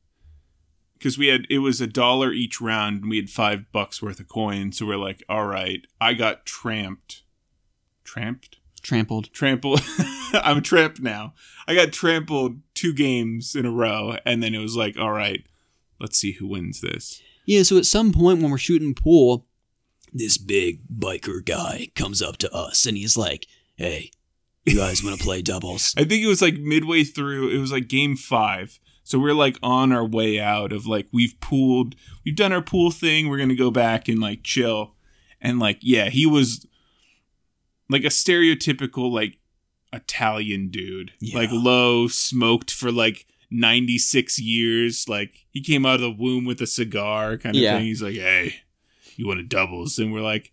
Because 0.98 1.18
we 1.18 1.28
had 1.28 1.46
it 1.50 1.60
was 1.60 1.82
a 1.82 1.88
dollar 1.88 2.32
each 2.32 2.62
round, 2.62 3.02
and 3.02 3.10
we 3.10 3.18
had 3.18 3.30
five 3.30 3.66
bucks 3.74 4.02
worth 4.02 4.20
of 4.22 4.28
coins. 4.30 4.78
So 4.78 4.86
we're 4.86 4.96
like, 4.98 5.22
all 5.28 5.46
right, 5.46 5.86
I 6.00 6.14
got 6.14 6.46
tramped, 6.46 7.23
tramped, 8.04 8.58
Trampled. 8.82 9.32
trampled. 9.34 9.82
I'm 10.34 10.62
trapped 10.62 11.00
now. 11.02 11.34
I 11.68 11.76
got 11.76 11.94
trampled 11.94 12.60
two 12.74 12.94
games 12.94 13.56
in 13.56 13.66
a 13.66 13.72
row, 13.72 14.18
and 14.26 14.44
then 14.44 14.54
it 14.54 14.60
was 14.60 14.76
like, 14.76 14.98
all 14.98 15.12
right, 15.14 15.46
let's 16.00 16.18
see 16.18 16.34
who 16.34 16.48
wins 16.48 16.82
this. 16.82 17.22
Yeah, 17.46 17.64
so 17.64 17.78
at 17.78 17.86
some 17.86 18.12
point 18.12 18.42
when 18.42 18.52
we're 18.52 18.58
shooting 18.58 18.94
pool, 18.94 19.46
this 20.12 20.38
big 20.38 20.82
biker 20.88 21.44
guy 21.44 21.90
comes 21.96 22.22
up 22.22 22.38
to 22.38 22.54
us 22.54 22.86
and 22.86 22.96
he's 22.98 23.18
like, 23.18 23.48
hey, 23.76 24.12
you 24.66 24.78
guys 24.78 25.04
want 25.04 25.18
to 25.18 25.24
play 25.24 25.42
doubles? 25.42 25.94
I 25.98 26.04
think 26.04 26.24
it 26.24 26.28
was 26.28 26.42
like 26.42 26.56
midway 26.56 27.04
through. 27.04 27.50
It 27.50 27.58
was 27.60 27.72
like 27.72 27.88
game 27.88 28.16
five. 28.16 28.80
So 29.04 29.20
we're 29.20 29.34
like 29.34 29.58
on 29.62 29.92
our 29.92 30.06
way 30.06 30.40
out 30.40 30.72
of 30.72 30.86
like 30.86 31.08
we've 31.12 31.36
pooled, 31.42 31.96
we've 32.24 32.36
done 32.36 32.54
our 32.54 32.62
pool 32.62 32.92
thing. 32.92 33.28
We're 33.28 33.38
gonna 33.40 33.56
go 33.56 33.72
back 33.72 34.08
and 34.08 34.20
like 34.20 34.44
chill, 34.44 34.94
and 35.42 35.60
like 35.60 35.80
yeah, 35.82 36.10
he 36.10 36.26
was 36.26 36.66
like 37.90 38.04
a 38.04 38.08
stereotypical 38.08 39.12
like 39.12 39.38
Italian 39.92 40.70
dude, 40.70 41.12
Yeah. 41.20 41.38
like 41.38 41.50
low, 41.52 42.08
smoked 42.08 42.72
for 42.72 42.92
like 42.92 43.26
ninety 43.52 43.98
six 43.98 44.40
years. 44.40 45.08
Like 45.08 45.46
he 45.52 45.62
came 45.62 45.86
out 45.86 45.96
of 45.96 46.02
the 46.02 46.12
womb 46.12 46.46
with 46.46 46.62
a 46.62 46.68
cigar 46.68 47.38
kind 47.38 47.56
of 47.56 47.62
Yeah. 47.62 47.78
thing. 47.78 47.86
He's 47.86 48.02
like, 48.02 48.16
hey, 48.16 48.56
you 49.16 49.28
want 49.28 49.40
a 49.40 49.44
doubles? 49.44 50.00
And 50.00 50.12
we're 50.12 50.22
like, 50.22 50.52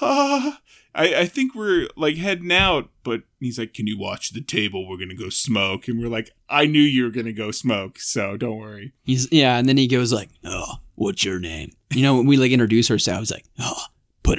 ah, 0.00 0.60
I, 0.94 1.14
I 1.20 1.26
think 1.26 1.54
we're 1.54 1.88
like 1.96 2.16
heading 2.16 2.52
out, 2.52 2.90
but 3.04 3.22
he's 3.40 3.58
like, 3.58 3.72
Can 3.72 3.86
you 3.86 3.98
watch 3.98 4.30
the 4.32 4.40
table? 4.42 4.86
We're 4.88 4.98
gonna 4.98 5.14
go 5.14 5.28
smoke. 5.28 5.88
And 5.88 6.00
we're 6.00 6.08
like, 6.08 6.30
I 6.48 6.66
knew 6.66 6.80
you 6.82 7.04
were 7.04 7.10
gonna 7.10 7.32
go 7.32 7.50
smoke, 7.50 7.98
so 7.98 8.36
don't 8.36 8.58
worry. 8.58 8.92
He's 9.04 9.30
yeah, 9.32 9.56
and 9.58 9.68
then 9.68 9.76
he 9.78 9.86
goes 9.86 10.12
like, 10.12 10.28
"Oh, 10.44 10.74
what's 10.96 11.24
your 11.24 11.38
name?" 11.38 11.72
You 11.94 12.02
know, 12.02 12.16
when 12.16 12.26
we 12.26 12.36
like 12.36 12.50
introduce 12.52 12.90
ourselves, 12.90 13.30
like, 13.30 13.46
"Oh, 13.58 13.84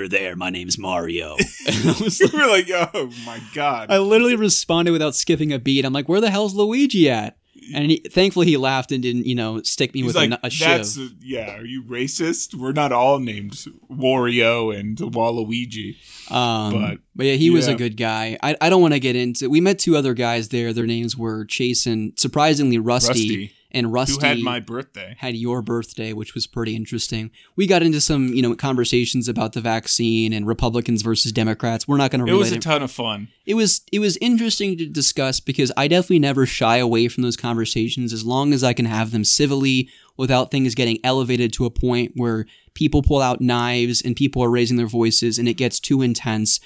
there. 0.08 0.36
My 0.36 0.50
name's 0.50 0.78
Mario." 0.78 1.38
And 1.68 1.90
I 1.90 2.04
was 2.04 2.22
like- 2.22 2.34
we're 2.34 2.50
like, 2.50 2.70
Oh 2.94 3.10
my 3.26 3.40
god. 3.54 3.92
I 3.92 3.98
literally 4.00 4.36
responded 4.36 4.92
without 4.92 5.16
skipping 5.16 5.54
a 5.54 5.60
beat. 5.60 5.86
I'm 5.86 5.94
like, 5.94 6.10
"Where 6.10 6.22
the 6.22 6.30
hell's 6.32 6.54
Luigi 6.54 7.10
at?" 7.10 7.38
And 7.74 7.92
he, 7.92 7.98
thankfully, 8.10 8.48
he 8.48 8.58
laughed 8.58 8.92
and 8.92 9.02
didn't, 9.02 9.26
you 9.26 9.36
know, 9.36 9.62
stick 9.62 9.94
me 9.94 10.02
He's 10.02 10.08
with 10.08 10.16
like, 10.16 10.32
a, 10.32 10.40
a 10.44 10.50
That's 10.50 11.00
yeah, 11.22 11.56
are 11.56 11.66
you 11.66 11.84
racist? 11.84 12.56
We're 12.56 12.74
not 12.74 12.92
all 12.92 13.20
named 13.20 13.54
Wario 13.90 14.78
and 14.78 14.98
Waluigi. 14.98 15.96
Um, 16.30 16.74
but, 16.74 16.98
but, 17.16 17.26
yeah, 17.26 17.36
he 17.36 17.50
was 17.50 17.68
a 17.68 17.76
good 17.76 17.96
guy. 17.96 18.38
I, 18.44 18.56
I 18.60 18.70
don't 18.70 18.82
want 18.82 18.94
to 18.94 19.00
get 19.00 19.16
into. 19.16 19.50
We 19.50 19.62
met 19.62 19.80
two 19.80 19.96
other 19.96 20.14
guys 20.14 20.50
there. 20.50 20.74
Their 20.74 20.86
names 20.86 21.18
were 21.18 21.46
Chase 21.46 21.86
and 21.86 22.14
surprisingly 22.18 22.80
Rusty. 22.80 23.10
Rusty. 23.12 23.54
And 23.74 23.92
Rusty 23.92 24.20
Who 24.22 24.28
had 24.28 24.40
my 24.40 24.60
birthday. 24.60 25.16
had 25.18 25.36
your 25.36 25.62
birthday, 25.64 26.14
which 26.14 26.36
was 26.36 26.46
pretty 26.46 26.76
interesting. 26.76 27.32
We 27.56 27.66
got 27.66 27.82
into 27.82 28.00
some, 28.00 28.28
you 28.34 28.42
know, 28.44 28.54
conversations 28.56 29.28
about 29.28 29.54
the 29.54 29.62
vaccine 29.62 30.32
and 30.32 30.46
Republicans 30.46 31.02
versus 31.02 31.32
Democrats. 31.32 31.88
We're 31.88 31.98
not 31.98 32.12
going 32.12 32.24
to 32.24 32.32
It 32.32 32.36
was 32.38 32.52
a 32.52 32.56
it. 32.56 32.62
ton 32.62 32.84
of 32.84 32.92
fun. 32.92 33.30
it 33.48 33.56
was 33.56 33.82
it 33.92 34.00
was 34.00 34.16
interesting 34.18 34.78
to 34.78 34.86
discuss 34.86 35.40
because 35.40 35.72
I 35.76 35.88
definitely 35.88 36.20
never 36.20 36.46
shy 36.46 36.78
away 36.78 37.08
from 37.08 37.24
those 37.24 37.36
conversations 37.36 38.14
as 38.14 38.24
long 38.24 38.54
as 38.54 38.64
I 38.64 38.74
can 38.74 38.86
have 38.86 39.12
them 39.12 39.24
civilly 39.24 39.90
without 40.18 40.52
things 40.52 40.76
getting 40.76 41.00
elevated 41.04 41.52
to 41.54 41.66
a 41.66 41.72
point 41.72 42.12
where 42.16 42.46
people 42.76 43.02
pull 43.02 43.22
out 43.22 43.42
knives 43.42 44.02
and 44.04 44.16
people 44.16 44.44
are 44.44 44.50
raising 44.52 44.78
their 44.78 44.86
voices 44.88 45.40
and 45.40 45.48
it 45.48 45.56
gets 45.56 45.80
too 45.80 46.04
intense. 46.04 46.60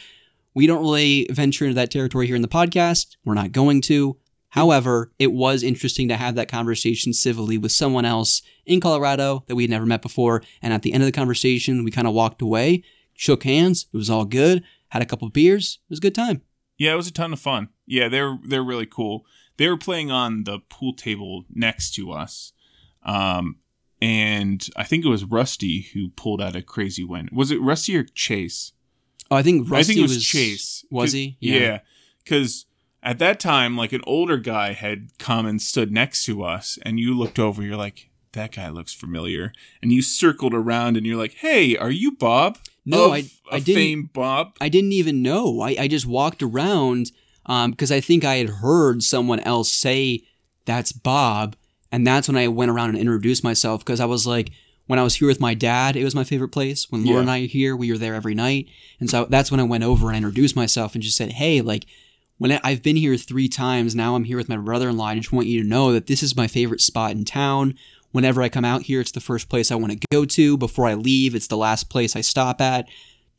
We 0.53 0.67
don't 0.67 0.81
really 0.81 1.27
venture 1.31 1.63
into 1.65 1.75
that 1.75 1.91
territory 1.91 2.27
here 2.27 2.35
in 2.35 2.41
the 2.41 2.47
podcast. 2.47 3.15
We're 3.23 3.33
not 3.35 3.51
going 3.53 3.79
to. 3.83 4.17
However, 4.57 5.11
it 5.19 5.31
was 5.31 5.61
interesting 5.61 6.07
to 6.07 6.17
have 6.17 6.33
that 6.33 6.47
conversation 6.49 7.13
civilly 7.13 7.59
with 7.59 7.71
someone 7.71 8.05
else 8.05 8.41
in 8.65 8.79
Colorado 8.79 9.43
that 9.45 9.55
we 9.55 9.61
had 9.61 9.69
never 9.69 9.85
met 9.85 10.01
before. 10.01 10.41
And 10.63 10.73
at 10.73 10.81
the 10.81 10.93
end 10.93 11.03
of 11.03 11.07
the 11.07 11.11
conversation, 11.11 11.83
we 11.83 11.91
kind 11.91 12.07
of 12.07 12.15
walked 12.15 12.41
away, 12.41 12.83
shook 13.13 13.43
hands. 13.43 13.85
It 13.93 13.97
was 13.97 14.09
all 14.09 14.25
good. 14.25 14.63
Had 14.89 15.03
a 15.03 15.05
couple 15.05 15.29
beers. 15.29 15.77
It 15.83 15.91
was 15.91 15.99
a 15.99 16.01
good 16.01 16.15
time. 16.15 16.41
Yeah, 16.75 16.93
it 16.93 16.95
was 16.95 17.07
a 17.07 17.13
ton 17.13 17.33
of 17.33 17.39
fun. 17.39 17.69
Yeah, 17.85 18.09
they're 18.09 18.39
they're 18.47 18.63
really 18.63 18.87
cool. 18.87 19.27
They 19.57 19.67
were 19.67 19.77
playing 19.77 20.09
on 20.09 20.45
the 20.45 20.57
pool 20.69 20.93
table 20.93 21.45
next 21.53 21.93
to 21.95 22.11
us. 22.11 22.53
Um 23.03 23.57
and 24.01 24.67
I 24.75 24.85
think 24.85 25.05
it 25.05 25.09
was 25.09 25.23
Rusty 25.23 25.81
who 25.93 26.09
pulled 26.09 26.41
out 26.41 26.55
a 26.55 26.63
crazy 26.63 27.03
win. 27.03 27.29
Was 27.31 27.51
it 27.51 27.61
Rusty 27.61 27.95
or 27.95 28.05
Chase? 28.05 28.73
Oh, 29.29 29.35
I 29.35 29.43
think 29.43 29.69
Rusty 29.69 29.93
I 29.93 29.95
think 29.95 29.99
it 29.99 30.15
was, 30.15 30.25
Chase. 30.25 30.85
Was 30.89 31.11
he? 31.11 31.37
Yeah. 31.39 31.81
Because 32.23 32.66
at 33.07 33.19
that 33.19 33.39
time, 33.39 33.77
like 33.77 33.93
an 33.93 34.01
older 34.05 34.37
guy 34.37 34.73
had 34.73 35.09
come 35.17 35.45
and 35.45 35.61
stood 35.61 35.91
next 35.91 36.25
to 36.25 36.43
us, 36.43 36.77
and 36.83 36.99
you 36.99 37.17
looked 37.17 37.39
over, 37.39 37.63
you're 37.63 37.77
like, 37.77 38.09
that 38.33 38.51
guy 38.51 38.69
looks 38.69 38.93
familiar. 38.93 39.53
And 39.81 39.91
you 39.91 40.01
circled 40.01 40.53
around 40.53 40.97
and 40.97 41.05
you're 41.05 41.17
like, 41.17 41.35
hey, 41.35 41.75
are 41.77 41.89
you 41.89 42.11
Bob? 42.11 42.57
No, 42.85 43.05
Of- 43.05 43.11
I- 43.13 43.29
I 43.51 43.59
didn't- 43.59 43.75
Fame 43.81 44.09
Bob? 44.13 44.55
I 44.61 44.69
didn't 44.69 44.91
even 44.91 45.21
know. 45.21 45.61
I, 45.61 45.75
I 45.79 45.87
just 45.87 46.05
walked 46.05 46.43
around 46.43 47.11
um, 47.45 47.71
because 47.71 47.91
I 47.91 48.01
think 48.01 48.23
I 48.25 48.35
had 48.35 48.49
heard 48.49 49.01
someone 49.03 49.39
else 49.39 49.71
say 49.71 50.23
that's 50.65 50.91
Bob, 50.91 51.55
and 51.91 52.05
that's 52.05 52.27
when 52.27 52.37
I 52.37 52.49
went 52.49 52.69
around 52.71 52.89
and 52.89 52.97
introduced 52.99 53.43
myself 53.43 53.83
because 53.85 54.01
I 54.01 54.05
was 54.05 54.27
like, 54.27 54.51
when 54.87 54.99
I 54.99 55.03
was 55.03 55.15
here 55.15 55.27
with 55.29 55.39
my 55.41 55.53
dad, 55.53 55.95
it 55.95 56.03
was 56.03 56.13
my 56.15 56.23
favorite 56.25 56.49
place. 56.49 56.91
When 56.91 57.03
Laura 57.05 57.17
Yeah. 57.17 57.21
and 57.21 57.31
I 57.31 57.39
are 57.43 57.47
here, 57.47 57.75
we 57.75 57.91
were 57.91 57.97
there 57.97 58.15
every 58.15 58.35
night, 58.35 58.67
and 58.99 59.09
so 59.09 59.25
that's 59.29 59.49
when 59.51 59.61
I 59.61 59.63
went 59.63 59.83
over 59.85 60.07
and 60.09 60.17
introduced 60.17 60.55
myself 60.57 60.93
and 60.93 61.01
just 61.01 61.17
said, 61.17 61.31
hey, 61.31 61.61
like. 61.61 61.85
When 62.37 62.51
I've 62.63 62.83
been 62.83 62.95
here 62.95 63.17
three 63.17 63.49
times, 63.49 63.95
now 63.95 64.15
I'm 64.15 64.25
here 64.25 64.37
with 64.37 64.49
my 64.49 64.57
brother-in-law. 64.57 65.05
I 65.05 65.15
just 65.15 65.31
want 65.31 65.47
you 65.47 65.61
to 65.61 65.67
know 65.67 65.91
that 65.93 66.07
this 66.07 66.21
is 66.21 66.35
my 66.35 66.47
favorite 66.47 66.81
spot 66.81 67.11
in 67.11 67.25
town. 67.25 67.75
Whenever 68.11 68.41
I 68.41 68.49
come 68.49 68.65
out 68.65 68.83
here, 68.83 69.01
it's 69.01 69.11
the 69.11 69.19
first 69.19 69.49
place 69.49 69.71
I 69.71 69.75
want 69.75 69.93
to 69.93 70.07
go 70.11 70.23
to. 70.25 70.57
Before 70.57 70.85
I 70.85 70.93
leave, 70.93 71.35
it's 71.35 71.47
the 71.47 71.57
last 71.57 71.89
place 71.89 72.15
I 72.15 72.21
stop 72.21 72.61
at 72.61 72.87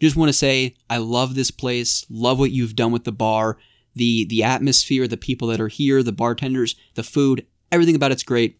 just 0.00 0.16
want 0.16 0.28
to 0.28 0.34
say 0.34 0.76
I 0.88 0.98
love 0.98 1.34
this 1.34 1.50
place. 1.50 2.06
Love 2.08 2.38
what 2.38 2.50
you've 2.50 2.76
done 2.76 2.92
with 2.92 3.04
the 3.04 3.12
bar, 3.12 3.58
the 3.94 4.24
the 4.26 4.42
atmosphere, 4.42 5.08
the 5.08 5.16
people 5.16 5.48
that 5.48 5.60
are 5.60 5.68
here, 5.68 6.02
the 6.02 6.12
bartenders, 6.12 6.76
the 6.94 7.02
food, 7.02 7.46
everything 7.72 7.96
about 7.96 8.12
it's 8.12 8.22
great. 8.22 8.58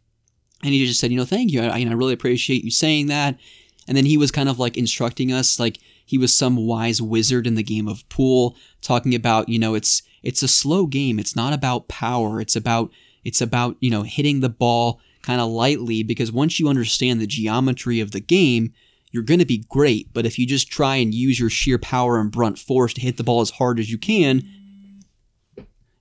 And 0.62 0.72
he 0.72 0.84
just 0.84 0.99
said, 0.99 1.12
you 1.12 1.16
know, 1.16 1.24
thank 1.24 1.53
you. 1.53 1.62
I, 1.62 1.80
I 1.80 1.93
really 1.93 2.12
appreciate 2.12 2.64
you 2.64 2.70
saying 2.70 3.07
that. 3.07 3.39
And 3.86 3.97
then 3.97 4.05
he 4.05 4.16
was 4.16 4.32
kind 4.32 4.49
of 4.49 4.59
like 4.59 4.76
instructing 4.76 5.32
us, 5.32 5.61
like 5.61 5.78
he 6.05 6.18
was 6.18 6.36
some 6.36 6.57
wise 6.57 7.01
wizard 7.01 7.47
in 7.47 7.55
the 7.55 7.62
game 7.62 7.86
of 7.86 8.07
pool, 8.09 8.57
talking 8.82 9.14
about, 9.14 9.49
you 9.49 9.59
know, 9.59 9.74
it's 9.74 10.03
it's 10.22 10.42
a 10.42 10.48
slow 10.48 10.86
game. 10.86 11.18
It's 11.18 11.36
not 11.36 11.52
about 11.52 11.88
power. 11.88 12.40
It's 12.40 12.56
about 12.56 12.90
it's 13.24 13.40
about 13.40 13.76
you 13.80 13.90
know 13.90 14.02
hitting 14.02 14.40
the 14.40 14.48
ball 14.48 15.00
kind 15.22 15.40
of 15.40 15.50
lightly 15.50 16.02
because 16.02 16.32
once 16.32 16.58
you 16.58 16.68
understand 16.68 17.20
the 17.20 17.26
geometry 17.26 18.00
of 18.00 18.12
the 18.12 18.20
game, 18.20 18.72
you're 19.10 19.22
going 19.22 19.40
to 19.40 19.46
be 19.46 19.64
great. 19.68 20.12
But 20.12 20.26
if 20.26 20.38
you 20.38 20.46
just 20.46 20.70
try 20.70 20.96
and 20.96 21.14
use 21.14 21.38
your 21.38 21.50
sheer 21.50 21.78
power 21.78 22.18
and 22.18 22.30
brunt 22.30 22.58
force 22.58 22.94
to 22.94 23.00
hit 23.00 23.16
the 23.16 23.24
ball 23.24 23.40
as 23.40 23.50
hard 23.50 23.78
as 23.78 23.90
you 23.90 23.98
can, 23.98 24.42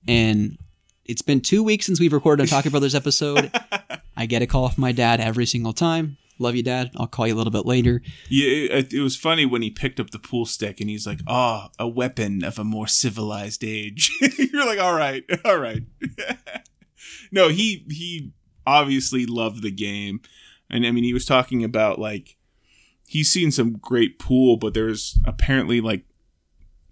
and 0.06 0.58
it's 1.04 1.22
been 1.22 1.40
two 1.40 1.62
weeks 1.62 1.86
since 1.86 2.00
we've 2.00 2.12
recorded 2.12 2.44
a 2.44 2.46
Talking 2.46 2.70
Brothers 2.70 2.94
episode. 2.94 3.50
I 4.16 4.26
get 4.26 4.42
a 4.42 4.46
call 4.46 4.68
from 4.68 4.82
my 4.82 4.92
dad 4.92 5.20
every 5.20 5.46
single 5.46 5.72
time. 5.72 6.16
Love 6.38 6.54
you, 6.54 6.62
Dad. 6.62 6.90
I'll 6.96 7.06
call 7.06 7.26
you 7.26 7.34
a 7.34 7.36
little 7.36 7.50
bit 7.50 7.66
later. 7.66 8.00
Yeah, 8.28 8.76
it, 8.78 8.92
it 8.92 9.00
was 9.00 9.16
funny 9.16 9.44
when 9.44 9.62
he 9.62 9.70
picked 9.70 9.98
up 9.98 10.10
the 10.10 10.18
pool 10.18 10.46
stick 10.46 10.80
and 10.80 10.88
he's 10.88 11.06
like, 11.06 11.20
"Oh, 11.26 11.68
a 11.78 11.88
weapon 11.88 12.44
of 12.44 12.58
a 12.58 12.64
more 12.64 12.86
civilized 12.86 13.64
age." 13.64 14.10
You're 14.38 14.66
like, 14.66 14.78
"All 14.78 14.94
right, 14.94 15.24
all 15.44 15.58
right." 15.58 15.82
no, 17.32 17.48
he 17.48 17.84
he 17.90 18.32
obviously 18.66 19.26
loved 19.26 19.62
the 19.62 19.72
game, 19.72 20.20
and 20.70 20.86
I 20.86 20.92
mean, 20.92 21.04
he 21.04 21.14
was 21.14 21.24
talking 21.24 21.64
about 21.64 21.98
like 21.98 22.36
he's 23.08 23.30
seen 23.30 23.50
some 23.50 23.78
great 23.78 24.18
pool, 24.18 24.56
but 24.56 24.74
there's 24.74 25.18
apparently 25.24 25.80
like 25.80 26.04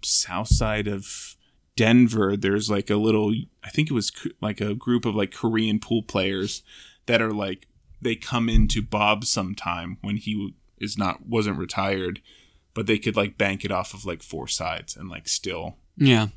south 0.03 0.49
side 0.49 0.87
of 0.87 1.35
Denver. 1.75 2.35
There's 2.35 2.69
like 2.69 2.89
a 2.89 2.95
little, 2.95 3.33
I 3.63 3.69
think 3.69 3.89
it 3.89 3.93
was 3.93 4.11
like 4.41 4.59
a 4.59 4.73
group 4.73 5.05
of 5.05 5.15
like 5.15 5.31
Korean 5.31 5.79
pool 5.79 6.03
players 6.03 6.63
that 7.05 7.21
are 7.21 7.31
like 7.31 7.67
they 8.01 8.15
come 8.15 8.49
into 8.49 8.81
Bob 8.81 9.25
sometime 9.25 9.97
when 10.01 10.17
he 10.17 10.53
is 10.79 10.97
not 10.97 11.25
wasn't 11.27 11.57
retired, 11.57 12.21
but 12.73 12.85
they 12.87 12.97
could 12.99 13.15
like 13.15 13.37
bank 13.37 13.65
it 13.65 13.71
off 13.71 13.93
of 13.93 14.05
like 14.05 14.21
four 14.21 14.47
sides 14.47 14.95
and 14.95 15.09
like 15.09 15.27
still 15.27 15.75
Yeah. 15.97 16.27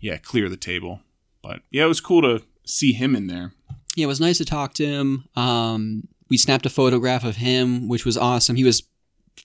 yeah 0.00 0.16
clear 0.16 0.48
the 0.48 0.56
table. 0.56 1.00
But 1.42 1.60
yeah, 1.70 1.84
it 1.84 1.88
was 1.88 2.00
cool 2.00 2.22
to 2.22 2.42
see 2.64 2.92
him 2.92 3.14
in 3.16 3.26
there. 3.26 3.52
Yeah, 3.96 4.04
it 4.04 4.08
was 4.08 4.20
nice 4.20 4.38
to 4.38 4.44
talk 4.44 4.72
to 4.74 4.86
him. 4.86 5.24
Um, 5.36 6.08
we 6.30 6.38
snapped 6.38 6.64
a 6.64 6.70
photograph 6.70 7.24
of 7.24 7.36
him, 7.36 7.88
which 7.88 8.06
was 8.06 8.16
awesome. 8.16 8.56
He 8.56 8.64
was 8.64 8.84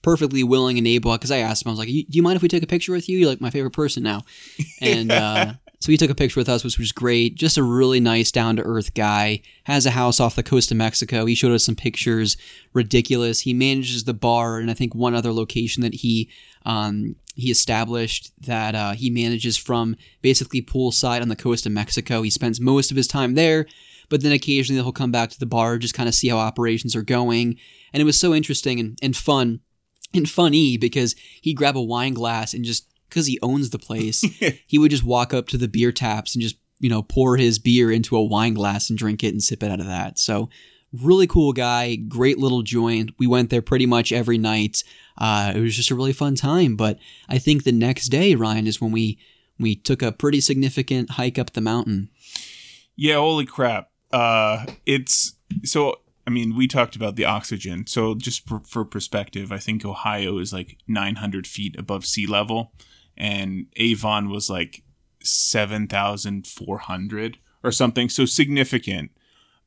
perfectly 0.02 0.42
willing 0.44 0.78
and 0.78 0.86
able 0.86 1.12
because 1.12 1.30
I 1.30 1.38
asked 1.38 1.64
him, 1.64 1.68
I 1.70 1.72
was 1.72 1.78
like, 1.78 1.88
"Do 1.88 2.04
you 2.08 2.22
mind 2.22 2.36
if 2.36 2.42
we 2.42 2.48
take 2.48 2.62
a 2.62 2.66
picture 2.66 2.92
with 2.92 3.08
you? 3.08 3.18
You're 3.18 3.28
like 3.28 3.40
my 3.42 3.50
favorite 3.50 3.72
person 3.72 4.02
now." 4.02 4.24
And 4.80 5.10
uh, 5.12 5.54
so 5.80 5.92
he 5.92 5.98
took 5.98 6.10
a 6.10 6.14
picture 6.14 6.40
with 6.40 6.48
us, 6.48 6.64
which 6.64 6.78
was 6.78 6.90
great. 6.90 7.36
Just 7.36 7.56
a 7.56 7.62
really 7.62 8.00
nice, 8.00 8.32
down 8.32 8.56
to 8.56 8.62
earth 8.62 8.94
guy. 8.94 9.42
Has 9.64 9.86
a 9.86 9.92
house 9.92 10.18
off 10.18 10.34
the 10.34 10.42
coast 10.42 10.72
of 10.72 10.76
Mexico. 10.76 11.24
He 11.24 11.36
showed 11.36 11.52
us 11.52 11.64
some 11.64 11.76
pictures. 11.76 12.36
Ridiculous. 12.72 13.40
He 13.40 13.54
manages 13.54 14.04
the 14.04 14.14
bar 14.14 14.58
and 14.58 14.70
I 14.70 14.74
think 14.74 14.94
one 14.94 15.14
other 15.14 15.32
location 15.32 15.82
that 15.82 15.94
he 15.94 16.30
um, 16.66 17.14
he 17.36 17.50
established 17.50 18.32
that 18.40 18.74
uh, 18.74 18.92
he 18.92 19.08
manages 19.08 19.56
from 19.56 19.94
basically 20.20 20.60
poolside 20.60 21.22
on 21.22 21.28
the 21.28 21.36
coast 21.36 21.64
of 21.64 21.72
Mexico. 21.72 22.22
He 22.22 22.30
spends 22.30 22.60
most 22.60 22.90
of 22.90 22.96
his 22.96 23.06
time 23.06 23.34
there, 23.34 23.66
but 24.08 24.22
then 24.22 24.32
occasionally 24.32 24.82
he'll 24.82 24.92
come 24.92 25.12
back 25.12 25.30
to 25.30 25.38
the 25.38 25.46
bar 25.46 25.78
just 25.78 25.94
kind 25.94 26.08
of 26.08 26.14
see 26.14 26.28
how 26.28 26.38
operations 26.38 26.96
are 26.96 27.02
going. 27.02 27.56
And 27.92 28.00
it 28.00 28.04
was 28.04 28.18
so 28.18 28.34
interesting 28.34 28.80
and, 28.80 28.98
and 29.00 29.16
fun 29.16 29.60
and 30.12 30.28
funny 30.28 30.76
because 30.76 31.14
he'd 31.42 31.54
grab 31.54 31.76
a 31.76 31.82
wine 31.82 32.14
glass 32.14 32.52
and 32.54 32.64
just 32.64 32.87
because 33.08 33.26
he 33.26 33.38
owns 33.42 33.70
the 33.70 33.78
place, 33.78 34.20
he 34.66 34.78
would 34.78 34.90
just 34.90 35.04
walk 35.04 35.32
up 35.34 35.48
to 35.48 35.58
the 35.58 35.68
beer 35.68 35.92
taps 35.92 36.34
and 36.34 36.42
just 36.42 36.56
you 36.80 36.88
know 36.88 37.02
pour 37.02 37.36
his 37.36 37.58
beer 37.58 37.90
into 37.90 38.16
a 38.16 38.22
wine 38.22 38.54
glass 38.54 38.88
and 38.88 38.98
drink 38.98 39.22
it 39.24 39.32
and 39.32 39.42
sip 39.42 39.62
it 39.62 39.70
out 39.70 39.80
of 39.80 39.86
that. 39.86 40.18
So 40.18 40.48
really 40.92 41.26
cool 41.26 41.52
guy, 41.52 41.96
great 41.96 42.38
little 42.38 42.62
joint. 42.62 43.10
We 43.18 43.26
went 43.26 43.50
there 43.50 43.62
pretty 43.62 43.86
much 43.86 44.12
every 44.12 44.38
night. 44.38 44.82
Uh, 45.16 45.52
it 45.54 45.60
was 45.60 45.76
just 45.76 45.90
a 45.90 45.94
really 45.94 46.12
fun 46.12 46.34
time. 46.34 46.76
But 46.76 46.98
I 47.28 47.38
think 47.38 47.64
the 47.64 47.72
next 47.72 48.08
day, 48.08 48.34
Ryan, 48.34 48.66
is 48.66 48.80
when 48.80 48.92
we 48.92 49.18
we 49.58 49.74
took 49.74 50.02
a 50.02 50.12
pretty 50.12 50.40
significant 50.40 51.10
hike 51.12 51.38
up 51.38 51.52
the 51.52 51.60
mountain. 51.60 52.10
Yeah, 52.96 53.16
holy 53.16 53.46
crap. 53.46 53.90
Uh 54.12 54.66
it's 54.86 55.34
so 55.64 55.96
I 56.26 56.30
mean, 56.30 56.54
we 56.54 56.68
talked 56.68 56.94
about 56.94 57.16
the 57.16 57.24
oxygen. 57.24 57.86
So 57.86 58.14
just 58.14 58.46
for, 58.46 58.60
for 58.60 58.84
perspective, 58.84 59.50
I 59.50 59.56
think 59.56 59.82
Ohio 59.82 60.36
is 60.36 60.52
like 60.52 60.76
900 60.86 61.46
feet 61.46 61.74
above 61.78 62.04
sea 62.04 62.26
level 62.26 62.74
and 63.18 63.66
Avon 63.76 64.30
was 64.30 64.48
like 64.48 64.82
7,400 65.22 67.38
or 67.62 67.72
something. 67.72 68.08
So 68.08 68.24
significant. 68.24 69.10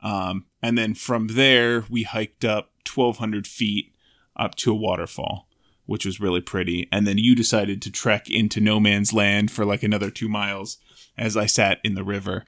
Um, 0.01 0.45
and 0.63 0.77
then 0.77 0.95
from 0.95 1.27
there, 1.27 1.85
we 1.89 2.03
hiked 2.03 2.43
up 2.43 2.71
1,200 2.91 3.45
feet 3.45 3.93
up 4.35 4.55
to 4.55 4.71
a 4.71 4.75
waterfall. 4.75 5.47
which 5.85 6.05
was 6.05 6.21
really 6.21 6.41
pretty. 6.41 6.87
And 6.91 7.05
then 7.05 7.17
you 7.17 7.35
decided 7.35 7.81
to 7.81 7.91
trek 7.91 8.29
into 8.29 8.61
no 8.61 8.79
man's 8.79 9.11
land 9.11 9.51
for 9.51 9.65
like 9.65 9.83
another 9.83 10.09
two 10.09 10.29
miles 10.29 10.77
as 11.17 11.35
I 11.35 11.47
sat 11.47 11.79
in 11.83 11.95
the 11.95 12.03
river. 12.03 12.45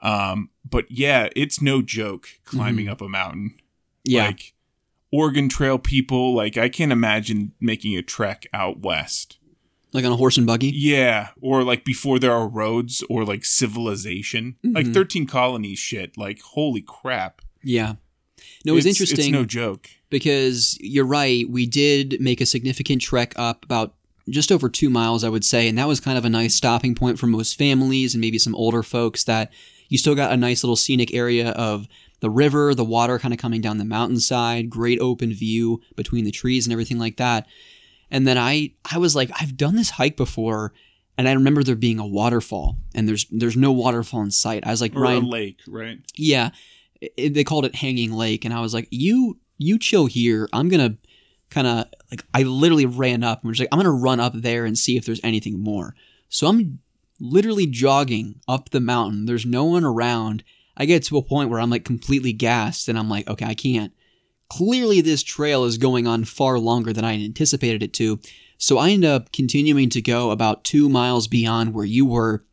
Um, 0.00 0.48
but 0.68 0.86
yeah, 0.90 1.28
it's 1.36 1.60
no 1.60 1.82
joke 1.82 2.28
climbing 2.44 2.88
up 2.88 3.02
a 3.02 3.08
mountain. 3.08 3.56
Yeah. 4.02 4.26
Like 4.26 4.54
Oregon 5.12 5.50
Trail 5.50 5.78
people, 5.78 6.34
like 6.34 6.56
I 6.56 6.70
can't 6.70 6.92
imagine 6.92 7.52
making 7.60 7.96
a 7.96 8.02
trek 8.02 8.46
out 8.54 8.80
west. 8.80 9.38
Like 9.94 10.04
on 10.04 10.12
a 10.12 10.16
horse 10.16 10.36
and 10.36 10.46
buggy. 10.46 10.70
Yeah, 10.74 11.28
or 11.40 11.62
like 11.64 11.84
before 11.86 12.18
there 12.18 12.32
are 12.32 12.46
roads 12.46 13.02
or 13.08 13.24
like 13.24 13.44
civilization, 13.46 14.56
like 14.62 14.86
Mhm. 14.86 14.92
13 14.94 15.26
colonies 15.26 15.78
shit. 15.78 16.18
Like 16.18 16.40
holy 16.42 16.82
crap. 16.82 17.40
Yeah. 17.62 17.94
No, 18.64 18.72
it 18.72 18.76
was 18.76 18.84
It's- 18.86 19.00
interesting 19.00 19.32
It's 19.34 19.40
no 19.40 19.44
joke. 19.44 19.88
because 20.10 20.76
you're 20.80 21.06
right. 21.06 21.48
We 21.48 21.66
did 21.66 22.16
make 22.20 22.40
a 22.40 22.46
significant 22.46 23.00
trek 23.02 23.32
up 23.36 23.64
about 23.64 23.94
just 24.28 24.50
over 24.50 24.68
two 24.68 24.88
miles, 24.90 25.22
I 25.22 25.28
would 25.28 25.44
say, 25.44 25.68
and 25.68 25.76
that 25.78 25.88
was 25.88 26.00
kind 26.00 26.16
of 26.18 26.24
a 26.24 26.30
nice 26.30 26.54
stopping 26.54 26.94
point 26.94 27.18
for 27.18 27.26
most 27.26 27.56
families 27.58 28.14
and 28.14 28.20
maybe 28.20 28.38
some 28.38 28.54
older 28.54 28.82
folks. 28.82 29.24
That 29.24 29.52
you 29.90 29.98
still 29.98 30.14
got 30.14 30.32
a 30.32 30.36
nice 30.36 30.64
little 30.64 30.76
scenic 30.76 31.12
area 31.14 31.50
of 31.50 31.86
the 32.20 32.30
river, 32.30 32.74
the 32.74 32.84
water 32.84 33.18
kind 33.18 33.34
of 33.34 33.38
coming 33.38 33.60
down 33.60 33.76
the 33.76 33.84
mountainside, 33.84 34.70
great 34.70 34.98
open 34.98 35.32
view 35.34 35.82
between 35.94 36.24
the 36.24 36.30
trees 36.30 36.64
and 36.66 36.72
everything 36.72 36.98
like 36.98 37.18
that. 37.18 37.46
And 38.10 38.26
then 38.26 38.38
I, 38.38 38.72
I 38.90 38.98
was 38.98 39.16
like, 39.16 39.30
I've 39.40 39.56
done 39.56 39.76
this 39.76 39.90
hike 39.90 40.16
before, 40.16 40.72
and 41.18 41.28
I 41.28 41.32
remember 41.32 41.62
there 41.62 41.74
being 41.76 41.98
a 41.98 42.06
waterfall, 42.06 42.76
and 42.94 43.08
there's 43.08 43.26
there's 43.30 43.56
no 43.56 43.72
waterfall 43.72 44.22
in 44.22 44.30
sight. 44.30 44.66
I 44.66 44.70
was 44.70 44.80
like, 44.80 44.94
Or 44.94 45.00
Ryan, 45.02 45.28
lake, 45.28 45.58
right? 45.66 45.98
yeah, 46.16 46.50
it, 47.00 47.34
they 47.34 47.44
called 47.44 47.64
it 47.64 47.76
Hanging 47.76 48.12
Lake, 48.12 48.44
and 48.44 48.52
I 48.54 48.60
was 48.60 48.74
like, 48.74 48.88
"You, 48.90 49.38
you 49.58 49.78
chill 49.78 50.06
here. 50.06 50.48
I'm 50.52 50.68
gonna 50.68 50.96
kind 51.50 51.66
of 51.66 51.86
like." 52.10 52.24
I 52.32 52.42
literally 52.42 52.86
ran 52.86 53.22
up 53.22 53.42
and 53.42 53.48
was 53.50 53.58
like, 53.60 53.68
"I'm 53.72 53.78
gonna 53.78 53.92
run 53.92 54.20
up 54.20 54.32
there 54.34 54.64
and 54.64 54.78
see 54.78 54.96
if 54.96 55.04
there's 55.06 55.20
anything 55.24 55.60
more." 55.60 55.94
So 56.28 56.46
I'm 56.48 56.80
literally 57.20 57.66
jogging 57.66 58.40
up 58.48 58.70
the 58.70 58.80
mountain. 58.80 59.26
There's 59.26 59.46
no 59.46 59.64
one 59.64 59.84
around. 59.84 60.42
I 60.76 60.84
get 60.86 61.04
to 61.04 61.16
a 61.16 61.22
point 61.22 61.48
where 61.50 61.60
I'm 61.60 61.70
like 61.70 61.84
completely 61.84 62.32
gassed, 62.32 62.88
and 62.88 62.98
I'm 62.98 63.08
like, 63.08 63.28
"Okay, 63.28 63.44
I 63.46 63.54
can't." 63.54 63.92
Clearly, 64.48 65.00
this 65.00 65.22
trail 65.22 65.64
is 65.64 65.78
going 65.78 66.06
on 66.06 66.24
far 66.24 66.58
longer 66.58 66.92
than 66.92 67.04
I 67.04 67.14
anticipated 67.14 67.82
it 67.82 67.92
to. 67.94 68.20
So 68.58 68.78
I 68.78 68.90
end 68.90 69.04
up 69.04 69.32
continuing 69.32 69.90
to 69.90 70.02
go 70.02 70.30
about 70.30 70.64
two 70.64 70.88
miles 70.88 71.28
beyond 71.28 71.74
where 71.74 71.84
you 71.84 72.06
were, 72.06 72.44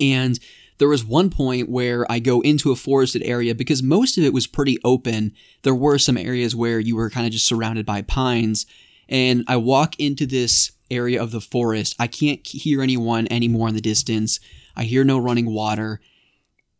and 0.00 0.38
there 0.78 0.88
was 0.88 1.04
one 1.04 1.30
point 1.30 1.68
where 1.68 2.10
I 2.10 2.18
go 2.18 2.40
into 2.40 2.72
a 2.72 2.76
forested 2.76 3.22
area 3.22 3.54
because 3.54 3.84
most 3.84 4.18
of 4.18 4.24
it 4.24 4.32
was 4.32 4.48
pretty 4.48 4.78
open. 4.82 5.32
There 5.62 5.76
were 5.76 5.96
some 5.96 6.16
areas 6.16 6.56
where 6.56 6.80
you 6.80 6.96
were 6.96 7.08
kind 7.08 7.24
of 7.24 7.32
just 7.32 7.46
surrounded 7.46 7.86
by 7.86 8.02
pines. 8.02 8.66
And 9.08 9.44
I 9.46 9.58
walk 9.58 9.94
into 10.00 10.26
this 10.26 10.72
area 10.90 11.22
of 11.22 11.30
the 11.30 11.40
forest. 11.40 11.94
I 12.00 12.08
can't 12.08 12.44
hear 12.44 12.82
anyone 12.82 13.28
anymore 13.30 13.68
in 13.68 13.74
the 13.74 13.80
distance. 13.80 14.40
I 14.74 14.82
hear 14.82 15.04
no 15.04 15.18
running 15.18 15.52
water. 15.52 16.00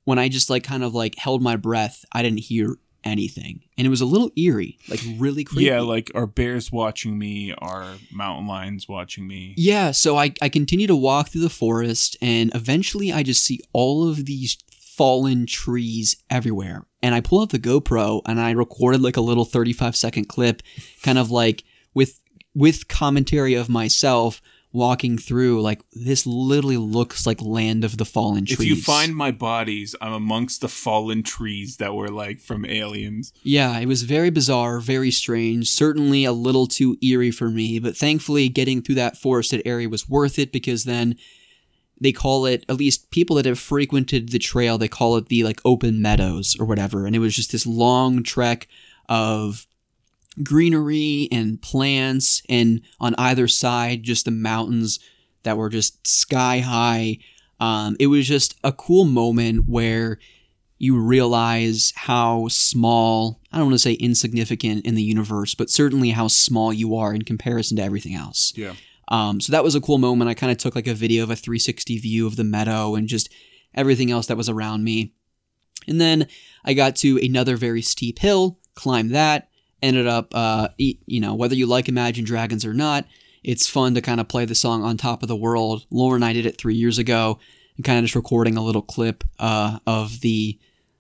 When 0.02 0.18
I 0.18 0.28
just 0.28 0.50
like 0.50 0.64
kind 0.64 0.82
of 0.82 0.94
like 0.94 1.16
held 1.16 1.40
my 1.40 1.54
breath, 1.54 2.04
I 2.10 2.22
didn't 2.22 2.40
hear 2.40 2.74
anything. 3.04 3.62
And 3.76 3.86
it 3.86 3.90
was 3.90 4.00
a 4.00 4.06
little 4.06 4.30
eerie, 4.36 4.78
like 4.88 5.00
really 5.18 5.44
creepy. 5.44 5.66
Yeah, 5.66 5.80
like 5.80 6.10
are 6.14 6.26
bears 6.26 6.70
watching 6.70 7.18
me? 7.18 7.52
Are 7.58 7.94
mountain 8.12 8.46
lions 8.46 8.88
watching 8.88 9.26
me? 9.26 9.54
Yeah, 9.56 9.90
so 9.90 10.16
I, 10.16 10.32
I 10.40 10.48
continue 10.48 10.86
to 10.86 10.96
walk 10.96 11.28
through 11.28 11.42
the 11.42 11.50
forest, 11.50 12.16
and 12.20 12.54
eventually 12.54 13.12
I 13.12 13.22
just 13.22 13.42
see 13.42 13.60
all 13.72 14.08
of 14.08 14.24
these 14.26 14.58
fallen 14.70 15.46
trees 15.46 16.16
everywhere. 16.30 16.86
And 17.02 17.14
I 17.14 17.20
pull 17.20 17.40
out 17.40 17.50
the 17.50 17.58
GoPro 17.58 18.20
and 18.26 18.40
I 18.40 18.50
recorded 18.52 19.00
like 19.00 19.16
a 19.16 19.22
little 19.22 19.44
35 19.44 19.96
second 19.96 20.26
clip, 20.26 20.62
kind 21.02 21.18
of 21.18 21.30
like 21.30 21.64
with 21.94 22.20
with 22.54 22.88
commentary 22.88 23.54
of 23.54 23.68
myself 23.68 24.42
walking 24.72 25.18
through 25.18 25.60
like 25.60 25.82
this 25.92 26.26
literally 26.26 26.78
looks 26.78 27.26
like 27.26 27.40
land 27.42 27.84
of 27.84 27.98
the 27.98 28.04
fallen 28.04 28.46
trees. 28.46 28.60
If 28.60 28.66
you 28.66 28.76
find 28.76 29.14
my 29.14 29.30
bodies, 29.30 29.94
I'm 30.00 30.12
amongst 30.12 30.60
the 30.62 30.68
fallen 30.68 31.22
trees 31.22 31.76
that 31.76 31.94
were 31.94 32.08
like 32.08 32.40
from 32.40 32.64
aliens. 32.64 33.32
Yeah, 33.42 33.78
it 33.78 33.86
was 33.86 34.02
very 34.02 34.30
bizarre, 34.30 34.80
very 34.80 35.10
strange, 35.10 35.70
certainly 35.70 36.24
a 36.24 36.32
little 36.32 36.66
too 36.66 36.96
eerie 37.02 37.30
for 37.30 37.50
me, 37.50 37.78
but 37.78 37.96
thankfully 37.96 38.48
getting 38.48 38.82
through 38.82 38.94
that 38.96 39.16
forested 39.16 39.62
area 39.64 39.88
was 39.88 40.08
worth 40.08 40.38
it 40.38 40.52
because 40.52 40.84
then 40.84 41.16
they 42.00 42.12
call 42.12 42.46
it 42.46 42.64
at 42.68 42.76
least 42.76 43.10
people 43.10 43.36
that 43.36 43.44
have 43.44 43.58
frequented 43.58 44.30
the 44.30 44.38
trail, 44.38 44.78
they 44.78 44.88
call 44.88 45.16
it 45.16 45.26
the 45.26 45.44
like 45.44 45.60
open 45.64 46.00
meadows 46.00 46.56
or 46.58 46.66
whatever, 46.66 47.06
and 47.06 47.14
it 47.14 47.20
was 47.20 47.36
just 47.36 47.52
this 47.52 47.66
long 47.66 48.22
trek 48.22 48.66
of 49.08 49.66
greenery 50.42 51.28
and 51.30 51.60
plants 51.60 52.42
and 52.48 52.80
on 53.00 53.14
either 53.18 53.48
side 53.48 54.02
just 54.02 54.24
the 54.24 54.30
mountains 54.30 54.98
that 55.42 55.56
were 55.56 55.68
just 55.68 56.06
sky 56.06 56.60
high. 56.60 57.18
Um, 57.60 57.96
it 58.00 58.06
was 58.06 58.26
just 58.26 58.58
a 58.64 58.72
cool 58.72 59.04
moment 59.04 59.68
where 59.68 60.18
you 60.78 60.98
realize 60.98 61.92
how 61.94 62.48
small, 62.48 63.40
I 63.52 63.58
don't 63.58 63.66
want 63.66 63.74
to 63.74 63.78
say 63.78 63.92
insignificant 63.92 64.84
in 64.84 64.96
the 64.96 65.02
universe, 65.02 65.54
but 65.54 65.70
certainly 65.70 66.10
how 66.10 66.26
small 66.26 66.72
you 66.72 66.96
are 66.96 67.14
in 67.14 67.22
comparison 67.22 67.76
to 67.76 67.84
everything 67.84 68.14
else. 68.14 68.52
Yeah. 68.56 68.74
Um, 69.08 69.40
so 69.40 69.52
that 69.52 69.62
was 69.62 69.74
a 69.74 69.80
cool 69.80 69.98
moment. 69.98 70.28
I 70.28 70.34
kind 70.34 70.50
of 70.50 70.58
took 70.58 70.74
like 70.74 70.86
a 70.86 70.94
video 70.94 71.22
of 71.22 71.30
a 71.30 71.36
360 71.36 71.98
view 71.98 72.26
of 72.26 72.34
the 72.34 72.44
meadow 72.44 72.94
and 72.96 73.06
just 73.06 73.32
everything 73.74 74.10
else 74.10 74.26
that 74.26 74.36
was 74.36 74.48
around 74.48 74.82
me. 74.82 75.14
And 75.86 76.00
then 76.00 76.26
I 76.64 76.74
got 76.74 76.96
to 76.96 77.16
another 77.18 77.56
very 77.56 77.82
steep 77.82 78.18
hill, 78.18 78.58
climbed 78.74 79.10
that, 79.12 79.50
ended 79.82 80.06
up, 80.06 80.34
uh, 80.34 80.68
e- 80.78 80.98
you 81.06 81.20
know, 81.20 81.34
whether 81.34 81.54
you 81.54 81.66
like 81.66 81.88
Imagine 81.88 82.24
Dragons 82.24 82.64
or 82.64 82.72
not, 82.74 83.06
it's 83.42 83.68
fun 83.68 83.94
to 83.94 84.00
kind 84.00 84.20
of 84.20 84.28
play 84.28 84.44
the 84.44 84.54
song 84.54 84.82
on 84.84 84.96
top 84.96 85.22
of 85.22 85.28
the 85.28 85.36
world. 85.36 85.86
Lauren 85.90 86.22
and 86.22 86.24
I 86.28 86.32
did 86.32 86.46
it 86.46 86.56
three 86.58 86.74
years 86.76 86.98
ago, 86.98 87.38
and 87.76 87.84
kind 87.84 87.98
of 87.98 88.04
just 88.04 88.14
recording 88.14 88.56
a 88.56 88.62
little 88.62 88.82
clip 88.82 89.24
uh, 89.38 89.78
of 89.86 90.20
the 90.20 90.58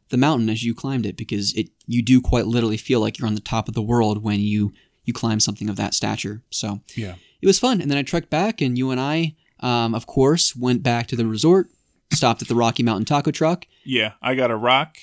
the 0.08 0.16
mountain 0.18 0.50
as 0.50 0.62
you 0.62 0.74
climbed 0.74 1.06
it 1.06 1.16
because 1.16 1.54
it 1.54 1.70
you 1.86 2.02
do 2.02 2.20
quite 2.20 2.46
literally 2.46 2.76
feel 2.76 3.00
like 3.00 3.18
you're 3.18 3.26
on 3.28 3.34
the 3.34 3.40
top 3.40 3.66
of 3.68 3.72
the 3.74 3.80
world 3.82 4.22
when 4.22 4.40
you 4.40 4.72
you 5.04 5.12
climb 5.12 5.40
something 5.40 5.68
of 5.70 5.76
that 5.76 5.94
stature. 5.94 6.42
So 6.50 6.80
Yeah. 6.96 7.14
it 7.40 7.46
was 7.46 7.58
fun. 7.58 7.80
And 7.80 7.90
then 7.90 7.98
I 7.98 8.02
trekked 8.02 8.28
back, 8.30 8.60
and 8.60 8.76
you 8.76 8.90
and 8.90 9.00
I, 9.00 9.34
um, 9.60 9.94
of 9.94 10.06
course, 10.06 10.54
went 10.54 10.82
back 10.82 11.06
to 11.08 11.16
the 11.16 11.26
resort, 11.26 11.70
stopped 12.12 12.42
at 12.42 12.48
the 12.48 12.54
Rocky 12.54 12.82
Mountain 12.82 13.06
Taco 13.06 13.30
Truck. 13.30 13.66
Yeah, 13.84 14.12
I 14.20 14.34
got 14.34 14.50
a 14.50 14.56
rock. 14.56 14.96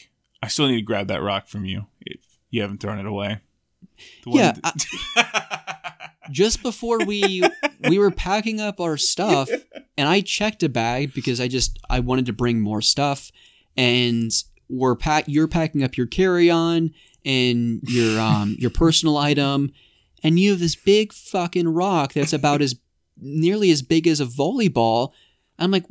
I 0.43 0.47
still 0.47 0.67
need 0.67 0.75
to 0.75 0.81
grab 0.83 1.07
that 1.07 1.21
rock 1.21 1.47
from 1.47 1.65
you 1.65 1.87
if 2.01 2.19
you 2.49 2.61
haven't 2.61 2.79
thrown 2.79 2.99
it 2.99 3.05
away. 3.05 3.39
Yeah, 4.25 4.53
that- 4.63 4.85
Just 6.31 6.61
before 6.61 6.99
we 7.05 7.41
we 7.89 7.97
were 7.97 8.11
packing 8.11 8.59
up 8.61 8.79
our 8.79 8.97
stuff, 8.97 9.49
and 9.97 10.07
I 10.07 10.21
checked 10.21 10.61
a 10.61 10.69
bag 10.69 11.11
because 11.15 11.41
I 11.41 11.47
just 11.47 11.79
I 11.89 12.01
wanted 12.01 12.27
to 12.27 12.33
bring 12.33 12.61
more 12.61 12.83
stuff, 12.83 13.31
and 13.75 14.31
we're 14.69 14.95
pack 14.95 15.23
you're 15.27 15.47
packing 15.47 15.83
up 15.83 15.97
your 15.97 16.05
carry 16.05 16.51
on 16.51 16.91
and 17.25 17.81
your 17.87 18.19
um 18.21 18.55
your 18.59 18.69
personal 18.69 19.17
item, 19.17 19.71
and 20.23 20.37
you 20.39 20.51
have 20.51 20.59
this 20.59 20.75
big 20.75 21.13
fucking 21.13 21.67
rock 21.67 22.13
that's 22.13 22.33
about 22.33 22.61
as 22.61 22.75
nearly 23.19 23.71
as 23.71 23.81
big 23.81 24.05
as 24.07 24.21
a 24.21 24.25
volleyball. 24.25 25.13
I'm 25.57 25.71
like, 25.71 25.85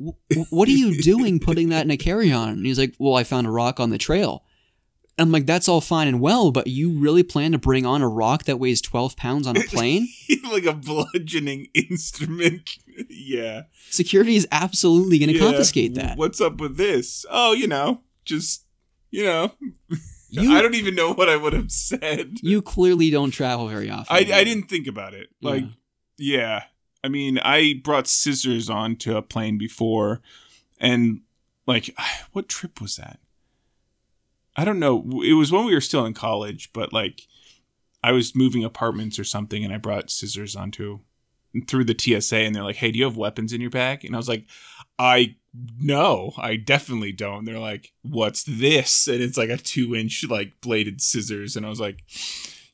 what 0.50 0.68
are 0.68 0.72
you 0.72 1.02
doing 1.02 1.40
putting 1.40 1.70
that 1.70 1.84
in 1.84 1.90
a 1.90 1.96
carry 1.96 2.30
on? 2.32 2.50
And 2.50 2.64
he's 2.64 2.78
like, 2.78 2.94
well, 3.00 3.16
I 3.16 3.24
found 3.24 3.46
a 3.46 3.50
rock 3.50 3.80
on 3.80 3.90
the 3.90 3.98
trail. 3.98 4.44
I'm 5.18 5.32
like, 5.32 5.46
that's 5.46 5.68
all 5.68 5.80
fine 5.80 6.08
and 6.08 6.20
well, 6.20 6.50
but 6.52 6.66
you 6.68 6.90
really 6.98 7.22
plan 7.22 7.52
to 7.52 7.58
bring 7.58 7.84
on 7.86 8.02
a 8.02 8.08
rock 8.08 8.44
that 8.44 8.58
weighs 8.58 8.80
12 8.80 9.16
pounds 9.16 9.46
on 9.46 9.56
a 9.56 9.60
plane? 9.68 10.08
like 10.52 10.64
a 10.64 10.72
bludgeoning 10.72 11.66
instrument. 11.74 12.70
yeah. 13.08 13.62
Security 13.90 14.36
is 14.36 14.46
absolutely 14.52 15.18
going 15.18 15.30
to 15.30 15.34
Yeah. 15.38 15.44
confiscate 15.44 15.94
that. 15.94 16.16
What's 16.16 16.40
up 16.40 16.60
with 16.60 16.76
this? 16.76 17.24
Oh, 17.30 17.52
you 17.52 17.66
know, 17.66 18.02
just 18.24 18.64
you 19.10 19.24
know, 19.24 19.52
You, 20.30 20.54
I 20.54 20.60
don't 20.60 20.74
even 20.74 20.94
know 20.94 21.14
what 21.14 21.30
I 21.30 21.36
would 21.36 21.54
have 21.54 21.72
said. 21.72 22.36
you 22.42 22.60
clearly 22.60 23.08
don't 23.10 23.30
travel 23.30 23.66
very 23.68 23.88
often. 23.90 24.14
I, 24.14 24.18
I 24.20 24.44
didn't 24.44 24.68
think 24.68 24.86
about 24.86 25.14
it. 25.14 25.28
Like, 25.40 25.64
yeah. 26.18 26.64
I 27.02 27.08
mean, 27.08 27.38
I 27.38 27.80
brought 27.82 28.06
scissors 28.06 28.68
onto 28.68 29.16
a 29.16 29.22
plane 29.22 29.56
before, 29.56 30.20
and 30.78 31.22
like, 31.66 31.96
what 32.32 32.48
trip 32.48 32.80
was 32.82 32.96
that? 32.96 33.18
I 34.58 34.64
don't 34.64 34.80
know. 34.80 35.22
It 35.24 35.34
was 35.34 35.52
when 35.52 35.64
we 35.64 35.72
were 35.72 35.80
still 35.80 36.04
in 36.04 36.14
college, 36.14 36.72
but 36.72 36.92
like, 36.92 37.28
I 38.02 38.10
was 38.10 38.34
moving 38.34 38.64
apartments 38.64 39.16
or 39.16 39.22
something, 39.22 39.64
and 39.64 39.72
I 39.72 39.78
brought 39.78 40.10
scissors 40.10 40.56
onto 40.56 40.98
through 41.68 41.84
the 41.84 41.94
TSA, 41.96 42.38
and 42.38 42.54
they're 42.54 42.64
like, 42.64 42.76
"Hey, 42.76 42.90
do 42.90 42.98
you 42.98 43.04
have 43.04 43.16
weapons 43.16 43.52
in 43.52 43.60
your 43.60 43.70
bag?" 43.70 44.04
And 44.04 44.16
I 44.16 44.18
was 44.18 44.28
like, 44.28 44.46
"I 44.98 45.36
no, 45.78 46.32
I 46.36 46.56
definitely 46.56 47.12
don't." 47.12 47.44
They're 47.44 47.60
like, 47.60 47.92
"What's 48.02 48.42
this?" 48.42 49.06
And 49.06 49.22
it's 49.22 49.38
like 49.38 49.48
a 49.48 49.56
two-inch 49.56 50.24
like 50.28 50.60
bladed 50.60 51.00
scissors, 51.00 51.54
and 51.54 51.64
I 51.64 51.68
was 51.68 51.80
like, 51.80 52.02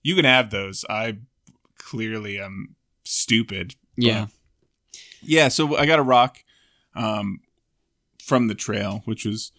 "You 0.02 0.16
can 0.16 0.24
have 0.24 0.48
those." 0.48 0.86
I 0.88 1.18
clearly 1.76 2.40
am 2.40 2.76
stupid. 3.04 3.74
Yeah. 3.94 4.28
Yeah, 5.22 5.48
so 5.48 5.76
I 5.76 5.84
got 5.84 5.98
a 5.98 6.02
rock 6.02 6.38
um, 6.94 7.40
from 8.22 8.48
the 8.48 8.54
trail, 8.54 9.02
which 9.04 9.26
was 9.26 9.52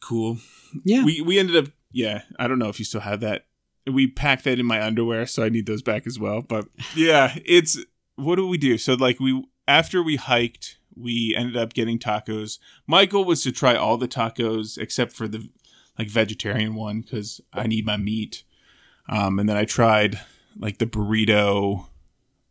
cool. 0.00 0.38
Yeah. 0.84 1.04
We 1.04 1.20
we 1.20 1.38
ended 1.38 1.56
up 1.56 1.72
yeah, 1.90 2.22
I 2.38 2.48
don't 2.48 2.58
know 2.58 2.68
if 2.68 2.78
you 2.78 2.84
still 2.84 3.02
have 3.02 3.20
that 3.20 3.46
we 3.86 4.06
packed 4.06 4.44
that 4.44 4.60
in 4.60 4.66
my 4.66 4.80
underwear, 4.80 5.26
so 5.26 5.42
I 5.42 5.48
need 5.48 5.66
those 5.66 5.82
back 5.82 6.06
as 6.06 6.18
well. 6.18 6.40
But 6.40 6.66
yeah, 6.94 7.36
it's 7.44 7.78
what 8.16 8.36
do 8.36 8.46
we 8.46 8.58
do? 8.58 8.78
So 8.78 8.94
like 8.94 9.18
we 9.20 9.44
after 9.66 10.02
we 10.02 10.16
hiked, 10.16 10.78
we 10.96 11.34
ended 11.36 11.56
up 11.56 11.72
getting 11.72 11.98
tacos. 11.98 12.58
My 12.86 13.06
goal 13.06 13.24
was 13.24 13.42
to 13.42 13.52
try 13.52 13.74
all 13.74 13.96
the 13.96 14.08
tacos 14.08 14.78
except 14.78 15.12
for 15.12 15.26
the 15.28 15.48
like 15.98 16.08
vegetarian 16.08 16.74
one 16.74 17.00
because 17.00 17.40
I 17.52 17.66
need 17.66 17.84
my 17.84 17.96
meat. 17.96 18.44
Um, 19.08 19.38
and 19.38 19.48
then 19.48 19.56
I 19.56 19.64
tried 19.64 20.20
like 20.58 20.78
the 20.78 20.86
burrito, 20.86 21.86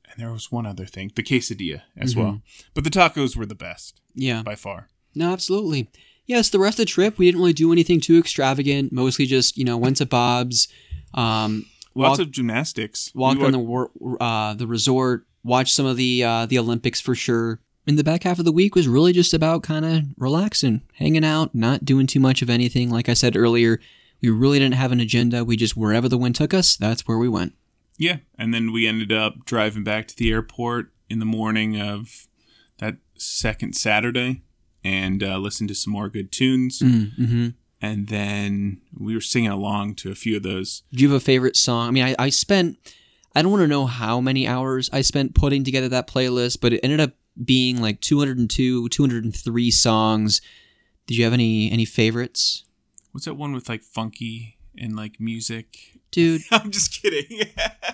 and 0.09 0.15
there 0.17 0.31
was 0.31 0.51
one 0.51 0.65
other 0.65 0.85
thing, 0.85 1.11
the 1.15 1.23
quesadilla 1.23 1.81
as 1.97 2.15
well. 2.15 2.41
But 2.73 2.83
the 2.83 2.89
tacos 2.89 3.35
were 3.37 3.45
the 3.45 3.55
best 3.55 4.01
Yeah. 4.13 4.43
by 4.43 4.55
far. 4.55 4.89
No, 5.15 5.31
absolutely. 5.31 5.89
Yes, 6.31 6.47
the 6.47 6.59
rest 6.59 6.79
of 6.79 6.85
the 6.85 6.89
trip 6.89 7.17
we 7.17 7.25
didn't 7.25 7.41
really 7.41 7.51
do 7.51 7.73
anything 7.73 7.99
too 7.99 8.17
extravagant. 8.17 8.93
Mostly 8.93 9.25
just 9.25 9.57
you 9.57 9.65
know 9.65 9.75
went 9.75 9.97
to 9.97 10.05
Bob's, 10.05 10.69
um, 11.13 11.65
Lots 11.93 12.19
of 12.19 12.31
gymnastics. 12.31 13.11
Walked 13.13 13.41
wa- 13.41 13.47
on 13.47 13.51
the 13.51 14.17
uh, 14.23 14.53
the 14.53 14.65
resort, 14.65 15.25
watched 15.43 15.75
some 15.75 15.85
of 15.85 15.97
the 15.97 16.23
uh, 16.23 16.45
the 16.45 16.57
Olympics 16.57 17.01
for 17.01 17.15
sure. 17.15 17.59
And 17.85 17.99
the 17.99 18.03
back 18.05 18.23
half 18.23 18.39
of 18.39 18.45
the 18.45 18.51
week 18.53 18.75
was 18.75 18.87
really 18.87 19.11
just 19.11 19.33
about 19.33 19.61
kind 19.61 19.83
of 19.83 20.03
relaxing, 20.15 20.83
hanging 20.93 21.25
out, 21.25 21.53
not 21.53 21.83
doing 21.83 22.07
too 22.07 22.21
much 22.21 22.41
of 22.41 22.49
anything. 22.49 22.89
Like 22.89 23.09
I 23.09 23.13
said 23.13 23.35
earlier, 23.35 23.81
we 24.21 24.29
really 24.29 24.57
didn't 24.57 24.75
have 24.75 24.93
an 24.93 25.01
agenda. 25.01 25.43
We 25.43 25.57
just 25.57 25.75
wherever 25.75 26.07
the 26.07 26.17
wind 26.17 26.35
took 26.35 26.53
us, 26.53 26.77
that's 26.77 27.09
where 27.09 27.17
we 27.17 27.27
went. 27.27 27.55
Yeah, 27.97 28.19
and 28.37 28.53
then 28.53 28.71
we 28.71 28.87
ended 28.87 29.11
up 29.11 29.43
driving 29.43 29.83
back 29.83 30.07
to 30.07 30.15
the 30.15 30.31
airport 30.31 30.93
in 31.09 31.19
the 31.19 31.25
morning 31.25 31.77
of 31.77 32.27
that 32.77 32.95
second 33.17 33.75
Saturday 33.75 34.43
and 34.83 35.23
uh, 35.23 35.37
listened 35.37 35.69
to 35.69 35.75
some 35.75 35.93
more 35.93 36.09
good 36.09 36.31
tunes. 36.31 36.79
Mm-hmm. 36.79 37.49
And 37.81 38.07
then 38.07 38.81
we 38.97 39.15
were 39.15 39.21
singing 39.21 39.49
along 39.49 39.95
to 39.95 40.11
a 40.11 40.15
few 40.15 40.37
of 40.37 40.43
those. 40.43 40.83
Do 40.91 41.01
you 41.01 41.09
have 41.09 41.17
a 41.17 41.23
favorite 41.23 41.57
song? 41.57 41.87
I 41.87 41.91
mean, 41.91 42.03
I, 42.03 42.15
I 42.19 42.29
spent, 42.29 42.77
I 43.35 43.41
don't 43.41 43.51
want 43.51 43.61
to 43.61 43.67
know 43.67 43.87
how 43.87 44.21
many 44.21 44.47
hours 44.47 44.89
I 44.93 45.01
spent 45.01 45.33
putting 45.33 45.63
together 45.63 45.89
that 45.89 46.07
playlist, 46.07 46.59
but 46.61 46.73
it 46.73 46.81
ended 46.83 46.99
up 46.99 47.13
being 47.43 47.81
like 47.81 47.99
202, 48.01 48.89
203 48.89 49.71
songs. 49.71 50.41
Did 51.07 51.17
you 51.17 51.23
have 51.23 51.33
any 51.33 51.71
any 51.71 51.85
favorites? 51.85 52.65
What's 53.11 53.25
that 53.25 53.33
one 53.33 53.53
with 53.53 53.67
like 53.67 53.81
funky 53.81 54.57
and 54.77 54.95
like 54.95 55.19
music? 55.19 55.99
Dude, 56.11 56.41
I'm 56.51 56.71
just 56.71 57.01
kidding. 57.01 57.47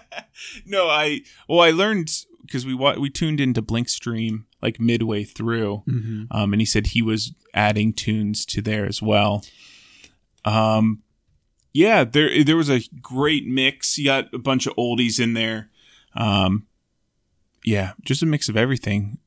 no, 0.66 0.88
I 0.88 1.22
well, 1.48 1.62
I 1.62 1.72
learned 1.72 2.12
because 2.42 2.66
we 2.66 2.74
wa- 2.74 3.00
we 3.00 3.10
tuned 3.10 3.40
into 3.40 3.62
Blinkstream 3.62 4.46
like 4.68 4.80
midway 4.80 5.24
through, 5.24 5.84
um, 6.32 6.52
and 6.54 6.62
he 6.62 6.66
said 6.66 6.88
he 6.88 7.02
was 7.02 7.34
adding 7.54 7.94
tunes 7.94 8.46
to 8.48 8.62
there 8.62 8.86
as 8.86 9.02
well. 9.02 9.44
Um, 10.46 11.02
yeah, 11.74 12.04
there 12.04 12.44
there 12.44 12.58
was 12.58 12.70
a 12.70 12.82
great 13.02 13.46
mix. 13.48 13.98
You 13.98 14.06
got 14.06 14.34
a 14.34 14.38
bunch 14.40 14.68
of 14.68 14.76
oldies 14.76 15.20
in 15.20 15.34
there. 15.34 15.70
Um, 16.16 16.68
yeah, 17.64 17.94
just 18.04 18.24
a 18.24 18.26
mix 18.26 18.50
of 18.50 18.58
everything. 18.58 19.18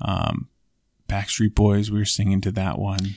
Um, 0.00 0.48
Backstreet 1.08 1.54
Boys, 1.54 1.90
we 1.90 1.98
were 1.98 2.04
singing 2.04 2.40
to 2.42 2.52
that 2.52 2.78
one. 2.78 3.14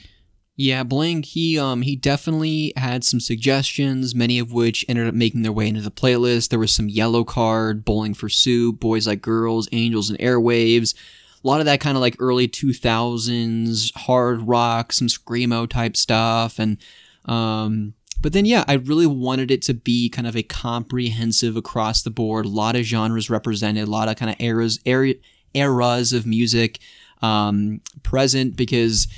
yeah, 0.56 0.82
Blink, 0.82 1.24
he 1.26 1.58
um 1.58 1.82
he 1.82 1.94
definitely 1.94 2.72
had 2.76 3.04
some 3.04 3.20
suggestions, 3.20 4.14
many 4.14 4.38
of 4.40 4.52
which 4.52 4.84
ended 4.88 5.06
up 5.06 5.14
making 5.14 5.42
their 5.42 5.52
way 5.52 5.68
into 5.68 5.80
the 5.82 5.90
playlist. 5.90 6.48
There 6.48 6.58
was 6.58 6.74
some 6.74 6.88
Yellowcard, 6.88 7.84
Bowling 7.84 8.14
for 8.14 8.28
Soup, 8.28 8.80
Boys 8.80 9.06
Like 9.06 9.22
Girls, 9.22 9.68
Angels 9.70 10.10
and 10.10 10.18
Airwaves. 10.18 10.94
A 11.42 11.46
lot 11.46 11.60
of 11.60 11.66
that 11.66 11.80
kind 11.80 11.96
of 11.96 12.00
like 12.00 12.16
early 12.18 12.48
2000s 12.48 13.94
hard 13.96 14.42
rock, 14.42 14.92
some 14.92 15.08
screamo 15.08 15.68
type 15.68 15.96
stuff 15.96 16.58
and 16.58 16.78
um 17.24 17.94
but 18.20 18.32
then 18.32 18.44
yeah, 18.44 18.64
I 18.66 18.74
really 18.74 19.06
wanted 19.06 19.52
it 19.52 19.62
to 19.62 19.74
be 19.74 20.08
kind 20.08 20.26
of 20.26 20.36
a 20.36 20.42
comprehensive 20.42 21.56
across 21.56 22.02
the 22.02 22.10
board, 22.10 22.46
a 22.46 22.48
lot 22.48 22.74
of 22.74 22.82
genres 22.82 23.30
represented, 23.30 23.86
a 23.86 23.90
lot 23.90 24.08
of 24.08 24.16
kind 24.16 24.30
of 24.30 24.40
eras 24.40 24.80
era, 24.84 25.14
eras 25.54 26.12
of 26.12 26.26
music 26.26 26.80
um 27.22 27.80
present 28.02 28.56
because 28.56 29.08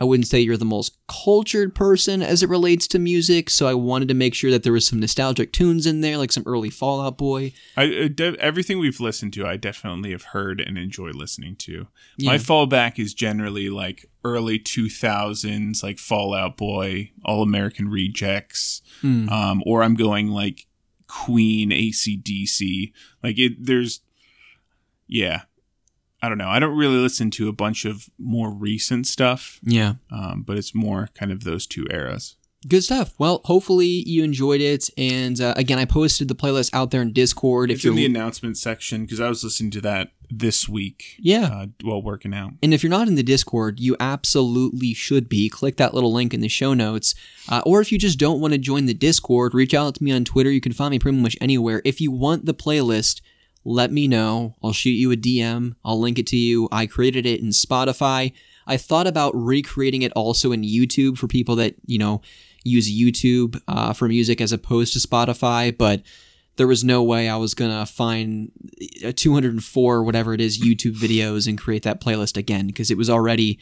I 0.00 0.04
wouldn't 0.04 0.28
say 0.28 0.40
you're 0.40 0.56
the 0.56 0.64
most 0.64 0.96
cultured 1.08 1.74
person 1.74 2.22
as 2.22 2.42
it 2.42 2.48
relates 2.48 2.86
to 2.88 2.98
music, 2.98 3.50
so 3.50 3.66
I 3.66 3.74
wanted 3.74 4.08
to 4.08 4.14
make 4.14 4.34
sure 4.34 4.50
that 4.50 4.62
there 4.62 4.72
was 4.72 4.86
some 4.86 5.00
nostalgic 5.00 5.52
tunes 5.52 5.86
in 5.86 6.00
there, 6.02 6.16
like 6.16 6.30
some 6.32 6.44
early 6.46 6.70
Fall 6.70 7.00
Out 7.00 7.18
Boy. 7.18 7.52
I, 7.76 7.82
I 7.82 8.08
de- 8.08 8.36
everything 8.40 8.78
we've 8.78 9.00
listened 9.00 9.32
to, 9.34 9.46
I 9.46 9.56
definitely 9.56 10.12
have 10.12 10.22
heard 10.24 10.60
and 10.60 10.78
enjoy 10.78 11.10
listening 11.10 11.56
to. 11.56 11.88
Yeah. 12.16 12.30
My 12.32 12.38
fallback 12.38 12.98
is 12.98 13.12
generally 13.14 13.68
like 13.70 14.08
early 14.24 14.58
two 14.58 14.88
thousands, 14.88 15.82
like 15.82 15.98
Fall 15.98 16.34
Out 16.34 16.56
Boy, 16.56 17.10
All 17.24 17.42
American 17.42 17.88
Rejects, 17.88 18.82
Hmm. 19.00 19.28
um, 19.28 19.62
or 19.66 19.82
I'm 19.82 19.94
going 19.94 20.28
like 20.28 20.66
Queen, 21.06 21.70
ACDC. 21.70 22.92
Like 23.22 23.38
it, 23.38 23.52
there's, 23.64 24.00
yeah, 25.06 25.42
I 26.22 26.28
don't 26.28 26.38
know. 26.38 26.48
I 26.48 26.58
don't 26.58 26.76
really 26.76 26.96
listen 26.96 27.30
to 27.32 27.48
a 27.48 27.52
bunch 27.52 27.84
of 27.84 28.08
more 28.18 28.50
recent 28.52 29.06
stuff, 29.06 29.60
Yeah. 29.62 29.94
um, 30.10 30.42
but 30.46 30.56
it's 30.58 30.74
more 30.74 31.08
kind 31.14 31.30
of 31.30 31.44
those 31.44 31.66
two 31.66 31.86
eras. 31.90 32.34
Good 32.66 32.82
stuff. 32.82 33.14
Well, 33.18 33.40
hopefully 33.44 33.86
you 34.04 34.24
enjoyed 34.24 34.60
it. 34.60 34.90
And 34.98 35.40
uh, 35.40 35.54
again, 35.56 35.78
I 35.78 35.84
posted 35.84 36.26
the 36.26 36.34
playlist 36.34 36.70
out 36.74 36.90
there 36.90 37.00
in 37.02 37.12
Discord. 37.12 37.70
It's 37.70 37.78
if 37.80 37.84
you're 37.84 37.92
in 37.92 37.96
the 37.98 38.04
announcement 38.06 38.58
section 38.58 39.02
because 39.02 39.20
I 39.20 39.28
was 39.28 39.44
listening 39.44 39.70
to 39.72 39.80
that 39.82 40.10
this 40.28 40.68
week. 40.68 41.14
Yeah. 41.20 41.44
uh, 41.44 41.66
while 41.84 42.02
working 42.02 42.34
out. 42.34 42.54
And 42.60 42.74
if 42.74 42.82
you're 42.82 42.90
not 42.90 43.06
in 43.06 43.14
the 43.14 43.22
Discord, 43.22 43.78
you 43.78 43.94
absolutely 44.00 44.92
should 44.92 45.28
be. 45.28 45.48
Click 45.48 45.76
that 45.76 45.94
little 45.94 46.12
link 46.12 46.34
in 46.34 46.40
the 46.40 46.48
show 46.48 46.74
notes. 46.74 47.14
Uh, 47.48 47.62
or 47.64 47.80
if 47.80 47.92
you 47.92 47.98
just 47.98 48.18
don't 48.18 48.40
want 48.40 48.52
to 48.54 48.58
join 48.58 48.86
the 48.86 48.92
Discord, 48.94 49.54
reach 49.54 49.72
out 49.72 49.94
to 49.94 50.02
me 50.04 50.10
on 50.10 50.24
Twitter. 50.24 50.50
You 50.50 50.60
can 50.60 50.72
find 50.72 50.90
me 50.90 50.98
pretty 50.98 51.16
much 51.18 51.36
anywhere. 51.40 51.80
If 51.84 52.00
you 52.00 52.10
want 52.10 52.44
the 52.44 52.54
playlist, 52.54 53.20
let 53.68 53.92
me 53.92 54.08
know. 54.08 54.56
I'll 54.62 54.72
shoot 54.72 54.90
you 54.90 55.12
a 55.12 55.16
DM. 55.16 55.74
I'll 55.84 56.00
link 56.00 56.18
it 56.18 56.26
to 56.28 56.36
you. 56.36 56.68
I 56.72 56.86
created 56.86 57.26
it 57.26 57.40
in 57.40 57.48
Spotify. 57.48 58.32
I 58.66 58.76
thought 58.76 59.06
about 59.06 59.32
recreating 59.34 60.02
it 60.02 60.12
also 60.12 60.52
in 60.52 60.62
YouTube 60.62 61.18
for 61.18 61.26
people 61.26 61.54
that, 61.56 61.74
you 61.86 61.98
know, 61.98 62.22
use 62.64 62.90
YouTube 62.90 63.60
uh, 63.68 63.92
for 63.92 64.08
music 64.08 64.40
as 64.40 64.52
opposed 64.52 64.92
to 64.94 64.98
Spotify, 64.98 65.76
but 65.76 66.02
there 66.56 66.66
was 66.66 66.82
no 66.82 67.02
way 67.02 67.28
I 67.28 67.36
was 67.36 67.54
gonna 67.54 67.86
find 67.86 68.50
a 69.04 69.12
204 69.12 70.02
whatever 70.02 70.34
it 70.34 70.40
is 70.40 70.60
YouTube 70.60 70.96
videos 70.96 71.46
and 71.46 71.56
create 71.56 71.82
that 71.84 72.00
playlist 72.00 72.36
again 72.36 72.66
because 72.66 72.90
it 72.90 72.96
was 72.98 73.08
already 73.08 73.58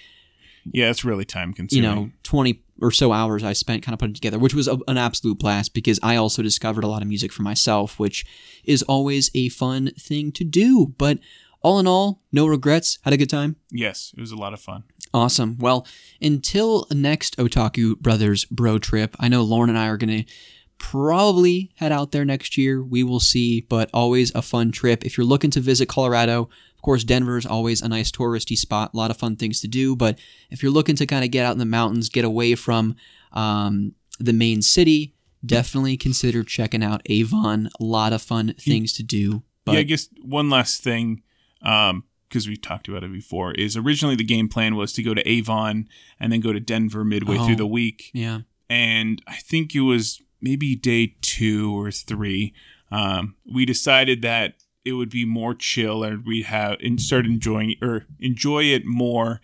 Yeah, 0.73 0.89
it's 0.91 1.05
really 1.05 1.25
time 1.27 1.53
consuming. 1.53 1.85
you 1.85 1.95
know 1.95 2.11
20 2.23 2.63
or 2.81 2.91
so 2.91 3.13
hours 3.13 3.43
I 3.43 3.53
spent 3.53 3.83
kind 3.83 3.93
of 3.93 3.99
putting 3.99 4.13
it 4.13 4.17
together, 4.17 4.39
which 4.39 4.55
was 4.55 4.69
a, 4.69 4.79
an 4.89 4.99
absolute 4.99 5.39
blast 5.39 5.75
because 5.75 5.99
I 6.03 6.17
also 6.17 6.43
discovered 6.43 6.85
a 6.85 6.89
lot 6.89 7.03
of 7.03 7.09
music 7.09 7.33
for 7.33 7.43
myself, 7.43 7.99
which 7.99 8.25
is 8.65 8.83
always 8.83 9.31
a 9.35 9.49
fun 9.49 9.91
thing 9.99 10.33
to 10.33 10.45
do. 10.45 10.95
But 10.99 11.19
all 11.63 11.79
in 11.79 11.87
all, 11.87 12.23
no 12.33 12.47
regrets. 12.47 12.99
Had 13.03 13.13
a 13.13 13.17
good 13.17 13.31
time. 13.31 13.57
yes, 13.71 14.13
it 14.17 14.21
was 14.21 14.33
a 14.33 14.37
lot 14.37 14.53
of 14.53 14.61
fun. 14.61 14.85
Awesome. 15.15 15.57
Well, 15.59 15.87
until 16.21 16.87
next 16.93 17.37
Otaku 17.39 17.99
Brothers 17.99 18.45
Bro 18.45 18.81
Trip, 18.81 19.17
I 19.19 19.29
know 19.29 19.43
Lauren 19.43 19.71
and 19.71 19.79
I 19.79 19.89
are 19.89 19.97
going 19.97 20.25
to 20.25 20.33
probably 20.79 21.73
head 21.77 21.93
out 21.93 22.13
there 22.13 22.25
next 22.25 22.59
year. 22.59 22.83
We 22.83 23.03
will 23.03 23.21
see, 23.21 23.63
but 23.63 23.89
always 23.95 24.35
a 24.35 24.43
fun 24.43 24.73
trip. 24.73 25.05
If 25.05 25.17
you're 25.17 25.27
looking 25.27 25.51
to 25.53 25.61
visit 25.61 25.89
Colorado, 25.89 26.51
course, 26.87 27.05
Denver 27.05 27.37
is 27.37 27.45
always 27.45 27.83
a 27.83 27.89
nice 27.89 28.11
touristy 28.11 28.57
spot, 28.57 28.93
a 28.95 28.97
lot 28.97 29.11
of 29.11 29.19
fun 29.19 29.37
things 29.37 29.61
to 29.61 29.69
do. 29.69 29.95
But 29.95 30.19
if 30.51 30.63
you're 30.63 30.73
looking 30.73 30.97
to 30.97 31.07
kind 31.07 31.25
of 31.25 31.31
get 31.31 31.45
out 31.45 31.53
in 31.53 31.59
the 31.59 31.65
mountains, 31.67 32.09
get 32.09 32.25
away 32.25 32.55
from 32.55 32.97
um, 33.33 33.93
the 34.19 34.33
main 34.33 34.63
city, 34.63 35.15
definitely 35.45 35.97
consider 35.97 36.43
checking 36.43 36.83
out 36.83 37.03
Avon. 37.07 37.69
A 37.79 37.85
lot 37.85 38.13
of 38.13 38.23
fun 38.23 38.55
things 38.59 38.93
to 38.95 39.03
do. 39.03 39.43
But 39.65 39.73
yeah, 39.73 39.81
I 39.81 39.83
guess 39.83 40.09
one 40.23 40.49
last 40.49 40.83
thing, 40.83 41.23
because 41.61 42.47
we 42.49 42.57
talked 42.57 42.89
about 42.89 43.05
it 43.05 43.13
before, 43.13 43.53
is 43.53 43.77
originally 43.77 44.17
the 44.17 44.25
game 44.25 44.49
plan 44.49 44.77
was 44.77 44.93
to 44.95 45.03
go 45.03 45.13
to 45.15 45.29
Avon 45.29 45.89
and 46.21 46.33
then 46.33 46.41
go 46.41 46.53
to 46.53 46.61
Denver 46.61 47.05
midway 47.05 47.37
Oh. 47.39 47.47
through 47.47 47.57
the 47.57 47.67
week. 47.67 48.11
yeah. 48.15 48.41
And 48.69 49.23
I 49.29 49.37
think 49.37 49.75
it 49.75 49.81
was 49.83 50.21
maybe 50.41 50.75
day 50.75 51.15
two 51.21 51.77
or 51.77 51.91
three. 51.93 52.53
Um, 52.91 53.37
we 53.53 53.65
decided 53.65 54.23
that 54.23 54.55
it 54.87 54.93
would 54.93 55.11
be 55.11 55.25
more 55.27 55.55
chill 55.55 56.03
and 56.05 56.25
we 56.25 56.43
have 56.43 56.79
and 56.81 57.01
start 57.01 57.27
enjoying 57.27 57.75
or 57.83 58.07
enjoy 58.21 58.65
it 58.65 58.87
more. 58.87 59.41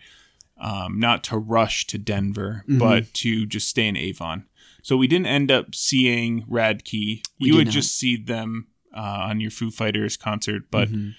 Um, 0.57 0.97
not 0.99 1.23
to 1.25 1.37
rush 1.37 1.87
to 1.87 1.97
Denver, 1.97 2.63
Mhm. 2.69 2.79
but 2.79 3.13
to 3.15 3.45
just 3.45 3.67
stay 3.67 3.85
in 3.87 3.97
Avon. 3.97 4.45
So 4.81 4.95
we 4.95 5.07
didn't 5.07 5.25
end 5.25 5.51
up 5.51 5.75
seeing 5.75 6.43
Radkey. 6.43 7.21
We 7.39 7.47
you 7.49 7.55
would 7.55 7.65
not. 7.67 7.73
just 7.73 7.97
see 7.97 8.15
them 8.15 8.67
uh, 8.95 9.25
on 9.29 9.41
your 9.41 9.49
Foo 9.51 9.71
Fighters 9.71 10.15
concert, 10.15 10.69
but 10.71 10.89
Mhm. 10.89 11.15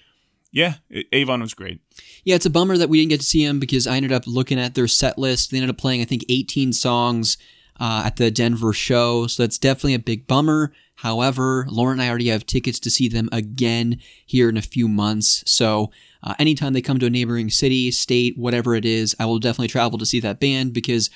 yeah, 0.53 0.77
Avon 1.13 1.41
was 1.41 1.53
great. 1.55 1.81
Yeah, 2.25 2.37
it's 2.37 2.47
a 2.47 2.51
bummer 2.51 2.79
that 2.79 2.89
we 2.89 2.99
didn't 3.01 3.11
get 3.11 3.21
to 3.21 3.27
see 3.27 3.45
him 3.45 3.59
because 3.59 3.87
I 3.89 3.97
ended 3.97 4.13
up 4.13 4.27
looking 4.29 4.59
at 4.61 4.75
their 4.77 4.87
set 4.89 5.19
list. 5.19 5.51
They 5.51 5.57
ended 5.59 5.71
up 5.71 5.79
playing, 5.79 6.01
I 6.01 6.05
think, 6.05 6.25
18 6.29 6.73
songs 6.73 7.37
uh, 7.81 8.03
at 8.07 8.15
the 8.17 8.31
Denver 8.31 8.73
show. 8.73 9.27
So 9.27 9.43
that's 9.43 9.59
definitely 9.59 9.95
a 9.95 9.99
big 9.99 10.29
bummer. 10.29 10.73
However, 10.97 11.67
Lauren 11.69 11.99
and 11.99 12.03
I 12.03 12.09
already 12.09 12.29
have 12.29 12.47
tickets 12.47 12.79
to 12.81 12.91
see 12.91 13.09
them 13.09 13.29
again 13.33 14.01
here 14.25 14.49
in 14.49 14.57
a 14.57 14.63
few 14.63 14.89
months. 14.89 15.43
So 15.47 15.91
uh, 16.23 16.35
anytime 16.39 16.73
they 16.73 16.81
come 16.81 16.99
to 16.99 17.07
a 17.07 17.11
neighboring 17.11 17.51
city, 17.51 17.91
state, 17.91 18.39
whatever 18.39 18.75
it 18.75 18.85
is, 18.85 19.15
I 19.19 19.27
will 19.27 19.39
definitely 19.39 19.69
travel 19.69 19.99
to 19.99 20.07
see 20.07 20.21
that 20.21 20.41
band 20.41 20.73
because 20.73 21.11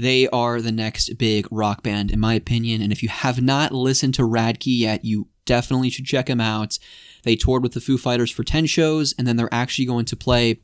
They 0.00 0.28
are 0.28 0.62
the 0.62 0.72
next 0.72 1.18
big 1.18 1.46
rock 1.50 1.82
band, 1.82 2.10
in 2.10 2.18
my 2.18 2.32
opinion. 2.32 2.80
And 2.80 2.90
if 2.90 3.02
you 3.02 3.10
have 3.10 3.42
not 3.42 3.72
listened 3.72 4.14
to 4.14 4.22
Radkey 4.22 4.78
yet, 4.78 5.04
you 5.04 5.28
definitely 5.44 5.90
should 5.90 6.06
check 6.06 6.26
them 6.26 6.40
out. 6.40 6.78
They 7.22 7.36
toured 7.36 7.62
with 7.62 7.72
the 7.72 7.82
Foo 7.82 7.98
Fighters 7.98 8.30
for 8.30 8.42
10 8.42 8.64
shows, 8.64 9.14
and 9.18 9.26
then 9.26 9.36
they're 9.36 9.52
actually 9.52 9.84
going 9.84 10.06
to 10.06 10.16
play 10.16 10.60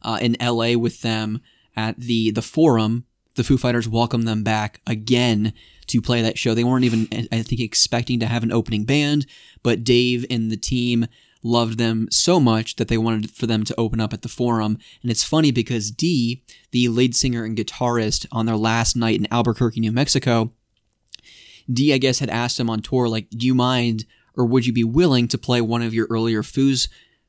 uh, 0.00 0.18
in 0.22 0.38
LA 0.40 0.78
with 0.78 1.02
them 1.02 1.42
at 1.76 1.98
the, 2.00 2.30
the 2.30 2.40
Forum. 2.40 3.04
The 3.34 3.44
Foo 3.44 3.58
Fighters 3.58 3.86
welcome 3.86 4.22
them 4.22 4.42
back 4.42 4.80
again 4.86 5.52
to 5.90 6.02
play 6.02 6.22
that 6.22 6.38
show. 6.38 6.54
They 6.54 6.64
weren't 6.64 6.84
even, 6.84 7.08
I 7.30 7.42
think, 7.42 7.60
expecting 7.60 8.20
to 8.20 8.26
have 8.26 8.42
an 8.42 8.52
opening 8.52 8.84
band, 8.84 9.26
but 9.62 9.84
Dave 9.84 10.24
and 10.30 10.50
the 10.50 10.56
team 10.56 11.06
loved 11.42 11.78
them 11.78 12.06
so 12.10 12.38
much 12.38 12.76
that 12.76 12.88
they 12.88 12.98
wanted 12.98 13.30
for 13.30 13.46
them 13.46 13.64
to 13.64 13.78
open 13.78 14.00
up 14.00 14.12
at 14.12 14.22
the 14.22 14.28
forum. 14.28 14.78
And 15.02 15.10
it's 15.10 15.24
funny 15.24 15.50
because 15.50 15.90
Dee, 15.90 16.42
the 16.70 16.88
lead 16.88 17.16
singer 17.16 17.44
and 17.44 17.56
guitarist, 17.56 18.26
on 18.30 18.46
their 18.46 18.56
last 18.56 18.96
night 18.96 19.18
in 19.18 19.32
Albuquerque, 19.32 19.80
New 19.80 19.92
Mexico, 19.92 20.52
Dee, 21.72 21.94
I 21.94 21.98
guess, 21.98 22.18
had 22.18 22.30
asked 22.30 22.58
him 22.58 22.68
on 22.68 22.80
tour, 22.80 23.08
like, 23.08 23.30
do 23.30 23.46
you 23.46 23.54
mind 23.54 24.04
or 24.36 24.44
would 24.44 24.66
you 24.66 24.72
be 24.72 24.84
willing 24.84 25.28
to 25.28 25.38
play 25.38 25.60
one 25.60 25.82
of 25.82 25.94
your 25.94 26.06
earlier 26.10 26.42
Foos 26.42 26.88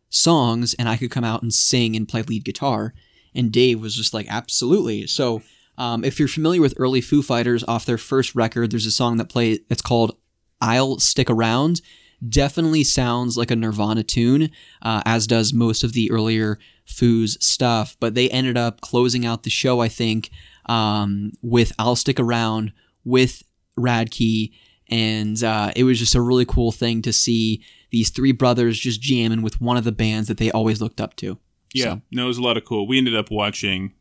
songs 0.10 0.74
and 0.76 0.88
I 0.88 0.98
could 0.98 1.12
come 1.12 1.24
out 1.24 1.42
and 1.42 1.54
sing 1.54 1.96
and 1.96 2.08
play 2.08 2.22
lead 2.22 2.46
guitar? 2.46 2.94
And 3.34 3.52
Dave 3.52 3.82
was 3.82 3.96
just 3.96 4.14
like, 4.14 4.28
absolutely. 4.30 5.08
So, 5.08 5.42
um, 5.82 6.04
if 6.04 6.20
you're 6.20 6.28
familiar 6.28 6.62
with 6.62 6.76
early 6.78 7.02
Foo 7.02 7.22
Fighters 7.24 7.64
off 7.68 7.86
their 7.86 7.98
first 7.98 8.36
record, 8.36 8.70
there's 8.72 8.86
a 8.86 8.92
song 8.92 9.18
that 9.18 9.30
play 9.30 9.60
It's 9.70 9.82
called 9.82 10.16
"I'll 10.62 11.00
Stick 11.00 11.30
Around." 11.30 11.82
Definitely 12.28 12.84
sounds 12.84 13.36
like 13.36 13.50
a 13.50 13.56
Nirvana 13.56 14.04
tune, 14.04 14.52
uh, 14.84 15.02
as 15.06 15.26
does 15.26 15.54
most 15.54 15.84
of 15.84 15.94
the 15.94 16.12
earlier 16.12 16.60
Foos 16.88 17.42
stuff. 17.42 17.98
But 18.00 18.14
they 18.14 18.30
ended 18.30 18.58
up 18.58 18.82
closing 18.82 19.26
out 19.26 19.42
the 19.42 19.50
show, 19.50 19.80
I 19.82 19.90
think, 19.90 20.30
um, 20.68 21.32
with 21.42 21.72
"I'll 21.80 21.96
Stick 21.96 22.20
Around" 22.20 22.74
with 23.04 23.42
Radkey, 23.80 24.52
and 24.88 25.44
uh, 25.44 25.72
it 25.76 25.84
was 25.84 25.98
just 25.98 26.14
a 26.14 26.22
really 26.22 26.46
cool 26.46 26.72
thing 26.72 27.02
to 27.02 27.12
see 27.12 27.64
these 27.90 28.12
three 28.12 28.32
brothers 28.34 28.80
just 28.80 29.02
jamming 29.02 29.42
with 29.42 29.60
one 29.60 29.78
of 29.78 29.84
the 29.84 29.92
bands 29.92 30.28
that 30.28 30.38
they 30.38 30.52
always 30.52 30.80
looked 30.80 31.02
up 31.02 31.16
to. 31.18 31.40
Yeah, 31.74 31.86
So- 31.86 32.02
no, 32.12 32.26
it 32.26 32.28
was 32.28 32.38
a 32.38 32.44
lot 32.44 32.58
of 32.58 32.66
cool. 32.66 32.86
We 32.88 32.98
ended 33.00 33.16
up 33.16 33.32
watching 33.32 33.94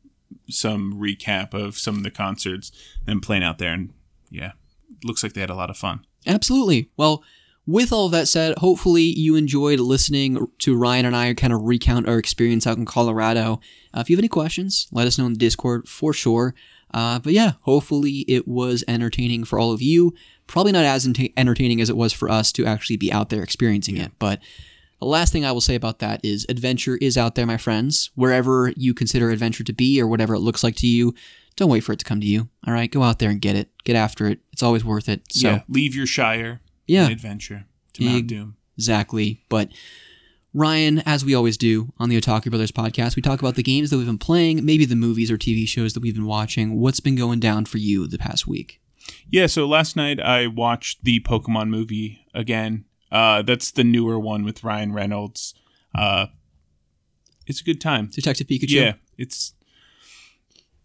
some 0.49 0.95
recap 0.95 1.55
of 1.55 1.79
some 1.79 1.97
of 1.97 2.03
the 2.03 2.11
concerts 2.11 2.73
and 3.07 3.23
playing 3.23 3.45
out 3.45 3.59
there, 3.59 3.73
and 3.73 3.93
yeah, 4.31 4.53
looks 5.05 5.23
like 5.23 5.33
they 5.33 5.41
had 5.41 5.51
a 5.51 5.55
lot 5.55 5.71
of 5.71 5.77
fun. 5.77 6.05
Absolutely. 6.27 6.91
Well, 6.97 7.23
with 7.67 7.93
all 7.93 8.07
of 8.07 8.13
that 8.13 8.29
said, 8.29 8.59
hopefully 8.59 9.03
you 9.03 9.37
enjoyed 9.37 9.81
listening 9.81 10.49
to 10.59 10.77
Ryan 10.77 11.07
and 11.07 11.17
I 11.17 11.35
kind 11.35 11.53
of 11.53 11.63
recount 11.63 12.09
our 12.09 12.19
experience 12.19 12.67
out 12.67 12.79
in 12.79 12.85
Colorado. 12.85 13.61
Uh, 13.95 14.01
if 14.01 14.11
you 14.11 14.17
have 14.17 14.21
any 14.21 14.29
questions, 14.29 14.89
let 14.91 15.07
us 15.07 15.19
know 15.19 15.27
in 15.27 15.35
the 15.35 15.39
Discord 15.39 15.89
for 15.89 16.13
sure. 16.13 16.55
Uh, 16.93 17.21
but 17.21 17.33
yeah, 17.33 17.53
hopefully 17.61 18.25
it 18.27 18.49
was 18.49 18.83
entertaining 18.89 19.45
for 19.45 19.59
all 19.59 19.73
of 19.73 19.81
you. 19.81 20.15
Probably 20.47 20.73
not 20.73 20.85
as 20.85 21.07
enta- 21.07 21.33
entertaining 21.37 21.81
as 21.81 21.89
it 21.89 21.97
was 21.97 22.13
for 22.13 22.29
us 22.29 22.51
to 22.53 22.67
actually 22.67 22.97
be 22.97 23.13
out 23.13 23.29
there 23.29 23.43
experiencing 23.43 23.97
it. 23.97 24.11
But 24.19 24.41
the 25.01 25.07
last 25.07 25.33
thing 25.33 25.45
I 25.45 25.53
will 25.53 25.61
say 25.61 25.75
about 25.75 25.99
that 26.01 26.21
is 26.25 26.47
adventure 26.49 26.97
is 26.97 27.17
out 27.17 27.35
there, 27.35 27.47
my 27.47 27.57
friends. 27.57 28.11
Wherever 28.15 28.73
you 28.77 28.95
consider 28.95 29.31
adventure 29.31 29.65
to 29.65 29.73
be 29.73 30.01
or 30.01 30.07
whatever 30.07 30.35
it 30.35 30.41
looks 30.41 30.63
like 30.63 30.77
to 30.77 30.87
you, 30.87 31.15
don't 31.57 31.71
wait 31.71 31.81
for 31.81 31.93
it 31.93 31.99
to 31.99 32.05
come 32.05 32.21
to 32.21 32.27
you. 32.27 32.49
All 32.67 32.73
right, 32.73 32.91
go 32.91 33.03
out 33.03 33.19
there 33.19 33.31
and 33.31 33.41
get 33.41 33.57
it. 33.57 33.71
Get 33.85 33.97
after 33.97 34.27
it. 34.27 34.41
It's 34.53 34.63
always 34.63 34.85
worth 34.85 35.09
it. 35.09 35.23
So 35.31 35.49
yeah, 35.49 35.63
leave 35.69 35.95
your 35.95 36.07
shire. 36.07 36.61
Yeah. 36.87 37.05
and 37.05 37.13
adventure 37.13 37.67
to 37.95 38.05
Mount 38.05 38.27
Doom. 38.27 38.57
Exactly. 38.77 39.45
But 39.49 39.71
Ryan, 40.53 40.99
as 41.01 41.25
we 41.25 41.35
always 41.35 41.57
do 41.57 41.93
on 41.99 42.09
the 42.09 42.21
Otaku 42.21 42.51
Brothers 42.51 42.73
podcast, 42.73 43.15
we 43.15 43.23
talk 43.23 43.41
about 43.41 43.55
the 43.55 43.63
games 43.63 43.91
that 43.91 43.97
we've 43.97 44.07
been 44.07 44.19
playing, 44.19 44.65
maybe 44.65 44.85
the 44.85 44.97
movies 44.97 45.31
or 45.31 45.39
TV 45.39 45.69
shows 45.69 45.93
that 45.93 46.01
we've 46.01 46.15
been 46.15 46.27
watching. 46.27 46.81
What's 46.81 47.01
been 47.01 47.15
going 47.15 47.39
down 47.39 47.67
for 47.67 47.79
you 47.79 48.09
the 48.09 48.19
past 48.19 48.47
week? 48.47 48.81
Yeah, 49.29 49.47
so 49.47 49.67
last 49.67 49.97
night 49.97 50.21
I 50.21 50.47
watched 50.49 51.05
the 51.05 51.21
Pokemon 51.21 51.69
movie 51.69 52.27
again. 52.35 52.85
Uh, 53.11 53.43
that's 53.43 53.71
the 53.73 53.85
newer 53.85 54.19
one 54.19 54.45
with 54.45 54.63
Ryan 54.65 54.93
Reynolds. 54.93 55.55
Uh, 55.95 56.27
it's 57.47 57.61
a 57.61 57.65
good 57.65 57.81
time. 57.81 58.07
Detective 58.13 58.47
Pikachu. 58.47 58.71
Yeah, 58.71 58.93
it's 59.19 59.55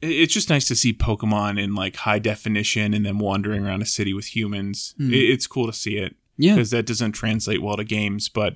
it's 0.01 0.33
just 0.33 0.49
nice 0.49 0.67
to 0.67 0.75
see 0.75 0.93
Pokemon 0.93 1.59
in 1.61 1.73
like 1.75 1.95
high 1.97 2.19
definition 2.19 2.93
and 2.93 3.05
then 3.05 3.17
wandering 3.17 3.65
around 3.65 3.81
a 3.81 3.85
city 3.85 4.13
with 4.13 4.35
humans. 4.35 4.93
It, 4.99 5.13
it's 5.13 5.47
cool 5.47 5.67
to 5.67 5.73
see 5.73 5.97
it 5.97 6.15
Yeah. 6.37 6.55
because 6.55 6.71
that 6.71 6.85
doesn't 6.85 7.13
translate 7.13 7.61
well 7.61 7.77
to 7.77 7.83
games, 7.83 8.29
but 8.29 8.55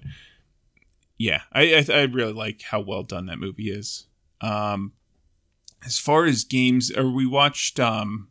yeah, 1.18 1.42
I, 1.52 1.76
I 1.90 1.94
I 1.94 2.02
really 2.04 2.34
like 2.34 2.62
how 2.64 2.80
well 2.82 3.04
done 3.04 3.26
that 3.28 3.40
movie 3.40 3.70
is. 3.70 4.08
Um, 4.42 4.94
as 5.86 5.98
far 6.00 6.26
as 6.26 6.44
games, 6.44 6.92
or 6.92 7.10
we 7.12 7.26
watched 7.28 7.80
um. 7.80 8.29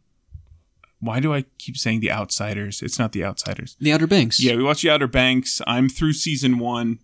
Why 1.01 1.21
do 1.21 1.33
I 1.33 1.45
keep 1.59 1.77
saying 1.77 2.01
the 2.01 2.11
Outsiders? 2.11 2.83
It's 2.83 2.99
not 2.99 3.13
the 3.13 3.25
Outsiders. 3.25 3.77
The 3.81 3.93
Outer 3.93 4.07
Banks. 4.07 4.43
Yeah, 4.43 4.57
we 4.57 4.65
watched 4.65 4.83
the 4.83 4.91
Outer 4.91 5.07
Banks. 5.07 5.61
I'm 5.67 5.89
through 5.89 6.15
season 6.15 6.59
one, 6.59 6.99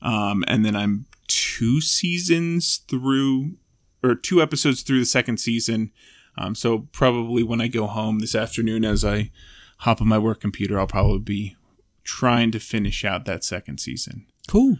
um, 0.00 0.44
and 0.48 0.64
then 0.64 0.74
I'm 0.74 1.06
two 1.28 1.80
seasons 1.80 2.78
through, 2.88 3.56
or 4.02 4.14
two 4.14 4.40
episodes 4.40 4.82
through 4.82 5.00
the 5.00 5.06
second 5.06 5.38
season. 5.38 5.92
Um, 6.38 6.54
so 6.54 6.88
probably 6.92 7.42
when 7.42 7.60
I 7.60 7.68
go 7.68 7.86
home 7.86 8.20
this 8.20 8.34
afternoon, 8.34 8.84
as 8.84 9.04
I 9.04 9.30
hop 9.78 10.00
on 10.00 10.08
my 10.08 10.18
work 10.18 10.40
computer, 10.40 10.78
I'll 10.78 10.86
probably 10.86 11.18
be 11.18 11.56
trying 12.04 12.50
to 12.52 12.60
finish 12.60 13.04
out 13.04 13.24
that 13.26 13.44
second 13.44 13.78
season. 13.78 14.26
Cool. 14.48 14.78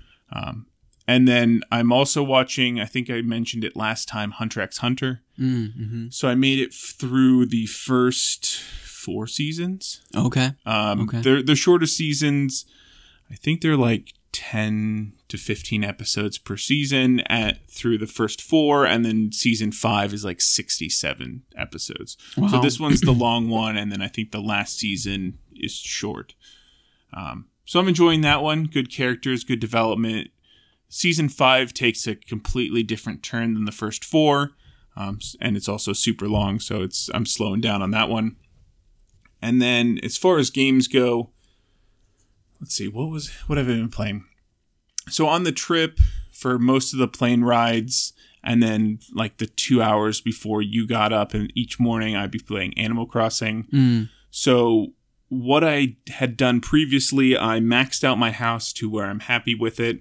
And 1.09 1.29
then 1.29 1.63
I'm 1.71 1.93
also 1.93 2.23
watching. 2.23 2.81
I 2.81 2.85
think 2.85 3.09
I 3.11 3.21
mentioned 3.23 3.63
it 3.65 3.77
last 3.77 4.09
time. 4.09 4.33
Hunter 4.33 4.61
x 4.61 4.79
Hunter. 4.79 5.23
Mm-hmm. 5.39 6.09
So 6.11 6.29
I 6.29 6.35
made 6.35 6.59
it 6.59 6.75
through 6.75 7.47
the 7.47 7.67
first 7.67 8.59
four 8.61 9.27
seasons. 9.27 10.01
Okay. 10.17 10.53
Um, 10.65 11.01
Okay. 11.03 11.21
They're 11.21 11.43
they're 11.43 11.57
shorter 11.57 11.87
seasons. 11.87 12.65
I 13.31 13.35
think 13.35 13.61
they're 13.61 13.77
like 13.77 14.15
ten 14.33 15.13
to 15.29 15.39
fifteen 15.39 15.85
episodes 15.85 16.39
per 16.39 16.57
season 16.57 17.21
at 17.21 17.69
through 17.71 17.99
the 17.99 18.07
first 18.07 18.43
four, 18.43 18.85
and 18.85 19.05
then 19.05 19.31
season 19.33 19.71
five 19.73 20.13
is 20.13 20.25
like 20.25 20.41
sixty-seven 20.41 21.43
episodes. 21.57 22.17
So 22.51 22.61
this 22.61 22.79
one's 22.81 23.01
the 23.01 23.13
long 23.27 23.49
one, 23.49 23.77
and 23.77 23.91
then 23.93 24.03
I 24.03 24.09
think 24.09 24.33
the 24.33 24.41
last 24.43 24.79
season 24.79 25.39
is 25.55 25.75
short. 25.75 26.35
Um, 27.15 27.47
so 27.65 27.81
I'm 27.81 27.89
enjoying 27.89 28.21
that 28.23 28.43
one. 28.43 28.65
Good 28.65 28.91
characters, 28.93 29.43
good 29.45 29.61
development. 29.61 30.31
Season 30.89 31.29
five 31.29 31.75
takes 31.75 32.07
a 32.07 32.15
completely 32.15 32.83
different 32.83 33.23
turn 33.23 33.55
than 33.55 33.65
the 33.65 33.73
first 33.73 34.05
four, 34.05 34.53
um, 34.97 35.19
and 35.41 35.57
it's 35.57 35.69
also 35.69 35.93
super 35.93 36.29
long. 36.29 36.61
So 36.61 36.83
it's 36.83 37.11
I'm 37.13 37.27
slowing 37.27 37.61
down 37.61 37.83
on 37.83 37.91
that 37.91 38.09
one. 38.09 38.37
And 39.43 39.61
then 39.61 39.99
as 40.03 40.17
far 40.17 40.39
as 40.39 40.51
games 40.51 40.89
go, 40.89 41.31
let's 42.61 42.75
see, 42.75 42.89
what 42.89 43.11
was 43.11 43.31
what 43.47 43.59
have 43.59 43.69
I 43.69 43.73
been 43.73 43.91
playing? 43.91 44.25
So 45.09 45.27
on 45.27 45.45
the 45.45 45.53
trip 45.53 45.99
for 46.33 46.59
most 46.59 46.93
of 46.93 46.99
the 46.99 47.09
plane 47.09 47.43
rides, 47.43 48.13
and 48.43 48.63
then 48.63 49.01
like 49.13 49.39
the 49.39 49.47
two 49.47 49.83
hours 49.83 50.21
before 50.21 50.63
you 50.63 50.87
got 50.87 51.13
up, 51.13 51.35
and 51.35 51.53
each 51.55 51.81
morning 51.81 52.17
I'd 52.17 52.31
be 52.31 52.39
playing 52.39 52.79
Animal 52.79 53.07
Crossing. 53.07 53.65
Mm. 53.73 54.09
So 54.31 54.89
what 55.29 55.65
I 55.65 55.97
had 56.09 56.37
done 56.37 56.61
previously, 56.61 57.37
I 57.37 57.59
maxed 57.59 58.05
out 58.05 58.19
my 58.19 58.31
house 58.31 58.73
to 58.75 58.89
where 58.89 59.07
I'm 59.07 59.21
happy 59.21 59.55
with 59.55 59.81
it. 59.81 60.01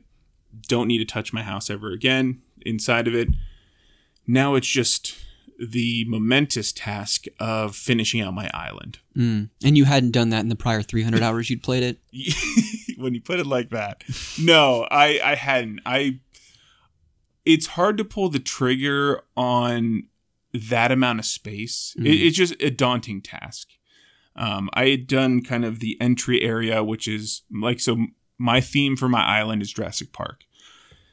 Don't 0.68 0.88
need 0.88 1.00
to 1.00 1.06
touch 1.06 1.34
my 1.34 1.44
house 1.44 1.70
ever 1.70 1.92
again 1.92 2.42
inside 2.66 3.08
of 3.08 3.16
it. 3.16 3.30
Now 4.28 4.56
it's 4.56 4.68
just 4.68 5.16
the 5.58 6.06
momentous 6.08 6.72
task 6.72 7.26
of 7.40 7.76
finishing 7.76 8.22
out 8.22 8.34
my 8.34 8.50
island. 8.54 9.00
Mm. 9.16 9.50
And 9.64 9.78
you 9.78 9.86
hadn't 9.86 10.12
done 10.12 10.30
that 10.30 10.42
in 10.42 10.50
the 10.50 10.56
prior 10.56 10.82
300 10.82 11.22
hours 11.24 11.50
you'd 11.50 11.64
played 11.64 11.84
it? 11.84 12.00
when 12.98 13.14
you 13.14 13.22
put 13.22 13.40
it 13.40 13.48
like 13.48 13.70
that. 13.70 14.04
No, 14.40 14.88
I 14.92 15.20
I 15.24 15.36
hadn't. 15.36 15.82
I 15.86 16.20
it's 17.46 17.68
hard 17.68 17.98
to 17.98 18.04
pull 18.06 18.30
the 18.30 18.40
trigger 18.40 19.22
on 19.38 20.08
that 20.54 20.92
amount 20.92 21.20
of 21.20 21.26
space. 21.26 21.96
It, 21.98 22.08
it's 22.08 22.38
just 22.38 22.62
a 22.62 22.72
daunting 22.72 23.22
task. 23.22 23.70
Um, 24.36 24.70
I 24.74 24.90
had 24.90 25.08
done 25.08 25.44
kind 25.44 25.64
of 25.64 25.80
the 25.80 25.98
entry 26.02 26.42
area, 26.42 26.84
which 26.84 27.08
is 27.08 27.44
like 27.52 27.80
so. 27.80 28.08
My 28.38 28.62
theme 28.62 28.96
for 28.96 29.08
my 29.08 29.24
island 29.24 29.62
is 29.62 29.74
Jurassic 29.74 30.12
Park, 30.12 30.44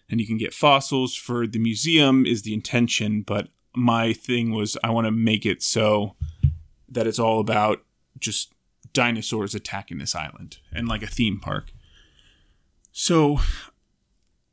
and 0.08 0.20
you 0.20 0.26
can 0.26 0.38
get 0.38 0.54
fossils 0.54 1.14
for 1.14 1.46
the 1.46 1.58
museum 1.58 2.26
is 2.26 2.42
the 2.42 2.54
intention, 2.54 3.22
but 3.22 3.48
my 3.74 4.12
thing 4.12 4.52
was 4.52 4.76
I 4.82 4.90
want 4.90 5.06
to 5.06 5.12
make 5.12 5.46
it 5.46 5.62
so 5.62 6.16
that 6.88 7.06
it's 7.06 7.18
all 7.18 7.40
about 7.40 7.82
just 8.18 8.52
dinosaurs 8.92 9.54
attacking 9.54 9.98
this 9.98 10.14
island 10.14 10.58
and 10.72 10.88
like 10.88 11.02
a 11.02 11.06
theme 11.06 11.40
park. 11.40 11.72
So 12.92 13.38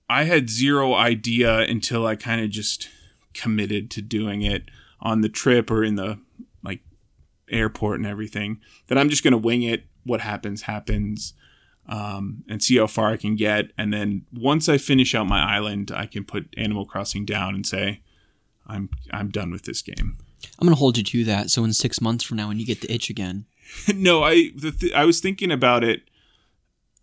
I 0.09 0.23
had 0.23 0.49
zero 0.49 0.93
idea 0.93 1.59
until 1.59 2.05
I 2.05 2.15
kind 2.15 2.41
of 2.41 2.49
just 2.49 2.89
committed 3.33 3.91
to 3.91 4.01
doing 4.01 4.41
it 4.41 4.63
on 5.01 5.21
the 5.21 5.29
trip 5.29 5.69
or 5.69 5.83
in 5.83 5.95
the 5.95 6.19
like 6.63 6.81
airport 7.49 7.99
and 7.99 8.07
everything 8.07 8.59
that 8.87 8.97
I'm 8.97 9.09
just 9.09 9.23
going 9.23 9.33
to 9.33 9.37
wing 9.37 9.61
it. 9.63 9.83
What 10.03 10.21
happens, 10.21 10.63
happens. 10.63 11.33
Um, 11.91 12.43
and 12.47 12.61
see 12.61 12.77
how 12.77 12.85
far 12.85 13.07
I 13.07 13.17
can 13.17 13.35
get. 13.35 13.71
And 13.75 13.91
then 13.91 14.27
once 14.31 14.69
I 14.69 14.77
finish 14.77 15.15
out 15.15 15.25
my 15.25 15.41
island, 15.41 15.91
I 15.91 16.05
can 16.05 16.23
put 16.23 16.53
Animal 16.55 16.85
Crossing 16.85 17.25
down 17.25 17.55
and 17.55 17.65
say, 17.65 18.01
I'm 18.67 18.89
I'm 19.11 19.29
done 19.29 19.51
with 19.51 19.63
this 19.63 19.81
game. 19.81 20.17
I'm 20.59 20.67
gonna 20.67 20.75
hold 20.75 20.97
you 20.97 21.03
to 21.03 21.23
that. 21.25 21.49
So 21.49 21.63
in 21.63 21.73
six 21.73 21.99
months 21.99 22.23
from 22.23 22.37
now, 22.37 22.47
when 22.47 22.59
you 22.59 22.65
get 22.65 22.81
the 22.81 22.93
itch 22.93 23.09
again, 23.09 23.45
no, 23.93 24.23
I 24.23 24.51
the 24.55 24.71
th- 24.71 24.93
I 24.93 25.05
was 25.05 25.19
thinking 25.19 25.51
about 25.51 25.83
it 25.83 26.03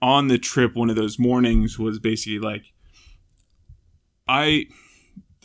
on 0.01 0.29
the 0.29 0.39
trip. 0.39 0.75
One 0.75 0.91
of 0.91 0.97
those 0.97 1.19
mornings 1.19 1.79
was 1.79 1.99
basically 1.99 2.39
like 2.39 2.73
I 4.29 4.67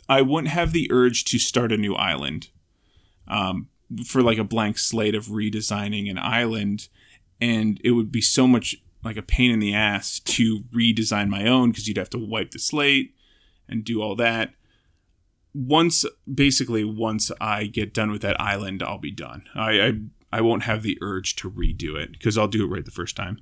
I 0.08 0.22
wouldn't 0.22 0.52
have 0.52 0.72
the 0.72 0.90
urge 0.90 1.24
to 1.26 1.38
start 1.38 1.72
a 1.72 1.76
new 1.76 1.94
island 1.94 2.48
um, 3.28 3.68
for 4.06 4.22
like 4.22 4.38
a 4.38 4.44
blank 4.44 4.78
slate 4.78 5.14
of 5.14 5.26
redesigning 5.26 6.10
an 6.10 6.18
island, 6.18 6.88
and 7.40 7.80
it 7.84 7.92
would 7.92 8.12
be 8.12 8.20
so 8.20 8.46
much 8.46 8.76
like 9.04 9.16
a 9.16 9.22
pain 9.22 9.50
in 9.50 9.58
the 9.58 9.74
ass 9.74 10.20
to 10.20 10.60
redesign 10.74 11.28
my 11.28 11.46
own 11.46 11.70
because 11.70 11.88
you'd 11.88 11.96
have 11.96 12.10
to 12.10 12.18
wipe 12.18 12.52
the 12.52 12.58
slate 12.58 13.14
and 13.68 13.84
do 13.84 14.00
all 14.00 14.14
that. 14.16 14.54
Once, 15.54 16.04
basically, 16.32 16.84
once 16.84 17.30
I 17.40 17.66
get 17.66 17.92
done 17.92 18.10
with 18.10 18.22
that 18.22 18.40
island, 18.40 18.82
I'll 18.82 18.98
be 18.98 19.10
done. 19.10 19.44
I 19.54 19.80
I, 19.80 19.92
I 20.32 20.40
won't 20.40 20.62
have 20.62 20.82
the 20.82 20.98
urge 21.02 21.36
to 21.36 21.50
redo 21.50 21.96
it 21.96 22.12
because 22.12 22.38
I'll 22.38 22.48
do 22.48 22.64
it 22.64 22.68
right 22.68 22.84
the 22.84 22.90
first 22.90 23.16
time. 23.16 23.38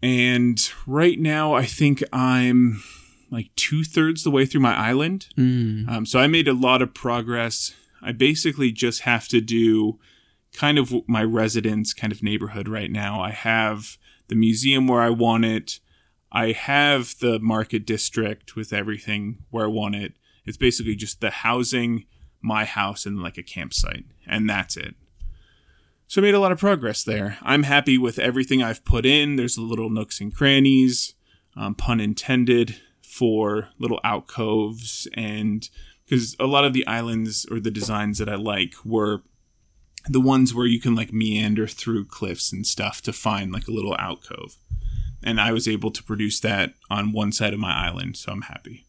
And 0.00 0.60
right 0.86 1.18
now, 1.18 1.54
I 1.54 1.64
think 1.64 2.04
I'm 2.12 2.82
like 3.30 3.50
two 3.56 3.84
thirds 3.84 4.22
the 4.22 4.30
way 4.30 4.46
through 4.46 4.60
my 4.60 4.74
island. 4.74 5.28
mm. 5.36 5.88
Um, 5.88 6.06
so 6.06 6.18
I 6.18 6.26
made 6.28 6.48
a 6.48 6.52
lot 6.52 6.82
of 6.82 6.94
progress. 6.94 7.74
I 8.00 8.12
basically 8.12 8.70
just 8.70 9.02
have 9.02 9.28
to 9.28 9.40
do 9.40 9.98
kind 10.52 10.78
of 10.78 10.92
my 11.06 11.22
residence 11.22 11.92
kind 11.92 12.12
of 12.12 12.22
neighborhood 12.22 12.68
right 12.68 12.90
now. 12.90 13.20
I 13.20 13.30
have 13.32 13.98
the 14.28 14.34
museum 14.34 14.86
where 14.86 15.00
I 15.00 15.10
want 15.10 15.44
it. 15.44 15.80
I 16.30 16.52
have 16.52 17.18
the 17.20 17.38
market 17.38 17.86
district 17.86 18.54
with 18.54 18.72
everything 18.72 19.38
where 19.50 19.64
I 19.64 19.68
want 19.68 19.94
it. 19.94 20.12
It's 20.44 20.56
basically 20.56 20.94
just 20.94 21.20
the 21.20 21.30
housing, 21.30 22.06
my 22.40 22.64
house, 22.64 23.06
and 23.06 23.22
like 23.22 23.38
a 23.38 23.42
campsite. 23.42 24.04
And 24.26 24.48
that's 24.48 24.76
it. 24.76 24.94
So 26.06 26.20
I 26.20 26.24
made 26.24 26.34
a 26.34 26.40
lot 26.40 26.52
of 26.52 26.58
progress 26.58 27.02
there. 27.02 27.38
I'm 27.42 27.64
happy 27.64 27.98
with 27.98 28.18
everything 28.18 28.62
I've 28.62 28.84
put 28.84 29.04
in. 29.04 29.36
There's 29.36 29.58
little 29.58 29.90
nooks 29.90 30.20
and 30.20 30.34
crannies, 30.34 31.14
um, 31.54 31.74
pun 31.74 32.00
intended, 32.00 32.76
for 33.02 33.68
little 33.78 34.00
alcoves. 34.04 35.08
And 35.14 35.68
because 36.04 36.36
a 36.38 36.46
lot 36.46 36.64
of 36.64 36.72
the 36.72 36.86
islands 36.86 37.46
or 37.50 37.60
the 37.60 37.70
designs 37.70 38.18
that 38.18 38.28
I 38.28 38.36
like 38.36 38.74
were 38.84 39.22
the 40.08 40.20
ones 40.20 40.54
where 40.54 40.66
you 40.66 40.80
can 40.80 40.94
like 40.94 41.12
meander 41.12 41.66
through 41.66 42.06
cliffs 42.06 42.52
and 42.52 42.66
stuff 42.66 43.02
to 43.02 43.12
find 43.12 43.52
like 43.52 43.68
a 43.68 43.72
little 43.72 43.96
alcove. 43.98 44.56
And 45.22 45.40
I 45.40 45.52
was 45.52 45.66
able 45.66 45.90
to 45.90 46.02
produce 46.02 46.38
that 46.40 46.74
on 46.90 47.12
one 47.12 47.32
side 47.32 47.52
of 47.52 47.58
my 47.58 47.72
island, 47.72 48.16
so 48.16 48.32
I'm 48.32 48.42
happy. 48.42 48.84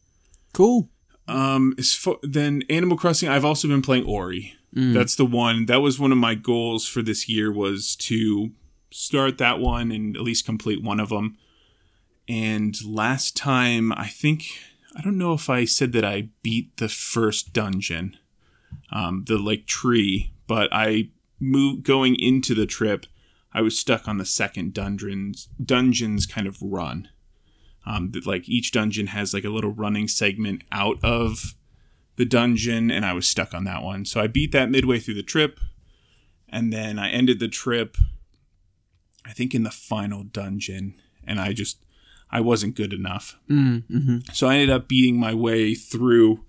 cool. 0.53 0.89
Um, 1.27 1.75
as 1.77 1.93
far, 1.93 2.15
then 2.23 2.63
Animal 2.71 2.97
Crossing, 2.97 3.29
I've 3.29 3.45
also 3.45 3.67
been 3.67 3.83
playing 3.83 4.05
Ori. 4.05 4.55
Mm. 4.75 4.93
That's 4.93 5.15
the 5.15 5.25
one. 5.25 5.67
That 5.67 5.81
was 5.81 5.99
one 5.99 6.11
of 6.11 6.17
my 6.17 6.33
goals 6.33 6.87
for 6.87 7.03
this 7.03 7.29
year 7.29 7.51
was 7.51 7.95
to 7.97 8.51
start 8.91 9.37
that 9.37 9.59
one 9.59 9.91
and 9.91 10.15
at 10.15 10.23
least 10.23 10.45
complete 10.45 10.83
one 10.83 10.99
of 10.99 11.09
them. 11.09 11.37
And 12.27 12.75
last 12.83 13.35
time, 13.35 13.91
I 13.93 14.07
think 14.07 14.45
I 14.95 15.01
don't 15.01 15.17
know 15.17 15.33
if 15.33 15.49
I 15.49 15.65
said 15.65 15.91
that 15.93 16.05
I 16.05 16.29
beat 16.41 16.77
the 16.77 16.89
first 16.89 17.53
dungeon, 17.53 18.17
um, 18.91 19.23
the 19.27 19.37
like 19.37 19.65
tree, 19.67 20.33
but 20.49 20.67
I 20.73 21.11
moved 21.39 21.83
going 21.83 22.15
into 22.15 22.55
the 22.55 22.65
trip. 22.65 23.05
I 23.53 23.61
was 23.61 23.79
stuck 23.79 24.07
on 24.07 24.17
the 24.17 24.25
second 24.25 24.73
dungeons 24.73 25.47
dungeons 25.63 26.25
kind 26.25 26.47
of 26.47 26.57
run. 26.61 27.07
Um, 27.85 28.11
that 28.11 28.25
like 28.27 28.49
each 28.49 28.71
dungeon 28.71 29.07
has 29.07 29.33
like 29.33 29.45
a 29.45 29.49
little 29.49 29.71
running 29.71 30.07
segment 30.07 30.63
out 30.71 30.97
of 31.03 31.55
the 32.17 32.25
dungeon, 32.25 32.91
and 32.91 33.05
I 33.05 33.13
was 33.13 33.27
stuck 33.27 33.53
on 33.53 33.63
that 33.63 33.81
one. 33.83 34.05
So 34.05 34.19
I 34.19 34.27
beat 34.27 34.51
that 34.51 34.69
midway 34.69 34.99
through 34.99 35.13
the 35.13 35.23
trip, 35.23 35.59
and 36.49 36.73
then 36.73 36.99
I 36.99 37.09
ended 37.09 37.39
the 37.39 37.47
trip. 37.47 37.95
I 39.25 39.31
think 39.31 39.53
in 39.53 39.63
the 39.63 39.71
final 39.71 40.23
dungeon, 40.23 40.95
and 41.23 41.39
I 41.39 41.53
just 41.53 41.77
I 42.31 42.41
wasn't 42.41 42.75
good 42.75 42.93
enough. 42.93 43.37
Mm, 43.49 43.83
hmm 43.87 44.17
So 44.33 44.47
I 44.47 44.55
ended 44.55 44.71
up 44.71 44.87
beating 44.87 45.19
my 45.19 45.33
way 45.33 45.75
through 45.75 46.43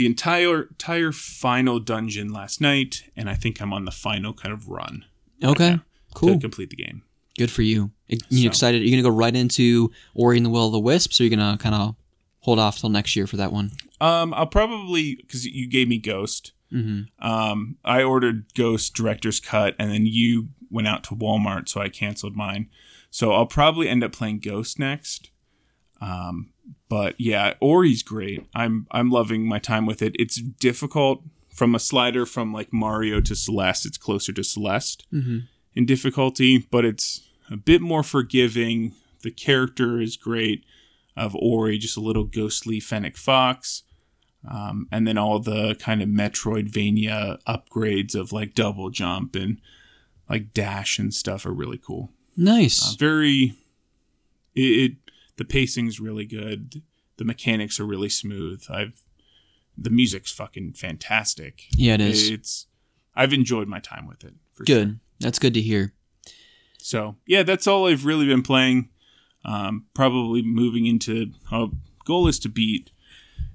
the 0.00 0.06
entire 0.06 0.62
entire 0.62 1.12
final 1.12 1.78
dungeon 1.78 2.32
last 2.32 2.58
night, 2.58 3.04
and 3.14 3.28
I 3.28 3.34
think 3.34 3.60
I'm 3.60 3.74
on 3.74 3.84
the 3.84 3.90
final 3.90 4.32
kind 4.32 4.50
of 4.50 4.66
run 4.66 5.04
Okay. 5.44 5.72
now 5.72 5.82
Cool. 6.14 6.34
to 6.36 6.40
complete 6.40 6.70
the 6.70 6.76
game. 6.76 7.02
Good 7.36 7.50
for 7.50 7.60
you. 7.60 7.90
You 8.08 8.18
So- 8.42 8.46
excited? 8.46 8.80
Are 8.80 8.84
you 8.86 8.90
gonna 8.92 9.02
go 9.02 9.10
right 9.14 9.36
into 9.36 9.90
Ori 10.14 10.38
and 10.38 10.46
the 10.46 10.50
Will 10.50 10.66
of 10.68 10.72
the 10.72 10.80
Wisps, 10.80 11.20
or 11.20 11.22
are 11.22 11.26
you 11.26 11.30
gonna 11.36 11.58
kind 11.58 11.74
of 11.74 11.96
hold 12.40 12.58
off 12.58 12.78
till 12.80 12.88
next 12.88 13.14
year 13.14 13.26
for 13.26 13.36
that 13.36 13.52
one? 13.52 13.72
Um, 14.00 14.32
I'll 14.32 14.46
probably 14.46 15.16
because 15.16 15.44
you 15.44 15.68
gave 15.68 15.86
me 15.86 15.98
Ghost. 15.98 16.52
Mm-hmm. 16.72 17.26
Um, 17.26 17.76
I 17.84 18.02
ordered 18.02 18.46
Ghost 18.54 18.94
Director's 18.94 19.38
Cut, 19.38 19.76
and 19.78 19.90
then 19.92 20.06
you 20.06 20.48
went 20.70 20.88
out 20.88 21.04
to 21.04 21.14
Walmart, 21.14 21.68
so 21.68 21.82
I 21.82 21.90
canceled 21.90 22.34
mine. 22.36 22.70
So 23.10 23.32
I'll 23.32 23.44
probably 23.46 23.86
end 23.86 24.02
up 24.02 24.12
playing 24.12 24.38
Ghost 24.38 24.78
next. 24.78 25.30
Um, 26.00 26.52
but 26.90 27.14
yeah, 27.18 27.54
Ori's 27.60 28.02
great. 28.02 28.46
I'm 28.54 28.86
I'm 28.90 29.08
loving 29.10 29.46
my 29.48 29.58
time 29.58 29.86
with 29.86 30.02
it. 30.02 30.14
It's 30.18 30.36
difficult 30.42 31.22
from 31.48 31.74
a 31.74 31.78
slider 31.78 32.26
from 32.26 32.52
like 32.52 32.72
Mario 32.72 33.20
to 33.22 33.34
Celeste. 33.34 33.86
It's 33.86 33.96
closer 33.98 34.32
to 34.34 34.44
Celeste 34.44 35.06
Mm-hmm. 35.12 35.38
in 35.74 35.86
difficulty, 35.86 36.58
but 36.70 36.84
it's 36.84 37.22
a 37.50 37.56
bit 37.56 37.80
more 37.80 38.02
forgiving. 38.02 38.92
The 39.22 39.30
character 39.30 40.00
is 40.00 40.16
great 40.16 40.64
of 41.16 41.34
Ori, 41.36 41.78
just 41.78 41.96
a 41.96 42.00
little 42.00 42.24
ghostly 42.24 42.80
Fennec 42.80 43.16
Fox. 43.16 43.82
Um, 44.50 44.86
and 44.90 45.06
then 45.06 45.18
all 45.18 45.38
the 45.38 45.74
kind 45.78 46.00
of 46.02 46.08
Metroidvania 46.08 47.38
upgrades 47.46 48.14
of 48.14 48.32
like 48.32 48.54
double 48.54 48.90
jump 48.90 49.34
and 49.36 49.60
like 50.28 50.54
dash 50.54 50.98
and 50.98 51.12
stuff 51.12 51.44
are 51.44 51.52
really 51.52 51.78
cool. 51.78 52.10
Nice. 52.36 52.94
Uh, 52.94 52.96
very, 52.98 53.54
it, 54.54 54.60
it 54.62 54.92
the 55.40 55.44
pacing's 55.46 55.98
really 55.98 56.26
good. 56.26 56.82
The 57.16 57.24
mechanics 57.24 57.80
are 57.80 57.86
really 57.86 58.10
smooth. 58.10 58.62
I've 58.68 59.02
the 59.76 59.88
music's 59.88 60.30
fucking 60.30 60.74
fantastic. 60.74 61.62
yeah, 61.74 61.94
it 61.94 62.02
is. 62.02 62.28
It's 62.28 62.66
I've 63.16 63.32
enjoyed 63.32 63.66
my 63.66 63.80
time 63.80 64.06
with 64.06 64.22
it. 64.22 64.34
For 64.52 64.66
sure. 64.66 64.76
good. 64.76 65.00
That's 65.18 65.38
good 65.38 65.54
to 65.54 65.62
hear. 65.62 65.94
So 66.76 67.16
yeah, 67.26 67.42
that's 67.42 67.66
all 67.66 67.86
I've 67.86 68.04
really 68.04 68.26
been 68.26 68.42
playing. 68.42 68.90
Um, 69.42 69.86
probably 69.94 70.42
moving 70.42 70.84
into 70.84 71.32
uh, 71.50 71.68
goal 72.04 72.28
is 72.28 72.38
to 72.40 72.50
beat 72.50 72.90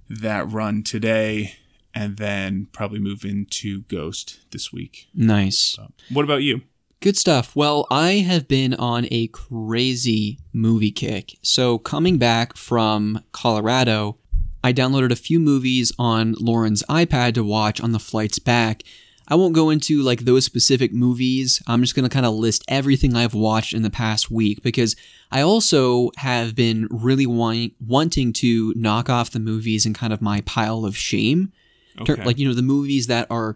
that 0.09 0.51
run 0.51 0.81
today, 0.81 1.53
and 1.93 2.17
then 2.17 2.67
probably 2.71 2.97
move 2.97 3.23
into 3.23 3.81
Ghost 3.83 4.39
this 4.49 4.73
week. 4.73 5.07
Nice. 5.13 5.59
So, 5.59 5.91
what 6.09 6.23
about 6.23 6.41
you? 6.41 6.61
Good 7.05 7.17
stuff. 7.17 7.55
Well, 7.55 7.85
I 7.91 8.13
have 8.13 8.47
been 8.47 8.73
on 8.73 9.05
a 9.11 9.27
crazy 9.27 10.39
movie 10.51 10.89
kick. 10.89 11.37
So, 11.43 11.77
coming 11.77 12.17
back 12.17 12.57
from 12.57 13.23
Colorado, 13.31 14.17
I 14.63 14.73
downloaded 14.73 15.11
a 15.11 15.15
few 15.15 15.39
movies 15.39 15.91
on 15.99 16.33
Lauren's 16.39 16.81
iPad 16.89 17.35
to 17.35 17.43
watch 17.43 17.79
on 17.79 17.91
the 17.91 17.99
flights 17.99 18.39
back. 18.39 18.81
I 19.27 19.35
won't 19.35 19.53
go 19.53 19.69
into 19.69 20.01
like 20.01 20.21
those 20.21 20.45
specific 20.45 20.93
movies. 20.93 21.61
I'm 21.67 21.81
just 21.81 21.93
going 21.93 22.09
to 22.09 22.11
kind 22.11 22.25
of 22.25 22.33
list 22.33 22.63
everything 22.67 23.15
I've 23.15 23.35
watched 23.35 23.75
in 23.75 23.83
the 23.83 23.91
past 23.91 24.31
week 24.31 24.63
because 24.63 24.95
I 25.31 25.41
also 25.41 26.09
have 26.17 26.55
been 26.55 26.87
really 26.89 27.27
wanting 27.27 27.73
wanting 27.79 28.33
to 28.33 28.73
knock 28.75 29.11
off 29.11 29.29
the 29.29 29.37
movies 29.37 29.85
in 29.85 29.93
kind 29.93 30.11
of 30.11 30.23
my 30.23 30.41
pile 30.41 30.85
of 30.85 30.97
shame. 30.97 31.53
Okay. 32.01 32.15
Like, 32.23 32.39
you 32.39 32.47
know, 32.47 32.55
the 32.55 32.63
movies 32.63 33.05
that 33.05 33.27
are 33.29 33.55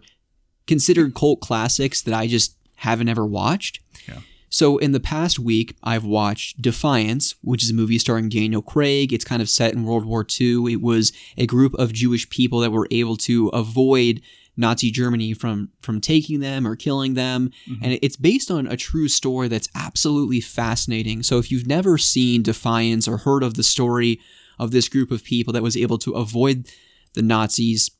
considered 0.68 1.16
cult 1.16 1.40
classics 1.40 2.00
that 2.02 2.14
I 2.14 2.28
just 2.28 2.54
haven't 2.80 3.08
ever 3.08 3.26
watched. 3.26 3.80
Yeah. 4.08 4.20
So 4.48 4.78
in 4.78 4.92
the 4.92 5.00
past 5.00 5.38
week, 5.38 5.76
I've 5.82 6.04
watched 6.04 6.60
Defiance, 6.60 7.36
which 7.42 7.62
is 7.62 7.70
a 7.70 7.74
movie 7.74 7.98
starring 7.98 8.28
Daniel 8.28 8.62
Craig. 8.62 9.12
It's 9.12 9.24
kind 9.24 9.40
of 9.40 9.48
set 9.48 9.74
in 9.74 9.84
World 9.84 10.04
War 10.04 10.26
II. 10.40 10.72
It 10.72 10.80
was 10.80 11.12
a 11.36 11.46
group 11.46 11.74
of 11.74 11.92
Jewish 11.92 12.28
people 12.30 12.58
that 12.60 12.72
were 12.72 12.88
able 12.90 13.16
to 13.18 13.48
avoid 13.48 14.22
Nazi 14.56 14.90
Germany 14.90 15.34
from 15.34 15.70
from 15.80 16.00
taking 16.00 16.40
them 16.40 16.66
or 16.66 16.74
killing 16.74 17.14
them, 17.14 17.50
mm-hmm. 17.68 17.84
and 17.84 17.98
it's 18.02 18.16
based 18.16 18.50
on 18.50 18.66
a 18.66 18.76
true 18.76 19.08
story 19.08 19.46
that's 19.46 19.68
absolutely 19.74 20.40
fascinating. 20.40 21.22
So 21.22 21.38
if 21.38 21.50
you've 21.50 21.66
never 21.66 21.96
seen 21.96 22.42
Defiance 22.42 23.06
or 23.06 23.18
heard 23.18 23.42
of 23.42 23.54
the 23.54 23.62
story 23.62 24.20
of 24.58 24.70
this 24.70 24.88
group 24.88 25.10
of 25.10 25.24
people 25.24 25.52
that 25.52 25.62
was 25.62 25.76
able 25.76 25.98
to 25.98 26.12
avoid 26.12 26.68
the 27.14 27.22
Nazis 27.22 27.90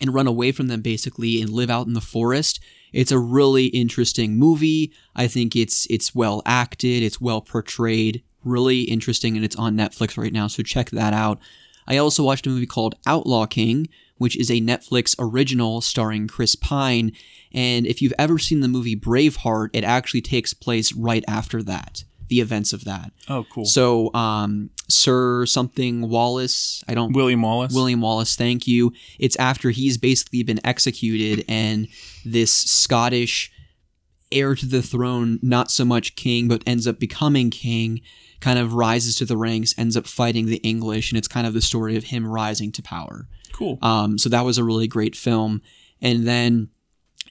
and 0.00 0.12
run 0.12 0.26
away 0.26 0.52
from 0.52 0.68
them 0.68 0.82
basically 0.82 1.40
and 1.40 1.50
live 1.50 1.70
out 1.70 1.86
in 1.86 1.94
the 1.94 2.00
forest. 2.00 2.60
It's 2.92 3.12
a 3.12 3.18
really 3.18 3.66
interesting 3.66 4.36
movie. 4.36 4.92
I 5.14 5.26
think 5.26 5.54
it's 5.56 5.86
it's 5.90 6.14
well 6.14 6.42
acted, 6.46 7.02
it's 7.02 7.20
well 7.20 7.40
portrayed, 7.40 8.22
really 8.44 8.82
interesting 8.82 9.36
and 9.36 9.44
it's 9.44 9.56
on 9.56 9.76
Netflix 9.76 10.16
right 10.16 10.32
now, 10.32 10.46
so 10.46 10.62
check 10.62 10.90
that 10.90 11.12
out. 11.12 11.38
I 11.86 11.96
also 11.98 12.22
watched 12.22 12.46
a 12.46 12.50
movie 12.50 12.66
called 12.66 12.96
Outlaw 13.06 13.46
King, 13.46 13.88
which 14.18 14.36
is 14.36 14.50
a 14.50 14.60
Netflix 14.60 15.14
original 15.18 15.80
starring 15.80 16.26
Chris 16.26 16.56
Pine, 16.56 17.12
and 17.52 17.86
if 17.86 18.02
you've 18.02 18.14
ever 18.18 18.38
seen 18.38 18.60
the 18.60 18.68
movie 18.68 18.96
Braveheart, 18.96 19.70
it 19.72 19.84
actually 19.84 20.22
takes 20.22 20.54
place 20.54 20.92
right 20.94 21.24
after 21.28 21.62
that, 21.62 22.04
the 22.28 22.40
events 22.40 22.72
of 22.72 22.84
that. 22.84 23.12
Oh, 23.28 23.44
cool. 23.52 23.64
So 23.64 24.12
um, 24.14 24.70
Sir 24.88 25.46
something 25.46 26.08
Wallace. 26.08 26.82
I 26.88 26.94
don't 26.94 27.12
William 27.12 27.42
Wallace. 27.42 27.74
William 27.74 28.00
Wallace, 28.00 28.36
thank 28.36 28.66
you. 28.66 28.92
It's 29.18 29.36
after 29.36 29.70
he's 29.70 29.98
basically 29.98 30.42
been 30.42 30.60
executed, 30.64 31.44
and 31.48 31.88
this 32.24 32.52
Scottish 32.52 33.52
heir 34.32 34.54
to 34.54 34.66
the 34.66 34.82
throne, 34.82 35.38
not 35.42 35.70
so 35.70 35.84
much 35.84 36.16
king, 36.16 36.48
but 36.48 36.62
ends 36.66 36.86
up 36.86 36.98
becoming 36.98 37.50
king, 37.50 38.00
kind 38.40 38.58
of 38.58 38.74
rises 38.74 39.16
to 39.16 39.24
the 39.24 39.36
ranks, 39.36 39.74
ends 39.78 39.96
up 39.96 40.06
fighting 40.06 40.46
the 40.46 40.56
English, 40.56 41.10
and 41.10 41.18
it's 41.18 41.28
kind 41.28 41.46
of 41.46 41.54
the 41.54 41.60
story 41.60 41.96
of 41.96 42.04
him 42.04 42.26
rising 42.26 42.72
to 42.72 42.82
power. 42.82 43.28
Cool. 43.52 43.78
Um, 43.82 44.18
so 44.18 44.28
that 44.28 44.44
was 44.44 44.58
a 44.58 44.64
really 44.64 44.88
great 44.88 45.16
film. 45.16 45.62
And 46.02 46.26
then 46.26 46.68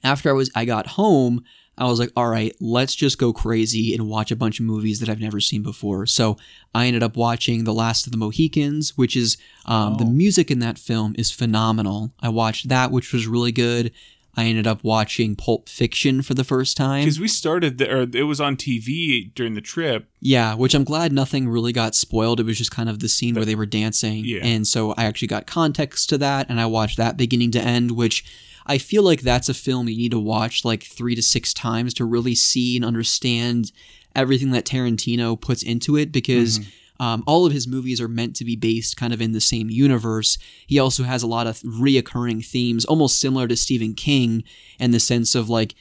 after 0.03 0.29
I 0.29 0.33
was 0.33 0.49
I 0.55 0.65
got 0.65 0.87
home, 0.87 1.43
I 1.77 1.85
was 1.85 1.99
like, 1.99 2.11
all 2.15 2.29
right, 2.29 2.55
let's 2.61 2.95
just 2.95 3.17
go 3.17 3.33
crazy 3.33 3.93
and 3.93 4.07
watch 4.07 4.31
a 4.31 4.35
bunch 4.35 4.59
of 4.59 4.65
movies 4.65 4.99
that 5.01 5.09
I've 5.09 5.19
never 5.19 5.41
seen 5.41 5.61
before. 5.61 6.05
So 6.05 6.37
I 6.73 6.87
ended 6.87 7.03
up 7.03 7.17
watching 7.17 7.63
The 7.65 7.73
Last 7.73 8.05
of 8.05 8.11
the 8.11 8.17
Mohicans, 8.17 8.97
which 8.97 9.15
is 9.17 9.37
um, 9.65 9.97
the 9.97 10.05
Oh. 10.05 10.09
music 10.09 10.49
in 10.49 10.59
that 10.59 10.79
film 10.79 11.15
is 11.17 11.31
phenomenal. 11.31 12.13
I 12.21 12.29
watched 12.29 12.69
that, 12.69 12.91
which 12.91 13.11
was 13.11 13.27
really 13.27 13.51
good. 13.51 13.91
I 14.37 14.45
ended 14.45 14.67
up 14.67 14.83
watching 14.83 15.35
Pulp 15.37 15.69
Fiction 15.69 16.21
for 16.21 16.33
the 16.33 16.43
first 16.43 16.75
time. 16.75 17.03
Because 17.05 17.21
we 17.21 17.27
started, 17.29 17.77
the, 17.77 17.89
or 17.89 18.01
it 18.13 18.23
was 18.27 18.41
on 18.41 18.57
TV 18.57 19.33
during 19.33 19.53
the 19.53 19.61
trip. 19.61 20.09
Yeah, 20.19 20.55
which 20.55 20.73
I'm 20.75 20.83
glad 20.83 21.13
nothing 21.13 21.47
really 21.47 21.71
got 21.71 21.95
spoiled. 21.95 22.41
It 22.41 22.45
was 22.45 22.57
just 22.57 22.71
kind 22.71 22.89
of 22.89 22.99
the 22.99 23.07
scene 23.07 23.35
where 23.35 23.45
they 23.45 23.55
were 23.55 23.65
dancing. 23.65 24.25
Yeah. 24.25 24.39
And 24.43 24.67
so 24.67 24.91
I 24.97 25.05
actually 25.05 25.29
got 25.29 25.47
context 25.47 26.09
to 26.09 26.17
that 26.17 26.49
and 26.49 26.59
I 26.59 26.65
watched 26.65 26.97
that 26.97 27.15
beginning 27.15 27.51
to 27.51 27.61
end, 27.61 27.91
which 27.91 28.25
I 28.65 28.77
feel 28.77 29.03
like 29.03 29.21
that's 29.21 29.49
a 29.49 29.53
film 29.53 29.87
you 29.87 29.97
need 29.97 30.11
to 30.11 30.19
watch 30.19 30.65
like 30.65 30.83
three 30.83 31.15
to 31.15 31.21
six 31.21 31.53
times 31.53 31.93
to 31.95 32.05
really 32.05 32.35
see 32.35 32.75
and 32.75 32.85
understand 32.85 33.71
everything 34.15 34.51
that 34.51 34.65
Tarantino 34.65 35.39
puts 35.39 35.63
into 35.63 35.95
it 35.95 36.11
because. 36.11 36.59
Um, 36.97 37.25
all 37.27 37.45
of 37.45 37.51
his 37.51 37.67
movies 37.67 37.99
are 37.99 38.07
meant 38.07 38.37
to 38.37 38.45
be 38.45 38.55
based 38.55 38.95
kind 38.95 39.11
of 39.11 39.21
in 39.21 39.33
the 39.33 39.41
same 39.41 39.69
universe. 39.69 40.37
He 40.65 40.79
also 40.79 41.03
has 41.03 41.23
a 41.23 41.27
lot 41.27 41.45
of 41.45 41.59
reoccurring 41.59 42.45
themes, 42.45 42.85
almost 42.85 43.19
similar 43.19 43.49
to 43.49 43.57
Stephen 43.57 43.95
King, 43.95 44.45
in 44.79 44.91
the 44.91 44.99
sense 45.01 45.35
of 45.35 45.49
like 45.49 45.75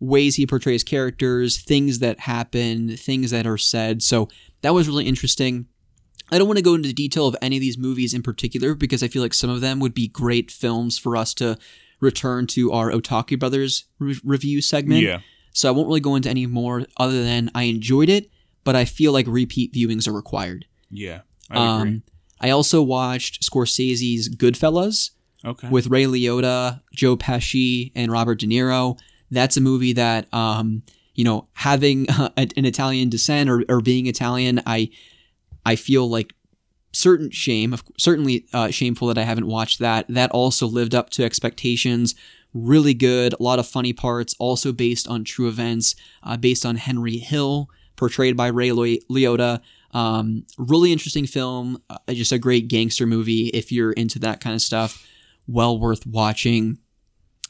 ways 0.00 0.36
he 0.36 0.46
portrays 0.46 0.84
characters, 0.84 1.58
things 1.58 1.98
that 1.98 2.20
happen, 2.20 2.96
things 2.96 3.30
that 3.30 3.46
are 3.46 3.58
said. 3.58 4.02
So 4.02 4.28
that 4.62 4.74
was 4.74 4.88
really 4.88 5.06
interesting. 5.06 5.66
I 6.30 6.38
don't 6.38 6.46
want 6.46 6.58
to 6.58 6.64
go 6.64 6.74
into 6.74 6.92
detail 6.92 7.26
of 7.26 7.36
any 7.40 7.56
of 7.56 7.60
these 7.60 7.78
movies 7.78 8.12
in 8.12 8.22
particular 8.22 8.74
because 8.74 9.02
I 9.02 9.08
feel 9.08 9.22
like 9.22 9.34
some 9.34 9.50
of 9.50 9.60
them 9.60 9.80
would 9.80 9.94
be 9.94 10.08
great 10.08 10.50
films 10.50 10.98
for 10.98 11.16
us 11.16 11.32
to 11.34 11.58
return 12.00 12.46
to 12.48 12.72
our 12.72 12.90
Otaku 12.90 13.38
Brothers 13.38 13.84
re- 13.98 14.20
review 14.24 14.60
segment. 14.60 15.02
Yeah. 15.02 15.20
So 15.52 15.68
I 15.68 15.72
won't 15.72 15.88
really 15.88 16.00
go 16.00 16.14
into 16.14 16.30
any 16.30 16.46
more 16.46 16.84
other 16.98 17.22
than 17.22 17.50
I 17.54 17.64
enjoyed 17.64 18.08
it, 18.08 18.30
but 18.64 18.76
I 18.76 18.84
feel 18.84 19.12
like 19.12 19.26
repeat 19.26 19.72
viewings 19.72 20.06
are 20.06 20.12
required. 20.12 20.66
Yeah. 20.90 21.22
I 21.50 21.78
agree. 21.78 21.90
Um, 21.90 22.02
I 22.40 22.50
also 22.50 22.82
watched 22.82 23.42
Scorsese's 23.42 24.28
Goodfellas 24.28 25.10
okay. 25.44 25.68
with 25.68 25.88
Ray 25.88 26.04
Liotta, 26.04 26.80
Joe 26.94 27.16
Pesci, 27.16 27.90
and 27.94 28.12
Robert 28.12 28.38
De 28.38 28.46
Niro. 28.46 28.98
That's 29.30 29.56
a 29.56 29.60
movie 29.60 29.92
that, 29.94 30.32
um, 30.32 30.82
you 31.14 31.24
know, 31.24 31.48
having 31.54 32.08
uh, 32.10 32.30
an 32.36 32.64
Italian 32.64 33.08
descent 33.08 33.50
or, 33.50 33.64
or 33.68 33.80
being 33.80 34.06
Italian, 34.06 34.60
I, 34.66 34.90
I 35.66 35.76
feel 35.76 36.08
like 36.08 36.32
certain 36.98 37.30
shame, 37.30 37.76
certainly 37.96 38.46
uh, 38.52 38.70
shameful 38.70 39.08
that 39.08 39.18
I 39.18 39.22
haven't 39.22 39.46
watched 39.46 39.78
that. 39.78 40.06
That 40.08 40.30
also 40.32 40.66
lived 40.66 40.94
up 40.94 41.10
to 41.10 41.24
expectations. 41.24 42.14
Really 42.52 42.94
good, 42.94 43.34
a 43.34 43.42
lot 43.42 43.58
of 43.58 43.66
funny 43.68 43.92
parts. 43.92 44.34
Also 44.38 44.72
based 44.72 45.06
on 45.06 45.24
true 45.24 45.48
events, 45.48 45.94
uh, 46.22 46.36
based 46.36 46.66
on 46.66 46.76
Henry 46.76 47.18
Hill, 47.18 47.70
portrayed 47.96 48.36
by 48.36 48.48
Ray 48.48 48.70
Liotta. 48.70 49.60
Um, 49.92 50.44
really 50.58 50.92
interesting 50.92 51.26
film. 51.26 51.80
Uh, 51.88 51.98
just 52.08 52.32
a 52.32 52.38
great 52.38 52.68
gangster 52.68 53.06
movie 53.06 53.48
if 53.48 53.70
you're 53.70 53.92
into 53.92 54.18
that 54.20 54.40
kind 54.40 54.54
of 54.54 54.60
stuff. 54.60 55.06
Well 55.46 55.78
worth 55.78 56.06
watching. 56.06 56.78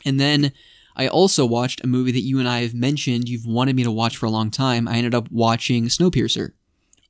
And 0.05 0.21
then 0.21 0.53
I 0.95 1.09
also 1.09 1.47
watched 1.47 1.83
a 1.83 1.87
movie 1.89 2.13
that 2.13 2.21
you 2.23 2.39
and 2.39 2.49
I 2.49 2.61
have 2.61 2.75
mentioned 2.75 3.29
you've 3.29 3.47
wanted 3.47 3.77
me 3.77 3.85
to 3.85 3.91
watch 3.91 4.17
for 4.17 4.27
a 4.27 4.31
long 4.31 4.51
time. 4.51 4.87
I 4.87 4.97
ended 4.97 5.15
up 5.15 5.31
watching 5.31 5.85
Snowpiercer. 5.87 6.53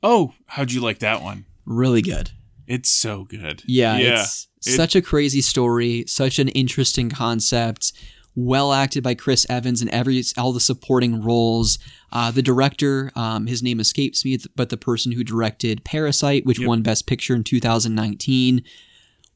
oh, 0.03 0.35
how'd 0.47 0.73
you 0.73 0.81
like 0.81 1.01
that 1.01 1.23
one? 1.23 1.45
Really 1.69 2.03
good. 2.03 2.31
It's 2.67 2.91
so 2.91 3.25
good. 3.25 3.63
Yeah, 3.67 3.99
Yeah. 3.99 4.23
it's 4.23 4.49
It- 4.67 4.75
such 4.77 4.97
a 4.97 5.03
crazy 5.03 5.41
story, 5.43 6.05
such 6.07 6.39
an 6.39 6.49
interesting 6.49 7.11
concept. 7.11 7.93
Well 8.35 8.73
acted 8.73 9.03
by 9.03 9.15
Chris 9.15 9.45
Evans 9.51 9.81
and 9.81 9.91
every 9.91 10.23
all 10.37 10.53
the 10.53 10.61
supporting 10.61 11.21
roles. 11.23 11.79
Uh, 12.13 12.31
the 12.31 12.43
director, 12.43 13.11
um, 13.17 13.47
his 13.47 13.63
name 13.63 13.81
escapes 13.81 14.25
me, 14.25 14.39
but 14.57 14.69
the 14.71 14.77
person 14.77 15.13
who 15.13 15.25
directed 15.25 15.85
Parasite, 15.85 16.47
which 16.47 16.59
Yep. 16.61 16.69
won 16.69 16.83
Best 16.83 17.07
Picture 17.07 17.35
in 17.35 17.43
2019. 17.45 18.63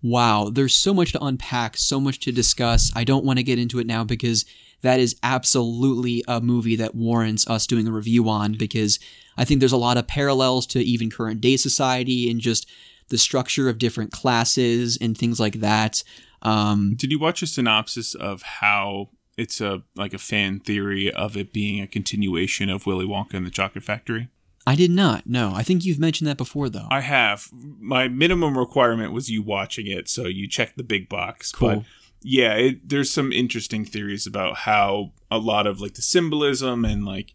Wow, 0.02 0.50
there's 0.52 0.74
so 0.74 0.92
much 0.94 1.12
to 1.12 1.22
unpack, 1.24 1.76
so 1.76 2.00
much 2.00 2.18
to 2.20 2.32
discuss. 2.32 2.90
I 2.94 3.04
don't 3.04 3.24
want 3.24 3.38
to 3.38 3.42
get 3.44 3.58
into 3.58 3.78
it 3.78 3.86
now 3.86 4.04
because 4.04 4.44
that 4.82 5.00
is 5.00 5.16
absolutely 5.22 6.22
a 6.28 6.40
movie 6.40 6.76
that 6.76 6.94
warrants 6.94 7.48
us 7.48 7.66
doing 7.66 7.88
a 7.88 7.92
review 7.92 8.28
on 8.28 8.52
because 8.52 8.98
I 9.36 9.44
think 9.44 9.60
there's 9.60 9.72
a 9.72 9.76
lot 9.76 9.96
of 9.96 10.06
parallels 10.06 10.66
to 10.68 10.80
even 10.80 11.10
current 11.10 11.40
day 11.40 11.56
society 11.56 12.30
and 12.30 12.40
just 12.40 12.68
the 13.08 13.18
structure 13.18 13.68
of 13.68 13.78
different 13.78 14.12
classes 14.12 14.98
and 15.00 15.16
things 15.16 15.40
like 15.40 15.60
that. 15.60 16.02
Um, 16.42 16.94
Did 16.96 17.12
you 17.12 17.18
watch 17.18 17.42
a 17.42 17.46
synopsis 17.46 18.14
of 18.14 18.42
how 18.42 19.10
it's 19.38 19.60
a 19.60 19.82
like 19.96 20.12
a 20.12 20.18
fan 20.18 20.60
theory 20.60 21.10
of 21.10 21.36
it 21.36 21.52
being 21.52 21.80
a 21.80 21.86
continuation 21.86 22.68
of 22.68 22.86
Willy 22.86 23.06
Wonka 23.06 23.34
and 23.34 23.46
the 23.46 23.50
Chocolate 23.50 23.84
Factory? 23.84 24.28
I 24.66 24.76
did 24.76 24.90
not. 24.90 25.26
No, 25.26 25.52
I 25.54 25.62
think 25.62 25.84
you've 25.84 25.98
mentioned 25.98 26.28
that 26.28 26.36
before, 26.36 26.68
though. 26.68 26.86
I 26.90 27.00
have. 27.00 27.48
My 27.52 28.06
minimum 28.06 28.56
requirement 28.56 29.12
was 29.12 29.28
you 29.28 29.42
watching 29.42 29.88
it, 29.88 30.08
so 30.08 30.26
you 30.26 30.46
checked 30.46 30.76
the 30.76 30.84
big 30.84 31.08
box. 31.08 31.50
Cool. 31.50 31.68
But 31.68 31.84
yeah, 32.22 32.54
it, 32.54 32.88
there's 32.88 33.10
some 33.10 33.32
interesting 33.32 33.84
theories 33.84 34.26
about 34.26 34.58
how 34.58 35.12
a 35.30 35.38
lot 35.38 35.66
of 35.66 35.80
like 35.80 35.94
the 35.94 36.02
symbolism 36.02 36.84
and 36.84 37.04
like 37.04 37.34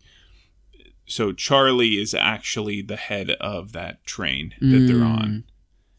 so 1.05 1.31
Charlie 1.31 1.97
is 1.97 2.13
actually 2.13 2.81
the 2.81 2.97
head 2.97 3.31
of 3.31 3.71
that 3.71 4.03
train 4.05 4.53
that 4.59 4.79
they're 4.87 4.97
mm. 4.97 5.19
on. 5.19 5.43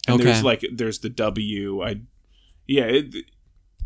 And 0.07 0.15
Okay. 0.17 0.25
there's 0.25 0.43
like 0.43 0.65
there's 0.73 1.01
the 1.01 1.09
W. 1.09 1.83
I 1.83 2.01
yeah, 2.67 2.85
it, 2.85 3.15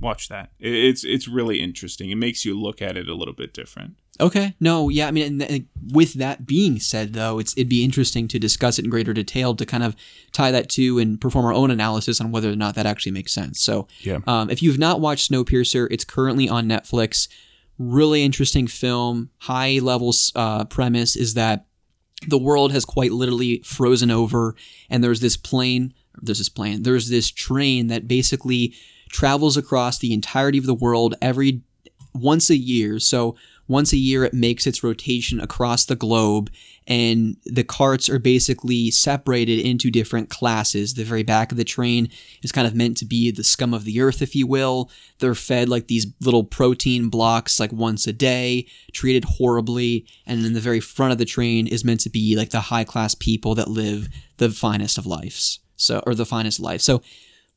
watch 0.01 0.29
that. 0.29 0.51
It, 0.59 0.74
it's 0.74 1.05
it's 1.05 1.29
really 1.29 1.61
interesting. 1.61 2.11
It 2.11 2.16
makes 2.16 2.45
you 2.45 2.59
look 2.59 2.83
at 2.83 2.97
it 2.97 3.09
a 3.09 3.15
little 3.15 3.35
bit 3.35 3.55
different. 3.55 3.97
Okay. 4.20 4.55
No, 4.60 4.89
yeah, 4.90 5.09
I 5.09 5.10
mean, 5.10 5.24
and 5.26 5.40
th- 5.48 5.62
with 5.90 6.14
that 6.14 6.47
being 6.47 6.78
said, 6.78 7.14
though, 7.14 7.39
it's 7.39 7.55
it'd 7.55 7.68
be 7.68 7.82
interesting 7.82 8.28
to 8.28 8.39
discuss 8.39 8.78
it 8.78 8.84
in 8.84 8.90
greater 8.90 9.12
detail 9.14 9.55
to 9.56 9.64
kind 9.66 9.82
of 9.82 9.97
tie 10.32 10.51
that 10.51 10.68
to 10.70 10.98
and 10.98 11.20
perform 11.20 11.47
our 11.47 11.52
own 11.55 11.70
analysis 11.70 12.20
on 12.20 12.30
whether 12.30 12.51
or 12.52 12.56
not 12.56 12.74
that 12.74 12.86
actually 12.86 13.12
makes 13.12 13.32
sense. 13.32 13.60
So, 13.60 13.89
Yeah. 14.02 14.18
um, 14.26 14.51
if 14.51 14.62
you've 14.62 14.78
not 14.78 15.01
watched 15.01 15.30
Snowpiercer, 15.30 15.89
it's 15.90 16.05
currently 16.05 16.48
on 16.48 16.68
Netflix. 16.68 17.26
Really 17.78 18.22
interesting 18.22 18.66
film. 18.66 19.30
High 19.39 19.78
level 19.80 20.14
uh, 20.34 20.66
premise 20.66 21.16
is 21.16 21.34
that 21.34 21.64
the 22.28 22.39
world 22.39 22.70
has 22.72 22.84
quite 22.84 23.12
literally 23.12 23.62
frozen 23.64 24.10
over, 24.10 24.55
and 24.90 25.02
there's 25.02 25.20
this 25.20 25.36
plane. 25.39 25.94
There's 26.20 26.39
this 26.39 26.51
plane. 26.51 26.82
There's 26.82 27.09
this 27.09 27.30
train 27.30 27.86
that 27.86 28.06
basically 28.06 28.74
travels 29.09 29.56
across 29.56 29.98
the 29.98 30.12
entirety 30.12 30.59
of 30.59 30.66
the 30.66 30.74
world 30.74 31.14
every 31.22 31.62
once 32.14 32.51
a 32.51 32.56
year. 32.56 32.98
So 32.98 33.34
once 33.73 33.93
a 33.93 33.97
year, 33.97 34.23
it 34.23 34.35
makes 34.35 34.66
its 34.66 34.85
rotation 34.85 35.40
across 35.40 35.85
the 35.86 35.97
globe, 35.97 36.51
and 36.86 37.36
the 37.47 37.65
carts 37.65 38.09
are 38.11 38.19
basically 38.19 38.90
separated 38.90 39.59
into 39.59 39.90
different 39.90 40.28
classes. 40.28 40.94
The 40.94 41.05
very 41.05 41.23
back 41.23 41.51
of 41.51 41.57
the 41.57 41.65
train 41.65 42.09
is 42.43 42.53
kind 42.53 42.66
of 42.66 42.74
meant 42.74 42.99
to 42.99 43.07
be 43.07 43.31
the 43.31 43.43
scum 43.43 43.73
of 43.73 43.85
the 43.85 44.01
earth, 44.01 44.20
if 44.20 44.36
you 44.36 44.47
will. 44.47 44.90
They're 45.19 45.35
fed 45.35 45.69
like 45.69 45.86
these 45.86 46.07
little 46.20 46.44
protein 46.44 47.09
blocks 47.09 47.59
like 47.59 47.73
once 47.73 48.07
a 48.07 48.12
day, 48.12 48.66
treated 48.93 49.24
horribly. 49.24 50.07
And 50.27 50.44
then 50.44 50.53
the 50.53 50.61
very 50.61 50.81
front 50.81 51.12
of 51.12 51.19
the 51.19 51.24
train 51.24 51.66
is 51.66 51.85
meant 51.85 52.01
to 52.01 52.11
be 52.11 52.36
like 52.36 52.51
the 52.51 52.61
high 52.61 52.85
class 52.85 53.15
people 53.15 53.55
that 53.55 53.69
live 53.69 54.09
the 54.36 54.51
finest 54.51 54.99
of 54.99 55.07
lives. 55.07 55.61
So, 55.77 56.03
or 56.07 56.15
the 56.15 56.27
finest 56.27 56.61
life. 56.61 56.81
So, 56.82 57.03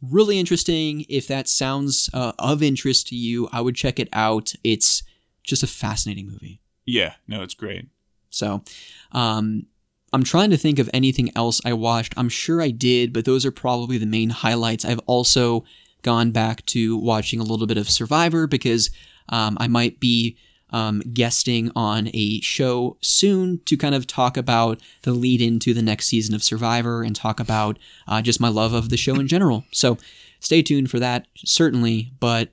really 0.01 0.39
interesting. 0.39 1.05
If 1.09 1.27
that 1.27 1.47
sounds 1.47 2.09
uh, 2.13 2.31
of 2.39 2.63
interest 2.63 3.07
to 3.07 3.15
you, 3.15 3.49
I 3.51 3.61
would 3.61 3.75
check 3.75 3.99
it 3.99 4.09
out. 4.13 4.53
It's 4.63 5.03
just 5.45 5.63
a 5.63 5.67
fascinating 5.67 6.27
movie. 6.27 6.61
Yeah, 6.85 7.13
no, 7.27 7.41
it's 7.41 7.53
great. 7.53 7.87
So, 8.29 8.63
um, 9.11 9.65
I'm 10.13 10.23
trying 10.23 10.49
to 10.51 10.57
think 10.57 10.79
of 10.79 10.89
anything 10.93 11.29
else 11.35 11.59
I 11.65 11.73
watched. 11.73 12.13
I'm 12.15 12.29
sure 12.29 12.61
I 12.61 12.69
did, 12.69 13.11
but 13.11 13.25
those 13.25 13.45
are 13.45 13.51
probably 13.51 13.97
the 13.97 14.05
main 14.05 14.29
highlights. 14.29 14.85
I've 14.85 14.99
also 15.07 15.65
gone 16.03 16.31
back 16.31 16.65
to 16.67 16.95
watching 16.97 17.39
a 17.39 17.43
little 17.43 17.67
bit 17.67 17.77
of 17.77 17.89
Survivor 17.89 18.47
because 18.47 18.91
um, 19.29 19.57
I 19.59 19.67
might 19.67 19.99
be 19.99 20.37
um, 20.69 21.01
guesting 21.13 21.71
on 21.75 22.09
a 22.13 22.39
show 22.41 22.97
soon 23.01 23.59
to 23.65 23.75
kind 23.75 23.95
of 23.95 24.07
talk 24.07 24.37
about 24.37 24.79
the 25.01 25.11
lead 25.11 25.41
into 25.41 25.73
the 25.73 25.81
next 25.81 26.07
season 26.07 26.35
of 26.35 26.43
Survivor 26.43 27.03
and 27.03 27.15
talk 27.15 27.39
about 27.39 27.77
uh, 28.07 28.21
just 28.21 28.39
my 28.39 28.49
love 28.49 28.73
of 28.73 28.89
the 28.89 28.97
show 28.97 29.15
in 29.15 29.27
general. 29.27 29.65
So, 29.71 29.97
stay 30.39 30.61
tuned 30.61 30.89
for 30.91 30.99
that, 30.99 31.27
certainly. 31.37 32.13
But 32.19 32.49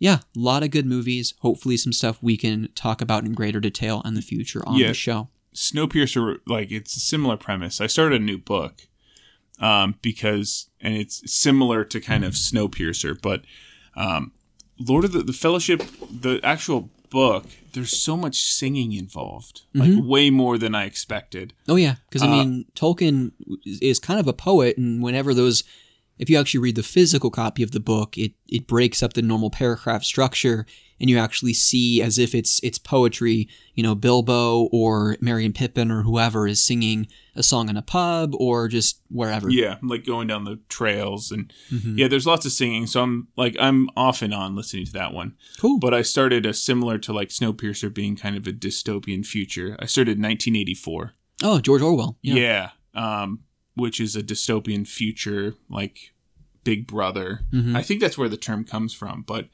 yeah, 0.00 0.14
a 0.36 0.38
lot 0.38 0.64
of 0.64 0.72
good 0.72 0.86
movies. 0.86 1.34
Hopefully, 1.40 1.76
some 1.76 1.92
stuff 1.92 2.18
we 2.20 2.36
can 2.36 2.68
talk 2.74 3.00
about 3.00 3.24
in 3.24 3.32
greater 3.34 3.60
detail 3.60 4.02
in 4.04 4.14
the 4.14 4.22
future 4.22 4.66
on 4.68 4.78
Yeah. 4.78 4.88
the 4.88 4.94
show. 4.94 5.28
Snowpiercer, 5.54 6.38
like 6.46 6.72
it's 6.72 6.96
a 6.96 7.00
similar 7.00 7.36
premise. 7.36 7.80
I 7.80 7.86
started 7.86 8.20
a 8.20 8.24
new 8.24 8.38
book, 8.38 8.88
um, 9.60 9.94
because 10.02 10.68
and 10.80 10.94
it's 10.96 11.22
similar 11.30 11.84
to 11.84 12.00
kind 12.00 12.24
of 12.24 12.32
Snowpiercer, 12.34 13.20
but 13.20 13.42
um, 13.96 14.32
Lord 14.78 15.04
of 15.04 15.12
the, 15.12 15.22
the 15.22 15.32
Fellowship, 15.32 15.82
the 16.10 16.40
actual 16.42 16.88
book, 17.10 17.44
there's 17.72 17.96
so 17.96 18.16
much 18.16 18.36
singing 18.40 18.92
involved, 18.92 19.62
like 19.74 19.90
way 19.96 20.30
more 20.30 20.56
than 20.56 20.74
I 20.76 20.84
expected. 20.84 21.52
Oh 21.68 21.74
yeah, 21.76 21.96
because 22.08 22.22
I 22.22 22.28
Uh, 22.28 22.30
mean 22.30 22.64
Tolkien 22.76 23.32
is 23.64 23.98
kind 23.98 24.20
of 24.20 24.28
a 24.28 24.32
poet, 24.32 24.78
and 24.78 25.02
whenever 25.02 25.34
those, 25.34 25.64
if 26.20 26.30
you 26.30 26.38
actually 26.38 26.60
read 26.60 26.76
the 26.76 26.82
physical 26.84 27.30
copy 27.30 27.62
of 27.64 27.72
the 27.72 27.80
book, 27.80 28.16
it 28.16 28.32
it 28.46 28.66
breaks 28.68 29.02
up 29.02 29.14
the 29.14 29.22
normal 29.22 29.50
paragraph 29.50 30.04
structure, 30.04 30.66
and 31.00 31.08
you 31.10 31.18
actually 31.18 31.54
see 31.54 32.00
as 32.02 32.18
if 32.18 32.34
it's 32.34 32.60
it's 32.62 32.78
poetry. 32.78 33.48
You 33.74 33.82
know, 33.82 33.94
Bilbo 33.94 34.68
or 34.70 35.16
and 35.22 35.54
Pippin 35.54 35.90
or 35.90 36.02
whoever 36.02 36.46
is 36.46 36.62
singing 36.62 37.06
a 37.34 37.42
song 37.42 37.68
in 37.70 37.76
a 37.76 37.82
pub 37.82 38.34
or 38.34 38.68
just 38.68 39.00
wherever. 39.08 39.48
Yeah, 39.50 39.76
like 39.82 40.04
going 40.04 40.26
down 40.28 40.44
the 40.44 40.60
trails 40.68 41.30
and 41.32 41.52
Mhm. 41.72 41.96
yeah, 41.98 42.08
there's 42.08 42.26
lots 42.26 42.44
of 42.44 42.52
singing. 42.52 42.86
So 42.86 43.02
I'm 43.02 43.28
like 43.36 43.56
I'm 43.58 43.88
off 43.96 44.20
and 44.22 44.34
on 44.34 44.54
listening 44.54 44.84
to 44.86 44.92
that 44.92 45.14
one. 45.14 45.34
Cool. 45.58 45.78
But 45.78 45.94
I 45.94 46.02
started 46.02 46.44
a 46.44 46.52
similar 46.52 46.98
to 46.98 47.12
like 47.14 47.30
Snowpiercer 47.30 47.92
being 47.94 48.14
kind 48.16 48.36
of 48.36 48.46
a 48.46 48.52
dystopian 48.52 49.24
future. 49.24 49.76
I 49.80 49.86
started 49.86 50.18
1984. 50.18 51.14
oh, 51.42 51.60
George 51.60 51.80
Orwell. 51.82 52.18
Yeah. 52.22 52.70
um, 52.94 53.40
which 53.74 54.00
is 54.00 54.16
a 54.16 54.22
dystopian 54.22 54.86
future 54.86 55.54
like 55.68 56.12
Big 56.64 56.86
Brother. 56.86 57.46
Mhm. 57.52 57.74
I 57.76 57.82
think 57.82 58.00
that's 58.00 58.18
where 58.18 58.28
the 58.28 58.36
term 58.36 58.64
comes 58.64 58.92
from, 58.92 59.22
but 59.26 59.48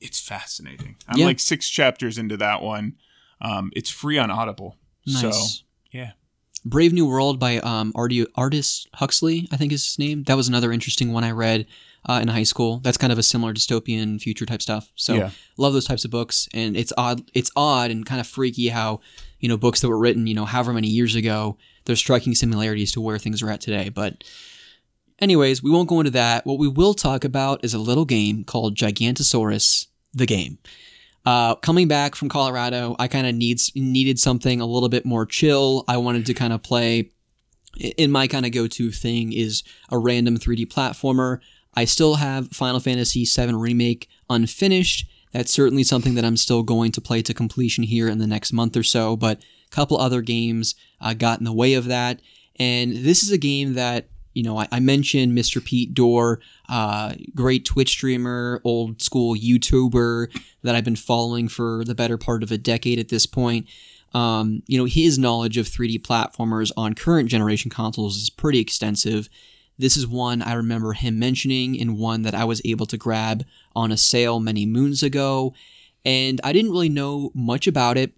it's 0.00 0.20
fascinating. 0.20 0.96
I'm 1.08 1.18
Yeah. 1.18 1.26
like 1.26 1.40
six 1.40 1.68
chapters 1.68 2.18
into 2.18 2.36
that 2.38 2.62
one. 2.62 2.94
Um, 3.40 3.70
it's 3.74 3.90
free 3.90 4.18
on 4.18 4.30
Audible. 4.30 4.76
Nice. 5.06 5.20
So 5.20 5.32
yeah. 5.92 6.12
Brave 6.64 6.92
New 6.92 7.06
World 7.06 7.38
by 7.38 7.58
um, 7.58 7.92
Ardi- 7.94 8.26
Artis 8.34 8.86
Huxley, 8.94 9.46
I 9.52 9.56
think 9.56 9.72
is 9.72 9.86
his 9.86 9.98
name. 9.98 10.24
That 10.24 10.36
was 10.36 10.48
another 10.48 10.72
interesting 10.72 11.12
one 11.12 11.22
I 11.22 11.30
read 11.30 11.66
uh, 12.08 12.18
in 12.22 12.28
high 12.28 12.42
school. 12.44 12.80
That's 12.80 12.96
kind 12.96 13.12
of 13.12 13.18
a 13.18 13.22
similar 13.22 13.52
dystopian 13.52 14.20
future 14.20 14.46
type 14.46 14.62
stuff. 14.62 14.90
So 14.96 15.14
Yeah. 15.14 15.30
love 15.58 15.74
those 15.74 15.84
types 15.84 16.04
of 16.04 16.10
books, 16.10 16.48
and 16.54 16.76
it's 16.76 16.92
odd. 16.96 17.22
It's 17.34 17.50
odd 17.54 17.90
and 17.90 18.04
kind 18.06 18.20
of 18.20 18.26
freaky 18.26 18.68
how 18.68 19.00
you 19.40 19.48
know 19.48 19.56
books 19.56 19.80
that 19.80 19.88
were 19.88 19.98
written 19.98 20.26
you 20.26 20.34
know 20.34 20.44
however 20.44 20.72
many 20.72 20.88
years 20.88 21.14
ago. 21.14 21.56
There's 21.86 21.98
striking 21.98 22.34
similarities 22.34 22.92
to 22.92 23.00
where 23.00 23.18
things 23.18 23.42
are 23.42 23.50
at 23.50 23.60
today. 23.60 23.88
But 23.88 24.22
anyways, 25.18 25.62
we 25.62 25.70
won't 25.70 25.88
go 25.88 26.00
into 26.00 26.10
that. 26.12 26.46
What 26.46 26.58
we 26.58 26.68
will 26.68 26.94
talk 26.94 27.24
about 27.24 27.64
is 27.64 27.74
a 27.74 27.78
little 27.78 28.04
game 28.04 28.44
called 28.44 28.76
Gigantosaurus, 28.76 29.86
the 30.12 30.26
game. 30.26 30.58
Uh, 31.24 31.56
coming 31.56 31.88
back 31.88 32.14
from 32.14 32.28
Colorado, 32.28 32.94
I 32.98 33.08
kind 33.08 33.26
of 33.26 33.34
needs 33.34 33.72
needed 33.74 34.20
something 34.20 34.60
a 34.60 34.66
little 34.66 34.88
bit 34.88 35.04
more 35.04 35.26
chill. 35.26 35.84
I 35.88 35.96
wanted 35.96 36.26
to 36.26 36.34
kind 36.34 36.52
of 36.52 36.62
play. 36.62 37.10
In 37.98 38.10
my 38.10 38.26
kind 38.26 38.46
of 38.46 38.52
go-to 38.52 38.90
thing 38.90 39.34
is 39.34 39.62
a 39.90 39.98
random 39.98 40.38
3D 40.38 40.66
platformer. 40.66 41.40
I 41.74 41.84
still 41.84 42.14
have 42.14 42.48
Final 42.48 42.80
Fantasy 42.80 43.26
VII 43.26 43.52
Remake 43.52 44.08
unfinished. 44.30 45.06
That's 45.32 45.52
certainly 45.52 45.82
something 45.82 46.14
that 46.14 46.24
I'm 46.24 46.38
still 46.38 46.62
going 46.62 46.90
to 46.92 47.02
play 47.02 47.20
to 47.20 47.34
completion 47.34 47.84
here 47.84 48.08
in 48.08 48.16
the 48.16 48.26
next 48.26 48.52
month 48.52 48.76
or 48.78 48.82
so. 48.82 49.14
But 49.14 49.42
a 49.66 49.74
couple 49.74 49.98
other 49.98 50.22
games 50.22 50.74
uh, 51.00 51.14
got 51.14 51.38
in 51.38 51.44
the 51.44 51.52
way 51.52 51.74
of 51.74 51.86
that, 51.86 52.20
and 52.58 52.96
this 52.96 53.22
is 53.22 53.30
a 53.30 53.38
game 53.38 53.74
that 53.74 54.08
you 54.34 54.42
know 54.42 54.58
I, 54.58 54.68
I 54.72 54.80
mentioned 54.80 55.36
Mr. 55.36 55.64
Pete 55.64 55.94
Dorr, 55.94 56.40
uh, 56.68 57.14
great 57.34 57.64
Twitch 57.64 57.90
streamer, 57.90 58.60
old 58.64 59.02
school 59.02 59.34
YouTuber 59.34 60.28
that 60.62 60.74
I've 60.74 60.84
been 60.84 60.96
following 60.96 61.48
for 61.48 61.84
the 61.84 61.94
better 61.94 62.18
part 62.18 62.42
of 62.42 62.50
a 62.50 62.58
decade 62.58 62.98
at 62.98 63.08
this 63.08 63.26
point. 63.26 63.66
Um, 64.14 64.62
you 64.66 64.78
know, 64.78 64.86
his 64.86 65.18
knowledge 65.18 65.58
of 65.58 65.66
3D 65.66 66.00
platformers 66.00 66.72
on 66.76 66.94
current 66.94 67.28
generation 67.28 67.70
consoles 67.70 68.16
is 68.16 68.30
pretty 68.30 68.60
extensive. 68.60 69.28
This 69.78 69.96
is 69.96 70.06
one 70.06 70.40
I 70.40 70.54
remember 70.54 70.94
him 70.94 71.18
mentioning 71.18 71.78
and 71.78 71.98
one 71.98 72.22
that 72.22 72.34
I 72.34 72.44
was 72.44 72.62
able 72.64 72.86
to 72.86 72.96
grab 72.96 73.44
on 73.74 73.92
a 73.92 73.96
sale 73.96 74.40
many 74.40 74.64
moons 74.64 75.02
ago. 75.02 75.52
And 76.04 76.40
I 76.42 76.52
didn't 76.52 76.70
really 76.70 76.88
know 76.88 77.30
much 77.34 77.66
about 77.66 77.98
it. 77.98 78.12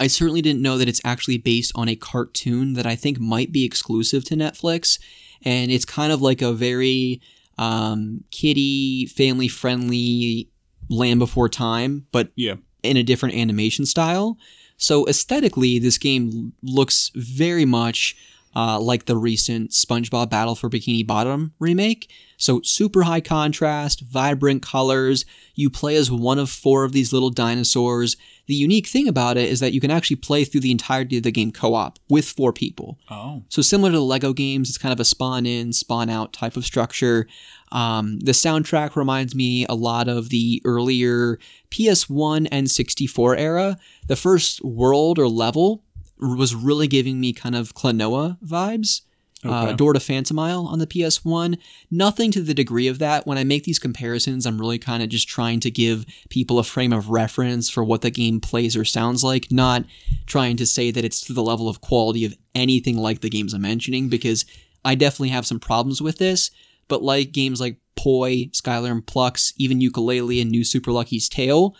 I 0.00 0.06
certainly 0.08 0.42
didn't 0.42 0.62
know 0.62 0.78
that 0.78 0.88
it's 0.88 1.00
actually 1.04 1.38
based 1.38 1.72
on 1.74 1.88
a 1.88 1.94
cartoon 1.94 2.72
that 2.72 2.86
I 2.86 2.96
think 2.96 3.20
might 3.20 3.52
be 3.52 3.64
exclusive 3.64 4.24
to 4.24 4.34
Netflix. 4.34 4.98
And 5.44 5.70
it's 5.70 5.84
kind 5.84 6.10
of 6.12 6.20
like 6.22 6.42
a 6.42 6.52
very 6.52 7.20
um, 7.58 8.24
kiddie, 8.30 9.06
family 9.06 9.46
friendly 9.48 10.48
Land 10.88 11.18
Before 11.20 11.48
Time, 11.48 12.06
but 12.10 12.32
Yeah. 12.34 12.54
in 12.82 12.96
a 12.96 13.02
different 13.02 13.34
animation 13.34 13.84
style. 13.86 14.38
So 14.78 15.06
aesthetically, 15.06 15.78
this 15.78 15.98
game 15.98 16.54
looks 16.62 17.10
very 17.14 17.66
much 17.66 18.16
uh, 18.56 18.80
like 18.80 19.04
the 19.04 19.16
recent 19.16 19.70
SpongeBob 19.70 20.30
Battle 20.30 20.54
for 20.54 20.68
Bikini 20.70 21.06
Bottom 21.06 21.52
remake. 21.60 22.10
So 22.40 22.62
super 22.64 23.02
high 23.02 23.20
contrast, 23.20 24.00
vibrant 24.00 24.62
colors. 24.62 25.26
You 25.54 25.68
play 25.68 25.94
as 25.96 26.10
one 26.10 26.38
of 26.38 26.48
four 26.48 26.84
of 26.84 26.92
these 26.92 27.12
little 27.12 27.28
dinosaurs. 27.28 28.16
The 28.46 28.54
unique 28.54 28.86
thing 28.86 29.06
about 29.06 29.36
it 29.36 29.50
is 29.50 29.60
that 29.60 29.74
you 29.74 29.80
can 29.80 29.90
actually 29.90 30.16
play 30.16 30.44
through 30.44 30.62
the 30.62 30.70
entirety 30.70 31.18
of 31.18 31.22
the 31.22 31.30
game 31.30 31.52
co-op 31.52 31.98
with 32.08 32.24
four 32.24 32.52
people. 32.52 32.98
Oh. 33.10 33.42
So 33.50 33.60
similar 33.60 33.90
to 33.90 33.98
the 33.98 34.02
Lego 34.02 34.32
games, 34.32 34.70
it's 34.70 34.78
kind 34.78 34.92
of 34.92 34.98
a 34.98 35.04
spawn 35.04 35.44
in, 35.44 35.74
spawn 35.74 36.08
out 36.08 36.32
type 36.32 36.56
of 36.56 36.64
structure. 36.64 37.28
Um, 37.72 38.18
the 38.20 38.32
soundtrack 38.32 38.96
reminds 38.96 39.34
me 39.34 39.66
a 39.68 39.74
lot 39.74 40.08
of 40.08 40.30
the 40.30 40.62
earlier 40.64 41.38
PS1 41.70 42.48
and 42.50 42.70
64 42.70 43.36
era. 43.36 43.76
The 44.08 44.16
first 44.16 44.64
world 44.64 45.18
or 45.18 45.28
level 45.28 45.84
was 46.18 46.54
really 46.54 46.88
giving 46.88 47.20
me 47.20 47.34
kind 47.34 47.54
of 47.54 47.74
Klonoa 47.74 48.38
vibes. 48.42 49.02
Uh, 49.42 49.72
Door 49.72 49.94
to 49.94 50.00
Phantomile 50.00 50.66
on 50.66 50.78
the 50.80 50.86
PS1. 50.86 51.58
Nothing 51.90 52.30
to 52.32 52.42
the 52.42 52.52
degree 52.52 52.88
of 52.88 52.98
that. 52.98 53.26
When 53.26 53.38
I 53.38 53.44
make 53.44 53.64
these 53.64 53.78
comparisons, 53.78 54.44
I'm 54.44 54.60
really 54.60 54.78
kind 54.78 55.02
of 55.02 55.08
just 55.08 55.28
trying 55.28 55.60
to 55.60 55.70
give 55.70 56.04
people 56.28 56.58
a 56.58 56.64
frame 56.64 56.92
of 56.92 57.08
reference 57.08 57.70
for 57.70 57.82
what 57.82 58.02
the 58.02 58.10
game 58.10 58.40
plays 58.40 58.76
or 58.76 58.84
sounds 58.84 59.24
like, 59.24 59.50
not 59.50 59.84
trying 60.26 60.56
to 60.58 60.66
say 60.66 60.90
that 60.90 61.04
it's 61.04 61.22
to 61.22 61.32
the 61.32 61.42
level 61.42 61.68
of 61.68 61.80
quality 61.80 62.24
of 62.26 62.36
anything 62.54 62.98
like 62.98 63.20
the 63.22 63.30
games 63.30 63.54
I'm 63.54 63.62
mentioning, 63.62 64.08
because 64.08 64.44
I 64.84 64.94
definitely 64.94 65.30
have 65.30 65.46
some 65.46 65.60
problems 65.60 66.02
with 66.02 66.18
this. 66.18 66.50
But 66.88 67.02
like 67.02 67.32
games 67.32 67.60
like 67.60 67.78
Poi, 67.96 68.50
Skylar 68.52 68.90
and 68.90 69.06
Plux, 69.06 69.54
even 69.56 69.80
Yooka-Laylee 69.80 70.42
and 70.42 70.50
New 70.50 70.64
Super 70.64 70.92
Lucky's 70.92 71.28
Tale, 71.28 71.74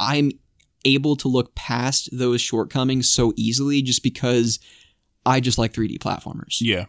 I'm 0.00 0.32
able 0.84 1.14
to 1.16 1.28
look 1.28 1.54
past 1.54 2.08
those 2.12 2.40
shortcomings 2.40 3.08
so 3.08 3.32
easily 3.36 3.82
just 3.82 4.02
because 4.02 4.58
I 5.24 5.40
just 5.40 5.58
like 5.58 5.72
3D 5.72 5.98
platformers. 5.98 6.58
Yeah. 6.60 6.86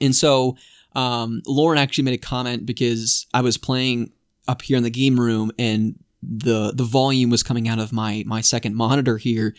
And 0.00 0.14
so 0.14 0.56
um, 0.94 1.42
Lauren 1.46 1.78
actually 1.78 2.04
made 2.04 2.14
a 2.14 2.18
comment 2.18 2.66
because 2.66 3.26
I 3.32 3.40
was 3.40 3.56
playing 3.56 4.12
up 4.48 4.62
here 4.62 4.76
in 4.76 4.82
the 4.82 4.90
game 4.90 5.18
room 5.18 5.52
and 5.58 5.98
the 6.22 6.72
the 6.72 6.84
volume 6.84 7.30
was 7.30 7.42
coming 7.42 7.68
out 7.68 7.78
of 7.78 7.92
my 7.92 8.22
my 8.26 8.40
second 8.40 8.76
monitor 8.76 9.18
here. 9.18 9.54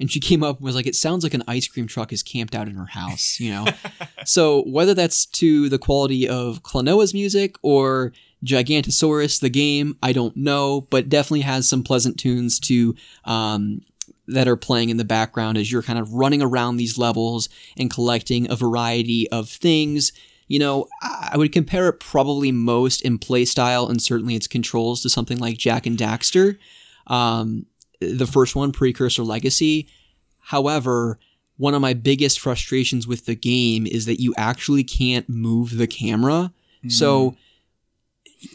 And 0.00 0.10
she 0.10 0.20
came 0.20 0.44
up 0.44 0.58
and 0.58 0.64
was 0.64 0.76
like, 0.76 0.86
it 0.86 0.94
sounds 0.94 1.24
like 1.24 1.34
an 1.34 1.42
ice 1.48 1.66
cream 1.66 1.88
truck 1.88 2.12
is 2.12 2.22
camped 2.22 2.54
out 2.54 2.68
in 2.68 2.76
her 2.76 2.86
house, 2.86 3.40
you 3.40 3.50
know? 3.50 3.66
so 4.24 4.62
whether 4.62 4.94
that's 4.94 5.26
to 5.26 5.68
the 5.68 5.78
quality 5.78 6.28
of 6.28 6.62
Klonoa's 6.62 7.12
music 7.12 7.56
or 7.62 8.12
Gigantosaurus, 8.44 9.40
the 9.40 9.50
game, 9.50 9.96
I 10.00 10.12
don't 10.12 10.36
know, 10.36 10.82
but 10.82 11.08
definitely 11.08 11.40
has 11.40 11.68
some 11.68 11.82
pleasant 11.82 12.16
tunes 12.16 12.60
to 12.60 12.94
um, 13.24 13.80
that 14.28 14.46
are 14.46 14.56
playing 14.56 14.90
in 14.90 14.96
the 14.96 15.04
background 15.04 15.58
as 15.58 15.72
you're 15.72 15.82
kind 15.82 15.98
of 15.98 16.12
running 16.12 16.42
around 16.42 16.76
these 16.76 16.98
levels 16.98 17.48
and 17.76 17.90
collecting 17.90 18.50
a 18.50 18.56
variety 18.56 19.28
of 19.30 19.48
things. 19.48 20.12
You 20.46 20.58
know, 20.58 20.86
I 21.02 21.34
would 21.36 21.52
compare 21.52 21.88
it 21.88 22.00
probably 22.00 22.52
most 22.52 23.02
in 23.02 23.18
playstyle 23.18 23.90
and 23.90 24.00
certainly 24.00 24.34
its 24.34 24.46
controls 24.46 25.02
to 25.02 25.10
something 25.10 25.38
like 25.38 25.58
Jak 25.58 25.86
and 25.86 25.98
Daxter. 25.98 26.58
Um, 27.06 27.66
the 28.00 28.26
first 28.26 28.54
one, 28.54 28.72
Precursor 28.72 29.24
Legacy. 29.24 29.88
However, 30.38 31.18
one 31.56 31.74
of 31.74 31.80
my 31.80 31.92
biggest 31.92 32.38
frustrations 32.38 33.06
with 33.06 33.26
the 33.26 33.34
game 33.34 33.86
is 33.86 34.06
that 34.06 34.20
you 34.20 34.32
actually 34.36 34.84
can't 34.84 35.28
move 35.28 35.76
the 35.76 35.86
camera. 35.88 36.52
So 36.88 37.36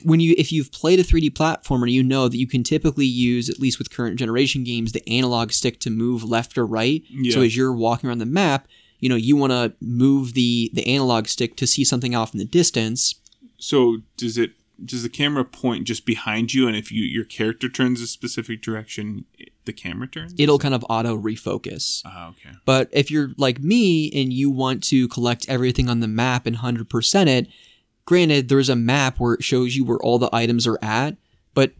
when 0.04 0.20
you 0.20 0.34
if 0.38 0.52
you've 0.52 0.72
played 0.72 1.00
a 1.00 1.04
3D 1.04 1.32
platformer, 1.32 1.92
you 1.92 2.04
know 2.04 2.28
that 2.28 2.38
you 2.38 2.48
can 2.48 2.64
typically 2.64 3.06
use 3.06 3.50
at 3.50 3.60
least 3.60 3.80
with 3.80 3.92
current 3.92 4.18
generation 4.18 4.64
games 4.64 4.92
the 4.92 5.08
analog 5.10 5.52
stick 5.52 5.80
to 5.82 5.90
move 5.90 6.24
left 6.24 6.58
or 6.58 6.66
right. 6.66 7.04
So 7.32 7.42
as 7.42 7.56
you're 7.56 7.74
walking 7.74 8.10
around 8.10 8.20
the 8.20 8.26
map, 8.26 8.68
you 9.00 9.10
know, 9.10 9.16
you 9.16 9.36
want 9.36 9.52
to 9.52 9.74
move 9.82 10.34
the 10.34 10.72
the 10.74 10.88
analog 10.88 11.28
stick 11.28 11.56
to 11.58 11.68
see 11.68 11.84
something 11.84 12.16
off 12.16 12.34
in 12.34 12.40
the 12.40 12.46
distance. 12.46 13.16
So 13.58 13.98
does 14.18 14.38
it 14.38 14.52
does 14.84 15.04
the 15.04 15.10
camera 15.10 15.46
point 15.46 15.86
just 15.86 16.06
behind 16.06 16.54
you 16.54 16.68
and 16.68 16.76
if 16.76 16.92
you 16.92 17.04
your 17.04 17.26
character 17.26 17.70
turns 17.70 18.02
a 18.02 18.08
specific 18.08 18.62
direction 18.62 19.26
the 19.66 19.74
camera 19.74 20.08
turns? 20.08 20.34
It'll 20.38 20.60
kind 20.60 20.74
of 20.74 20.86
auto 20.90 21.18
refocus. 21.18 22.02
Ah, 22.06 22.30
okay. 22.30 22.56
But 22.66 22.90
if 22.92 23.12
you're 23.12 23.32
like 23.38 23.60
me 23.60 24.12
and 24.12 24.32
you 24.34 24.50
want 24.50 24.84
to 24.86 25.08
collect 25.10 25.48
everything 25.50 25.90
on 25.90 26.00
the 26.00 26.08
map 26.08 26.46
and 26.46 26.58
100% 26.58 27.28
it, 27.28 27.48
granted, 28.06 28.50
there's 28.50 28.70
a 28.70 28.76
map 28.76 29.20
where 29.20 29.34
it 29.34 29.44
shows 29.44 29.76
you 29.76 29.84
where 29.84 30.00
all 30.00 30.20
the 30.20 30.34
items 30.34 30.68
are 30.68 30.80
at, 30.82 31.18
but 31.54 31.74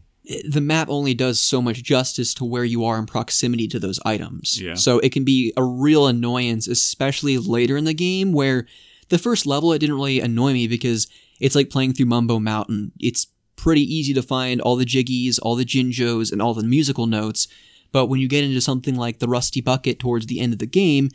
the 0.50 0.62
map 0.62 0.88
only 0.90 1.14
does 1.14 1.40
so 1.40 1.62
much 1.62 1.84
justice 1.84 2.34
to 2.36 2.46
where 2.46 2.64
you 2.64 2.86
are 2.86 2.98
in 2.98 3.06
proximity 3.06 3.68
to 3.68 3.80
those 3.80 4.00
items. 4.06 4.60
Yeah. 4.62 4.76
So 4.76 5.00
it 5.00 5.12
can 5.12 5.26
be 5.26 5.52
a 5.58 5.64
real 5.64 6.08
annoyance, 6.08 6.68
especially 6.68 7.38
later 7.38 7.76
in 7.76 7.84
the 7.84 7.94
game 7.94 8.32
where 8.32 8.66
the 9.10 9.18
first 9.18 9.46
level 9.46 9.74
it 9.74 9.80
didn't 9.80 9.96
really 9.96 10.22
annoy 10.22 10.54
me 10.54 10.68
because 10.68 11.08
it's 11.42 11.56
like 11.56 11.70
playing 11.70 11.94
through 11.94 12.06
Mumbo 12.06 12.40
Mountain. 12.40 12.94
It's 13.00 13.28
pretty 13.58 13.82
easy 13.82 14.14
to 14.14 14.22
find 14.22 14.62
all 14.62 14.76
the 14.76 14.86
jiggies, 14.86 15.40
all 15.42 15.56
the 15.56 15.66
jinjos, 15.66 16.32
and 16.32 16.42
all 16.42 16.54
the 16.54 16.64
musical 16.64 17.06
notes. 17.06 17.48
But 17.92 18.08
when 18.08 18.20
you 18.20 18.28
get 18.28 18.44
into 18.44 18.62
something 18.62 18.96
like 18.96 19.20
the 19.20 19.28
Rusty 19.28 19.62
Bucket 19.62 20.00
towards 20.00 20.26
the 20.28 20.40
end 20.40 20.54
of 20.54 20.60
the 20.60 20.66
game, 20.66 21.10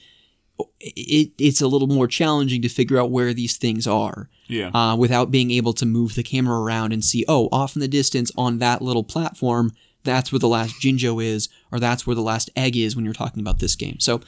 it, 0.81 1.33
it's 1.39 1.61
a 1.61 1.69
little 1.69 1.89
more 1.89 2.07
challenging 2.07 2.63
to 2.63 2.69
figure 2.69 2.99
out 2.99 3.11
where 3.11 3.33
these 3.35 3.57
things 3.57 3.87
are 3.87 4.29
Yeah. 4.49 4.71
uh, 4.75 4.97
without 4.97 5.31
being 5.31 5.51
able 5.51 5.73
to 5.75 5.87
move 5.87 6.15
the 6.15 6.23
camera 6.23 6.59
around 6.61 6.93
and 6.93 7.05
see, 7.05 7.25
oh, 7.29 7.49
off 7.53 7.77
in 7.77 7.81
the 7.81 7.89
distance 7.89 8.31
on 8.37 8.59
that 8.59 8.83
little 8.83 9.05
platform, 9.05 9.73
that's 10.05 10.33
where 10.33 10.39
the 10.39 10.49
last 10.49 10.75
Jinjo 10.81 11.23
is, 11.25 11.49
or 11.73 11.79
that's 11.81 12.07
where 12.07 12.17
the 12.17 12.23
last 12.23 12.51
egg 12.57 12.77
is 12.77 12.95
when 12.97 13.05
you're 13.05 13.15
talking 13.15 13.41
about 13.41 13.59
this 13.59 13.77
game. 13.77 13.99
So, 14.01 14.21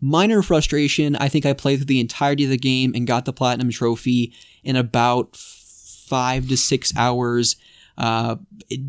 minor 0.00 0.42
frustration. 0.42 1.16
I 1.16 1.28
think 1.28 1.46
I 1.46 1.52
played 1.54 1.78
through 1.78 1.86
the 1.86 2.00
entirety 2.00 2.44
of 2.44 2.50
the 2.50 2.58
game 2.58 2.92
and 2.94 3.06
got 3.06 3.24
the 3.24 3.32
Platinum 3.32 3.70
Trophy 3.70 4.32
in 4.62 4.76
about 4.76 5.34
five 5.36 6.48
to 6.48 6.56
six 6.56 6.92
hours. 6.96 7.56
Uh, 7.96 8.36
it 8.68 8.80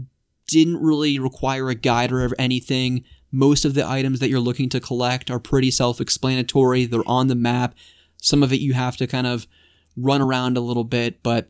didn't 0.47 0.81
really 0.81 1.17
require 1.19 1.69
a 1.69 1.75
guide 1.75 2.11
or 2.11 2.29
anything. 2.37 3.03
Most 3.35 3.65
of 3.65 3.73
the 3.73 3.85
items 3.85 4.21
that 4.21 4.29
you're 4.29 4.39
looking 4.39 4.69
to 4.69 4.79
collect 4.79 5.29
are 5.29 5.39
pretty 5.39 5.69
self 5.69 5.99
explanatory, 5.99 6.85
they're 6.85 7.01
on 7.05 7.27
the 7.27 7.35
map. 7.35 7.75
Some 8.21 8.41
of 8.41 8.53
it 8.53 8.61
you 8.61 8.71
have 8.73 8.95
to 8.95 9.07
kind 9.07 9.27
of 9.27 9.45
run 9.97 10.21
around 10.21 10.55
a 10.55 10.61
little 10.61 10.85
bit, 10.85 11.21
but 11.21 11.49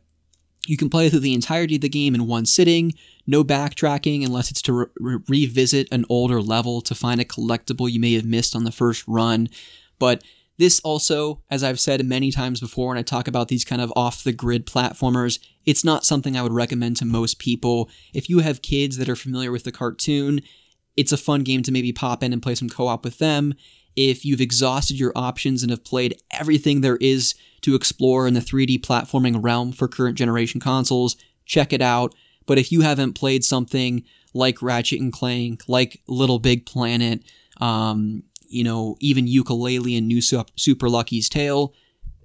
you 0.66 0.76
can 0.76 0.90
play 0.90 1.08
through 1.08 1.20
the 1.20 1.32
entirety 1.32 1.76
of 1.76 1.82
the 1.82 1.88
game 1.88 2.16
in 2.16 2.26
one 2.26 2.44
sitting. 2.44 2.92
No 3.24 3.44
backtracking 3.44 4.26
unless 4.26 4.50
it's 4.50 4.62
to 4.62 4.72
re- 4.72 4.86
re- 4.98 5.18
revisit 5.28 5.86
an 5.92 6.04
older 6.08 6.42
level 6.42 6.80
to 6.80 6.94
find 6.94 7.20
a 7.20 7.24
collectible 7.24 7.88
you 7.88 8.00
may 8.00 8.14
have 8.14 8.24
missed 8.24 8.56
on 8.56 8.64
the 8.64 8.72
first 8.72 9.04
run. 9.06 9.48
But 10.00 10.24
this 10.58 10.80
also, 10.80 11.40
as 11.52 11.62
I've 11.62 11.78
said 11.78 12.04
many 12.04 12.32
times 12.32 12.58
before 12.58 12.88
when 12.88 12.98
I 12.98 13.02
talk 13.02 13.28
about 13.28 13.46
these 13.46 13.64
kind 13.64 13.80
of 13.80 13.92
off 13.94 14.24
the 14.24 14.32
grid 14.32 14.66
platformers, 14.66 15.38
it's 15.64 15.84
not 15.84 16.04
something 16.04 16.36
I 16.36 16.42
would 16.42 16.52
recommend 16.52 16.96
to 16.96 17.04
most 17.04 17.38
people. 17.38 17.88
If 18.12 18.28
you 18.28 18.40
have 18.40 18.60
kids 18.60 18.96
that 18.96 19.08
are 19.08 19.14
familiar 19.14 19.52
with 19.52 19.62
the 19.62 19.70
cartoon, 19.70 20.40
it's 20.96 21.12
a 21.12 21.16
fun 21.16 21.42
game 21.42 21.62
to 21.62 21.72
maybe 21.72 21.92
pop 21.92 22.22
in 22.22 22.32
and 22.32 22.42
play 22.42 22.54
some 22.54 22.68
co 22.68 22.86
op 22.86 23.04
with 23.04 23.18
them. 23.18 23.54
If 23.96 24.24
you've 24.24 24.40
exhausted 24.40 24.98
your 24.98 25.12
options 25.16 25.62
and 25.62 25.70
have 25.70 25.84
played 25.84 26.20
everything 26.30 26.80
there 26.80 26.96
is 26.96 27.34
to 27.62 27.74
explore 27.74 28.26
in 28.26 28.34
the 28.34 28.40
3D 28.40 28.80
platforming 28.80 29.42
realm 29.42 29.72
for 29.72 29.88
current 29.88 30.18
generation 30.18 30.60
consoles, 30.60 31.16
check 31.46 31.72
it 31.72 31.80
out. 31.80 32.14
But 32.46 32.58
if 32.58 32.70
you 32.70 32.82
haven't 32.82 33.14
played 33.14 33.44
something 33.44 34.04
like 34.34 34.62
Ratchet 34.62 35.00
and 35.00 35.12
Clank, 35.12 35.62
like 35.66 36.02
Little 36.06 36.38
Big 36.38 36.66
Planet, 36.66 37.22
um, 37.60 38.22
you 38.48 38.62
know, 38.62 38.96
even 39.00 39.26
Yooka-Laylee 39.26 39.98
and 39.98 40.06
New 40.06 40.20
Super 40.20 40.88
Lucky's 40.88 41.28
Tale, 41.28 41.74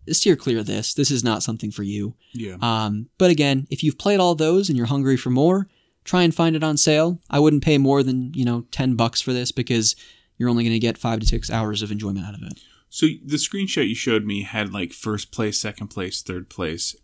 steer 0.09 0.35
clear 0.35 0.59
of 0.59 0.65
this. 0.65 0.93
This 0.93 1.09
is 1.09 1.23
not 1.23 1.43
something 1.43 1.71
for 1.71 1.83
you. 1.83 2.15
yeah. 2.33 2.57
Um, 2.61 3.09
but 3.17 3.31
again, 3.31 3.67
if 3.69 3.83
you've 3.83 3.97
played 3.97 4.19
all 4.19 4.35
those 4.35 4.69
and 4.69 4.77
you're 4.77 4.87
hungry 4.87 5.17
for 5.17 5.29
more, 5.29 5.67
try 6.03 6.23
and 6.23 6.33
find 6.33 6.55
it 6.55 6.63
on 6.63 6.77
sale. 6.77 7.19
I 7.29 7.39
wouldn't 7.39 7.63
pay 7.63 7.77
more 7.77 8.03
than, 8.03 8.33
you 8.33 8.45
know, 8.45 8.65
10 8.71 8.95
bucks 8.95 9.21
for 9.21 9.33
this 9.33 9.51
because 9.51 9.95
you're 10.37 10.49
only 10.49 10.63
going 10.63 10.73
to 10.73 10.79
get 10.79 10.97
five 10.97 11.19
to 11.19 11.25
six 11.27 11.49
hours 11.49 11.81
of 11.81 11.91
enjoyment 11.91 12.25
out 12.25 12.33
of 12.35 12.41
it. 12.43 12.59
So 12.89 13.05
the 13.23 13.37
screenshot 13.37 13.87
you 13.87 13.95
showed 13.95 14.25
me 14.25 14.43
had 14.43 14.73
like 14.73 14.91
first 14.91 15.31
place, 15.31 15.59
second 15.59 15.87
place, 15.87 16.21
third 16.21 16.49
place, 16.49 16.95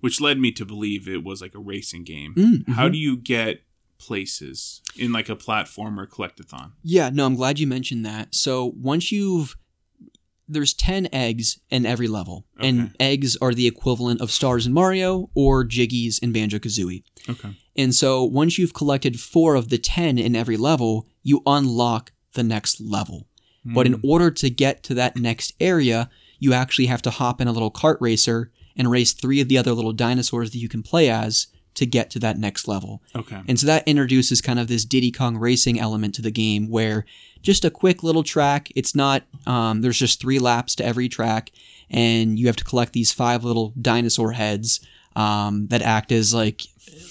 which 0.00 0.20
led 0.20 0.38
me 0.38 0.52
to 0.52 0.64
believe 0.66 1.08
it 1.08 1.24
was 1.24 1.40
like 1.40 1.54
a 1.54 1.58
racing 1.60 2.04
game. 2.04 2.34
Mm, 2.36 2.74
How 2.74 2.88
do 2.88 2.98
you 2.98 3.16
get 3.16 3.62
places 3.98 4.82
in 4.98 5.12
like 5.12 5.30
a 5.30 5.36
platformer 5.36 6.06
collectathon? 6.06 6.72
Yeah, 6.82 7.08
no, 7.10 7.24
I'm 7.24 7.36
glad 7.36 7.58
you 7.58 7.66
mentioned 7.66 8.04
that. 8.04 8.34
So 8.34 8.74
once 8.76 9.10
you've 9.10 9.56
there's 10.46 10.74
10 10.74 11.08
eggs 11.12 11.58
in 11.70 11.86
every 11.86 12.08
level, 12.08 12.44
Okay. 12.58 12.68
and 12.68 12.94
eggs 13.00 13.36
are 13.40 13.54
the 13.54 13.66
equivalent 13.66 14.20
of 14.20 14.30
stars 14.30 14.66
in 14.66 14.72
Mario 14.72 15.30
or 15.34 15.64
jiggies 15.64 16.18
in 16.22 16.32
Banjo 16.32 16.58
Kazooie. 16.58 17.02
Okay. 17.28 17.56
And 17.76 17.94
so 17.94 18.22
once 18.22 18.58
you've 18.58 18.74
collected 18.74 19.18
four 19.18 19.54
of 19.54 19.68
the 19.68 19.78
10 19.78 20.18
in 20.18 20.36
every 20.36 20.56
level, 20.56 21.08
you 21.22 21.42
unlock 21.46 22.12
the 22.34 22.42
next 22.42 22.80
level. 22.80 23.26
But 23.64 23.86
in 23.86 23.94
hmm. 23.94 24.06
order 24.06 24.30
to 24.30 24.50
get 24.50 24.82
to 24.84 24.94
that 24.94 25.16
next 25.16 25.54
area, 25.58 26.10
you 26.38 26.52
actually 26.52 26.86
have 26.86 27.00
to 27.02 27.10
hop 27.10 27.40
in 27.40 27.48
a 27.48 27.52
little 27.52 27.70
kart 27.70 27.96
racer 27.98 28.50
and 28.76 28.90
race 28.90 29.12
three 29.14 29.40
of 29.40 29.48
the 29.48 29.56
other 29.56 29.72
little 29.72 29.92
dinosaurs 29.92 30.50
that 30.50 30.58
you 30.58 30.68
can 30.68 30.82
play 30.82 31.08
as 31.08 31.46
to 31.74 31.86
get 31.86 32.10
to 32.10 32.18
that 32.20 32.38
next 32.38 32.68
level. 32.68 33.02
Okay. 33.14 33.40
And 33.48 33.58
so 33.58 33.66
that 33.66 33.86
introduces 33.86 34.40
kind 34.40 34.58
of 34.58 34.68
this 34.68 34.84
Diddy 34.84 35.10
Kong 35.10 35.36
racing 35.36 35.78
element 35.80 36.14
to 36.16 36.22
the 36.22 36.30
game 36.30 36.68
where 36.68 37.04
just 37.42 37.64
a 37.64 37.70
quick 37.70 38.02
little 38.02 38.22
track, 38.22 38.68
it's 38.74 38.94
not, 38.94 39.22
um, 39.46 39.82
there's 39.82 39.98
just 39.98 40.20
three 40.20 40.38
laps 40.38 40.74
to 40.76 40.84
every 40.84 41.08
track, 41.08 41.50
and 41.90 42.38
you 42.38 42.46
have 42.46 42.56
to 42.56 42.64
collect 42.64 42.92
these 42.92 43.12
five 43.12 43.44
little 43.44 43.72
dinosaur 43.80 44.32
heads 44.32 44.80
um, 45.16 45.66
that 45.68 45.82
act 45.82 46.10
as 46.12 46.32
like 46.32 46.62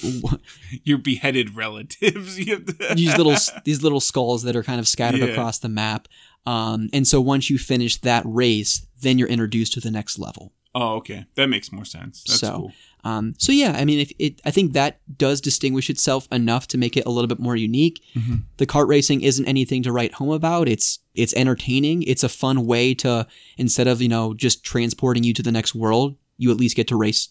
Your 0.84 0.98
beheaded 0.98 1.56
relatives. 1.56 2.40
You 2.46 2.56
have 2.56 2.66
to- 2.66 2.74
these 2.96 3.18
little 3.18 3.36
these 3.64 3.84
little 3.84 4.00
skulls 4.00 4.44
that 4.44 4.56
are 4.56 4.64
kind 4.64 4.80
of 4.80 4.88
scattered 4.88 5.22
Yeah. 5.22 5.28
across 5.28 5.60
the 5.60 5.70
map. 5.70 6.08
Um, 6.46 6.90
and 6.92 7.08
so 7.08 7.22
once 7.22 7.50
you 7.50 7.58
finish 7.58 7.98
that 8.02 8.24
race, 8.26 8.86
then 9.02 9.18
you're 9.18 9.30
introduced 9.30 9.74
to 9.74 9.80
the 9.80 9.92
next 9.92 10.20
level. 10.20 10.52
oh, 10.76 10.96
okay. 10.96 11.26
That 11.36 11.48
makes 11.48 11.72
more 11.72 11.86
sense. 11.86 12.24
That's 12.28 12.40
So, 12.40 12.52
cool. 12.58 12.72
Um, 13.06 13.34
so 13.38 13.52
yeah, 13.52 13.76
I 13.78 13.84
mean, 13.86 14.00
if 14.00 14.12
it, 14.18 14.40
I 14.46 14.52
think 14.52 14.74
that 14.74 15.00
does 15.18 15.42
distinguish 15.42 15.90
itself 15.90 16.28
enough 16.32 16.68
to 16.70 16.78
make 16.78 16.96
it 16.96 17.06
a 17.06 17.10
little 17.10 17.28
bit 17.28 17.40
more 17.40 17.56
unique. 17.58 18.02
Mhm. 18.16 18.44
The 18.58 18.66
kart 18.66 18.88
racing 18.88 19.22
isn't 19.22 19.46
anything 19.46 19.84
to 19.84 19.92
write 19.92 20.14
home 20.14 20.30
about. 20.32 20.70
It's 20.70 21.00
it's 21.14 21.34
entertaining. 21.34 22.04
It's 22.04 22.24
a 22.24 22.30
fun 22.30 22.66
way 22.66 22.94
to 22.96 23.28
instead 23.58 23.88
of 23.88 24.02
you 24.02 24.08
know 24.08 24.34
just 24.34 24.64
transporting 24.64 25.24
you 25.24 25.34
to 25.34 25.44
the 25.44 25.52
next 25.52 25.76
world, 25.76 26.16
you 26.38 26.50
at 26.52 26.58
least 26.58 26.76
get 26.78 26.88
to 26.88 26.96
race 26.96 27.30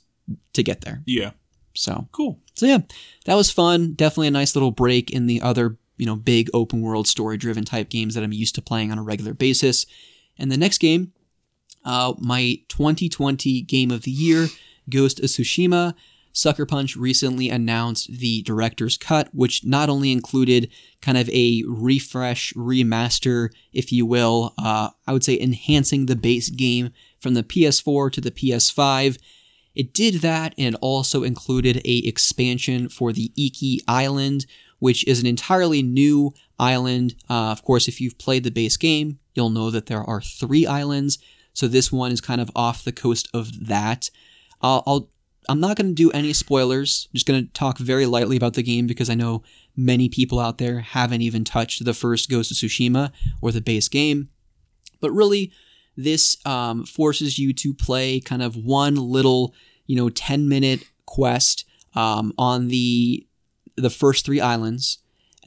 to 0.52 0.62
get 0.62 0.82
there. 0.82 1.02
Yeah. 1.06 1.30
So 1.74 2.06
Cool. 2.12 2.38
so 2.54 2.66
yeah, 2.66 2.80
that 3.24 3.34
was 3.34 3.50
fun. 3.50 3.94
Definitely 3.94 4.28
a 4.28 4.32
nice 4.32 4.54
little 4.54 4.72
break 4.72 5.10
in 5.10 5.26
the 5.26 5.40
other, 5.40 5.78
you 5.96 6.04
know, 6.04 6.16
big 6.16 6.50
open 6.52 6.82
world 6.82 7.08
story 7.08 7.38
driven 7.38 7.64
type 7.64 7.88
games 7.88 8.14
that 8.14 8.22
I'm 8.22 8.32
used 8.32 8.54
to 8.56 8.62
playing 8.62 8.92
on 8.92 8.98
a 8.98 9.02
regular 9.02 9.32
basis. 9.32 9.86
And 10.36 10.52
the 10.52 10.58
next 10.58 10.78
game, 10.78 11.12
uh, 11.84 12.12
my 12.18 12.58
2020 12.68 13.62
game 13.62 13.90
of 13.90 14.02
the 14.02 14.10
year, 14.10 14.48
Ghost 14.88 15.20
of 15.20 15.26
Tsushima. 15.26 15.94
Sucker 16.32 16.64
Punch 16.64 16.96
recently 16.96 17.50
announced 17.50 18.10
the 18.10 18.42
director's 18.42 18.96
cut, 18.96 19.28
which 19.34 19.64
not 19.64 19.90
only 19.90 20.10
included 20.10 20.70
kind 21.02 21.18
of 21.18 21.28
a 21.28 21.62
refresh, 21.66 22.54
remaster, 22.54 23.50
if 23.72 23.92
you 23.92 24.06
will, 24.06 24.54
uh, 24.58 24.88
I 25.06 25.12
would 25.12 25.24
say 25.24 25.38
enhancing 25.38 26.06
the 26.06 26.16
base 26.16 26.48
game 26.48 26.90
from 27.20 27.34
the 27.34 27.42
PS4 27.42 28.10
to 28.12 28.20
the 28.20 28.30
PS5. 28.30 29.18
It 29.74 29.92
did 29.92 30.16
that 30.16 30.54
and 30.56 30.76
also 30.76 31.22
included 31.22 31.82
a 31.84 31.98
expansion 31.98 32.88
for 32.88 33.12
the 33.12 33.32
Iki 33.36 33.82
Island, 33.86 34.46
which 34.78 35.06
is 35.06 35.20
an 35.20 35.26
entirely 35.26 35.82
new 35.82 36.32
island. 36.58 37.14
Uh, 37.28 37.50
of 37.50 37.62
course, 37.62 37.88
if 37.88 38.00
you've 38.00 38.18
played 38.18 38.44
the 38.44 38.50
base 38.50 38.76
game, 38.76 39.18
you'll 39.34 39.50
know 39.50 39.70
that 39.70 39.86
there 39.86 40.02
are 40.02 40.20
three 40.20 40.66
islands. 40.66 41.18
So 41.52 41.68
this 41.68 41.92
one 41.92 42.12
is 42.12 42.20
kind 42.20 42.40
of 42.40 42.50
off 42.56 42.84
the 42.84 42.92
coast 42.92 43.28
of 43.34 43.66
that. 43.68 44.10
I'll, 44.62 44.82
I'll 44.86 45.08
I'm 45.48 45.60
not 45.60 45.76
going 45.76 45.88
to 45.88 45.94
do 45.94 46.10
any 46.12 46.32
spoilers. 46.32 47.08
I'm 47.10 47.14
just 47.14 47.26
going 47.26 47.44
to 47.44 47.52
talk 47.52 47.78
very 47.78 48.06
lightly 48.06 48.36
about 48.36 48.54
the 48.54 48.62
game 48.62 48.86
because 48.86 49.10
I 49.10 49.14
know 49.14 49.42
many 49.76 50.08
people 50.08 50.38
out 50.38 50.58
there 50.58 50.80
haven't 50.80 51.22
even 51.22 51.44
touched 51.44 51.84
the 51.84 51.94
first 51.94 52.30
Ghost 52.30 52.50
of 52.50 52.56
Tsushima 52.56 53.10
or 53.40 53.50
the 53.50 53.60
base 53.60 53.88
game. 53.88 54.28
But 55.00 55.10
really, 55.10 55.52
this 55.96 56.36
um, 56.46 56.84
forces 56.84 57.38
you 57.38 57.52
to 57.54 57.74
play 57.74 58.20
kind 58.20 58.42
of 58.42 58.56
one 58.56 58.94
little, 58.94 59.54
you 59.86 59.96
know, 59.96 60.08
10 60.08 60.48
minute 60.48 60.84
quest 61.06 61.64
um, 61.94 62.32
on 62.38 62.68
the 62.68 63.26
the 63.76 63.90
first 63.90 64.26
three 64.26 64.40
islands, 64.40 64.98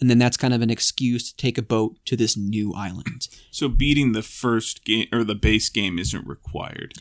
and 0.01 0.09
then 0.09 0.17
that's 0.17 0.35
kind 0.35 0.53
of 0.53 0.61
an 0.61 0.71
excuse 0.71 1.31
to 1.31 1.37
take 1.37 1.57
a 1.57 1.61
boat 1.61 1.95
to 2.05 2.17
this 2.17 2.35
new 2.35 2.73
island. 2.73 3.27
So 3.51 3.69
beating 3.69 4.11
the 4.11 4.23
first 4.23 4.83
game 4.83 5.07
or 5.13 5.23
the 5.23 5.35
base 5.35 5.69
game 5.69 5.99
isn't 5.99 6.27
required. 6.27 6.95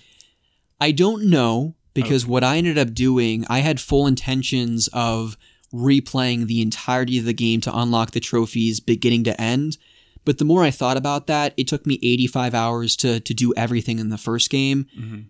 I 0.80 0.92
don't 0.92 1.24
know 1.24 1.74
because 1.94 2.26
what 2.26 2.44
I 2.44 2.56
ended 2.58 2.76
up 2.78 2.92
doing, 2.94 3.44
I 3.48 3.60
had 3.60 3.80
full 3.80 4.06
intentions 4.06 4.88
of 4.92 5.36
replaying 5.72 6.46
the 6.46 6.60
entirety 6.62 7.18
of 7.18 7.24
the 7.24 7.32
game 7.32 7.60
to 7.62 7.76
unlock 7.76 8.12
the 8.12 8.20
trophies 8.20 8.80
beginning 8.80 9.24
to 9.24 9.40
end. 9.40 9.76
But 10.24 10.38
the 10.38 10.44
more 10.44 10.62
I 10.62 10.70
thought 10.70 10.96
about 10.96 11.26
that, 11.26 11.52
it 11.56 11.68
took 11.68 11.84
me 11.86 11.98
85 12.02 12.54
hours 12.54 12.96
to 12.96 13.20
to 13.20 13.34
do 13.34 13.52
everything 13.56 13.98
in 13.98 14.08
the 14.08 14.18
first 14.18 14.50
game. 14.50 14.86
Mhm. 14.98 15.24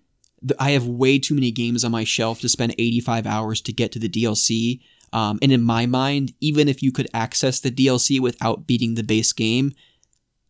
I 0.59 0.73
have 0.73 0.87
way 0.87 1.19
too 1.19 1.35
many 1.35 1.51
games 1.51 1.85
on 1.85 1.91
my 1.93 2.05
shelf 2.05 2.41
to 2.43 2.49
spend 2.51 2.75
85 2.79 3.27
hours 3.27 3.61
to 3.63 3.73
get 3.73 3.93
to 3.93 3.99
the 3.99 4.09
DLC. 4.11 4.81
Um, 5.13 5.39
and 5.41 5.51
in 5.51 5.63
my 5.63 5.87
mind, 5.87 6.35
even 6.41 6.69
if 6.69 6.83
you 6.83 6.93
could 6.93 7.09
access 7.15 7.61
the 7.61 7.71
DLC 7.71 8.21
without 8.21 8.67
beating 8.67 8.95
the 8.95 9.03
base 9.03 9.33
game, 9.33 9.73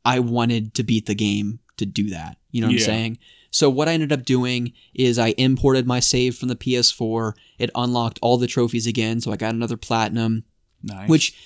I 0.04 0.18
wanted 0.18 0.74
to 0.74 0.82
beat 0.82 1.06
the 1.06 1.14
game 1.14 1.60
to 1.76 1.86
do 1.86 2.10
that. 2.10 2.38
You 2.50 2.60
know 2.60 2.66
what 2.68 2.74
Yeah. 2.74 2.80
I'm 2.80 2.86
saying? 2.86 3.18
So 3.54 3.70
what 3.70 3.88
I 3.88 3.92
ended 3.92 4.10
up 4.10 4.24
doing 4.24 4.72
is 4.94 5.16
I 5.16 5.28
imported 5.38 5.86
my 5.86 6.00
save 6.00 6.34
from 6.36 6.48
the 6.48 6.56
PS4. 6.56 7.34
It 7.56 7.70
unlocked 7.76 8.18
all 8.20 8.36
the 8.36 8.48
trophies 8.48 8.84
again, 8.88 9.20
so 9.20 9.30
I 9.30 9.36
got 9.36 9.54
another 9.54 9.76
platinum, 9.76 10.42
Nice. 10.82 11.08
which 11.08 11.36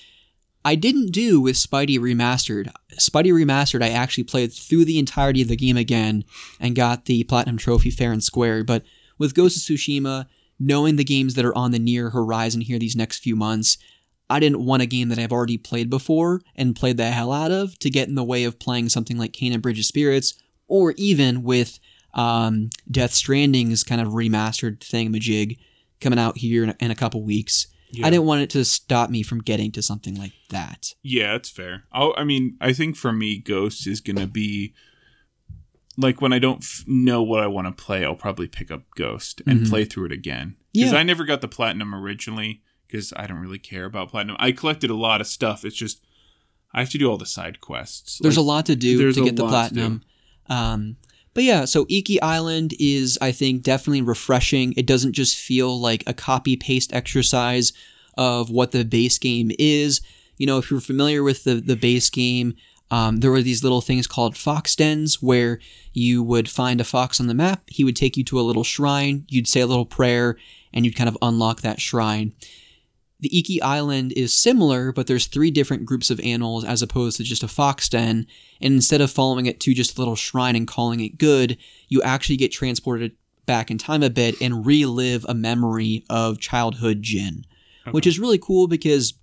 I 0.65 0.73
didn't 0.73 1.11
do 1.11 1.39
with 1.39 1.55
Spidey 1.55 1.99
Remastered. 1.99 2.71
Spidey 2.95 3.31
Remastered, 3.31 3.83
I 3.83 3.89
actually 3.89 4.23
played 4.23 4.51
through 4.51 4.85
the 4.85 4.97
entirety 4.97 5.43
of 5.43 5.49
the 5.49 5.55
game 5.55 5.77
again 5.77 6.23
and 6.59 6.75
got 6.75 7.05
the 7.05 7.23
Platinum 7.25 7.57
Trophy 7.57 7.91
fair 7.91 8.11
and 8.11 8.23
square. 8.23 8.63
But 8.63 8.83
with 9.19 9.35
Ghost 9.35 9.57
of 9.57 9.61
Tsushima, 9.77 10.25
knowing 10.59 10.95
the 10.95 11.03
games 11.03 11.35
that 11.35 11.45
are 11.45 11.55
on 11.55 11.69
the 11.69 11.77
near 11.77 12.09
horizon 12.09 12.61
here 12.61 12.79
these 12.79 12.95
next 12.95 13.19
few 13.19 13.35
months, 13.35 13.77
I 14.31 14.39
didn't 14.39 14.65
want 14.65 14.81
a 14.81 14.87
game 14.87 15.09
that 15.09 15.19
I've 15.19 15.31
already 15.31 15.59
played 15.59 15.91
before 15.91 16.41
and 16.55 16.75
played 16.75 16.97
the 16.97 17.11
hell 17.11 17.31
out 17.31 17.51
of 17.51 17.77
to 17.79 17.91
get 17.91 18.07
in 18.09 18.15
the 18.15 18.23
way 18.23 18.45
of 18.45 18.57
playing 18.57 18.89
something 18.89 19.17
like 19.19 19.31
Kena 19.33 19.61
Bridge 19.61 19.77
of 19.77 19.85
Spirits, 19.85 20.33
or 20.67 20.95
even 20.97 21.43
with 21.43 21.79
um, 22.13 22.69
Death 22.89 23.11
Stranding's 23.13 23.83
kind 23.83 24.01
of 24.01 24.09
remastered 24.09 24.79
thingamajig 24.79 25.57
coming 26.01 26.19
out 26.19 26.37
here 26.37 26.63
in 26.63 26.69
a, 26.69 26.75
in 26.79 26.91
a 26.91 26.95
couple 26.95 27.23
weeks. 27.23 27.67
Yeah. 27.91 28.05
I 28.05 28.09
didn't 28.11 28.25
want 28.25 28.41
it 28.41 28.49
to 28.51 28.63
stop 28.65 29.09
me 29.09 29.23
from 29.23 29.39
getting 29.41 29.71
to 29.73 29.81
something 29.81 30.15
like 30.15 30.33
that. 30.49 30.93
Yeah, 31.01 31.35
it's 31.35 31.49
fair. 31.49 31.83
I'll, 31.91 32.13
I 32.17 32.23
mean, 32.23 32.55
I 32.61 32.71
think 32.73 32.95
for 32.95 33.11
me, 33.11 33.39
Ghost 33.39 33.87
is 33.87 33.99
gonna 33.99 34.27
be 34.27 34.73
like 35.97 36.21
when 36.21 36.31
I 36.31 36.39
don't 36.39 36.63
f- 36.63 36.83
know 36.87 37.21
what 37.23 37.43
I 37.43 37.47
want 37.47 37.67
to 37.67 37.83
play, 37.83 38.05
I'll 38.05 38.15
probably 38.15 38.47
pick 38.47 38.71
up 38.71 38.83
Ghost 38.95 39.41
and 39.45 39.61
Mhm. 39.61 39.69
play 39.69 39.85
through 39.85 40.05
it 40.05 40.11
again. 40.11 40.55
Because 40.73 40.91
Yeah. 40.93 40.99
I 40.99 41.03
never 41.03 41.25
got 41.25 41.41
the 41.41 41.47
platinum 41.47 41.93
originally 41.95 42.61
because 42.87 43.11
I 43.17 43.27
don't 43.27 43.39
really 43.39 43.59
care 43.59 43.85
about 43.85 44.09
platinum. 44.09 44.35
I 44.39 44.51
collected 44.51 44.89
a 44.89 44.95
lot 44.95 45.19
of 45.19 45.27
stuff. 45.27 45.65
It's 45.65 45.75
just 45.75 46.01
I 46.73 46.81
have 46.81 46.91
to 46.91 46.99
do 46.99 47.09
all 47.09 47.17
the 47.17 47.25
side 47.25 47.59
quests. 47.59 48.19
There's 48.21 48.37
Like, 48.37 48.43
a 48.43 48.47
lot 48.47 48.65
to 48.67 48.75
do 48.75 49.11
to 49.11 49.23
get 49.25 49.35
the 49.35 49.47
platinum. 49.47 50.03
Um, 50.47 50.97
but 51.39 51.45
yeah, 51.45 51.63
so 51.63 51.85
Iki 51.87 52.21
Island 52.21 52.73
is, 52.81 53.17
I 53.21 53.31
think, 53.31 53.63
definitely 53.63 54.01
refreshing. 54.01 54.73
It 54.75 54.85
doesn't 54.85 55.13
just 55.13 55.37
feel 55.37 55.79
like 55.79 56.03
a 56.05 56.13
copy 56.13 56.57
paste 56.57 56.93
exercise 56.93 57.71
of 58.17 58.49
what 58.49 58.73
the 58.73 58.83
base 58.83 59.17
game 59.17 59.49
is. 59.57 60.01
You 60.35 60.47
know, 60.47 60.57
if 60.57 60.69
you're 60.69 60.81
familiar 60.81 61.23
with 61.23 61.45
the, 61.45 61.53
the 61.55 61.77
base 61.77 62.09
game, 62.09 62.55
um, 62.91 63.21
there 63.21 63.31
were 63.31 63.41
these 63.41 63.63
little 63.63 63.79
things 63.79 64.05
called 64.05 64.35
fox 64.35 64.75
dens 64.75 65.21
where 65.21 65.61
you 65.93 66.21
would 66.23 66.49
find 66.49 66.81
a 66.81 66.83
fox 66.83 67.21
on 67.21 67.27
the 67.27 67.33
map. 67.33 67.61
He 67.67 67.85
would 67.85 67.95
take 67.95 68.17
you 68.17 68.25
to 68.25 68.37
a 68.37 68.41
little 68.41 68.65
shrine. 68.65 69.23
You'd 69.29 69.47
say 69.47 69.61
a 69.61 69.65
little 69.65 69.85
prayer, 69.85 70.35
and 70.73 70.83
you'd 70.83 70.97
kind 70.97 71.07
of 71.07 71.17
unlock 71.21 71.61
that 71.61 71.79
shrine. 71.79 72.33
The 73.21 73.37
Iki 73.37 73.61
Island 73.61 74.13
is 74.15 74.33
similar, 74.33 74.93
but 74.93 75.07
there's 75.07 75.27
three 75.27 75.51
different 75.51 75.85
groups 75.85 76.09
of 76.09 76.19
animals 76.21 76.63
as 76.63 76.81
opposed 76.81 77.17
to 77.17 77.23
just 77.23 77.43
a 77.43 77.49
fox 77.49 77.89
den. 77.89 78.27
And 78.61 78.75
instead 78.75 79.01
of 79.01 79.11
following 79.11 79.45
it 79.45 79.59
to 79.61 79.73
just 79.73 79.97
a 79.97 80.01
little 80.01 80.15
shrine 80.15 80.55
and 80.55 80.67
calling 80.67 81.01
it 81.01 81.17
good, 81.17 81.57
you 81.89 82.01
actually 82.01 82.37
get 82.37 82.51
transported 82.51 83.11
back 83.45 83.69
in 83.69 83.77
time 83.77 84.03
a 84.03 84.09
bit 84.09 84.39
and 84.41 84.65
relive 84.65 85.25
a 85.27 85.33
memory 85.33 86.05
of 86.09 86.39
childhood 86.39 87.01
Jin, 87.01 87.45
which 87.91 88.07
is 88.07 88.19
really 88.19 88.37
cool 88.37 88.67
because 88.67 89.15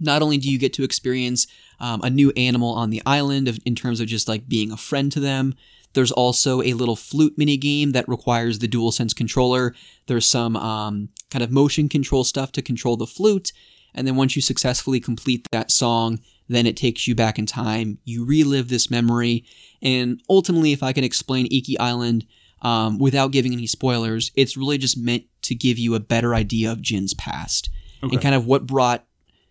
not 0.00 0.20
only 0.20 0.36
do 0.36 0.50
you 0.50 0.58
get 0.58 0.72
to 0.74 0.82
experience 0.82 1.46
um, 1.80 2.00
a 2.02 2.10
new 2.10 2.32
animal 2.36 2.74
on 2.74 2.90
the 2.90 3.00
island 3.06 3.48
of, 3.48 3.58
in 3.64 3.74
terms 3.74 4.00
of 4.00 4.08
just 4.08 4.28
like 4.28 4.48
being 4.48 4.72
a 4.72 4.76
friend 4.76 5.12
to 5.12 5.20
them, 5.20 5.54
there's 5.94 6.12
also 6.12 6.62
a 6.62 6.72
little 6.74 6.96
flute 6.96 7.34
mini 7.36 7.56
game 7.56 7.92
that 7.92 8.08
requires 8.08 8.58
the 8.58 8.68
DualSense 8.68 9.14
controller. 9.14 9.74
There's 10.06 10.26
some 10.26 10.56
um, 10.56 11.08
kind 11.30 11.42
of 11.42 11.50
motion 11.50 11.88
control 11.88 12.24
stuff 12.24 12.52
to 12.52 12.62
control 12.62 12.96
the 12.96 13.06
flute. 13.06 13.52
And 13.94 14.06
then 14.06 14.16
once 14.16 14.34
you 14.36 14.42
successfully 14.42 15.00
complete 15.00 15.46
that 15.52 15.70
song, 15.70 16.20
then 16.48 16.66
it 16.66 16.76
takes 16.76 17.06
you 17.06 17.14
back 17.14 17.38
in 17.38 17.46
time. 17.46 17.98
You 18.04 18.24
relive 18.24 18.68
this 18.68 18.90
memory. 18.90 19.44
And 19.82 20.22
ultimately, 20.30 20.72
if 20.72 20.82
I 20.82 20.92
can 20.92 21.04
explain 21.04 21.46
Iki 21.46 21.78
Island 21.78 22.26
um, 22.62 22.98
without 22.98 23.32
giving 23.32 23.52
any 23.52 23.66
spoilers, 23.66 24.30
it's 24.34 24.56
really 24.56 24.78
just 24.78 24.96
meant 24.96 25.24
to 25.42 25.54
give 25.54 25.78
you 25.78 25.94
a 25.94 26.00
better 26.00 26.34
idea 26.34 26.70
of 26.72 26.80
Jin's 26.80 27.14
past 27.14 27.68
Okay. 28.02 28.14
and 28.14 28.22
kind 28.22 28.34
of 28.34 28.46
what 28.46 28.66
brought 28.66 29.04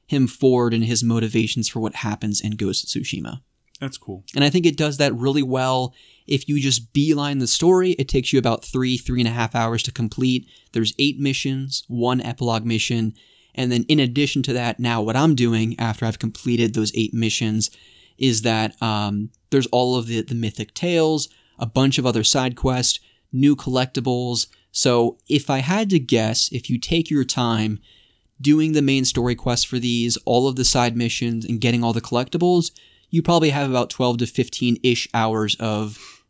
him 0.07 0.27
forward 0.27 0.73
and 0.73 0.84
his 0.84 1.03
motivations 1.03 1.69
for 1.69 1.80
what 1.80 1.95
happens 1.95 2.41
in 2.41 2.51
Ghost 2.57 2.84
of 2.84 2.89
Tsushima. 3.03 3.41
That's 3.80 3.97
cool. 3.97 4.23
And 4.35 4.43
I 4.43 4.49
think 4.49 4.65
it 4.65 4.77
does 4.77 4.97
that 4.97 5.13
really 5.15 5.41
well. 5.43 5.93
If 6.31 6.47
you 6.47 6.61
just 6.61 6.93
beeline 6.93 7.39
the 7.39 7.45
story, 7.47 7.91
it 7.91 8.07
takes 8.07 8.31
you 8.31 8.39
about 8.39 8.63
three, 8.63 8.97
three 8.97 9.19
and 9.19 9.27
a 9.27 9.31
half 9.31 9.53
hours 9.53 9.83
to 9.83 9.91
complete. 9.91 10.47
There's 10.71 10.93
eight 10.97 11.19
missions, 11.19 11.83
one 11.89 12.21
epilogue 12.21 12.65
mission. 12.65 13.15
And 13.53 13.69
then 13.69 13.83
in 13.89 13.99
addition 13.99 14.41
to 14.43 14.53
that, 14.53 14.79
now 14.79 15.01
what 15.01 15.17
I'm 15.17 15.35
doing 15.35 15.75
after 15.77 16.05
I've 16.05 16.19
completed 16.19 16.73
those 16.73 16.93
eight 16.95 17.13
missions 17.13 17.69
is 18.17 18.43
that 18.43 18.81
um, 18.81 19.31
there's 19.49 19.67
all 19.67 19.97
of 19.97 20.07
the, 20.07 20.21
the 20.21 20.33
mythic 20.33 20.73
tales, 20.73 21.27
a 21.59 21.65
bunch 21.65 21.97
of 21.97 22.05
other 22.05 22.23
side 22.23 22.55
quests, 22.55 23.01
new 23.33 23.53
collectibles. 23.53 24.47
So 24.71 25.17
if 25.27 25.49
I 25.49 25.57
had 25.57 25.89
to 25.89 25.99
guess, 25.99 26.49
if 26.53 26.69
you 26.69 26.79
take 26.79 27.09
your 27.11 27.25
time 27.25 27.79
doing 28.39 28.71
the 28.71 28.81
main 28.81 29.03
story 29.03 29.35
quests 29.35 29.65
for 29.65 29.79
these, 29.79 30.15
all 30.23 30.47
of 30.47 30.55
the 30.55 30.63
side 30.63 30.95
missions, 30.95 31.43
and 31.43 31.59
getting 31.59 31.83
all 31.83 31.91
the 31.91 31.99
collectibles, 31.99 32.71
you 33.09 33.21
probably 33.21 33.49
have 33.49 33.69
about 33.69 33.89
12 33.89 34.19
to 34.19 34.27
15 34.27 34.77
ish 34.81 35.09
hours 35.13 35.57
of 35.59 36.20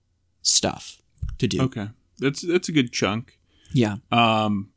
stuff 0.42 1.02
to 1.38 1.48
do. 1.48 1.62
Okay, 1.62 1.90
that's 2.20 2.42
that's 2.42 2.70
a 2.70 2.72
good 2.72 2.92
chunk. 2.92 3.38
Yeah. 3.74 3.98
Um, 4.12 4.72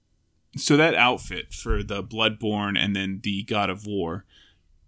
so 0.56 0.76
that 0.76 0.94
outfit 0.94 1.52
for 1.52 1.82
the 1.82 2.02
Bloodborne 2.02 2.78
and 2.78 2.94
then 2.94 3.20
the 3.22 3.42
God 3.42 3.70
of 3.70 3.86
War, 3.86 4.24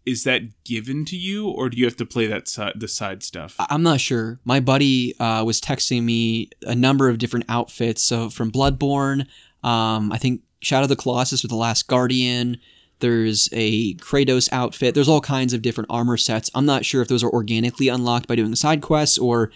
is 0.05 0.23
that 0.25 0.43
given 0.65 1.05
to 1.07 1.17
you, 1.17 1.49
or 1.49 1.69
do 1.69 1.77
you 1.77 1.85
have 1.85 1.97
to 1.97 2.07
play 2.07 2.27
that 2.27 2.49
side 2.49 2.75
the 2.77 2.89
side 2.89 3.23
stuff? 3.23 3.57
I'm 3.59 3.83
not 3.83 4.01
sure. 4.01 4.39
My 4.45 4.61
buddy 4.61 5.19
uh, 5.19 5.45
was 5.45 5.61
texting 5.61 6.05
me 6.05 6.51
a 6.63 6.75
number 6.75 7.09
of 7.09 7.19
different 7.19 7.47
outfits. 7.49 8.03
So 8.03 8.31
from 8.31 8.53
Bloodborne, 8.53 9.27
um, 9.65 10.13
I 10.13 10.19
think 10.19 10.43
Shadow 10.61 10.85
of 10.85 10.89
the 10.89 10.97
Colossus 10.97 11.43
with 11.43 11.51
the 11.51 11.57
Last 11.57 11.89
Guardian. 11.89 12.59
There's 13.01 13.49
a 13.53 13.95
Kratos 13.97 14.49
outfit. 14.53 14.95
There's 14.95 15.09
all 15.09 15.21
kinds 15.21 15.53
of 15.53 15.61
different 15.61 15.91
armor 15.91 16.17
sets. 16.17 16.51
I'm 16.55 16.65
not 16.65 16.85
sure 16.85 17.03
if 17.03 17.09
those 17.09 17.23
are 17.23 17.31
organically 17.31 17.89
unlocked 17.89 18.27
by 18.27 18.37
doing 18.37 18.55
side 18.55 18.81
quests 18.81 19.19
or 19.19 19.51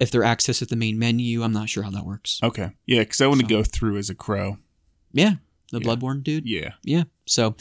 if 0.00 0.10
they're 0.10 0.22
accessed 0.22 0.62
at 0.62 0.68
the 0.70 0.76
main 0.76 0.98
menu. 0.98 1.42
I'm 1.44 1.52
not 1.52 1.68
sure 1.68 1.82
how 1.84 1.90
that 1.90 2.04
works. 2.06 2.40
Okay, 2.42 2.70
yeah, 2.86 3.00
because 3.00 3.20
I 3.20 3.26
want 3.28 3.40
to 3.40 3.46
So- 3.46 3.50
go 3.50 3.62
through 3.62 3.96
as 3.98 4.10
a 4.10 4.14
crow. 4.14 4.58
Yeah, 5.12 5.34
the 5.70 5.78
Yeah. 5.80 5.86
Bloodborne 5.86 6.22
dude. 6.24 6.46
Yeah, 6.48 6.72
yeah 6.84 7.04
so 7.26 7.54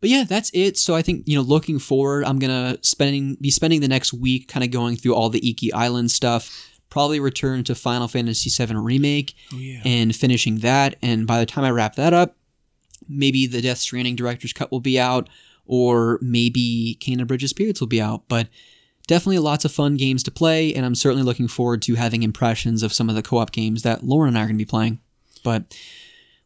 but 0.00 0.08
yeah 0.08 0.22
that's 0.26 0.50
it 0.54 0.78
so 0.78 0.94
i 0.94 1.02
think 1.02 1.24
you 1.26 1.34
know 1.34 1.42
looking 1.42 1.78
forward 1.80 2.24
i'm 2.24 2.38
gonna 2.38 2.78
spending 2.82 3.36
be 3.40 3.50
spending 3.50 3.80
the 3.80 3.88
next 3.88 4.12
week 4.14 4.46
kind 4.48 4.62
of 4.64 4.70
going 4.70 4.94
through 4.96 5.12
all 5.14 5.28
the 5.28 5.46
iki 5.50 5.72
island 5.72 6.08
stuff 6.10 6.70
probably 6.88 7.18
return 7.20 7.64
to 7.64 7.74
final 7.74 8.06
fantasy 8.08 8.48
VII 8.48 8.76
remake 8.76 9.34
oh 9.52 9.56
yeah, 9.58 9.80
and 9.84 10.14
finishing 10.14 10.58
that 10.60 10.94
and 11.02 11.26
by 11.26 11.40
the 11.40 11.44
time 11.46 11.64
i 11.64 11.70
wrap 11.70 11.96
that 11.96 12.14
up 12.14 12.36
maybe 13.08 13.46
the 13.48 13.60
death 13.60 13.78
stranding 13.78 14.14
director's 14.16 14.52
cut 14.52 14.70
will 14.70 14.80
be 14.80 14.98
out 15.00 15.28
or 15.66 16.18
maybe 16.22 16.96
Kena 17.00 17.26
Bridges 17.26 17.50
Spirits 17.50 17.80
will 17.80 17.88
be 17.88 18.00
out 18.00 18.22
but 18.28 18.48
definitely 19.08 19.40
lots 19.40 19.64
of 19.64 19.72
fun 19.72 19.96
games 19.96 20.22
to 20.22 20.30
play 20.30 20.72
and 20.72 20.86
i'm 20.86 20.94
certainly 20.94 21.24
looking 21.24 21.48
forward 21.48 21.82
to 21.82 21.96
having 21.96 22.22
impressions 22.22 22.84
of 22.84 22.92
some 22.92 23.08
of 23.08 23.16
the 23.16 23.22
co-op 23.22 23.50
games 23.50 23.82
that 23.82 24.04
lauren 24.04 24.28
and 24.28 24.38
i 24.38 24.42
are 24.42 24.46
going 24.46 24.54
to 24.56 24.64
be 24.64 24.68
playing 24.68 25.00
but 25.42 25.74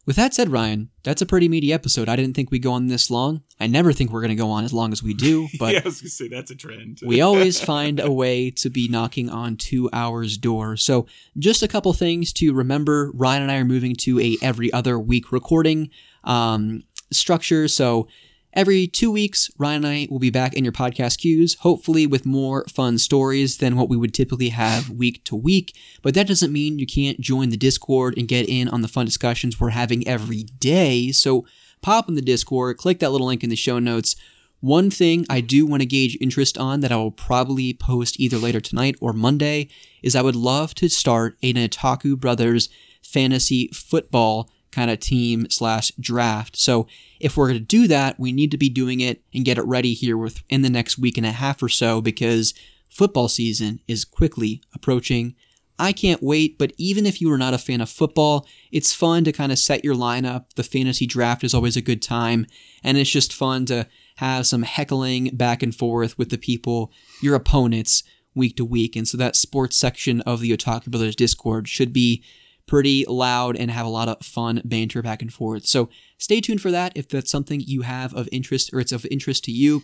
with 0.05 0.17
that 0.17 0.33
said, 0.33 0.49
Ryan, 0.49 0.89
that's 1.03 1.21
a 1.21 1.25
pretty 1.25 1.47
meaty 1.47 1.71
episode. 1.71 2.09
I 2.09 2.17
didn't 2.17 2.35
think 2.35 2.51
we'd 2.51 2.59
go 2.59 2.73
on 2.73 2.87
this 2.87 3.09
long. 3.09 3.41
I 3.59 3.67
never 3.67 3.93
think 3.93 4.11
we're 4.11 4.19
going 4.19 4.29
to 4.29 4.35
go 4.35 4.49
on 4.49 4.65
as 4.65 4.73
long 4.73 4.91
as 4.91 5.01
we 5.01 5.13
do, 5.13 5.47
but 5.59 5.73
yeah, 5.73 5.79
I 5.79 5.85
was 5.85 6.01
gonna 6.01 6.09
say 6.09 6.27
that's 6.27 6.51
a 6.51 6.55
trend. 6.55 6.99
we 7.05 7.21
always 7.21 7.61
find 7.63 8.01
a 8.01 8.11
way 8.11 8.51
to 8.51 8.69
be 8.69 8.89
knocking 8.89 9.29
on 9.29 9.55
two 9.55 9.89
hours 9.93 10.37
door. 10.37 10.75
So, 10.75 11.07
just 11.37 11.63
a 11.63 11.69
couple 11.69 11.93
things 11.93 12.33
to 12.33 12.53
remember. 12.53 13.11
Ryan 13.13 13.43
and 13.43 13.51
I 13.51 13.57
are 13.57 13.65
moving 13.65 13.95
to 13.97 14.19
a 14.19 14.37
every 14.41 14.73
other 14.73 14.99
week 14.99 15.31
recording 15.31 15.89
um, 16.25 16.83
structure. 17.11 17.69
So, 17.69 18.09
every 18.53 18.87
two 18.87 19.11
weeks, 19.11 19.49
Ryan 19.57 19.85
and 19.85 19.87
I 19.87 20.07
will 20.09 20.19
be 20.19 20.29
back 20.29 20.53
in 20.53 20.63
your 20.63 20.73
podcast 20.73 21.19
queues, 21.19 21.55
hopefully 21.59 22.07
with 22.07 22.25
more 22.25 22.65
fun 22.65 22.97
stories 22.97 23.57
than 23.57 23.75
what 23.75 23.89
we 23.89 23.97
would 23.97 24.13
typically 24.13 24.49
have 24.49 24.89
week 24.89 25.23
to 25.25 25.35
week. 25.35 25.75
But 26.01 26.13
that 26.13 26.27
doesn't 26.27 26.53
mean 26.53 26.79
you 26.79 26.85
can't 26.85 27.19
join 27.19 27.49
the 27.49 27.57
Discord 27.57 28.17
and 28.17 28.27
get 28.27 28.47
in 28.47 28.67
on 28.67 28.81
the 28.81 28.87
fun 28.87 29.05
discussions 29.05 29.59
we're 29.59 29.69
having 29.69 30.07
every 30.07 30.43
day. 30.43 31.11
So, 31.11 31.45
pop 31.81 32.07
in 32.07 32.15
the 32.15 32.21
Discord, 32.21 32.77
click 32.77 32.99
that 32.99 33.11
little 33.11 33.27
link 33.27 33.43
in 33.43 33.49
the 33.49 33.55
show 33.55 33.79
notes. 33.79 34.15
One 34.59 34.89
thing 34.89 35.25
I 35.29 35.41
do 35.41 35.65
want 35.65 35.81
to 35.81 35.85
gauge 35.85 36.17
interest 36.21 36.57
on 36.57 36.79
that 36.79 36.91
I 36.91 36.95
will 36.95 37.11
probably 37.11 37.73
post 37.73 38.17
either 38.17 38.37
later 38.37 38.61
tonight 38.61 38.95
or 39.01 39.11
Monday 39.11 39.67
is 40.01 40.15
I 40.15 40.21
would 40.21 40.37
love 40.37 40.73
to 40.75 40.87
start 40.87 41.37
an 41.43 41.55
Otaku 41.55 42.17
Brothers 42.17 42.69
fantasy 43.01 43.67
football 43.73 44.49
kind 44.73 44.91
of 44.91 44.99
team 44.99 45.47
slash 45.49 45.91
draft. 45.99 46.57
So 46.57 46.87
if 47.19 47.37
we're 47.37 47.47
going 47.47 47.59
to 47.59 47.65
do 47.65 47.87
that, 47.87 48.19
we 48.19 48.31
need 48.31 48.51
to 48.51 48.57
be 48.57 48.69
doing 48.69 48.99
it 48.99 49.21
and 49.33 49.45
get 49.45 49.57
it 49.57 49.65
ready 49.65 49.93
here 49.93 50.17
within 50.17 50.61
the 50.61 50.69
next 50.69 50.97
week 50.97 51.17
and 51.17 51.25
a 51.25 51.31
half 51.31 51.63
or 51.63 51.69
so 51.69 52.01
because 52.01 52.53
football 52.89 53.27
season 53.27 53.79
is 53.87 54.05
quickly 54.05 54.61
approaching. 54.73 55.35
I 55.79 55.91
can't 55.91 56.21
wait, 56.21 56.57
but 56.59 56.73
even 56.77 57.05
if 57.05 57.19
you 57.19 57.31
are 57.31 57.37
not 57.37 57.53
a 57.53 57.57
fan 57.57 57.81
of 57.81 57.89
football, 57.89 58.47
it's 58.71 58.93
fun 58.93 59.23
to 59.23 59.31
kind 59.31 59.51
of 59.51 59.57
set 59.57 59.83
your 59.83 59.95
lineup. 59.95 60.45
The 60.55 60.63
fantasy 60.63 61.07
draft 61.07 61.43
is 61.43 61.53
always 61.53 61.75
a 61.75 61.81
good 61.81 62.01
time, 62.01 62.45
and 62.83 62.97
it's 62.97 63.09
just 63.09 63.33
fun 63.33 63.65
to 63.67 63.87
have 64.17 64.45
some 64.45 64.61
heckling 64.63 65.31
back 65.33 65.63
and 65.63 65.75
forth 65.75 66.17
with 66.17 66.29
the 66.29 66.37
people, 66.37 66.91
your 67.21 67.33
opponents, 67.33 68.03
week 68.35 68.55
to 68.57 68.65
week. 68.65 68.95
And 68.95 69.07
so 69.07 69.17
that 69.17 69.35
sports 69.35 69.75
section 69.75 70.21
of 70.21 70.41
the 70.41 70.55
Otaku 70.55 70.87
Brothers 70.87 71.15
Discord 71.15 71.67
should 71.67 71.91
be 71.91 72.23
pretty 72.67 73.05
loud 73.07 73.55
and 73.57 73.69
have 73.69 73.85
a 73.85 73.89
lot 73.89 74.07
of 74.07 74.25
fun 74.25 74.61
banter 74.63 75.01
back 75.01 75.21
and 75.21 75.33
forth. 75.33 75.65
So 75.65 75.89
stay 76.17 76.41
tuned 76.41 76.61
for 76.61 76.71
that 76.71 76.93
if 76.95 77.07
that's 77.07 77.31
something 77.31 77.59
you 77.59 77.81
have 77.81 78.13
of 78.13 78.29
interest 78.31 78.71
or 78.73 78.79
it's 78.79 78.91
of 78.91 79.05
interest 79.11 79.43
to 79.45 79.51
you. 79.51 79.83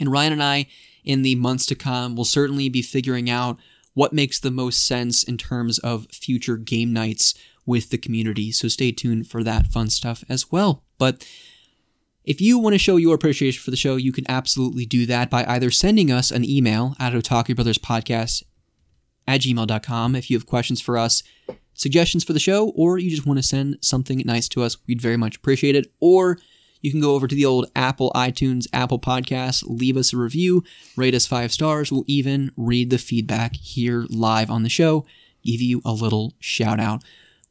And 0.00 0.10
Ryan 0.10 0.32
and 0.32 0.42
I, 0.42 0.66
in 1.04 1.22
the 1.22 1.34
months 1.34 1.66
to 1.66 1.74
come, 1.74 2.16
will 2.16 2.24
certainly 2.24 2.68
be 2.68 2.82
figuring 2.82 3.30
out 3.30 3.58
what 3.94 4.12
makes 4.12 4.40
the 4.40 4.50
most 4.50 4.86
sense 4.86 5.22
in 5.22 5.36
terms 5.36 5.78
of 5.80 6.06
future 6.10 6.56
game 6.56 6.92
nights 6.92 7.34
with 7.66 7.90
the 7.90 7.98
community. 7.98 8.50
So 8.50 8.68
stay 8.68 8.90
tuned 8.90 9.28
for 9.28 9.44
that 9.44 9.66
fun 9.66 9.90
stuff 9.90 10.24
as 10.28 10.50
well. 10.50 10.82
But 10.98 11.26
if 12.24 12.40
you 12.40 12.58
want 12.58 12.74
to 12.74 12.78
show 12.78 12.96
your 12.96 13.14
appreciation 13.14 13.60
for 13.60 13.70
the 13.70 13.76
show, 13.76 13.96
you 13.96 14.12
can 14.12 14.28
absolutely 14.28 14.86
do 14.86 15.06
that 15.06 15.28
by 15.28 15.44
either 15.44 15.70
sending 15.70 16.10
us 16.10 16.30
an 16.30 16.48
email 16.48 16.94
at 16.98 17.12
Otaku 17.12 17.54
Brothers 17.54 17.78
Podcast 17.78 18.44
at 19.26 19.40
gmail.com 19.40 20.16
if 20.16 20.30
you 20.30 20.36
have 20.36 20.46
questions 20.46 20.80
for 20.80 20.98
us, 20.98 21.22
suggestions 21.82 22.22
for 22.22 22.32
the 22.32 22.38
show, 22.38 22.70
or 22.70 22.96
you 22.96 23.10
just 23.10 23.26
want 23.26 23.38
to 23.38 23.42
send 23.42 23.76
something 23.82 24.22
nice 24.24 24.48
to 24.48 24.62
us. 24.62 24.76
We'd 24.86 25.02
very 25.02 25.16
much 25.16 25.36
appreciate 25.36 25.74
it. 25.74 25.92
Or 26.00 26.38
you 26.80 26.90
can 26.92 27.00
go 27.00 27.14
over 27.14 27.26
to 27.26 27.34
the 27.34 27.44
old 27.44 27.70
Apple 27.74 28.12
iTunes, 28.14 28.66
Apple 28.72 29.00
Podcasts, 29.00 29.64
leave 29.66 29.96
us 29.96 30.12
a 30.12 30.16
review, 30.16 30.62
rate 30.96 31.14
us 31.14 31.26
five 31.26 31.52
stars. 31.52 31.90
We'll 31.90 32.04
even 32.06 32.52
read 32.56 32.90
the 32.90 32.98
feedback 32.98 33.56
here 33.56 34.06
live 34.08 34.50
on 34.50 34.62
the 34.62 34.68
show, 34.68 35.04
give 35.44 35.60
you 35.60 35.82
a 35.84 35.92
little 35.92 36.34
shout 36.38 36.80
out. 36.80 37.02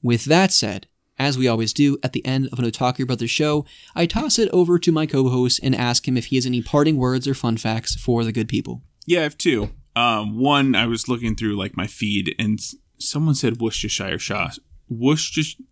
With 0.02 0.26
that 0.26 0.52
said, 0.52 0.88
as 1.20 1.38
we 1.38 1.48
always 1.48 1.74
do 1.74 1.98
at 2.02 2.14
the 2.14 2.26
end 2.26 2.50
of 2.52 2.60
an 2.60 2.66
Otaku 2.66 3.06
Brothers 3.06 3.30
show, 3.30 3.66
I 3.96 4.06
toss 4.06 4.40
it 4.40 4.50
over 4.50 4.80
to 4.80 4.92
my 4.92 5.06
co 5.06 5.30
host 5.30 5.60
and 5.62 5.76
ask 5.76 6.08
him 6.08 6.18
if 6.18 6.28
he 6.28 6.38
has 6.38 6.46
any 6.46 6.62
parting 6.62 6.98
words 6.98 7.28
or 7.28 7.34
fun 7.34 7.58
facts 7.58 7.96
for 7.96 8.24
the 8.24 8.32
good 8.32 8.48
people. 8.48 8.82
Yeah, 9.06 9.20
I 9.20 9.24
have 9.24 9.38
two. 9.38 9.72
Um, 9.96 10.40
one, 10.40 10.74
I 10.74 10.88
was 10.88 11.10
looking 11.10 11.36
through 11.36 11.58
like 11.58 11.76
my 11.76 11.86
feed, 11.86 12.34
and 12.40 12.60
someone 13.02 13.36
said 13.36 13.60
Worcestershire 13.60 14.20
sauce. 14.20 14.60
Worcestershire, 14.90 15.64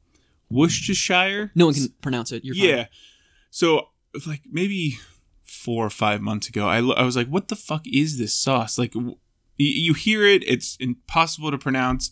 Worcestershire. 0.50 1.52
No 1.56 1.66
one 1.66 1.74
can 1.76 1.90
pronounce 2.02 2.32
it. 2.32 2.44
You're 2.44 2.56
fine. 2.56 2.66
Yeah. 2.66 2.86
So 3.52 3.90
like 4.28 4.42
maybe 4.50 4.98
four 5.44 5.86
or 5.86 5.90
five 5.90 6.22
months 6.22 6.48
ago, 6.48 6.68
I, 6.68 6.78
I 6.78 7.04
was 7.04 7.16
like, 7.16 7.28
what 7.28 7.48
the 7.48 7.56
fuck 7.56 7.86
is 7.86 8.18
this 8.18 8.34
sauce? 8.34 8.78
Like 8.78 8.94
w- 8.94 9.12
y- 9.14 9.18
you 9.58 9.94
hear 9.94 10.26
it, 10.26 10.44
it's 10.48 10.76
impossible 10.80 11.52
to 11.52 11.58
pronounce. 11.58 12.12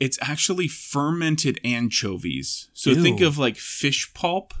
It's 0.00 0.18
actually 0.20 0.66
fermented 0.66 1.60
anchovies. 1.64 2.68
So 2.72 2.94
think 2.94 3.20
of 3.20 3.38
like 3.38 3.56
fish 3.56 4.12
pulp 4.14 4.52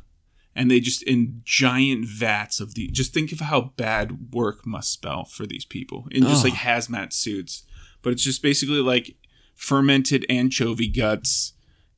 and 0.54 0.70
they 0.70 0.78
just 0.78 1.02
in 1.02 1.40
giant 1.44 2.04
vats 2.06 2.60
of 2.60 2.74
the 2.74 2.88
just 2.88 3.12
think 3.12 3.32
of 3.32 3.40
how 3.40 3.72
bad 3.76 4.32
work 4.32 4.64
must 4.66 4.92
spell 4.92 5.24
for 5.24 5.46
these 5.46 5.64
people 5.64 6.06
in 6.10 6.22
just 6.22 6.44
Ugh. 6.44 6.52
like 6.52 6.60
hazmat 6.60 7.12
suits. 7.12 7.64
But 8.02 8.12
it's 8.12 8.22
just 8.22 8.42
basically 8.42 8.80
like 8.80 9.16
fermented 9.54 10.26
anchovy 10.28 10.88
guts 10.88 11.52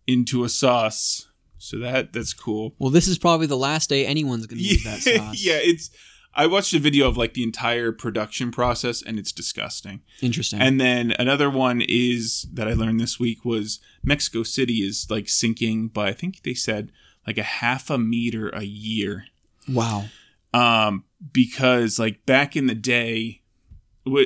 into 0.07 0.45
a 0.45 0.49
sauce. 0.49 1.29
So 1.59 1.79
that 1.79 2.13
that's 2.13 2.35
cool. 2.35 2.75
Well, 2.79 2.91
this 2.91 3.09
is 3.09 3.19
probably 3.19 3.47
the 3.47 3.57
last 3.57 3.89
day 3.89 4.05
anyone's 4.07 4.47
going 4.47 4.59
to 4.59 4.65
use 4.65 4.85
that 4.85 4.99
sauce. 5.01 5.43
yeah, 5.45 5.59
it's. 5.63 5.91
I 6.37 6.47
watched 6.47 6.75
a 6.75 6.81
video 6.81 7.07
of 7.09 7.17
like 7.17 7.35
the 7.35 7.45
entire 7.45 7.93
production 7.93 8.51
process, 8.51 9.03
and 9.03 9.19
it's 9.21 9.31
disgusting. 9.31 10.03
Interesting. 10.21 10.61
And 10.61 10.81
then 10.81 11.15
another 11.19 11.49
one 11.49 11.81
is 11.81 12.47
that 12.53 12.67
I 12.67 12.73
learned 12.73 13.01
this 13.01 13.21
week 13.21 13.45
was 13.45 13.79
Mexico 14.03 14.43
City 14.43 14.79
is 14.79 15.07
like 15.09 15.29
sinking 15.29 15.89
by 15.89 16.09
I 16.09 16.13
think 16.13 16.43
they 16.43 16.55
said 16.55 16.91
like 17.27 17.39
a 17.39 17.45
half 17.45 17.89
a 17.89 17.99
meter 17.99 18.49
a 18.49 18.65
year. 18.65 19.27
wow. 19.69 20.07
Um, 20.53 21.05
because 21.33 21.99
like 21.99 22.27
back 22.27 22.57
in 22.57 22.67
the 22.67 22.75
day, 22.75 23.43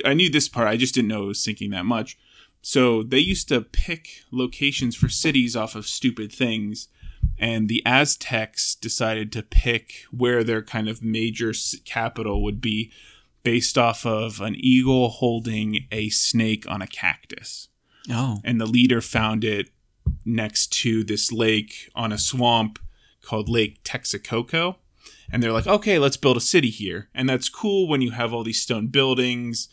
I 0.03 0.13
knew 0.13 0.29
this 0.29 0.49
part. 0.49 0.67
I 0.67 0.77
just 0.77 0.93
didn't 0.95 1.07
know 1.07 1.23
it 1.23 1.27
was 1.27 1.43
sinking 1.43 1.69
that 1.71 1.85
much. 1.85 2.17
So 2.61 3.03
they 3.03 3.19
used 3.19 3.47
to 3.49 3.61
pick 3.61 4.23
locations 4.31 4.95
for 4.95 5.09
cities 5.09 5.55
off 5.55 5.75
of 5.75 5.87
stupid 5.87 6.31
things, 6.31 6.87
and 7.37 7.69
the 7.69 7.81
Aztecs 7.85 8.75
decided 8.75 9.31
to 9.31 9.43
pick 9.43 10.03
where 10.11 10.43
their 10.43 10.61
kind 10.61 10.89
of 10.89 11.01
major 11.01 11.53
capital 11.85 12.43
would 12.43 12.59
be, 12.61 12.91
based 13.43 13.77
off 13.77 14.05
of 14.05 14.41
an 14.41 14.55
eagle 14.57 15.09
holding 15.09 15.87
a 15.91 16.09
snake 16.09 16.69
on 16.69 16.81
a 16.81 16.87
cactus 16.87 17.69
Oh. 18.09 18.41
and 18.43 18.59
the 18.59 18.65
leader 18.65 19.01
found 19.01 19.43
it 19.45 19.69
next 20.25 20.67
to 20.81 21.03
this 21.03 21.31
lake 21.31 21.89
on 21.95 22.11
a 22.11 22.17
swamp 22.17 22.79
called 23.21 23.47
Lake 23.47 23.83
Texacoco. 23.83 24.75
And 25.31 25.41
they're 25.43 25.53
like, 25.53 25.67
okay, 25.67 25.99
let's 25.99 26.17
build 26.17 26.37
a 26.37 26.41
city 26.41 26.69
here. 26.69 27.09
And 27.13 27.29
that's 27.29 27.49
cool 27.49 27.87
when 27.87 28.01
you 28.01 28.11
have 28.11 28.33
all 28.33 28.43
these 28.43 28.61
stone 28.61 28.87
buildings. 28.87 29.69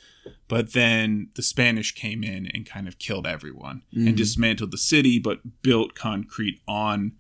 But 0.48 0.73
then 0.73 1.28
the 1.35 1.43
Spanish 1.43 1.93
came 1.93 2.23
in 2.24 2.47
and 2.47 2.65
kind 2.66 2.86
of 2.89 2.98
killed 2.98 3.27
everyone 3.27 3.82
and 3.93 4.16
dismantled 4.16 4.70
the 4.70 4.78
city, 4.78 5.19
but 5.19 5.62
built 5.62 5.94
concrete 5.94 6.61
on, 6.69 7.12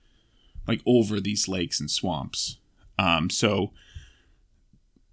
like, 0.68 0.80
over 0.86 1.20
these 1.20 1.48
lakes 1.48 1.80
and 1.80 1.90
swamps. 1.90 2.58
Um, 2.98 3.28
so 3.30 3.72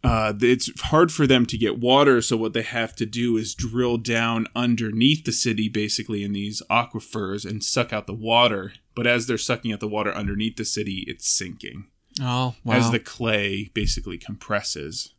uh, 0.03 0.33
it's 0.41 0.69
hard 0.81 1.11
for 1.11 1.25
them 1.25 1.45
to 1.45 1.57
get 1.57 1.79
water. 1.79 2.21
So 2.21 2.35
what 2.35 2.53
they 2.53 2.61
have 2.61 2.95
to 2.97 3.05
do 3.05 3.37
is 3.37 3.55
drill 3.55 3.97
down 3.97 4.47
underneath 4.55 5.23
the 5.23 5.31
city, 5.31 5.69
basically 5.69 6.23
in 6.23 6.33
these 6.33 6.61
aquifers, 6.69 7.49
and 7.49 7.63
suck 7.63 7.93
out 7.93 8.05
the 8.05 8.13
water. 8.13 8.73
But 8.95 9.07
as 9.07 9.27
they're 9.27 9.37
sucking 9.37 9.71
out 9.71 9.79
the 9.79 9.87
water 9.87 10.13
underneath 10.13 10.57
the 10.57 10.65
city, 10.65 11.03
it's 11.07 11.27
sinking 11.29 11.85
Oh, 12.21 12.53
wow. 12.63 12.75
as 12.75 12.91
the 12.91 12.99
clay 12.99 13.71
basically 13.73 14.17
compresses. 14.17 15.13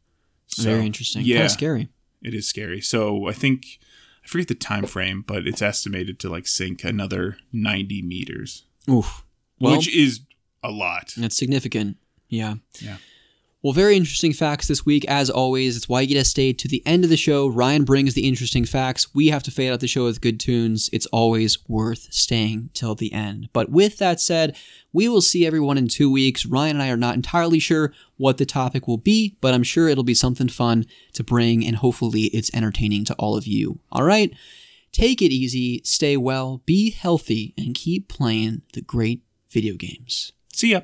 So, 0.46 0.62
Very 0.64 0.86
interesting. 0.86 1.22
Yeah, 1.24 1.36
Kind 1.36 1.46
of 1.46 1.50
scary. 1.52 1.88
It 2.24 2.34
is 2.34 2.48
scary. 2.48 2.80
So 2.80 3.28
I 3.28 3.32
think 3.32 3.78
I 4.24 4.28
forget 4.28 4.48
the 4.48 4.54
time 4.54 4.86
frame, 4.86 5.22
but 5.26 5.46
it's 5.46 5.62
estimated 5.62 6.18
to 6.20 6.28
like 6.28 6.46
sink 6.46 6.82
another 6.84 7.36
ninety 7.52 8.02
meters, 8.02 8.64
Oof. 8.88 9.24
Well, 9.60 9.76
which 9.76 9.94
is 9.94 10.20
a 10.62 10.70
lot. 10.70 11.12
that's 11.16 11.36
significant. 11.36 11.98
Yeah. 12.28 12.54
Yeah. 12.80 12.96
Well, 13.64 13.72
very 13.72 13.96
interesting 13.96 14.34
facts 14.34 14.68
this 14.68 14.84
week, 14.84 15.06
as 15.06 15.30
always. 15.30 15.74
It's 15.74 15.88
why 15.88 16.02
you 16.02 16.08
get 16.08 16.18
to 16.18 16.24
stay 16.26 16.52
to 16.52 16.68
the 16.68 16.82
end 16.84 17.02
of 17.02 17.08
the 17.08 17.16
show. 17.16 17.46
Ryan 17.46 17.84
brings 17.84 18.12
the 18.12 18.28
interesting 18.28 18.66
facts. 18.66 19.14
We 19.14 19.28
have 19.28 19.42
to 19.44 19.50
fade 19.50 19.72
out 19.72 19.80
the 19.80 19.86
show 19.86 20.04
with 20.04 20.20
good 20.20 20.38
tunes. 20.38 20.90
It's 20.92 21.06
always 21.06 21.66
worth 21.66 22.12
staying 22.12 22.68
till 22.74 22.94
the 22.94 23.10
end. 23.10 23.48
But 23.54 23.70
with 23.70 23.96
that 23.96 24.20
said, 24.20 24.54
we 24.92 25.08
will 25.08 25.22
see 25.22 25.46
everyone 25.46 25.78
in 25.78 25.88
two 25.88 26.12
weeks. 26.12 26.44
Ryan 26.44 26.76
and 26.76 26.82
I 26.82 26.90
are 26.90 26.98
not 26.98 27.14
entirely 27.14 27.58
sure 27.58 27.94
what 28.18 28.36
the 28.36 28.44
topic 28.44 28.86
will 28.86 28.98
be, 28.98 29.38
but 29.40 29.54
I'm 29.54 29.62
sure 29.62 29.88
it'll 29.88 30.04
be 30.04 30.12
something 30.12 30.50
fun 30.50 30.84
to 31.14 31.24
bring, 31.24 31.64
and 31.64 31.76
hopefully 31.76 32.24
it's 32.34 32.54
entertaining 32.54 33.06
to 33.06 33.14
all 33.14 33.34
of 33.34 33.46
you. 33.46 33.78
All 33.90 34.04
right? 34.04 34.30
Take 34.92 35.22
it 35.22 35.32
easy, 35.32 35.80
stay 35.84 36.18
well, 36.18 36.60
be 36.66 36.90
healthy, 36.90 37.54
and 37.56 37.74
keep 37.74 38.08
playing 38.08 38.60
the 38.74 38.82
great 38.82 39.22
video 39.48 39.74
games. 39.76 40.32
See 40.52 40.72
ya. 40.72 40.82